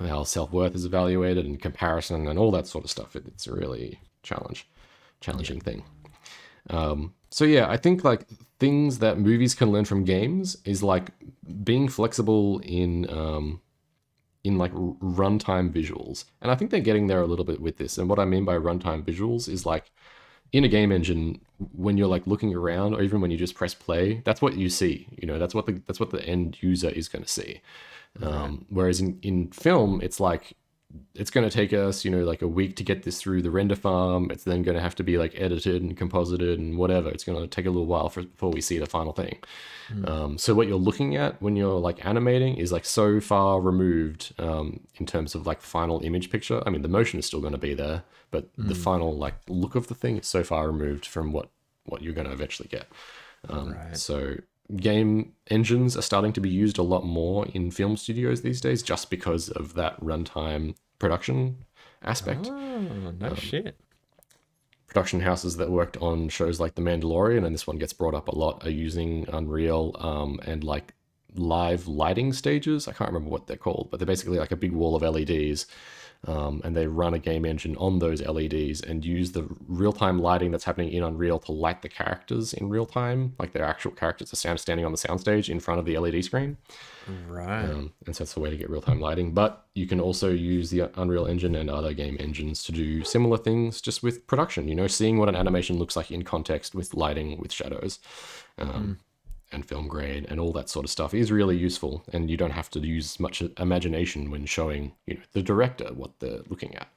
how 0.00 0.24
self-worth 0.24 0.74
is 0.74 0.84
evaluated 0.84 1.46
and 1.46 1.60
comparison 1.62 2.28
and 2.28 2.38
all 2.38 2.50
that 2.50 2.66
sort 2.66 2.84
of 2.84 2.90
stuff. 2.90 3.16
It, 3.16 3.24
it's 3.26 3.46
a 3.46 3.54
really 3.54 4.00
challenge 4.22 4.68
challenging 5.20 5.60
thing. 5.60 5.84
Um, 6.70 7.14
so 7.30 7.44
yeah, 7.44 7.68
I 7.68 7.76
think 7.76 8.04
like 8.04 8.26
things 8.58 8.98
that 8.98 9.18
movies 9.18 9.54
can 9.54 9.70
learn 9.70 9.84
from 9.84 10.04
games 10.04 10.56
is 10.64 10.82
like 10.82 11.10
being 11.64 11.88
flexible 11.88 12.58
in 12.60 13.08
um, 13.10 13.60
in 14.44 14.58
like 14.58 14.72
r- 14.72 14.96
runtime 15.00 15.72
visuals, 15.72 16.24
and 16.40 16.50
I 16.50 16.54
think 16.54 16.70
they're 16.70 16.80
getting 16.80 17.06
there 17.06 17.22
a 17.22 17.26
little 17.26 17.44
bit 17.44 17.60
with 17.60 17.76
this. 17.78 17.98
And 17.98 18.08
what 18.08 18.18
I 18.18 18.24
mean 18.24 18.44
by 18.44 18.56
runtime 18.56 19.04
visuals 19.04 19.48
is 19.48 19.66
like 19.66 19.90
in 20.52 20.64
a 20.64 20.68
game 20.68 20.92
engine 20.92 21.40
when 21.72 21.96
you're 21.96 22.06
like 22.06 22.26
looking 22.26 22.54
around, 22.54 22.94
or 22.94 23.02
even 23.02 23.20
when 23.20 23.30
you 23.30 23.36
just 23.36 23.54
press 23.54 23.74
play, 23.74 24.22
that's 24.24 24.42
what 24.42 24.56
you 24.56 24.68
see. 24.68 25.06
You 25.20 25.26
know, 25.26 25.38
that's 25.38 25.54
what 25.54 25.66
the 25.66 25.80
that's 25.86 26.00
what 26.00 26.10
the 26.10 26.24
end 26.24 26.58
user 26.62 26.88
is 26.88 27.08
going 27.08 27.22
to 27.22 27.30
see. 27.30 27.60
Um, 28.22 28.64
whereas 28.70 29.00
in, 29.00 29.18
in 29.22 29.48
film, 29.48 30.00
it's 30.02 30.20
like 30.20 30.56
it's 31.14 31.30
going 31.30 31.48
to 31.48 31.54
take 31.54 31.72
us, 31.72 32.04
you 32.04 32.10
know, 32.10 32.24
like 32.24 32.42
a 32.42 32.48
week 32.48 32.76
to 32.76 32.84
get 32.84 33.02
this 33.02 33.20
through 33.20 33.42
the 33.42 33.50
render 33.50 33.74
farm. 33.74 34.30
It's 34.30 34.44
then 34.44 34.62
going 34.62 34.76
to 34.76 34.80
have 34.80 34.94
to 34.96 35.02
be 35.02 35.18
like 35.18 35.32
edited 35.36 35.82
and 35.82 35.96
composited 35.96 36.58
and 36.58 36.78
whatever. 36.78 37.08
It's 37.10 37.24
going 37.24 37.40
to 37.40 37.48
take 37.48 37.66
a 37.66 37.70
little 37.70 37.86
while 37.86 38.08
for, 38.08 38.22
before 38.22 38.50
we 38.50 38.60
see 38.60 38.78
the 38.78 38.86
final 38.86 39.12
thing. 39.12 39.38
Um, 40.04 40.38
so 40.38 40.54
what 40.54 40.68
you're 40.68 40.76
looking 40.78 41.16
at 41.16 41.40
when 41.42 41.56
you're 41.56 41.78
like 41.78 42.04
animating 42.04 42.56
is 42.56 42.70
like 42.72 42.84
so 42.84 43.20
far 43.20 43.60
removed 43.60 44.32
um, 44.38 44.80
in 44.96 45.06
terms 45.06 45.34
of 45.34 45.46
like 45.46 45.60
final 45.60 46.00
image 46.02 46.30
picture. 46.30 46.62
I 46.66 46.70
mean, 46.70 46.82
the 46.82 46.88
motion 46.88 47.18
is 47.18 47.26
still 47.26 47.40
going 47.40 47.52
to 47.52 47.58
be 47.58 47.74
there, 47.74 48.04
but 48.30 48.48
the 48.56 48.74
final 48.74 49.16
like 49.16 49.34
look 49.48 49.74
of 49.74 49.88
the 49.88 49.94
thing 49.94 50.18
is 50.18 50.26
so 50.26 50.44
far 50.44 50.66
removed 50.66 51.06
from 51.06 51.32
what 51.32 51.50
what 51.84 52.02
you're 52.02 52.14
going 52.14 52.26
to 52.26 52.32
eventually 52.32 52.68
get. 52.68 52.86
Um, 53.48 53.72
Right. 53.72 53.96
So 53.96 54.36
game 54.74 55.32
engines 55.48 55.96
are 55.96 56.02
starting 56.02 56.32
to 56.32 56.40
be 56.40 56.48
used 56.48 56.78
a 56.78 56.82
lot 56.82 57.04
more 57.04 57.46
in 57.46 57.70
film 57.70 57.96
studios 57.96 58.42
these 58.42 58.60
days, 58.60 58.82
just 58.82 59.10
because 59.10 59.48
of 59.50 59.74
that 59.74 60.00
runtime 60.00 60.74
production 60.98 61.64
aspect. 62.02 62.48
oh, 62.50 63.12
no 63.20 63.28
Um, 63.28 63.34
shit. 63.36 63.76
Production 64.86 65.20
houses 65.20 65.56
that 65.58 65.70
worked 65.70 65.96
on 65.98 66.28
shows 66.28 66.58
like 66.58 66.74
The 66.74 66.82
Mandalorian, 66.82 67.44
and 67.44 67.54
this 67.54 67.66
one 67.66 67.76
gets 67.78 67.92
brought 67.92 68.14
up 68.14 68.28
a 68.28 68.34
lot, 68.34 68.64
are 68.64 68.70
using 68.70 69.26
Unreal 69.32 69.94
um, 69.98 70.40
and 70.46 70.64
like 70.64 70.94
live 71.34 71.86
lighting 71.86 72.32
stages. 72.32 72.88
I 72.88 72.92
can't 72.92 73.10
remember 73.10 73.28
what 73.30 73.46
they're 73.46 73.56
called, 73.56 73.88
but 73.90 73.98
they're 74.00 74.06
basically 74.06 74.38
like 74.38 74.52
a 74.52 74.56
big 74.56 74.72
wall 74.72 74.96
of 74.96 75.02
LEDs. 75.02 75.66
Um, 76.26 76.60
and 76.64 76.76
they 76.76 76.86
run 76.86 77.14
a 77.14 77.18
game 77.18 77.44
engine 77.44 77.76
on 77.76 78.00
those 78.00 78.20
LEDs 78.20 78.80
and 78.80 79.04
use 79.04 79.32
the 79.32 79.46
real 79.68 79.92
time 79.92 80.18
lighting 80.18 80.50
that's 80.50 80.64
happening 80.64 80.90
in 80.90 81.04
Unreal 81.04 81.38
to 81.40 81.52
light 81.52 81.82
the 81.82 81.88
characters 81.88 82.52
in 82.52 82.68
real 82.68 82.86
time, 82.86 83.34
like 83.38 83.52
their 83.52 83.64
actual 83.64 83.92
characters 83.92 84.32
are 84.32 84.36
stand- 84.36 84.58
standing 84.58 84.84
on 84.84 84.92
the 84.92 84.98
soundstage 84.98 85.48
in 85.48 85.60
front 85.60 85.78
of 85.78 85.86
the 85.86 85.96
LED 85.96 86.24
screen. 86.24 86.56
Right. 87.28 87.64
Um, 87.64 87.92
and 88.06 88.16
so 88.16 88.24
that's 88.24 88.34
the 88.34 88.40
way 88.40 88.50
to 88.50 88.56
get 88.56 88.68
real 88.68 88.80
time 88.80 89.00
lighting. 89.00 89.32
But 89.32 89.66
you 89.74 89.86
can 89.86 90.00
also 90.00 90.30
use 90.30 90.70
the 90.70 90.90
Unreal 91.00 91.26
Engine 91.26 91.54
and 91.54 91.70
other 91.70 91.92
game 91.92 92.16
engines 92.18 92.64
to 92.64 92.72
do 92.72 93.04
similar 93.04 93.38
things 93.38 93.80
just 93.80 94.02
with 94.02 94.26
production, 94.26 94.66
you 94.66 94.74
know, 94.74 94.88
seeing 94.88 95.18
what 95.18 95.28
an 95.28 95.36
animation 95.36 95.78
looks 95.78 95.96
like 95.96 96.10
in 96.10 96.22
context 96.22 96.74
with 96.74 96.94
lighting, 96.94 97.38
with 97.38 97.52
shadows. 97.52 98.00
Um, 98.58 98.98
And 99.52 99.64
film 99.64 99.86
grade 99.86 100.26
and 100.28 100.40
all 100.40 100.52
that 100.54 100.68
sort 100.68 100.84
of 100.84 100.90
stuff 100.90 101.14
is 101.14 101.30
really 101.30 101.56
useful, 101.56 102.04
and 102.12 102.28
you 102.28 102.36
don't 102.36 102.50
have 102.50 102.68
to 102.70 102.80
use 102.80 103.20
much 103.20 103.42
imagination 103.58 104.30
when 104.30 104.44
showing, 104.44 104.92
you 105.06 105.14
know, 105.14 105.20
the 105.32 105.42
director 105.42 105.86
what 105.94 106.18
they're 106.18 106.40
looking 106.48 106.74
at. 106.74 106.88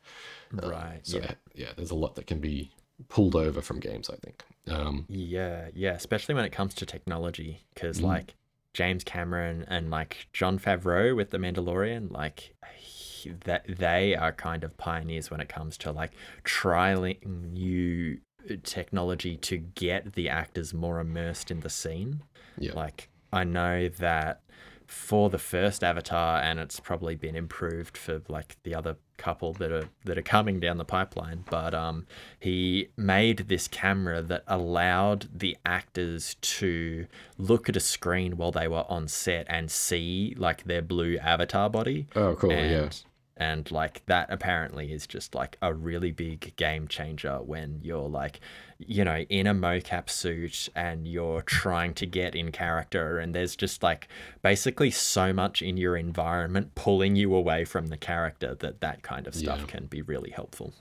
right. 0.52 1.00
So 1.04 1.20
yeah. 1.20 1.34
yeah, 1.54 1.68
there's 1.76 1.92
a 1.92 1.96
lot 1.96 2.16
that 2.16 2.26
can 2.26 2.40
be 2.40 2.72
pulled 3.08 3.36
over 3.36 3.62
from 3.62 3.80
games. 3.80 4.10
I 4.10 4.16
think. 4.16 4.44
Um, 4.68 5.06
Yeah, 5.08 5.68
yeah, 5.76 5.92
especially 5.94 6.34
when 6.34 6.44
it 6.44 6.52
comes 6.52 6.74
to 6.76 6.86
technology, 6.88 7.66
because 7.76 8.00
Mm. 8.00 8.04
like 8.06 8.36
James 8.74 9.04
Cameron 9.04 9.64
and 9.68 9.92
like 9.92 10.28
Jon 10.34 10.58
Favreau 10.58 11.16
with 11.16 11.30
The 11.30 11.38
Mandalorian, 11.38 12.12
like 12.12 12.56
he- 12.78 13.30
that 13.46 13.66
they 13.78 14.16
are 14.16 14.32
kind 14.32 14.64
of 14.64 14.76
pioneers 14.78 15.30
when 15.30 15.40
it 15.40 15.50
comes 15.50 15.78
to 15.80 15.92
like 15.92 16.14
trialing 16.44 17.24
new 17.26 18.20
technology 18.64 19.36
to 19.38 19.58
get 19.58 20.14
the 20.14 20.30
actors 20.30 20.74
more 20.74 21.00
immersed 21.00 21.52
in 21.52 21.60
the 21.60 21.70
scene. 21.70 22.24
Yeah. 22.60 22.74
Like 22.74 23.10
I 23.32 23.44
know 23.44 23.90
that 23.90 24.42
for 24.90 25.30
the 25.30 25.38
first 25.38 25.84
Avatar, 25.84 26.42
and 26.42 26.60
it's 26.60 26.80
probably 26.80 27.16
been 27.16 27.36
improved 27.36 27.96
for 27.96 28.22
like 28.28 28.58
the 28.64 28.74
other 28.74 28.98
couple 29.18 29.54
that 29.54 29.72
are 29.72 29.88
that 30.06 30.18
are 30.18 30.24
coming 30.24 30.60
down 30.60 30.78
the 30.78 30.86
pipeline. 30.86 31.46
But 31.48 31.76
um, 31.76 32.08
he 32.40 32.90
made 32.98 33.50
this 33.50 33.68
camera 33.68 34.24
that 34.24 34.44
allowed 34.48 35.30
the 35.32 35.56
actors 35.64 36.36
to 36.42 37.06
look 37.38 37.70
at 37.70 37.76
a 37.76 37.80
screen 37.80 38.36
while 38.36 38.52
they 38.52 38.68
were 38.68 38.86
on 38.90 39.08
set 39.08 39.46
and 39.48 39.70
see 39.70 40.34
like 40.38 40.64
their 40.64 40.82
blue 40.82 41.18
avatar 41.20 41.70
body. 41.70 42.08
oh, 42.16 42.36
cool. 42.36 42.52
and, 42.52 42.72
yeah. 42.72 42.90
And 43.38 43.72
like 43.72 44.06
that 44.08 44.32
apparently 44.32 44.92
is 44.92 45.06
just 45.06 45.34
like 45.36 45.58
a 45.62 45.74
really 45.74 46.12
big 46.12 46.56
game 46.56 46.88
changer 46.88 47.38
when 47.38 47.80
you're 47.84 48.10
like, 48.10 48.42
you 48.80 49.04
know, 49.04 49.26
in 49.30 49.46
a 49.46 49.54
mocap 49.54 50.10
suit 50.10 50.70
and 50.74 51.06
you're 51.06 51.42
trying 51.42 51.94
to 51.96 52.06
get 52.06 52.34
in 52.34 52.52
character 52.52 53.20
and 53.20 53.36
there's 53.36 53.56
just 53.56 53.84
like 53.84 54.08
basically 54.42 54.90
so 54.90 55.34
much 55.34 55.62
in 55.62 55.76
your 55.76 55.98
environment 55.98 56.74
pulling 56.76 57.16
you 57.18 57.36
away 57.36 57.66
from 57.66 57.88
the 57.88 57.98
character 57.98 58.56
that 58.56 58.80
that 58.80 59.04
kind 59.04 59.28
of 59.28 59.36
stuff 59.36 59.60
Yeah. 59.60 59.66
can 59.66 59.86
be 59.88 60.02
really 60.02 60.30
helpful. 60.30 60.74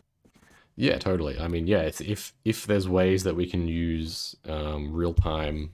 Yeah, 0.77 0.99
totally. 0.99 1.41
I 1.41 1.49
mean, 1.49 1.67
yeah, 1.67 1.81
it's, 1.81 2.01
if 2.01 2.33
if 2.45 2.65
there's 2.67 2.89
ways 2.89 3.25
that 3.25 3.35
we 3.35 3.47
can 3.47 3.67
use 3.67 4.37
um, 4.47 4.93
real 4.93 5.13
time 5.13 5.73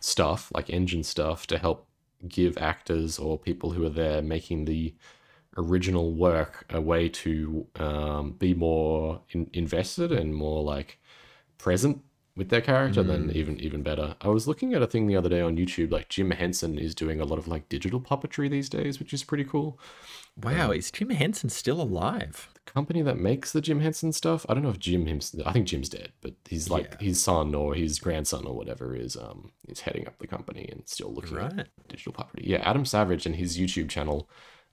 stuff 0.00 0.50
like 0.52 0.68
engine 0.68 1.04
stuff 1.04 1.46
to 1.46 1.58
help 1.58 1.86
give 2.26 2.58
actors 2.58 3.20
or 3.20 3.38
people 3.38 3.70
who 3.70 3.84
are 3.86 3.88
there 3.88 4.20
making 4.20 4.64
the 4.64 4.92
original 5.56 6.12
work 6.12 6.64
a 6.70 6.80
way 6.80 7.08
to 7.08 7.66
um, 7.76 8.32
be 8.32 8.52
more 8.52 9.20
in, 9.30 9.48
invested 9.52 10.10
and 10.10 10.34
more 10.34 10.62
like 10.62 10.98
present 11.62 12.02
with 12.34 12.48
their 12.48 12.60
character, 12.62 13.02
then 13.02 13.30
even 13.34 13.60
even 13.60 13.82
better. 13.82 14.16
I 14.22 14.28
was 14.28 14.48
looking 14.48 14.72
at 14.74 14.82
a 14.82 14.86
thing 14.86 15.06
the 15.06 15.16
other 15.16 15.28
day 15.28 15.40
on 15.42 15.56
YouTube, 15.56 15.92
like 15.92 16.08
Jim 16.08 16.30
Henson 16.30 16.78
is 16.78 16.94
doing 16.94 17.20
a 17.20 17.24
lot 17.24 17.38
of 17.38 17.46
like 17.46 17.68
digital 17.68 18.00
puppetry 18.00 18.50
these 18.50 18.68
days, 18.70 18.98
which 18.98 19.12
is 19.12 19.22
pretty 19.22 19.44
cool. 19.44 19.78
Wow, 20.42 20.70
is 20.70 20.90
Jim 20.90 21.10
Henson 21.10 21.50
still 21.50 21.78
alive? 21.80 22.48
The 22.54 22.72
company 22.72 23.02
that 23.02 23.18
makes 23.18 23.52
the 23.52 23.60
Jim 23.60 23.80
Henson 23.80 24.12
stuff. 24.12 24.46
I 24.48 24.54
don't 24.54 24.62
know 24.62 24.70
if 24.70 24.78
Jim 24.78 25.04
him 25.04 25.20
I 25.44 25.52
think 25.52 25.66
Jim's 25.68 25.90
dead, 25.90 26.12
but 26.22 26.32
he's 26.48 26.70
like 26.70 26.96
Yeah. 27.00 27.06
his 27.08 27.22
son 27.22 27.54
or 27.54 27.74
his 27.74 27.98
grandson 27.98 28.46
or 28.46 28.54
whatever 28.56 28.96
is 28.96 29.14
um 29.16 29.52
is 29.68 29.80
heading 29.80 30.06
up 30.06 30.18
the 30.18 30.26
company 30.26 30.66
and 30.72 30.88
still 30.88 31.12
looking 31.12 31.36
Right. 31.36 31.58
at 31.58 31.68
digital 31.88 32.14
puppetry. 32.14 32.40
Yeah, 32.52 32.62
Adam 32.70 32.86
Savage 32.86 33.26
and 33.26 33.36
his 33.36 33.58
YouTube 33.58 33.90
channel 33.90 34.28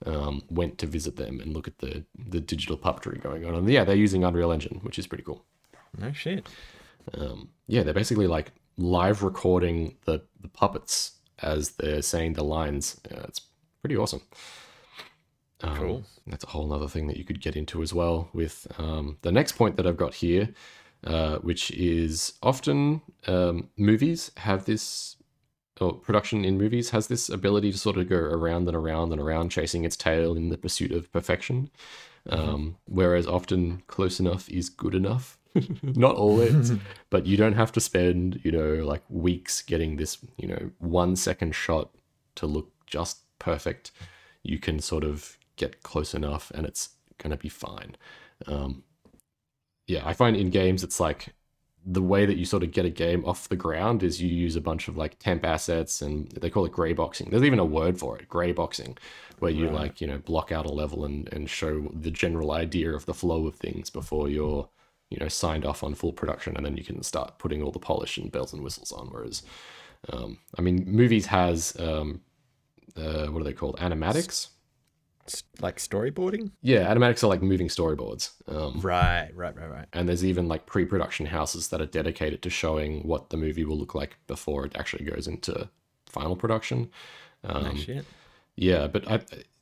um 0.06 0.40
went 0.48 0.78
to 0.78 0.86
visit 0.86 1.16
them 1.16 1.40
and 1.40 1.52
look 1.52 1.68
at 1.68 1.78
the 1.78 2.06
the 2.18 2.40
digital 2.40 2.78
puppetry 2.78 3.20
going 3.20 3.44
on. 3.44 3.54
And 3.54 3.68
yeah, 3.68 3.84
they're 3.84 3.94
using 4.06 4.24
Unreal 4.24 4.50
Engine, 4.50 4.80
which 4.82 4.98
is 4.98 5.06
pretty 5.06 5.24
cool. 5.24 5.44
No 5.98 6.10
shit. 6.12 6.48
Um 7.14 7.50
yeah, 7.66 7.82
they're 7.82 7.94
basically 7.94 8.26
like 8.26 8.52
live 8.76 9.22
recording 9.22 9.96
the 10.04 10.22
the 10.40 10.48
puppets 10.48 11.12
as 11.42 11.70
they're 11.72 12.02
saying 12.02 12.34
the 12.34 12.44
lines. 12.44 13.00
Yeah, 13.10 13.22
it's 13.24 13.40
pretty 13.82 13.96
awesome. 13.96 14.22
Um, 15.62 15.76
Cool. 15.76 16.04
That's 16.26 16.44
a 16.44 16.48
whole 16.48 16.72
other 16.72 16.88
thing 16.88 17.06
that 17.08 17.16
you 17.16 17.24
could 17.24 17.40
get 17.40 17.56
into 17.56 17.82
as 17.82 17.92
well 17.92 18.28
with 18.32 18.66
um, 18.78 19.18
the 19.22 19.32
next 19.32 19.52
point 19.52 19.76
that 19.76 19.86
I've 19.86 19.96
got 19.96 20.14
here, 20.14 20.50
uh, 21.04 21.36
which 21.38 21.70
is 21.72 22.34
often 22.42 23.02
um, 23.26 23.68
movies 23.76 24.30
have 24.38 24.64
this, 24.64 25.16
or 25.80 25.94
production 25.94 26.44
in 26.44 26.56
movies 26.58 26.90
has 26.90 27.08
this 27.08 27.28
ability 27.28 27.72
to 27.72 27.78
sort 27.78 27.96
of 27.96 28.08
go 28.08 28.16
around 28.16 28.68
and 28.68 28.76
around 28.76 29.12
and 29.12 29.20
around, 29.20 29.50
chasing 29.50 29.84
its 29.84 29.96
tail 29.96 30.36
in 30.36 30.48
the 30.48 30.58
pursuit 30.58 30.92
of 30.92 31.12
perfection. 31.12 31.70
Um, 32.28 32.76
whereas 32.84 33.26
often 33.26 33.82
close 33.86 34.20
enough 34.20 34.48
is 34.50 34.68
good 34.68 34.94
enough. 34.94 35.38
Not 35.82 36.16
all 36.16 36.30
always, 36.30 36.72
but 37.10 37.26
you 37.26 37.36
don't 37.36 37.54
have 37.54 37.72
to 37.72 37.80
spend, 37.80 38.40
you 38.44 38.52
know, 38.52 38.84
like 38.86 39.02
weeks 39.08 39.62
getting 39.62 39.96
this, 39.96 40.18
you 40.38 40.46
know, 40.48 40.70
one 40.78 41.16
second 41.16 41.54
shot 41.54 41.90
to 42.36 42.46
look 42.46 42.70
just 42.86 43.20
perfect. 43.38 43.90
You 44.42 44.58
can 44.58 44.78
sort 44.80 45.04
of 45.04 45.36
get 45.56 45.82
close 45.82 46.14
enough 46.14 46.50
and 46.54 46.66
it's 46.66 46.90
going 47.18 47.30
to 47.32 47.36
be 47.36 47.48
fine. 47.48 47.96
Um, 48.46 48.84
yeah, 49.86 50.06
I 50.06 50.12
find 50.12 50.36
in 50.36 50.50
games 50.50 50.84
it's 50.84 51.00
like 51.00 51.34
the 51.84 52.02
way 52.02 52.26
that 52.26 52.36
you 52.36 52.44
sort 52.44 52.62
of 52.62 52.70
get 52.72 52.84
a 52.84 52.90
game 52.90 53.24
off 53.24 53.48
the 53.48 53.56
ground 53.56 54.02
is 54.02 54.20
you 54.20 54.28
use 54.28 54.54
a 54.54 54.60
bunch 54.60 54.86
of 54.86 54.96
like 54.96 55.18
temp 55.18 55.44
assets 55.44 56.02
and 56.02 56.28
they 56.32 56.50
call 56.50 56.66
it 56.66 56.72
gray 56.72 56.92
boxing. 56.92 57.30
There's 57.30 57.42
even 57.42 57.58
a 57.58 57.64
word 57.64 57.98
for 57.98 58.18
it, 58.18 58.28
gray 58.28 58.52
boxing, 58.52 58.98
where 59.38 59.50
you 59.50 59.68
Right. 59.68 59.74
like, 59.74 60.00
you 60.00 60.06
know, 60.06 60.18
block 60.18 60.52
out 60.52 60.66
a 60.66 60.70
level 60.70 61.04
and, 61.04 61.28
and 61.32 61.48
show 61.48 61.88
the 61.94 62.10
general 62.10 62.52
idea 62.52 62.92
of 62.92 63.06
the 63.06 63.14
flow 63.14 63.46
of 63.46 63.56
things 63.56 63.88
before 63.90 64.28
you're, 64.28 64.68
you 65.10 65.18
know, 65.18 65.28
signed 65.28 65.64
off 65.64 65.82
on 65.84 65.94
full 65.94 66.12
production 66.12 66.56
and 66.56 66.64
then 66.64 66.76
you 66.76 66.84
can 66.84 67.02
start 67.02 67.38
putting 67.38 67.62
all 67.62 67.72
the 67.72 67.78
polish 67.78 68.16
and 68.18 68.32
bells 68.32 68.52
and 68.52 68.62
whistles 68.62 68.92
on. 68.92 69.08
Whereas, 69.08 69.42
um, 70.12 70.38
I 70.58 70.62
mean, 70.62 70.84
movies 70.86 71.26
has, 71.26 71.76
um, 71.78 72.20
uh, 72.96 73.26
what 73.26 73.40
are 73.40 73.44
they 73.44 73.52
called? 73.52 73.76
Animatics? 73.78 74.48
Like 75.60 75.76
storyboarding? 75.76 76.50
Yeah, 76.60 76.92
animatics 76.92 77.22
are 77.22 77.28
like 77.28 77.42
moving 77.42 77.68
storyboards. 77.68 78.30
Um, 78.48 78.80
Right, 78.80 79.30
right, 79.34 79.54
right, 79.54 79.70
right. 79.70 79.86
and 79.92 80.08
there's 80.08 80.24
even 80.24 80.48
like 80.48 80.66
pre-production 80.66 81.26
houses 81.26 81.68
that 81.68 81.80
are 81.80 81.86
dedicated 81.86 82.42
to 82.42 82.50
showing 82.50 83.02
what 83.06 83.30
the 83.30 83.36
movie 83.36 83.64
will 83.64 83.78
look 83.78 83.94
like 83.94 84.16
before 84.26 84.66
it 84.66 84.74
actually 84.76 85.04
goes 85.04 85.28
into 85.28 85.68
final 86.06 86.34
production. 86.34 86.90
Um, 87.44 87.62
no 87.64 87.74
shit. 87.74 88.04
yeah, 88.56 88.88
but 88.88 89.08
I 89.08 89.20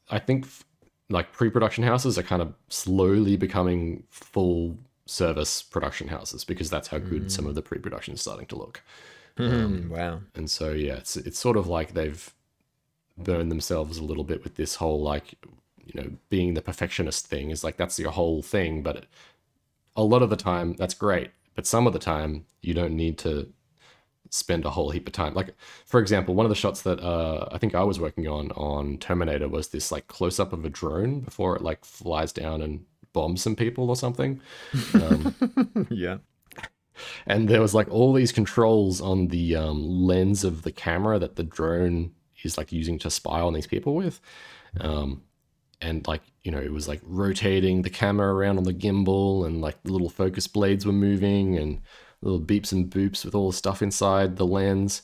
I 0.09 0.18
think 0.18 0.44
f- 0.46 0.64
like 1.11 1.32
pre-production 1.32 1.84
houses 1.84 2.16
are 2.18 2.22
kind 2.22 2.40
of 2.40 2.55
slowly 2.68 3.36
becoming 3.36 4.05
full 4.11 4.78
service 5.09 5.62
production 5.62 6.09
houses 6.09 6.44
because 6.44 6.68
that's 6.68 6.88
how 6.88 6.98
good 6.98 7.32
some 7.32 7.46
of 7.46 7.54
the 7.54 7.62
pre-production 7.62 8.14
is 8.14 8.20
starting 8.20 8.46
to 8.46 8.56
look. 8.56 8.82
Hmm, 9.36 9.88
wow. 9.88 10.20
And 10.34 10.50
so 10.50 10.72
yeah, 10.72 10.96
it's 10.96 11.16
it's 11.16 11.38
sort 11.38 11.56
of 11.56 11.66
like 11.66 11.94
they've 11.94 12.32
burned 13.16 13.50
themselves 13.50 13.98
a 13.98 14.04
little 14.04 14.24
bit 14.24 14.44
with 14.44 14.56
this 14.56 14.76
whole 14.76 15.00
like 15.02 15.34
you 15.84 16.00
know 16.00 16.11
being 16.28 16.54
the 16.54 16.62
perfectionist 16.62 17.26
thing 17.26 17.50
is 17.50 17.64
like 17.64 17.76
that's 17.76 17.98
your 17.98 18.11
whole 18.11 18.42
thing, 18.42 18.82
but 18.82 19.06
a 19.96 20.02
lot 20.02 20.22
of 20.22 20.30
the 20.30 20.36
time 20.36 20.74
that's 20.74 20.94
great, 20.94 21.30
but 21.54 21.66
some 21.66 21.86
of 21.86 21.92
the 21.92 21.98
time 21.98 22.44
you 22.62 22.74
don't 22.74 22.96
need 22.96 23.18
to 23.18 23.52
spend 24.30 24.64
a 24.64 24.70
whole 24.70 24.90
heap 24.90 25.06
of 25.06 25.12
time. 25.12 25.34
Like 25.34 25.54
for 25.86 26.00
example, 26.00 26.34
one 26.34 26.44
of 26.44 26.50
the 26.50 26.56
shots 26.56 26.82
that 26.82 27.00
uh, 27.00 27.48
I 27.50 27.59
think 27.59 27.74
I 27.74 27.84
was 27.84 28.00
working 28.00 28.28
on 28.28 28.50
on 28.52 28.98
Terminator 28.98 29.48
was 29.48 29.68
this 29.68 29.90
like 29.90 30.09
close 30.09 30.38
up 30.38 30.52
of 30.52 30.64
a 30.64 30.70
drone 30.70 31.20
before 31.20 31.56
it 31.56 31.62
like 31.62 31.84
flies 31.84 32.32
down 32.32 32.61
and 32.61 32.84
bombs 33.12 33.42
some 33.42 33.56
people 33.56 33.88
or 33.88 33.96
something. 33.96 34.40
Um, 34.94 35.34
yeah. 35.90 36.18
and 37.26 37.48
there 37.48 37.61
was 37.61 37.74
like 37.74 37.88
all 37.90 38.12
these 38.12 38.32
controls 38.32 39.00
on 39.00 39.28
the 39.28 39.54
um, 39.56 39.82
lens 39.86 40.44
of 40.44 40.62
the 40.62 40.72
camera 40.72 41.18
that 41.18 41.36
the 41.36 41.44
drone 41.44 42.12
is 42.42 42.59
like 42.59 42.72
using 42.72 42.98
to 43.00 43.11
spy 43.11 43.40
on 43.40 43.52
these 43.52 43.66
people 43.66 43.94
with 43.94 44.20
um, 44.80 45.22
and 45.80 46.06
like 46.06 46.22
you 46.42 46.50
know 46.50 46.59
it 46.59 46.72
was 46.72 46.88
like 46.88 47.00
rotating 47.04 47.82
the 47.82 47.90
camera 47.90 48.32
around 48.34 48.59
on 48.59 48.64
the 48.64 48.74
gimbal 48.74 49.46
and 49.46 49.61
like 49.61 49.80
the 49.84 49.92
little 49.92 50.09
focus 50.11 50.46
blades 50.46 50.84
were 50.84 50.92
moving 50.92 51.56
and 51.56 51.80
little 52.22 52.40
beeps 52.40 52.72
and 52.72 52.90
boops 52.90 53.24
with 53.24 53.34
all 53.34 53.50
the 53.50 53.56
stuff 53.56 53.82
inside 53.82 54.36
the 54.36 54.46
lens 54.46 55.02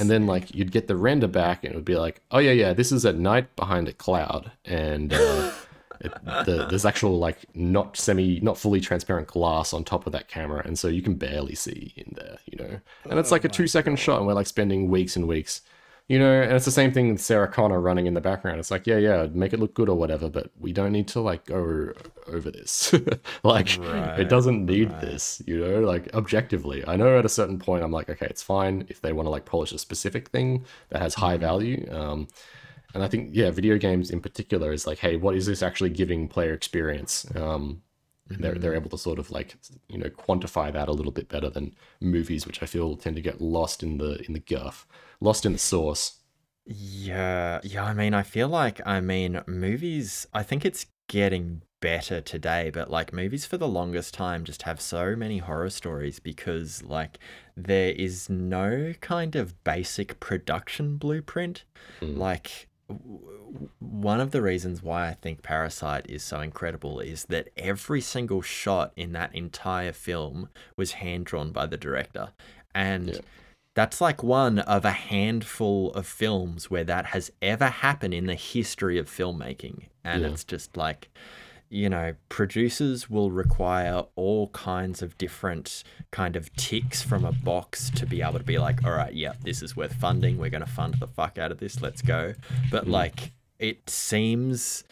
and 0.00 0.08
then 0.08 0.26
like 0.26 0.54
you'd 0.54 0.72
get 0.72 0.88
the 0.88 0.96
render 0.96 1.28
back 1.28 1.62
and 1.62 1.72
it 1.72 1.76
would 1.76 1.84
be 1.84 1.96
like 1.96 2.22
oh 2.30 2.38
yeah 2.38 2.52
yeah 2.52 2.72
this 2.72 2.90
is 2.90 3.04
at 3.04 3.16
night 3.16 3.54
behind 3.54 3.86
a 3.86 3.92
cloud 3.92 4.50
and 4.64 5.12
uh, 5.12 5.52
it, 6.04 6.46
the, 6.46 6.66
there's 6.68 6.84
actual 6.84 7.18
like 7.18 7.38
not 7.54 7.96
semi 7.96 8.40
not 8.40 8.58
fully 8.58 8.80
transparent 8.80 9.26
glass 9.26 9.72
on 9.72 9.84
top 9.84 10.06
of 10.06 10.12
that 10.12 10.28
camera 10.28 10.62
and 10.64 10.78
so 10.78 10.88
you 10.88 11.02
can 11.02 11.14
barely 11.14 11.54
see 11.54 11.92
in 11.96 12.12
there 12.14 12.38
you 12.46 12.58
know? 12.58 12.80
And 13.08 13.18
it's 13.18 13.30
like 13.30 13.44
a 13.44 13.48
two 13.48 13.66
second 13.66 13.98
shot 13.98 14.18
and 14.18 14.26
we're 14.26 14.34
like 14.34 14.46
spending 14.46 14.90
weeks 14.90 15.16
and 15.16 15.26
weeks 15.26 15.62
you 16.06 16.18
know? 16.18 16.42
And 16.42 16.52
it's 16.52 16.66
the 16.66 16.70
same 16.70 16.92
thing 16.92 17.10
with 17.10 17.20
sarah 17.20 17.48
connor 17.48 17.80
running 17.80 18.06
in 18.06 18.14
the 18.14 18.20
background. 18.20 18.60
It's 18.60 18.70
like 18.70 18.86
yeah 18.86 18.98
yeah 18.98 19.26
make 19.32 19.52
it 19.52 19.60
look 19.60 19.74
good 19.74 19.88
or 19.88 19.96
whatever 19.96 20.28
but 20.28 20.50
we 20.58 20.72
don't 20.72 20.92
need 20.92 21.08
to 21.08 21.20
like 21.20 21.46
go 21.46 21.92
over 22.26 22.50
this. 22.50 22.94
Like 23.42 23.78
Right, 23.78 24.20
it 24.20 24.28
doesn't 24.28 24.66
need 24.66 24.90
right. 24.90 25.00
this 25.00 25.42
you 25.46 25.58
know? 25.58 25.80
Like 25.80 26.12
objectively 26.14 26.86
i 26.86 26.96
know 26.96 27.18
at 27.18 27.24
a 27.24 27.30
certain 27.30 27.58
point 27.58 27.82
i'm 27.82 27.92
like 27.92 28.10
okay 28.10 28.26
it's 28.26 28.42
fine 28.42 28.84
if 28.88 29.00
they 29.00 29.12
want 29.12 29.26
to 29.26 29.30
like 29.30 29.44
polish 29.44 29.72
a 29.72 29.78
specific 29.78 30.28
thing 30.28 30.64
that 30.90 31.00
has 31.00 31.14
high 31.14 31.36
value 31.36 31.86
um 31.90 32.28
and 32.94 33.02
I 33.02 33.08
think, 33.08 33.30
yeah, 33.32 33.50
video 33.50 33.76
games 33.76 34.10
in 34.10 34.20
particular 34.20 34.72
is 34.72 34.86
like, 34.86 34.98
hey, 34.98 35.16
what 35.16 35.34
is 35.34 35.46
this 35.46 35.62
actually 35.62 35.90
giving 35.90 36.28
player 36.28 36.54
experience? 36.54 37.26
Um, 37.36 37.82
they're, 38.28 38.54
they're 38.54 38.74
able 38.74 38.88
to 38.90 38.98
sort 38.98 39.18
of 39.18 39.30
like, 39.30 39.54
you 39.88 39.98
know, 39.98 40.08
quantify 40.08 40.72
that 40.72 40.88
a 40.88 40.92
little 40.92 41.12
bit 41.12 41.28
better 41.28 41.50
than 41.50 41.74
movies, 42.00 42.46
which 42.46 42.62
I 42.62 42.66
feel 42.66 42.96
tend 42.96 43.16
to 43.16 43.22
get 43.22 43.40
lost 43.40 43.82
in 43.82 43.98
the 43.98 44.24
in 44.26 44.32
the 44.32 44.40
guff, 44.40 44.86
lost 45.20 45.44
in 45.44 45.52
the 45.52 45.58
source. 45.58 46.20
Yeah, 46.64 47.60
yeah. 47.62 47.84
I 47.84 47.92
mean, 47.92 48.14
I 48.14 48.22
feel 48.22 48.48
like, 48.48 48.80
I 48.86 49.00
mean, 49.00 49.42
movies, 49.46 50.26
I 50.32 50.42
think 50.42 50.64
it's 50.64 50.86
getting 51.08 51.60
better 51.80 52.22
today, 52.22 52.70
but 52.72 52.90
like 52.90 53.12
movies 53.12 53.44
for 53.44 53.58
the 53.58 53.68
longest 53.68 54.14
time 54.14 54.42
just 54.44 54.62
have 54.62 54.80
so 54.80 55.14
many 55.14 55.38
horror 55.38 55.68
stories 55.68 56.18
because, 56.18 56.82
like, 56.82 57.18
there 57.54 57.90
is 57.90 58.30
no 58.30 58.94
kind 59.02 59.36
of 59.36 59.62
basic 59.64 60.18
production 60.18 60.96
blueprint. 60.96 61.64
Mm. 62.00 62.16
Like, 62.16 62.68
one 63.78 64.20
of 64.20 64.30
the 64.30 64.42
reasons 64.42 64.82
why 64.82 65.08
I 65.08 65.14
think 65.14 65.42
Parasite 65.42 66.06
is 66.08 66.22
so 66.22 66.40
incredible 66.40 67.00
is 67.00 67.24
that 67.26 67.48
every 67.56 68.00
single 68.00 68.42
shot 68.42 68.92
in 68.96 69.12
that 69.12 69.34
entire 69.34 69.92
film 69.92 70.48
was 70.76 70.92
hand 70.92 71.26
drawn 71.26 71.52
by 71.52 71.66
the 71.66 71.76
director. 71.76 72.30
And 72.74 73.08
Yeah. 73.08 73.20
that's 73.74 74.00
like 74.00 74.22
one 74.22 74.58
of 74.60 74.84
a 74.84 74.90
handful 74.92 75.92
of 75.92 76.06
films 76.06 76.70
where 76.70 76.84
that 76.84 77.06
has 77.06 77.30
ever 77.40 77.68
happened 77.68 78.14
in 78.14 78.26
the 78.26 78.34
history 78.34 78.98
of 78.98 79.08
filmmaking. 79.08 79.88
And 80.04 80.22
Yeah. 80.22 80.28
it's 80.30 80.44
just 80.44 80.76
like, 80.76 81.08
you 81.74 81.88
know, 81.88 82.14
producers 82.28 83.10
will 83.10 83.32
require 83.32 84.04
all 84.14 84.46
kinds 84.50 85.02
of 85.02 85.18
different 85.18 85.82
kind 86.12 86.36
of 86.36 86.54
ticks 86.54 87.02
from 87.02 87.24
a 87.24 87.32
box 87.32 87.90
to 87.90 88.06
be 88.06 88.22
able 88.22 88.38
to 88.38 88.44
be 88.44 88.58
like, 88.58 88.84
all 88.84 88.92
right, 88.92 89.12
yeah, 89.12 89.32
this 89.42 89.60
is 89.60 89.74
worth 89.74 89.92
funding. 89.94 90.38
We're 90.38 90.50
going 90.50 90.64
to 90.64 90.70
fund 90.70 90.94
the 91.00 91.08
fuck 91.08 91.36
out 91.36 91.50
of 91.50 91.58
this. 91.58 91.82
Let's 91.82 92.00
go. 92.00 92.34
But 92.70 92.84
mm. 92.84 92.90
like, 92.90 93.32
it 93.58 93.90
seems 93.90 94.84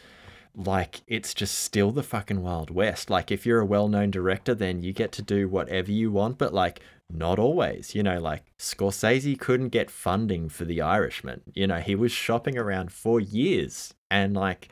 like 0.57 1.03
it's 1.07 1.33
just 1.33 1.57
still 1.57 1.91
the 1.91 2.03
fucking 2.03 2.43
Wild 2.43 2.69
West. 2.69 3.09
Like, 3.09 3.31
if 3.31 3.45
you're 3.45 3.61
a 3.61 3.65
well 3.65 3.87
known 3.87 4.11
director, 4.11 4.53
then 4.53 4.83
you 4.83 4.91
get 4.91 5.13
to 5.13 5.21
do 5.21 5.47
whatever 5.47 5.89
you 5.89 6.11
want, 6.11 6.37
but 6.37 6.53
like, 6.53 6.81
not 7.09 7.39
always. 7.39 7.95
You 7.95 8.03
know, 8.03 8.19
like 8.19 8.43
Scorsese 8.59 9.39
couldn't 9.39 9.69
get 9.69 9.89
funding 9.89 10.49
for 10.49 10.65
The 10.65 10.81
Irishman. 10.81 11.43
You 11.53 11.65
know, 11.65 11.79
he 11.79 11.95
was 11.95 12.11
shopping 12.11 12.57
around 12.57 12.91
for 12.91 13.21
years 13.21 13.93
and 14.11 14.33
like, 14.33 14.67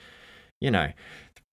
you 0.60 0.72
know, 0.72 0.92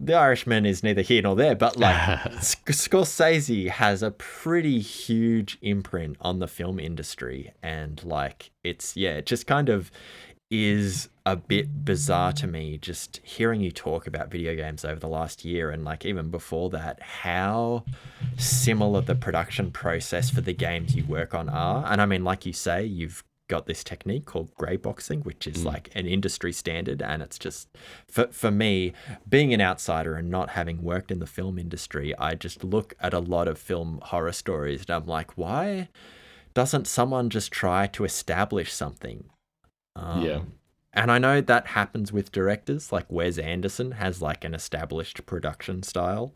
The 0.00 0.14
Irishman 0.14 0.64
is 0.64 0.84
neither 0.84 1.02
here 1.02 1.22
nor 1.22 1.34
there, 1.34 1.56
but 1.56 1.76
like 1.76 2.32
Sc- 2.40 2.68
Scorsese 2.68 3.68
has 3.68 4.02
a 4.02 4.12
pretty 4.12 4.78
huge 4.78 5.58
imprint 5.60 6.16
on 6.20 6.38
the 6.38 6.46
film 6.46 6.78
industry 6.78 7.52
and 7.62 8.02
like 8.04 8.50
it's 8.62 8.96
yeah, 8.96 9.14
it 9.14 9.26
just 9.26 9.46
kind 9.46 9.68
of 9.68 9.90
is 10.50 11.08
a 11.26 11.36
bit 11.36 11.84
bizarre 11.84 12.32
to 12.32 12.46
me 12.46 12.78
just 12.78 13.20
hearing 13.22 13.60
you 13.60 13.70
talk 13.70 14.06
about 14.06 14.30
video 14.30 14.54
games 14.54 14.82
over 14.82 14.98
the 14.98 15.08
last 15.08 15.44
year 15.44 15.70
and 15.70 15.84
like 15.84 16.06
even 16.06 16.30
before 16.30 16.70
that 16.70 17.02
how 17.02 17.84
similar 18.38 19.02
the 19.02 19.14
production 19.14 19.70
process 19.70 20.30
for 20.30 20.40
the 20.40 20.54
games 20.54 20.94
you 20.94 21.04
work 21.04 21.34
on 21.34 21.50
are. 21.50 21.84
And 21.86 22.00
i 22.00 22.06
mean 22.06 22.24
like 22.24 22.46
you 22.46 22.54
say 22.54 22.84
you've 22.84 23.24
got 23.48 23.66
this 23.66 23.82
technique 23.82 24.26
called 24.26 24.54
grey 24.54 24.76
boxing 24.76 25.20
which 25.22 25.46
is 25.46 25.64
like 25.64 25.90
an 25.94 26.06
industry 26.06 26.52
standard 26.52 27.00
and 27.02 27.22
it's 27.22 27.38
just 27.38 27.68
for, 28.06 28.26
for 28.28 28.50
me 28.50 28.92
being 29.28 29.54
an 29.54 29.60
outsider 29.60 30.14
and 30.14 30.30
not 30.30 30.50
having 30.50 30.82
worked 30.82 31.10
in 31.10 31.18
the 31.18 31.26
film 31.26 31.58
industry 31.58 32.16
i 32.18 32.34
just 32.34 32.62
look 32.62 32.94
at 33.00 33.14
a 33.14 33.18
lot 33.18 33.48
of 33.48 33.58
film 33.58 34.00
horror 34.04 34.32
stories 34.32 34.80
and 34.82 34.90
i'm 34.90 35.06
like 35.06 35.36
why 35.36 35.88
doesn't 36.54 36.86
someone 36.86 37.30
just 37.30 37.50
try 37.50 37.86
to 37.86 38.04
establish 38.04 38.72
something 38.72 39.24
um, 39.98 40.22
Yeah. 40.22 40.40
And 40.92 41.12
I 41.12 41.18
know 41.18 41.40
that 41.40 41.68
happens 41.68 42.12
with 42.12 42.32
directors, 42.32 42.90
like 42.92 43.06
Wes 43.10 43.38
Anderson 43.38 43.92
has 43.92 44.22
like 44.22 44.44
an 44.44 44.54
established 44.54 45.26
production 45.26 45.82
style. 45.82 46.34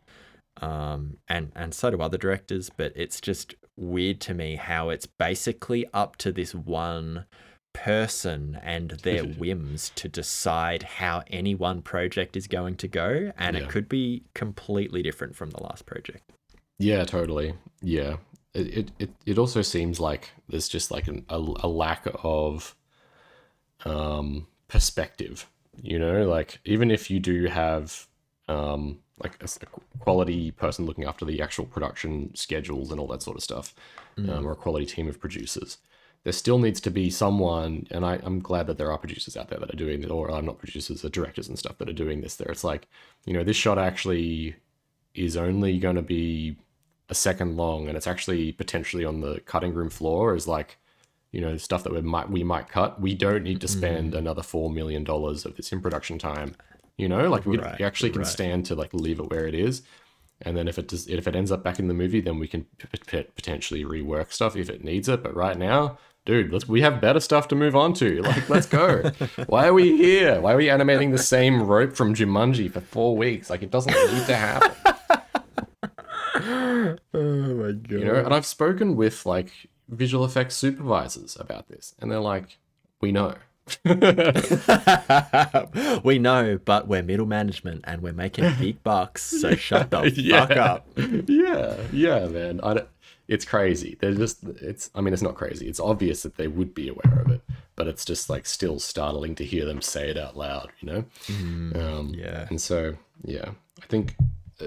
Um, 0.61 1.17
and, 1.27 1.51
and 1.57 1.75
so 1.75 1.91
do 1.91 2.01
other 2.01 2.19
directors, 2.19 2.71
but 2.71 2.93
it's 2.95 3.21
just 3.21 3.55
weird 3.83 4.21
to 4.23 4.35
me 4.35 4.57
how 4.57 4.89
it's 4.91 5.07
basically 5.07 5.87
up 5.93 6.17
to 6.17 6.33
this 6.33 6.55
one 6.55 7.27
person 7.73 8.59
and 8.63 8.91
their 9.03 9.25
whims 9.39 9.91
to 9.97 10.09
decide 10.09 10.83
how 10.83 11.23
any 11.29 11.55
one 11.55 11.83
project 11.83 12.37
is 12.37 12.47
going 12.47 12.77
to 12.77 12.89
go, 12.89 13.33
and 13.37 13.57
Yeah. 13.57 13.63
it 13.65 13.69
could 13.69 13.89
be 13.89 14.25
completely 14.35 15.03
different 15.03 15.37
from 15.37 15.51
the 15.51 15.63
last 15.63 15.87
project. 15.87 16.31
Yeah, 16.79 17.05
totally. 17.05 17.55
Yeah. 17.81 18.17
It, 18.55 18.79
it, 18.79 18.91
it, 18.99 19.11
it 19.25 19.39
also 19.39 19.63
seems 19.63 19.99
like 20.01 20.31
there's 20.49 20.69
just 20.69 20.91
like 20.91 21.09
an, 21.09 21.25
a, 21.29 21.37
a 21.37 21.69
lack 21.69 22.07
of 22.23 22.77
um, 23.85 24.47
perspective, 24.69 25.49
you 25.83 25.99
know, 25.99 26.29
like 26.29 26.61
even 26.65 26.91
if 26.91 27.11
you 27.11 27.19
do 27.21 27.47
have 27.47 28.07
um, 28.49 28.99
like 29.23 29.43
a, 29.43 29.49
quality 29.99 30.51
person 30.51 30.87
looking 30.87 31.05
after 31.05 31.25
the 31.25 31.41
actual 31.41 31.65
production 31.65 32.35
schedules 32.35 32.91
and 32.91 33.01
all 33.01 33.07
that 33.07 33.23
sort 33.23 33.37
of 33.37 33.43
stuff, 33.43 33.75
um, 34.19 34.47
or 34.47 34.53
a 34.53 34.57
quality 34.57 34.87
team 34.87 35.09
of 35.09 35.21
producers, 35.21 35.79
there 36.25 36.33
still 36.33 36.59
needs 36.59 36.81
to 36.81 36.91
be 36.91 37.11
someone, 37.11 37.87
and 37.91 38.05
I, 38.05 38.21
I'm 38.23 38.41
glad 38.41 38.67
that 38.69 38.79
there 38.79 38.93
are 38.93 38.99
producers 38.99 39.37
out 39.37 39.49
there 39.49 39.59
that 39.59 39.73
are 39.73 39.77
doing 39.77 40.03
it, 40.03 40.11
or 40.11 40.31
I'm 40.31 40.47
not 40.47 40.59
producers, 40.59 41.05
are 41.05 41.09
directors 41.09 41.49
and 41.49 41.59
stuff 41.59 41.79
that 41.79 41.89
are 41.89 41.95
doing 41.95 42.21
this. 42.21 42.37
There, 42.37 42.51
it's 42.51 42.65
like, 42.65 42.87
you 43.25 43.33
know, 43.33 43.43
this 43.43 43.57
shot 43.57 43.79
actually 43.79 44.55
is 45.15 45.37
only 45.37 45.79
going 45.79 45.97
to 45.97 46.03
be 46.03 46.57
a 47.09 47.15
second 47.15 47.57
long, 47.57 47.89
and 47.89 47.97
it's 47.97 48.07
actually 48.07 48.53
potentially 48.53 49.05
on 49.05 49.21
the 49.21 49.41
cutting 49.41 49.75
room 49.75 49.91
floor 49.91 50.35
is 50.35 50.47
like, 50.47 50.79
you 51.33 51.41
know, 51.41 51.57
stuff 51.57 51.83
that 51.85 51.93
we 51.93 52.01
might 52.03 52.31
we 52.31 52.45
might 52.45 52.69
cut. 52.69 53.01
We 53.01 53.15
don't 53.15 53.43
need 53.43 53.61
to 53.63 53.69
spend 53.69 54.15
another 54.15 54.43
four 54.43 54.71
million 54.71 55.03
dollars 55.03 55.45
of 55.45 55.57
this 55.57 55.73
in 55.73 55.81
production 55.81 56.19
time. 56.19 56.55
You 56.99 57.09
know, 57.09 57.29
like 57.31 57.47
we, 57.47 57.59
Right, 57.59 57.79
we 57.79 57.85
actually 57.85 58.11
can 58.11 58.23
right. 58.23 58.31
stand 58.31 58.67
to 58.67 58.75
like 58.75 58.93
leave 58.95 59.19
it 59.19 59.31
where 59.31 59.47
it 59.47 59.55
is, 59.55 59.83
and 60.43 60.57
then 60.57 60.69
if 60.69 60.79
it 60.79 60.89
does, 60.89 61.09
if 61.09 61.27
it 61.27 61.35
ends 61.35 61.51
up 61.51 61.63
back 61.65 61.79
in 61.79 61.89
the 61.89 61.95
movie, 61.95 62.21
then 62.21 62.39
we 62.39 62.47
can 62.49 62.65
p- 62.79 62.99
p- 63.07 63.23
potentially 63.35 63.85
rework 63.85 64.33
stuff 64.33 64.57
if 64.57 64.69
it 64.69 64.85
needs 64.85 65.09
it. 65.09 65.23
But 65.23 65.35
right 65.35 65.57
now, 65.59 65.99
dude, 66.27 66.53
let's 66.53 66.69
we 66.69 66.83
have 66.83 67.01
better 67.01 67.21
stuff 67.21 67.49
to 67.49 67.55
move 67.55 67.75
on 67.75 67.95
to. 67.95 68.23
Like, 68.23 68.49
let's 68.49 68.67
go. 68.67 69.11
Why 69.47 69.67
are 69.69 69.73
we 69.75 69.97
here? 69.97 70.41
Why 70.41 70.53
are 70.53 70.57
we 70.59 70.69
animating 70.71 71.11
the 71.13 71.19
same 71.19 71.63
rope 71.63 71.95
from 71.97 72.15
Jumanji 72.15 72.71
for 72.71 72.81
four 72.81 73.17
weeks? 73.17 73.49
Like, 73.51 73.63
it 73.63 73.71
doesn't 73.71 73.93
need 73.93 74.27
to 74.27 74.37
happen. 74.37 74.73
Oh 76.35 76.97
my 77.15 77.73
god! 77.73 77.91
you 77.91 78.05
know 78.05 78.15
and 78.17 78.35
i've 78.35 78.47
spoken 78.47 78.97
with 78.97 79.25
like 79.27 79.53
visual 79.89 80.25
effects 80.25 80.57
supervisors 80.57 81.37
about 81.39 81.69
this 81.69 81.95
and 82.01 82.11
they're 82.11 82.19
like 82.21 82.59
we 83.01 83.13
know 83.13 83.35
we 86.05 86.19
know, 86.19 86.59
but 86.65 86.89
we're 86.89 87.03
middle 87.03 87.27
management 87.27 87.83
and 87.85 88.03
we're 88.03 88.13
making 88.13 88.53
big 88.59 88.83
bucks, 88.83 89.23
so 89.23 89.55
shut 89.55 89.91
the 89.91 90.11
Yeah. 90.17 90.47
fuck 90.47 90.57
up. 90.57 90.89
yeah 90.97 91.77
yeah 91.93 92.27
man 92.27 92.61
I 92.63 92.83
it's 93.29 93.45
crazy 93.45 93.97
they're 94.01 94.15
just 94.15 94.43
it's 94.61 94.91
i 94.97 95.01
mean 95.01 95.13
it's 95.15 95.23
not 95.23 95.37
crazy 95.37 95.69
it's 95.69 95.79
obvious 95.81 96.23
that 96.25 96.37
they 96.37 96.49
would 96.49 96.75
be 96.75 96.89
aware 96.89 97.21
of 97.25 97.31
it 97.31 97.41
but 97.77 97.87
it's 97.87 98.05
just 98.05 98.29
like 98.29 98.45
still 98.47 98.79
startling 98.81 99.35
to 99.37 99.45
hear 99.45 99.65
them 99.65 99.81
say 99.81 100.11
it 100.11 100.19
out 100.19 100.37
loud 100.37 100.71
you 100.81 100.89
know 100.89 101.05
um 101.81 102.13
yeah. 102.17 102.47
and 102.51 102.61
so 102.61 102.95
yeah 103.25 103.51
i 103.81 103.87
think 103.87 104.17
uh, 104.61 104.67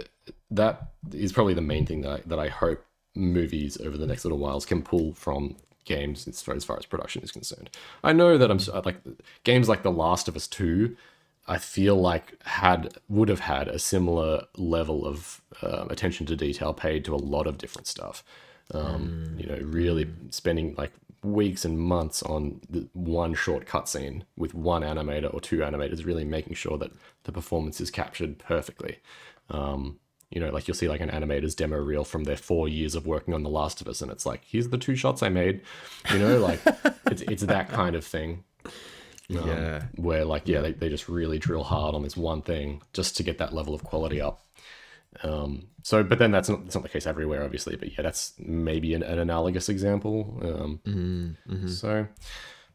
that 0.50 0.92
is 1.14 1.34
probably 1.34 1.54
the 1.54 1.62
main 1.62 1.86
thing 1.86 2.02
that 2.02 2.12
I, 2.12 2.22
that 2.28 2.40
I 2.40 2.48
hope 2.48 2.84
movies 3.14 3.78
over 3.82 3.98
the 3.98 4.08
next 4.08 4.24
little 4.26 4.40
whiles 4.40 4.66
can 4.66 4.82
pull 4.82 5.14
from 5.14 5.58
games 5.86 6.28
as 6.28 6.42
far 6.42 6.56
as, 6.56 6.64
far 6.64 6.78
as 6.78 6.86
production 6.86 7.24
is 7.24 7.32
concerned. 7.32 7.70
I 8.04 8.14
know 8.14 8.38
that 8.38 8.52
I'm 8.52 8.60
like 8.84 8.98
games 9.44 9.70
like 9.70 9.84
The 9.84 9.92
Last 9.92 10.28
of 10.28 10.36
Us 10.36 10.48
2 10.48 10.96
I 11.48 11.58
feel 11.58 11.96
like 11.96 12.42
had 12.44 12.98
would 13.08 13.30
have 13.30 13.42
had 13.42 13.68
a 13.68 13.78
similar 13.78 14.46
level 14.58 15.06
of 15.06 15.42
uh, 15.62 15.86
attention 15.90 16.26
to 16.28 16.36
detail 16.36 16.74
paid 16.74 17.06
to 17.06 17.16
a 17.16 17.18
lot 17.18 17.46
of 17.46 17.58
different 17.58 17.88
stuff. 17.88 18.24
Um, 18.72 19.36
You 19.38 19.48
know, 19.48 19.60
really 19.60 20.10
spending 20.32 20.74
like 20.76 20.92
weeks 21.24 21.64
and 21.64 21.80
months 21.80 22.24
on 22.24 22.62
the 22.70 22.88
one 22.94 23.36
short 23.36 23.68
cutscene 23.68 24.24
with 24.36 24.56
one 24.56 24.82
animator 24.82 25.32
or 25.34 25.40
two 25.40 25.58
animators, 25.58 26.06
really 26.06 26.26
making 26.26 26.56
sure 26.56 26.78
that 26.80 26.92
the 27.24 27.32
performance 27.32 27.80
is 27.80 27.92
captured 27.92 28.40
perfectly. 28.40 29.00
Um, 29.50 30.00
you 30.36 30.42
know, 30.42 30.52
like 30.52 30.68
you'll 30.68 30.76
see 30.76 30.88
like 30.88 31.02
an 31.02 31.10
animator's 31.10 31.56
demo 31.56 31.78
reel 31.78 32.04
from 32.04 32.26
their 32.26 32.38
four 32.38 32.68
years 32.68 32.94
of 32.94 33.08
working 33.08 33.34
on 33.34 33.42
The 33.42 33.50
Last 33.50 33.82
of 33.82 33.88
Us, 33.88 34.02
and 34.04 34.12
it's 34.12 34.26
like, 34.28 34.42
here's 34.46 34.70
the 34.70 34.78
two 34.78 34.96
shots 34.96 35.24
I 35.24 35.30
made. 35.30 35.62
You 36.14 36.20
know, 36.20 36.38
like 36.38 36.60
it's 37.08 37.24
it's 37.24 37.44
that 37.44 37.70
kind 37.70 37.96
of 37.96 38.06
thing 38.06 38.44
um, 39.32 39.48
Yeah. 39.50 39.84
where 39.96 40.26
like 40.26 40.48
yeah, 40.48 40.62
They, 40.62 40.74
they 40.74 40.90
just 40.90 41.10
really 41.10 41.40
drill 41.40 41.64
hard 41.64 41.96
on 41.96 42.04
this 42.04 42.16
one 42.16 42.44
thing 42.44 42.84
just 42.94 43.18
to 43.18 43.24
get 43.24 43.40
that 43.40 43.54
level 43.54 43.74
of 43.74 43.84
quality 43.84 44.22
up 44.22 44.44
um 45.24 45.68
so 45.82 46.04
but 46.04 46.20
then 46.20 46.30
that's 46.30 46.50
not, 46.50 46.62
that's 46.64 46.76
not 46.76 46.84
the 46.84 46.90
case 46.90 47.08
everywhere 47.08 47.42
obviously 47.46 47.78
but 47.78 47.90
yeah 47.90 48.02
that's 48.02 48.34
maybe 48.38 48.94
an, 48.94 49.02
an 49.02 49.18
analogous 49.18 49.70
example 49.70 50.38
um 50.44 50.80
Mm-hmm. 50.86 51.68
so 51.70 52.06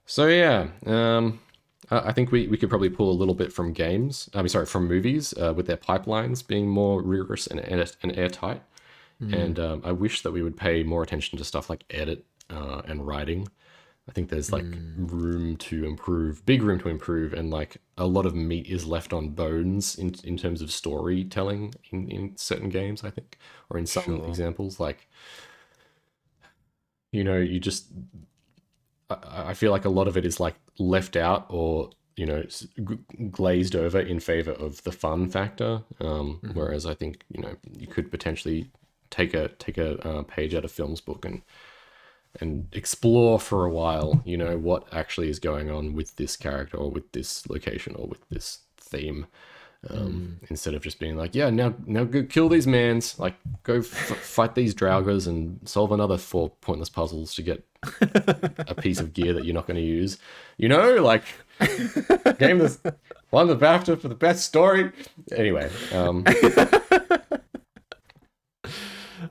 so 0.07 0.27
yeah 0.27 0.69
um 0.87 1.39
I 1.91 1.99
I 2.09 2.13
think 2.13 2.33
we, 2.33 2.49
we 2.49 2.57
could 2.57 2.69
probably 2.71 2.91
pull 2.91 3.11
a 3.11 3.15
little 3.21 3.35
bit 3.35 3.53
from 3.53 3.73
games. 3.73 4.29
I 4.35 4.39
mean, 4.39 4.49
sorry, 4.49 4.67
from 4.67 4.89
movies 4.89 5.35
uh, 5.39 5.53
with 5.57 5.67
their 5.67 5.77
pipelines 5.77 6.47
being 6.47 6.69
more 6.69 7.03
rigorous 7.03 7.47
and, 7.47 7.61
and, 7.61 7.97
and 8.03 8.17
airtight. 8.19 8.63
And 9.33 9.59
um, 9.61 9.83
I 9.85 9.93
wish 9.93 10.23
that 10.23 10.33
we 10.33 10.43
would 10.43 10.57
pay 10.57 10.83
more 10.85 11.03
attention 11.03 11.39
to 11.39 11.45
stuff 11.45 11.71
like 11.71 11.85
edit 11.91 12.25
uh, 12.51 12.83
and 12.87 13.07
writing. 13.07 13.49
I 14.09 14.13
think 14.13 14.31
there's 14.31 14.53
like 14.53 14.79
room 14.97 15.57
to 15.59 15.85
improve, 15.87 16.45
big 16.47 16.63
room 16.63 16.81
to 16.81 16.89
improve, 16.89 17.33
and 17.35 17.51
like 17.51 17.79
a 17.99 18.07
lot 18.07 18.27
of 18.27 18.35
meat 18.35 18.67
is 18.69 18.87
left 18.87 19.13
on 19.13 19.31
bones 19.31 19.97
in 19.99 20.15
in 20.25 20.37
terms 20.39 20.63
of 20.63 20.73
storytelling 20.73 21.75
in, 21.93 22.09
in 22.11 22.37
certain 22.37 22.71
games. 22.71 23.05
I 23.05 23.11
think, 23.11 23.39
or 23.71 23.79
in 23.79 23.87
some 23.87 24.05
Sure. 24.05 24.27
examples, 24.27 24.81
like 24.81 25.09
you 27.13 27.25
know, 27.25 27.39
you 27.39 27.59
just 27.61 27.87
I, 29.09 29.51
I 29.51 29.55
feel 29.55 29.71
like 29.71 29.85
a 29.85 29.89
lot 29.91 30.09
of 30.09 30.17
it 30.17 30.25
is 30.25 30.41
like 30.41 30.57
left 30.81 31.15
out 31.15 31.47
or 31.49 31.91
you 32.17 32.27
know 32.27 32.45
glazed 33.31 33.77
over 33.77 34.01
in 34.01 34.19
favor 34.19 34.53
of 34.53 34.83
the 34.83 34.93
fun 34.93 35.31
factor. 35.31 35.83
Um, 36.01 36.41
Whereas 36.55 36.87
I 36.87 36.95
think 36.95 37.25
you 37.29 37.43
know 37.43 37.57
you 37.79 37.87
could 37.87 38.11
potentially 38.11 38.71
take 39.11 39.35
a 39.35 39.49
take 39.49 39.79
a 39.79 39.99
uh, 40.07 40.23
page 40.23 40.55
out 40.55 40.65
of 40.65 40.73
film's 40.73 41.01
book 41.01 41.25
and 41.25 41.43
and 42.41 42.69
explore 42.73 43.39
for 43.41 43.65
a 43.65 43.71
while. 43.71 44.23
You 44.25 44.37
know 44.37 44.59
what 44.59 44.93
actually 44.93 45.31
is 45.31 45.39
going 45.39 45.71
on 45.71 45.95
with 45.95 46.17
this 46.17 46.37
character 46.37 46.77
or 46.77 46.91
with 46.91 47.11
this 47.13 47.49
location 47.49 47.95
or 47.97 48.07
with 48.07 48.29
this 48.29 48.61
theme. 48.77 49.27
Um, 49.89 50.39
Instead 50.51 50.75
of 50.75 50.83
just 50.83 50.99
being 50.99 51.17
like, 51.17 51.35
yeah, 51.35 51.49
now 51.49 51.75
now 51.87 52.05
go 52.05 52.23
kill 52.23 52.51
these 52.51 52.67
mans, 52.67 53.19
like 53.19 53.35
go 53.63 53.77
f- 53.79 53.87
fight 53.87 54.55
these 54.55 54.75
draugrs 54.75 55.27
and 55.27 55.59
solve 55.67 55.91
another 55.91 56.19
four 56.19 56.51
pointless 56.61 56.91
puzzles 56.91 57.35
to 57.37 57.43
get 57.43 57.65
a 58.03 58.75
piece 58.75 59.01
of 59.01 59.15
gear 59.15 59.33
that 59.33 59.47
you're 59.47 59.55
not 59.55 59.67
going 59.67 59.79
to 59.79 59.83
use. 59.83 60.19
You 60.59 60.69
know, 60.69 60.97
like 61.03 61.23
game 62.39 62.59
that's 62.59 62.79
won 63.31 63.47
the 63.47 63.57
BAFTA 63.57 63.99
for 63.99 64.09
the 64.09 64.15
best 64.15 64.45
story. 64.45 64.93
Anyway, 65.35 65.71
um, 65.95 66.25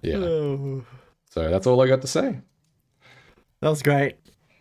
yeah. 0.01 0.15
Oh, 0.15 0.83
So 1.29 1.49
that's 1.49 1.67
all 1.67 1.79
I 1.81 1.87
got 1.87 2.01
to 2.01 2.07
say. 2.07 2.39
that 3.61 3.69
was 3.69 3.83
great. 3.83 4.15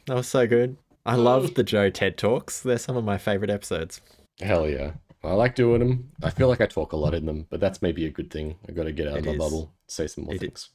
That 0.07 0.17
was 0.17 0.27
so 0.29 0.47
good. 0.47 0.77
I 1.07 1.15
love 1.15 1.55
the 1.55 1.63
Joe 1.65 1.89
TED 1.89 2.19
Talks. 2.19 2.61
They're 2.61 2.77
some 2.79 2.97
of 2.97 3.05
my 3.05 3.17
favorite 3.17 3.51
episodes. 3.51 4.01
Hell 4.41 4.69
yeah. 4.69 4.93
I 5.25 5.33
like 5.33 5.55
doing 5.55 5.81
them. 5.81 6.11
I 6.23 6.31
feel 6.31 6.49
like 6.49 6.61
I 6.61 6.67
talk 6.67 6.93
a 6.93 6.97
lot 6.97 7.13
in 7.15 7.27
them, 7.27 7.47
but 7.51 7.59
that's 7.61 7.83
maybe 7.83 8.07
a 8.07 8.11
good 8.11 8.31
thing. 8.31 8.57
I 8.69 8.73
got 8.73 8.85
to 8.85 8.93
get 8.93 9.09
out 9.09 9.15
It 9.15 9.21
of 9.21 9.27
my 9.27 9.33
is. 9.33 9.39
bubble, 9.39 9.73
say 9.89 10.07
some 10.07 10.25
more 10.25 10.33
It 10.35 10.37
is. 10.37 10.41
things. 10.41 10.69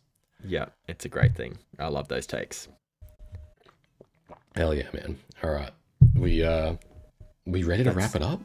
Yeah, 0.46 0.66
it's 0.88 1.06
a 1.06 1.10
great 1.10 1.34
thing. 1.36 1.58
I 1.80 1.88
love 1.88 2.10
those 2.10 2.28
takes. 2.28 2.68
Hell 4.56 4.74
yeah, 4.76 4.88
man. 4.94 5.18
All 5.44 5.52
right. 5.52 5.72
We 6.16 6.44
uh 6.44 6.76
we 7.46 7.64
ready 7.64 7.84
to 7.86 7.92
wrap 7.92 8.16
it 8.16 8.22
up? 8.22 8.40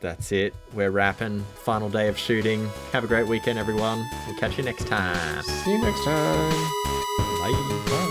That's 0.00 0.32
it. 0.32 0.54
We're 0.72 0.90
wrapping. 0.90 1.44
Final 1.64 1.88
day 1.90 2.08
of 2.08 2.16
shooting. 2.18 2.68
Have 2.92 3.04
a 3.04 3.06
great 3.06 3.26
weekend, 3.28 3.58
everyone. 3.58 4.04
We'll 4.26 4.38
catch 4.38 4.56
you 4.58 4.64
next 4.64 4.86
time. 4.86 5.42
See 5.42 5.72
you 5.72 5.78
next 5.78 6.04
time. 6.04 6.50
Bye. 7.18 7.82
Bye. 7.88 8.08